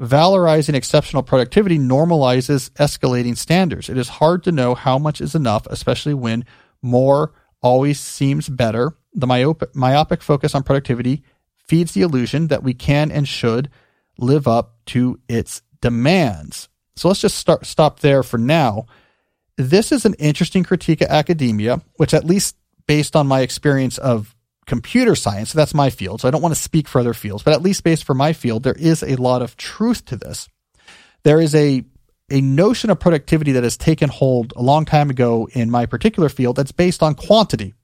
Valorizing 0.00 0.74
exceptional 0.74 1.22
productivity 1.22 1.78
normalizes 1.78 2.70
escalating 2.72 3.36
standards. 3.36 3.88
It 3.88 3.96
is 3.96 4.08
hard 4.08 4.42
to 4.44 4.52
know 4.52 4.74
how 4.74 4.98
much 4.98 5.20
is 5.20 5.34
enough, 5.34 5.66
especially 5.68 6.14
when 6.14 6.44
more 6.82 7.32
always 7.62 8.00
seems 8.00 8.48
better. 8.48 8.96
The 9.14 9.26
myopic, 9.26 9.74
myopic 9.74 10.22
focus 10.22 10.54
on 10.54 10.64
productivity 10.64 11.22
feeds 11.66 11.92
the 11.92 12.02
illusion 12.02 12.48
that 12.48 12.62
we 12.62 12.74
can 12.74 13.12
and 13.12 13.26
should 13.28 13.70
live 14.18 14.48
up 14.48 14.76
to 14.86 15.20
its 15.28 15.62
demands. 15.80 16.68
So 16.96 17.08
let's 17.08 17.20
just 17.20 17.38
start 17.38 17.64
stop 17.64 18.00
there 18.00 18.22
for 18.22 18.38
now. 18.38 18.86
This 19.56 19.92
is 19.92 20.04
an 20.04 20.14
interesting 20.14 20.64
critique 20.64 21.00
of 21.00 21.08
academia, 21.08 21.80
which 21.96 22.14
at 22.14 22.24
least 22.24 22.56
based 22.86 23.14
on 23.14 23.26
my 23.26 23.40
experience 23.40 23.98
of 23.98 24.33
computer 24.66 25.14
science, 25.14 25.50
so 25.50 25.58
that's 25.58 25.74
my 25.74 25.90
field, 25.90 26.20
so 26.20 26.28
I 26.28 26.30
don't 26.30 26.42
want 26.42 26.54
to 26.54 26.60
speak 26.60 26.88
for 26.88 27.00
other 27.00 27.14
fields, 27.14 27.42
but 27.42 27.52
at 27.54 27.62
least 27.62 27.84
based 27.84 28.04
for 28.04 28.14
my 28.14 28.32
field, 28.32 28.62
there 28.62 28.74
is 28.74 29.02
a 29.02 29.16
lot 29.16 29.42
of 29.42 29.56
truth 29.56 30.04
to 30.06 30.16
this. 30.16 30.48
There 31.22 31.40
is 31.40 31.54
a 31.54 31.84
a 32.30 32.40
notion 32.40 32.90
of 32.90 32.98
productivity 32.98 33.52
that 33.52 33.64
has 33.64 33.76
taken 33.76 34.08
hold 34.08 34.52
a 34.56 34.62
long 34.62 34.86
time 34.86 35.10
ago 35.10 35.46
in 35.52 35.70
my 35.70 35.84
particular 35.84 36.28
field 36.28 36.56
that's 36.56 36.72
based 36.72 37.02
on 37.02 37.14
quantity. 37.14 37.74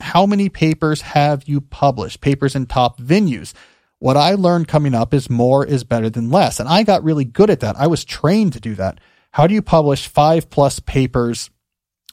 How 0.00 0.26
many 0.26 0.48
papers 0.48 1.00
have 1.00 1.44
you 1.46 1.60
published? 1.60 2.20
Papers 2.20 2.56
in 2.56 2.66
top 2.66 3.00
venues. 3.00 3.52
What 4.00 4.16
I 4.16 4.34
learned 4.34 4.68
coming 4.68 4.94
up 4.94 5.14
is 5.14 5.30
more 5.30 5.64
is 5.64 5.84
better 5.84 6.10
than 6.10 6.30
less. 6.30 6.58
And 6.58 6.68
I 6.68 6.82
got 6.82 7.04
really 7.04 7.24
good 7.24 7.50
at 7.50 7.60
that. 7.60 7.76
I 7.76 7.86
was 7.86 8.04
trained 8.04 8.52
to 8.54 8.60
do 8.60 8.74
that. 8.74 9.00
How 9.30 9.46
do 9.46 9.54
you 9.54 9.62
publish 9.62 10.08
five 10.08 10.50
plus 10.50 10.80
papers 10.80 11.50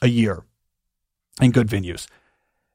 a 0.02 0.08
year 0.08 0.44
in 1.42 1.52
good 1.52 1.68
venues? 1.68 2.08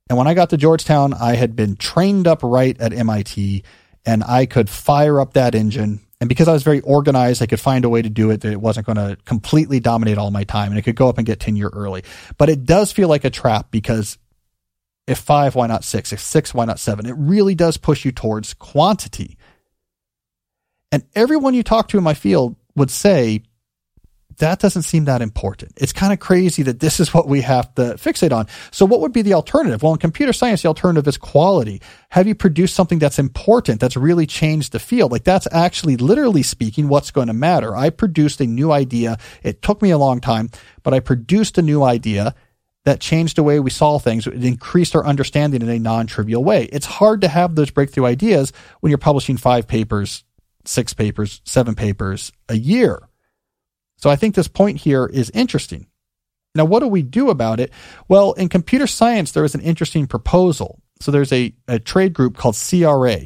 And 0.08 0.16
when 0.16 0.26
I 0.26 0.34
got 0.34 0.50
to 0.50 0.56
Georgetown, 0.56 1.14
I 1.14 1.34
had 1.34 1.56
been 1.56 1.76
trained 1.76 2.26
up 2.26 2.42
right 2.42 2.80
at 2.80 2.92
MIT 2.92 3.64
and 4.04 4.22
I 4.22 4.46
could 4.46 4.70
fire 4.70 5.20
up 5.20 5.32
that 5.32 5.54
engine. 5.54 6.00
And 6.20 6.28
because 6.28 6.48
I 6.48 6.52
was 6.52 6.62
very 6.62 6.80
organized, 6.80 7.42
I 7.42 7.46
could 7.46 7.60
find 7.60 7.84
a 7.84 7.88
way 7.88 8.02
to 8.02 8.08
do 8.08 8.30
it 8.30 8.40
that 8.42 8.52
it 8.52 8.60
wasn't 8.60 8.86
going 8.86 8.96
to 8.96 9.16
completely 9.24 9.80
dominate 9.80 10.16
all 10.16 10.30
my 10.30 10.44
time 10.44 10.70
and 10.70 10.78
I 10.78 10.82
could 10.82 10.96
go 10.96 11.08
up 11.08 11.18
and 11.18 11.26
get 11.26 11.40
tenure 11.40 11.70
early. 11.72 12.04
But 12.38 12.48
it 12.48 12.64
does 12.64 12.92
feel 12.92 13.08
like 13.08 13.24
a 13.24 13.30
trap 13.30 13.70
because 13.70 14.16
if 15.06 15.18
five, 15.18 15.54
why 15.54 15.66
not 15.66 15.84
six? 15.84 16.12
If 16.12 16.20
six, 16.20 16.54
why 16.54 16.64
not 16.64 16.78
seven? 16.78 17.06
It 17.06 17.16
really 17.18 17.54
does 17.54 17.76
push 17.76 18.04
you 18.04 18.12
towards 18.12 18.54
quantity. 18.54 19.36
And 20.92 21.04
everyone 21.14 21.54
you 21.54 21.62
talk 21.62 21.88
to 21.88 21.98
in 21.98 22.04
my 22.04 22.14
field 22.14 22.56
would 22.76 22.90
say 22.90 23.42
that 24.38 24.58
doesn't 24.58 24.82
seem 24.82 25.06
that 25.06 25.22
important. 25.22 25.72
It's 25.76 25.92
kind 25.92 26.12
of 26.12 26.20
crazy 26.20 26.62
that 26.64 26.80
this 26.80 27.00
is 27.00 27.14
what 27.14 27.26
we 27.26 27.40
have 27.42 27.74
to 27.76 27.94
fixate 27.94 28.32
on. 28.32 28.46
So 28.70 28.84
what 28.84 29.00
would 29.00 29.12
be 29.12 29.22
the 29.22 29.34
alternative? 29.34 29.82
Well, 29.82 29.92
in 29.92 29.98
computer 29.98 30.32
science, 30.32 30.62
the 30.62 30.68
alternative 30.68 31.08
is 31.08 31.16
quality. 31.16 31.80
Have 32.10 32.26
you 32.26 32.34
produced 32.34 32.74
something 32.74 32.98
that's 32.98 33.18
important, 33.18 33.80
that's 33.80 33.96
really 33.96 34.26
changed 34.26 34.72
the 34.72 34.78
field? 34.78 35.12
Like 35.12 35.24
that's 35.24 35.48
actually 35.52 35.96
literally 35.96 36.42
speaking 36.42 36.88
what's 36.88 37.10
going 37.10 37.28
to 37.28 37.32
matter. 37.32 37.74
I 37.74 37.90
produced 37.90 38.40
a 38.40 38.46
new 38.46 38.72
idea. 38.72 39.18
It 39.42 39.62
took 39.62 39.80
me 39.80 39.90
a 39.90 39.98
long 39.98 40.20
time, 40.20 40.50
but 40.82 40.92
I 40.92 41.00
produced 41.00 41.58
a 41.58 41.62
new 41.62 41.82
idea 41.82 42.34
that 42.84 43.00
changed 43.00 43.36
the 43.36 43.42
way 43.42 43.58
we 43.58 43.70
saw 43.70 43.98
things. 43.98 44.26
It 44.26 44.44
increased 44.44 44.94
our 44.94 45.04
understanding 45.04 45.60
in 45.60 45.68
a 45.68 45.78
non-trivial 45.78 46.44
way. 46.44 46.64
It's 46.72 46.86
hard 46.86 47.20
to 47.22 47.28
have 47.28 47.54
those 47.54 47.70
breakthrough 47.70 48.04
ideas 48.04 48.52
when 48.80 48.90
you're 48.90 48.98
publishing 48.98 49.36
five 49.36 49.66
papers, 49.66 50.24
six 50.64 50.94
papers, 50.94 51.40
seven 51.44 51.74
papers 51.74 52.30
a 52.48 52.56
year. 52.56 53.05
So 53.96 54.10
I 54.10 54.16
think 54.16 54.34
this 54.34 54.48
point 54.48 54.78
here 54.78 55.06
is 55.06 55.30
interesting. 55.30 55.86
Now, 56.54 56.64
what 56.64 56.80
do 56.80 56.88
we 56.88 57.02
do 57.02 57.30
about 57.30 57.60
it? 57.60 57.72
Well, 58.08 58.32
in 58.32 58.48
computer 58.48 58.86
science, 58.86 59.32
there 59.32 59.44
is 59.44 59.54
an 59.54 59.60
interesting 59.60 60.06
proposal. 60.06 60.80
So 61.00 61.10
there's 61.10 61.32
a, 61.32 61.54
a 61.68 61.78
trade 61.78 62.14
group 62.14 62.36
called 62.36 62.56
CRA, 62.56 63.18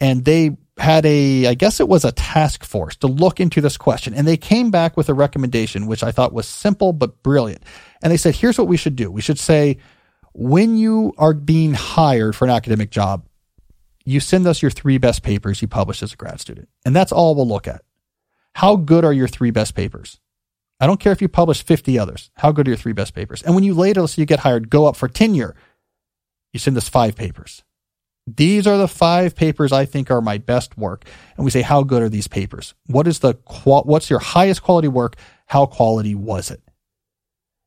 and 0.00 0.24
they 0.24 0.56
had 0.78 1.04
a, 1.06 1.46
I 1.46 1.54
guess 1.54 1.80
it 1.80 1.88
was 1.88 2.04
a 2.04 2.12
task 2.12 2.64
force 2.64 2.96
to 2.96 3.06
look 3.06 3.40
into 3.40 3.60
this 3.60 3.76
question. 3.76 4.14
And 4.14 4.26
they 4.26 4.36
came 4.36 4.70
back 4.70 4.96
with 4.96 5.08
a 5.08 5.14
recommendation, 5.14 5.86
which 5.86 6.02
I 6.02 6.10
thought 6.10 6.32
was 6.32 6.46
simple 6.46 6.92
but 6.92 7.22
brilliant. 7.22 7.62
And 8.02 8.12
they 8.12 8.16
said, 8.16 8.34
here's 8.34 8.58
what 8.58 8.68
we 8.68 8.76
should 8.76 8.96
do. 8.96 9.10
We 9.10 9.20
should 9.20 9.38
say, 9.38 9.78
when 10.32 10.76
you 10.76 11.12
are 11.18 11.34
being 11.34 11.74
hired 11.74 12.34
for 12.36 12.44
an 12.44 12.50
academic 12.50 12.90
job, 12.90 13.26
you 14.04 14.20
send 14.20 14.46
us 14.46 14.62
your 14.62 14.70
three 14.70 14.98
best 14.98 15.22
papers 15.22 15.60
you 15.60 15.68
published 15.68 16.02
as 16.02 16.12
a 16.12 16.16
grad 16.16 16.40
student. 16.40 16.68
And 16.84 16.96
that's 16.96 17.12
all 17.12 17.34
we'll 17.34 17.48
look 17.48 17.68
at. 17.68 17.82
How 18.54 18.76
good 18.76 19.04
are 19.04 19.12
your 19.12 19.28
three 19.28 19.50
best 19.50 19.74
papers? 19.74 20.20
I 20.80 20.86
don't 20.86 21.00
care 21.00 21.12
if 21.12 21.20
you 21.20 21.28
publish 21.28 21.62
50 21.62 21.98
others. 21.98 22.30
How 22.36 22.52
good 22.52 22.66
are 22.66 22.70
your 22.70 22.78
three 22.78 22.92
best 22.92 23.14
papers? 23.14 23.42
And 23.42 23.54
when 23.54 23.64
you 23.64 23.74
later, 23.74 24.06
so 24.06 24.20
you 24.20 24.26
get 24.26 24.40
hired, 24.40 24.70
go 24.70 24.86
up 24.86 24.96
for 24.96 25.08
tenure, 25.08 25.54
you 26.52 26.58
send 26.58 26.76
us 26.76 26.88
five 26.88 27.16
papers. 27.16 27.62
These 28.26 28.66
are 28.66 28.78
the 28.78 28.88
five 28.88 29.34
papers 29.34 29.72
I 29.72 29.84
think 29.84 30.10
are 30.10 30.20
my 30.20 30.38
best 30.38 30.78
work. 30.78 31.04
And 31.36 31.44
we 31.44 31.50
say, 31.50 31.62
how 31.62 31.82
good 31.82 32.02
are 32.02 32.08
these 32.08 32.28
papers? 32.28 32.74
What 32.86 33.06
is 33.06 33.18
the, 33.20 33.38
what's 33.64 34.08
your 34.08 34.18
highest 34.20 34.62
quality 34.62 34.88
work? 34.88 35.16
How 35.46 35.66
quality 35.66 36.14
was 36.14 36.50
it? 36.50 36.62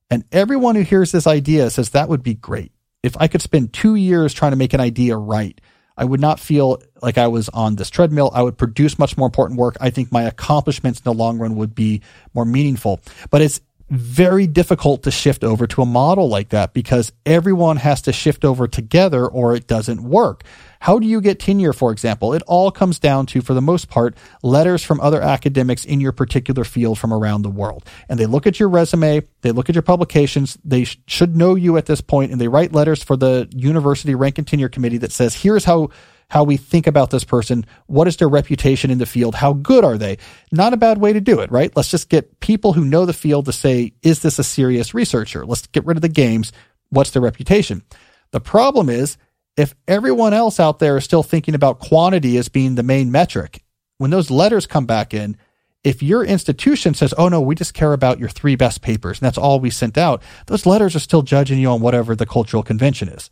And 0.09 0.23
everyone 0.31 0.75
who 0.75 0.81
hears 0.81 1.11
this 1.11 1.27
idea 1.27 1.69
says 1.69 1.89
that 1.89 2.09
would 2.09 2.23
be 2.23 2.35
great. 2.35 2.71
If 3.01 3.17
I 3.19 3.27
could 3.27 3.41
spend 3.41 3.73
two 3.73 3.95
years 3.95 4.33
trying 4.33 4.51
to 4.51 4.57
make 4.57 4.73
an 4.73 4.79
idea 4.79 5.17
right, 5.17 5.59
I 5.97 6.05
would 6.05 6.19
not 6.19 6.39
feel 6.39 6.81
like 7.01 7.17
I 7.17 7.27
was 7.27 7.49
on 7.49 7.75
this 7.75 7.89
treadmill. 7.89 8.31
I 8.33 8.41
would 8.41 8.57
produce 8.57 8.97
much 8.97 9.17
more 9.17 9.27
important 9.27 9.59
work. 9.59 9.77
I 9.79 9.89
think 9.89 10.11
my 10.11 10.23
accomplishments 10.23 10.99
in 10.99 11.03
the 11.03 11.13
long 11.13 11.37
run 11.37 11.55
would 11.55 11.75
be 11.75 12.01
more 12.33 12.45
meaningful. 12.45 12.99
But 13.29 13.41
it's 13.41 13.61
very 13.89 14.47
difficult 14.47 15.03
to 15.03 15.11
shift 15.11 15.43
over 15.43 15.67
to 15.67 15.81
a 15.81 15.85
model 15.85 16.27
like 16.27 16.49
that 16.49 16.73
because 16.73 17.11
everyone 17.25 17.77
has 17.77 18.01
to 18.03 18.13
shift 18.13 18.43
over 18.43 18.67
together 18.67 19.27
or 19.27 19.55
it 19.55 19.67
doesn't 19.67 20.01
work. 20.01 20.43
How 20.83 20.99
do 20.99 21.07
you 21.07 21.21
get 21.21 21.39
tenure, 21.39 21.71
for 21.71 21.93
example? 21.93 22.33
It 22.33 22.43
all 22.45 22.69
comes 22.69 22.99
down 22.99 23.25
to, 23.27 23.39
for 23.39 23.53
the 23.53 23.61
most 23.61 23.87
part, 23.87 24.17
letters 24.41 24.83
from 24.83 24.99
other 24.99 25.21
academics 25.21 25.85
in 25.85 26.01
your 26.01 26.11
particular 26.11 26.65
field 26.65 26.99
from 26.99 27.13
around 27.13 27.43
the 27.43 27.49
world. 27.49 27.85
And 28.09 28.19
they 28.19 28.25
look 28.25 28.45
at 28.47 28.59
your 28.59 28.67
resume, 28.67 29.21
they 29.43 29.53
look 29.53 29.69
at 29.69 29.75
your 29.75 29.81
publications, 29.81 30.57
they 30.65 30.83
sh- 30.83 30.99
should 31.07 31.37
know 31.37 31.55
you 31.55 31.77
at 31.77 31.85
this 31.85 32.01
point, 32.01 32.33
and 32.33 32.41
they 32.41 32.49
write 32.49 32.73
letters 32.73 33.01
for 33.01 33.15
the 33.15 33.47
university 33.55 34.13
rank 34.13 34.37
and 34.37 34.45
tenure 34.45 34.67
committee 34.67 34.97
that 34.97 35.13
says, 35.13 35.33
here's 35.35 35.63
how 35.63 35.87
how 36.27 36.43
we 36.43 36.57
think 36.57 36.85
about 36.85 37.11
this 37.11 37.23
person. 37.23 37.65
What 37.85 38.09
is 38.09 38.17
their 38.17 38.27
reputation 38.27 38.91
in 38.91 38.97
the 38.97 39.05
field? 39.05 39.35
How 39.35 39.53
good 39.53 39.85
are 39.85 39.97
they? 39.97 40.17
Not 40.51 40.73
a 40.73 40.77
bad 40.77 40.97
way 40.97 41.13
to 41.13 41.21
do 41.21 41.39
it, 41.39 41.49
right? 41.49 41.71
Let's 41.77 41.91
just 41.91 42.09
get 42.09 42.41
people 42.41 42.73
who 42.73 42.83
know 42.83 43.05
the 43.05 43.13
field 43.13 43.45
to 43.45 43.53
say, 43.53 43.93
is 44.01 44.21
this 44.21 44.37
a 44.37 44.43
serious 44.43 44.93
researcher? 44.93 45.45
Let's 45.45 45.65
get 45.67 45.85
rid 45.85 45.95
of 45.95 46.01
the 46.01 46.09
games. 46.09 46.51
What's 46.89 47.11
their 47.11 47.21
reputation? 47.21 47.83
The 48.31 48.41
problem 48.41 48.89
is 48.89 49.15
if 49.57 49.75
everyone 49.87 50.33
else 50.33 50.59
out 50.59 50.79
there 50.79 50.97
is 50.97 51.03
still 51.03 51.23
thinking 51.23 51.55
about 51.55 51.79
quantity 51.79 52.37
as 52.37 52.49
being 52.49 52.75
the 52.75 52.83
main 52.83 53.11
metric, 53.11 53.63
when 53.97 54.11
those 54.11 54.31
letters 54.31 54.65
come 54.65 54.85
back 54.85 55.13
in, 55.13 55.37
if 55.83 56.01
your 56.01 56.23
institution 56.23 56.93
says, 56.93 57.13
oh 57.17 57.27
no, 57.27 57.41
we 57.41 57.55
just 57.55 57.73
care 57.73 57.93
about 57.93 58.19
your 58.19 58.29
three 58.29 58.55
best 58.55 58.81
papers 58.81 59.19
and 59.19 59.25
that's 59.25 59.37
all 59.37 59.59
we 59.59 59.69
sent 59.69 59.97
out, 59.97 60.23
those 60.47 60.65
letters 60.65 60.95
are 60.95 60.99
still 60.99 61.21
judging 61.21 61.59
you 61.59 61.69
on 61.69 61.81
whatever 61.81 62.15
the 62.15 62.25
cultural 62.25 62.63
convention 62.63 63.09
is, 63.09 63.29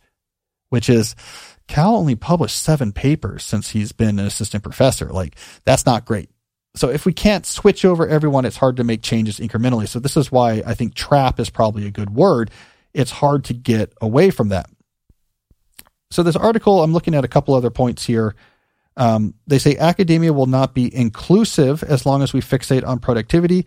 which 0.68 0.88
is 0.88 1.16
Cal 1.66 1.96
only 1.96 2.14
published 2.14 2.62
seven 2.62 2.92
papers 2.92 3.42
since 3.42 3.70
he's 3.70 3.92
been 3.92 4.18
an 4.18 4.26
assistant 4.26 4.62
professor. 4.62 5.06
Like 5.06 5.36
that's 5.64 5.86
not 5.86 6.04
great. 6.04 6.28
So 6.74 6.88
if 6.88 7.04
we 7.04 7.12
can't 7.12 7.44
switch 7.44 7.84
over 7.84 8.06
everyone, 8.06 8.44
it's 8.44 8.56
hard 8.56 8.76
to 8.76 8.84
make 8.84 9.02
changes 9.02 9.38
incrementally. 9.38 9.88
So 9.88 9.98
this 9.98 10.16
is 10.16 10.32
why 10.32 10.62
I 10.64 10.74
think 10.74 10.94
trap 10.94 11.38
is 11.38 11.50
probably 11.50 11.86
a 11.86 11.90
good 11.90 12.10
word. 12.10 12.50
It's 12.94 13.10
hard 13.10 13.44
to 13.44 13.54
get 13.54 13.92
away 14.00 14.30
from 14.30 14.48
that. 14.48 14.68
So 16.12 16.22
this 16.22 16.36
article, 16.36 16.82
I'm 16.82 16.92
looking 16.92 17.14
at 17.14 17.24
a 17.24 17.28
couple 17.28 17.54
other 17.54 17.70
points 17.70 18.04
here. 18.04 18.34
Um, 18.96 19.34
they 19.46 19.58
say 19.58 19.76
academia 19.78 20.32
will 20.32 20.46
not 20.46 20.74
be 20.74 20.94
inclusive 20.94 21.82
as 21.82 22.04
long 22.04 22.22
as 22.22 22.32
we 22.32 22.40
fixate 22.40 22.86
on 22.86 22.98
productivity. 22.98 23.66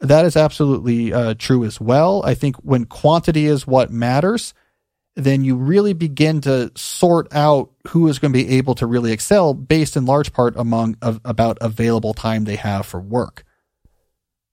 That 0.00 0.24
is 0.24 0.36
absolutely 0.36 1.12
uh, 1.12 1.34
true 1.38 1.64
as 1.64 1.80
well. 1.80 2.22
I 2.24 2.34
think 2.34 2.56
when 2.56 2.86
quantity 2.86 3.46
is 3.46 3.66
what 3.66 3.90
matters, 3.90 4.54
then 5.14 5.44
you 5.44 5.56
really 5.56 5.92
begin 5.92 6.40
to 6.40 6.72
sort 6.74 7.28
out 7.32 7.70
who 7.88 8.08
is 8.08 8.18
going 8.18 8.32
to 8.32 8.38
be 8.38 8.56
able 8.56 8.74
to 8.76 8.86
really 8.86 9.12
excel 9.12 9.52
based 9.52 9.96
in 9.96 10.06
large 10.06 10.32
part 10.32 10.56
among 10.56 10.96
about 11.02 11.58
available 11.60 12.14
time 12.14 12.44
they 12.44 12.56
have 12.56 12.86
for 12.86 13.00
work. 13.00 13.44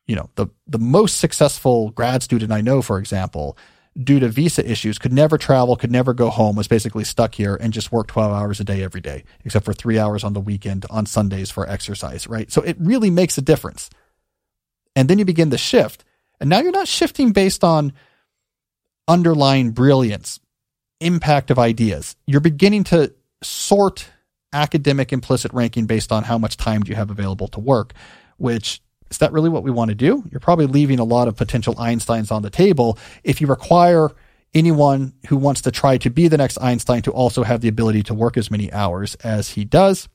You 0.06 0.18
know, 0.18 0.30
the 0.36 0.48
the 0.68 0.80
most 0.80 1.20
successful 1.20 1.92
grad 1.92 2.22
student 2.22 2.52
I 2.52 2.62
know, 2.62 2.82
for 2.82 3.00
example, 3.00 3.58
due 4.02 4.20
to 4.20 4.30
visa 4.30 4.70
issues, 4.70 4.98
could 4.98 5.14
never 5.14 5.38
travel, 5.38 5.76
could 5.76 5.92
never 5.92 6.14
go 6.14 6.30
home, 6.30 6.56
was 6.56 6.68
basically 6.68 7.04
stuck 7.04 7.36
here 7.36 7.56
and 7.56 7.74
just 7.74 7.92
worked 7.92 8.12
12 8.12 8.32
hours 8.32 8.60
a 8.60 8.64
day 8.64 8.84
every 8.84 9.02
day, 9.02 9.24
except 9.44 9.66
for 9.66 9.74
three 9.74 10.00
hours 10.00 10.24
on 10.24 10.34
the 10.34 10.40
weekend 10.40 10.86
on 10.90 11.06
Sundays 11.06 11.52
for 11.52 11.68
exercise, 11.68 12.28
right? 12.28 12.52
So 12.52 12.62
it 12.62 12.78
really 12.80 13.10
makes 13.10 13.38
a 13.38 13.42
difference. 13.42 13.90
And 14.96 15.10
then 15.10 15.20
you 15.20 15.26
begin 15.26 15.50
the 15.50 15.58
shift. 15.58 16.06
And 16.40 16.50
now 16.50 16.60
you're 16.60 16.72
not 16.72 16.88
shifting 16.88 17.32
based 17.32 17.64
on 17.64 17.94
underlying 19.08 19.72
brilliance, 19.72 20.40
impact 21.02 21.52
of 21.52 21.60
ideas. 21.60 22.16
You're 22.26 22.42
beginning 22.42 22.86
to 22.86 23.14
sort 23.44 24.08
academic 24.54 25.12
implicit 25.14 25.54
ranking 25.54 25.86
based 25.86 26.12
on 26.12 26.24
how 26.24 26.38
much 26.38 26.58
time 26.58 26.82
do 26.82 26.90
you 26.90 26.96
have 26.96 27.12
available 27.12 27.48
to 27.50 27.60
work, 27.60 27.94
which 28.38 28.82
is 29.10 29.18
that 29.20 29.32
really 29.32 29.50
what 29.50 29.64
we 29.64 29.72
want 29.72 29.90
to 29.90 29.96
do? 29.96 30.24
You're 30.32 30.40
probably 30.40 30.68
leaving 30.68 31.00
a 31.00 31.04
lot 31.04 31.28
of 31.28 31.36
potential 31.36 31.76
Einsteins 31.76 32.32
on 32.32 32.42
the 32.42 32.50
table 32.50 32.98
if 33.24 33.42
you 33.42 33.48
require 33.48 34.10
anyone 34.54 35.14
who 35.28 35.38
wants 35.38 35.62
to 35.62 35.72
try 35.72 35.98
to 35.98 36.10
be 36.10 36.28
the 36.28 36.38
next 36.38 36.58
Einstein 36.60 37.02
to 37.04 37.12
also 37.12 37.44
have 37.44 37.62
the 37.62 37.68
ability 37.68 38.04
to 38.04 38.14
work 38.14 38.38
as 38.38 38.50
many 38.50 38.72
hours 38.74 39.16
as 39.16 39.50
he 39.50 39.66
does. 39.66 40.08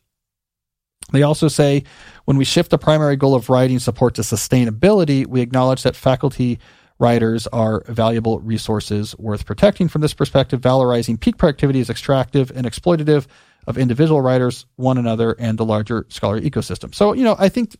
They 1.12 1.22
also 1.22 1.48
say 1.48 1.84
when 2.24 2.36
we 2.36 2.44
shift 2.44 2.70
the 2.70 2.78
primary 2.78 3.16
goal 3.16 3.34
of 3.34 3.50
writing 3.50 3.78
support 3.78 4.14
to 4.14 4.22
sustainability, 4.22 5.26
we 5.26 5.40
acknowledge 5.40 5.82
that 5.82 5.94
faculty 5.94 6.58
writers 6.98 7.46
are 7.48 7.82
valuable 7.88 8.40
resources 8.40 9.16
worth 9.18 9.44
protecting. 9.44 9.88
From 9.88 10.00
this 10.00 10.14
perspective, 10.14 10.60
valorizing 10.60 11.20
peak 11.20 11.36
productivity 11.36 11.80
is 11.80 11.90
extractive 11.90 12.50
and 12.54 12.66
exploitative 12.66 13.26
of 13.66 13.78
individual 13.78 14.20
writers, 14.20 14.66
one 14.76 14.98
another, 14.98 15.32
and 15.38 15.58
the 15.58 15.64
larger 15.64 16.06
scholarly 16.08 16.48
ecosystem. 16.48 16.94
So, 16.94 17.12
you 17.12 17.24
know, 17.24 17.36
I 17.38 17.48
think 17.48 17.76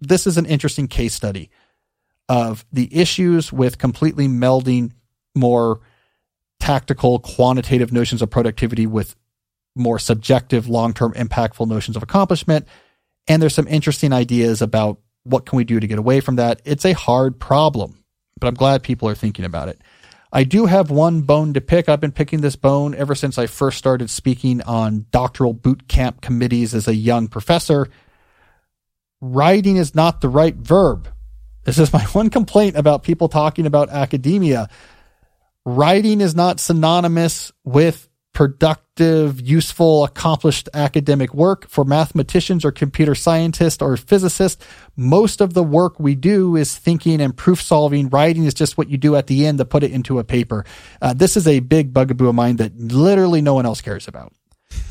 this 0.00 0.26
is 0.26 0.36
an 0.36 0.46
interesting 0.46 0.88
case 0.88 1.14
study 1.14 1.50
of 2.28 2.64
the 2.72 2.94
issues 2.96 3.52
with 3.52 3.78
completely 3.78 4.28
melding 4.28 4.92
more 5.34 5.80
tactical, 6.60 7.18
quantitative 7.18 7.92
notions 7.92 8.22
of 8.22 8.30
productivity 8.30 8.86
with 8.86 9.16
more 9.74 9.98
subjective, 9.98 10.68
long 10.68 10.92
term, 10.92 11.12
impactful 11.14 11.66
notions 11.66 11.96
of 11.96 12.02
accomplishment. 12.02 12.66
And 13.26 13.40
there's 13.40 13.54
some 13.54 13.68
interesting 13.68 14.12
ideas 14.12 14.62
about 14.62 14.98
what 15.24 15.46
can 15.46 15.56
we 15.56 15.64
do 15.64 15.80
to 15.80 15.86
get 15.86 15.98
away 15.98 16.20
from 16.20 16.36
that. 16.36 16.60
It's 16.64 16.84
a 16.84 16.92
hard 16.92 17.38
problem, 17.38 18.04
but 18.38 18.48
I'm 18.48 18.54
glad 18.54 18.82
people 18.82 19.08
are 19.08 19.14
thinking 19.14 19.44
about 19.44 19.68
it. 19.68 19.80
I 20.32 20.44
do 20.44 20.66
have 20.66 20.90
one 20.90 21.22
bone 21.22 21.54
to 21.54 21.60
pick. 21.60 21.88
I've 21.88 22.00
been 22.00 22.12
picking 22.12 22.40
this 22.40 22.54
bone 22.54 22.94
ever 22.94 23.14
since 23.14 23.36
I 23.36 23.46
first 23.46 23.78
started 23.78 24.10
speaking 24.10 24.62
on 24.62 25.06
doctoral 25.10 25.52
boot 25.52 25.88
camp 25.88 26.20
committees 26.20 26.74
as 26.74 26.86
a 26.86 26.94
young 26.94 27.26
professor. 27.26 27.88
Writing 29.20 29.76
is 29.76 29.94
not 29.94 30.20
the 30.20 30.28
right 30.28 30.54
verb. 30.54 31.08
This 31.64 31.78
is 31.78 31.92
my 31.92 32.04
one 32.12 32.30
complaint 32.30 32.76
about 32.76 33.02
people 33.02 33.28
talking 33.28 33.66
about 33.66 33.90
academia. 33.90 34.68
Writing 35.66 36.20
is 36.20 36.34
not 36.34 36.58
synonymous 36.58 37.52
with 37.64 38.08
productive, 38.32 39.40
useful, 39.40 40.04
accomplished 40.04 40.68
academic 40.72 41.34
work. 41.34 41.68
For 41.68 41.84
mathematicians 41.84 42.64
or 42.64 42.72
computer 42.72 43.14
scientists 43.14 43.82
or 43.82 43.96
physicists, 43.96 44.64
most 44.96 45.40
of 45.40 45.52
the 45.52 45.62
work 45.62 45.98
we 45.98 46.14
do 46.14 46.56
is 46.56 46.76
thinking 46.76 47.20
and 47.20 47.36
proof 47.36 47.60
solving. 47.60 48.08
Writing 48.08 48.44
is 48.44 48.54
just 48.54 48.78
what 48.78 48.88
you 48.88 48.96
do 48.96 49.16
at 49.16 49.26
the 49.26 49.46
end 49.46 49.58
to 49.58 49.64
put 49.64 49.82
it 49.82 49.90
into 49.90 50.18
a 50.18 50.24
paper. 50.24 50.64
Uh, 51.02 51.12
this 51.12 51.36
is 51.36 51.46
a 51.46 51.60
big 51.60 51.92
bugaboo 51.92 52.28
of 52.28 52.34
mine 52.34 52.56
that 52.56 52.76
literally 52.78 53.42
no 53.42 53.54
one 53.54 53.66
else 53.66 53.80
cares 53.80 54.08
about. 54.08 54.32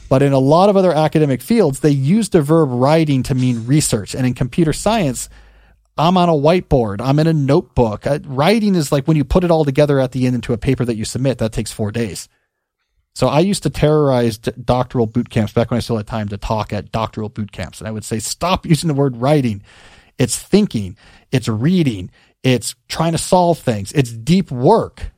But 0.09 0.23
in 0.23 0.33
a 0.33 0.39
lot 0.39 0.69
of 0.69 0.77
other 0.77 0.91
academic 0.91 1.41
fields, 1.41 1.81
they 1.81 1.91
use 1.91 2.29
the 2.29 2.41
verb 2.41 2.69
writing 2.71 3.21
to 3.23 3.35
mean 3.35 3.67
research. 3.67 4.15
And 4.15 4.25
in 4.25 4.33
computer 4.33 4.73
science, 4.73 5.29
I'm 5.97 6.17
on 6.17 6.29
a 6.29 6.33
whiteboard. 6.33 6.99
I'm 6.99 7.19
in 7.19 7.27
a 7.27 7.33
notebook. 7.33 8.07
Uh, 8.07 8.19
writing 8.25 8.73
is 8.73 8.91
like 8.91 9.07
when 9.07 9.17
you 9.17 9.23
put 9.23 9.43
it 9.43 9.51
all 9.51 9.65
together 9.65 9.99
at 9.99 10.13
the 10.13 10.25
end 10.25 10.35
into 10.35 10.53
a 10.53 10.57
paper 10.57 10.83
that 10.85 10.95
you 10.95 11.05
submit. 11.05 11.37
That 11.37 11.51
takes 11.51 11.71
four 11.71 11.91
days. 11.91 12.27
So 13.13 13.27
I 13.27 13.41
used 13.41 13.63
to 13.63 13.69
terrorize 13.69 14.37
doctoral 14.37 15.05
boot 15.05 15.29
camps 15.29 15.51
back 15.51 15.69
when 15.69 15.77
I 15.77 15.81
still 15.81 15.97
had 15.97 16.07
time 16.07 16.29
to 16.29 16.37
talk 16.37 16.71
at 16.71 16.91
doctoral 16.91 17.29
boot 17.29 17.51
camps. 17.51 17.79
And 17.79 17.87
I 17.87 17.91
would 17.91 18.05
say, 18.05 18.19
stop 18.19 18.65
using 18.65 18.87
the 18.87 18.93
word 18.93 19.17
writing. 19.17 19.61
It's 20.17 20.37
thinking. 20.37 20.97
It's 21.31 21.47
reading. 21.47 22.09
It's 22.43 22.75
trying 22.87 23.11
to 23.11 23.17
solve 23.17 23.59
things. 23.59 23.91
It's 23.91 24.11
deep 24.11 24.51
work. 24.51 25.11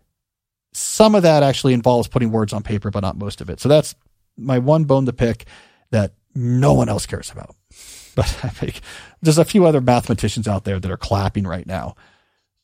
Some 0.74 1.16
of 1.16 1.24
that 1.24 1.44
actually 1.44 1.74
involves 1.74 2.08
putting 2.08 2.32
words 2.32 2.54
on 2.54 2.64
paper, 2.64 2.90
but 2.90 3.02
not 3.02 3.18
most 3.18 3.40
of 3.40 3.50
it. 3.50 3.60
So 3.60 3.70
that's 3.70 3.94
my 4.41 4.59
one 4.59 4.85
bone 4.85 5.05
to 5.05 5.13
pick 5.13 5.45
that 5.91 6.13
no 6.35 6.73
one 6.73 6.89
else 6.89 7.05
cares 7.05 7.31
about. 7.31 7.55
But 8.13 8.26
I 8.43 8.49
think 8.49 8.81
there's 9.22 9.38
a 9.38 9.45
few 9.45 9.65
other 9.65 9.80
mathematicians 9.80 10.45
out 10.45 10.65
there 10.65 10.81
that 10.81 10.91
are 10.91 10.97
clapping 10.97 11.47
right 11.47 11.65
now. 11.65 11.95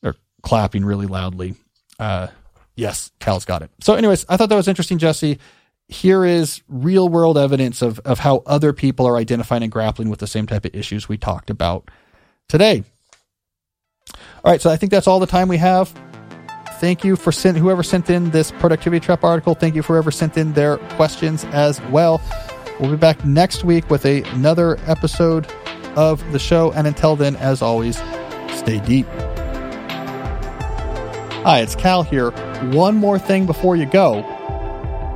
They're 0.02 0.16
clapping 0.42 0.84
really 0.84 1.06
loudly. 1.06 1.54
Uh, 1.98 2.26
Yes, 2.78 3.10
Cal's 3.18 3.44
got 3.44 3.62
it. 3.62 3.72
So, 3.80 3.94
anyways, 3.94 4.24
I 4.28 4.36
thought 4.36 4.50
that 4.50 4.54
was 4.54 4.68
interesting, 4.68 4.98
Jesse. 4.98 5.40
Here 5.88 6.24
is 6.24 6.62
real 6.68 7.08
world 7.08 7.36
evidence 7.36 7.82
of, 7.82 7.98
of 8.04 8.20
how 8.20 8.44
other 8.46 8.72
people 8.72 9.04
are 9.04 9.16
identifying 9.16 9.64
and 9.64 9.72
grappling 9.72 10.10
with 10.10 10.20
the 10.20 10.28
same 10.28 10.46
type 10.46 10.64
of 10.64 10.76
issues 10.76 11.08
we 11.08 11.18
talked 11.18 11.50
about 11.50 11.90
today. 12.48 12.84
All 14.44 14.52
right, 14.52 14.62
so 14.62 14.70
I 14.70 14.76
think 14.76 14.92
that's 14.92 15.08
all 15.08 15.18
the 15.18 15.26
time 15.26 15.48
we 15.48 15.56
have. 15.56 15.92
Thank 16.80 17.04
you 17.04 17.16
for 17.16 17.32
sent, 17.32 17.58
whoever 17.58 17.82
sent 17.82 18.08
in 18.08 18.30
this 18.30 18.52
productivity 18.52 19.04
trap 19.04 19.24
article. 19.24 19.54
Thank 19.54 19.74
you 19.74 19.82
for 19.82 19.94
whoever 19.94 20.12
sent 20.12 20.36
in 20.36 20.52
their 20.52 20.76
questions 20.96 21.44
as 21.46 21.80
well. 21.90 22.20
We'll 22.78 22.92
be 22.92 22.96
back 22.96 23.24
next 23.24 23.64
week 23.64 23.90
with 23.90 24.06
a, 24.06 24.22
another 24.34 24.78
episode 24.86 25.50
of 25.96 26.22
the 26.32 26.38
show. 26.38 26.70
And 26.72 26.86
until 26.86 27.16
then, 27.16 27.34
as 27.36 27.62
always, 27.62 27.96
stay 28.56 28.80
deep. 28.86 29.06
Hi, 31.44 31.60
it's 31.60 31.74
Cal 31.74 32.04
here. 32.04 32.30
One 32.72 32.96
more 32.96 33.18
thing 33.18 33.46
before 33.46 33.74
you 33.74 33.86
go. 33.86 34.22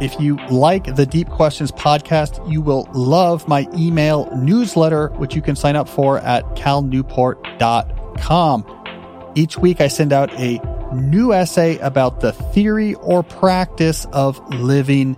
If 0.01 0.19
you 0.19 0.37
like 0.49 0.97
the 0.97 1.07
Deep 1.07 1.29
Questions 1.29 1.71
podcast, 1.71 2.51
you 2.51 2.61
will 2.61 2.89
love 2.93 3.47
my 3.47 3.69
email 3.77 4.29
newsletter, 4.35 5.11
which 5.11 5.37
you 5.37 5.43
can 5.43 5.55
sign 5.55 5.77
up 5.77 5.89
for 5.89 6.19
at 6.19 6.45
calnewport.com. 6.57 9.33
Each 9.37 9.57
week 9.59 9.81
I 9.81 9.87
send 9.87 10.13
out 10.13 10.33
a 10.35 10.59
new 10.95 11.33
essay 11.33 11.79
about 11.79 12.21
the 12.21 12.33
theory 12.33 12.95
or 12.95 13.23
practice 13.23 14.07
of 14.13 14.39
living 14.55 15.17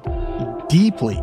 deeply. 0.68 1.18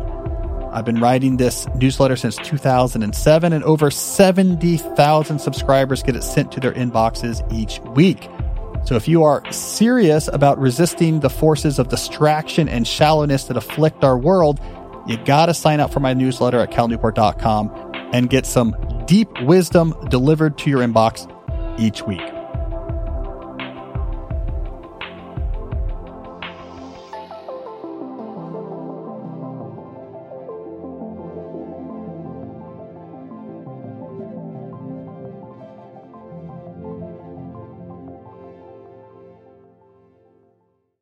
I've 0.72 0.86
been 0.86 1.00
writing 1.00 1.36
this 1.36 1.66
newsletter 1.74 2.16
since 2.16 2.36
2007 2.38 3.52
and 3.52 3.64
over 3.64 3.90
70,000 3.90 5.38
subscribers 5.38 6.02
get 6.02 6.16
it 6.16 6.22
sent 6.22 6.50
to 6.52 6.60
their 6.60 6.72
inboxes 6.72 7.40
each 7.52 7.78
week. 7.80 8.28
So 8.84 8.96
if 8.96 9.06
you 9.06 9.22
are 9.22 9.42
serious 9.52 10.28
about 10.28 10.58
resisting 10.58 11.20
the 11.20 11.30
forces 11.30 11.78
of 11.78 11.88
distraction 11.88 12.68
and 12.68 12.86
shallowness 12.86 13.44
that 13.44 13.56
afflict 13.56 14.02
our 14.02 14.18
world, 14.18 14.60
you 15.06 15.18
got 15.18 15.46
to 15.46 15.54
sign 15.54 15.78
up 15.78 15.92
for 15.92 16.00
my 16.00 16.14
newsletter 16.14 16.58
at 16.58 16.70
calnewport.com 16.70 17.92
and 18.12 18.30
get 18.30 18.46
some 18.46 18.74
deep 19.06 19.28
wisdom 19.42 19.94
delivered 20.08 20.58
to 20.58 20.70
your 20.70 20.80
inbox 20.80 21.28
each 21.78 22.02
week. 22.02 22.41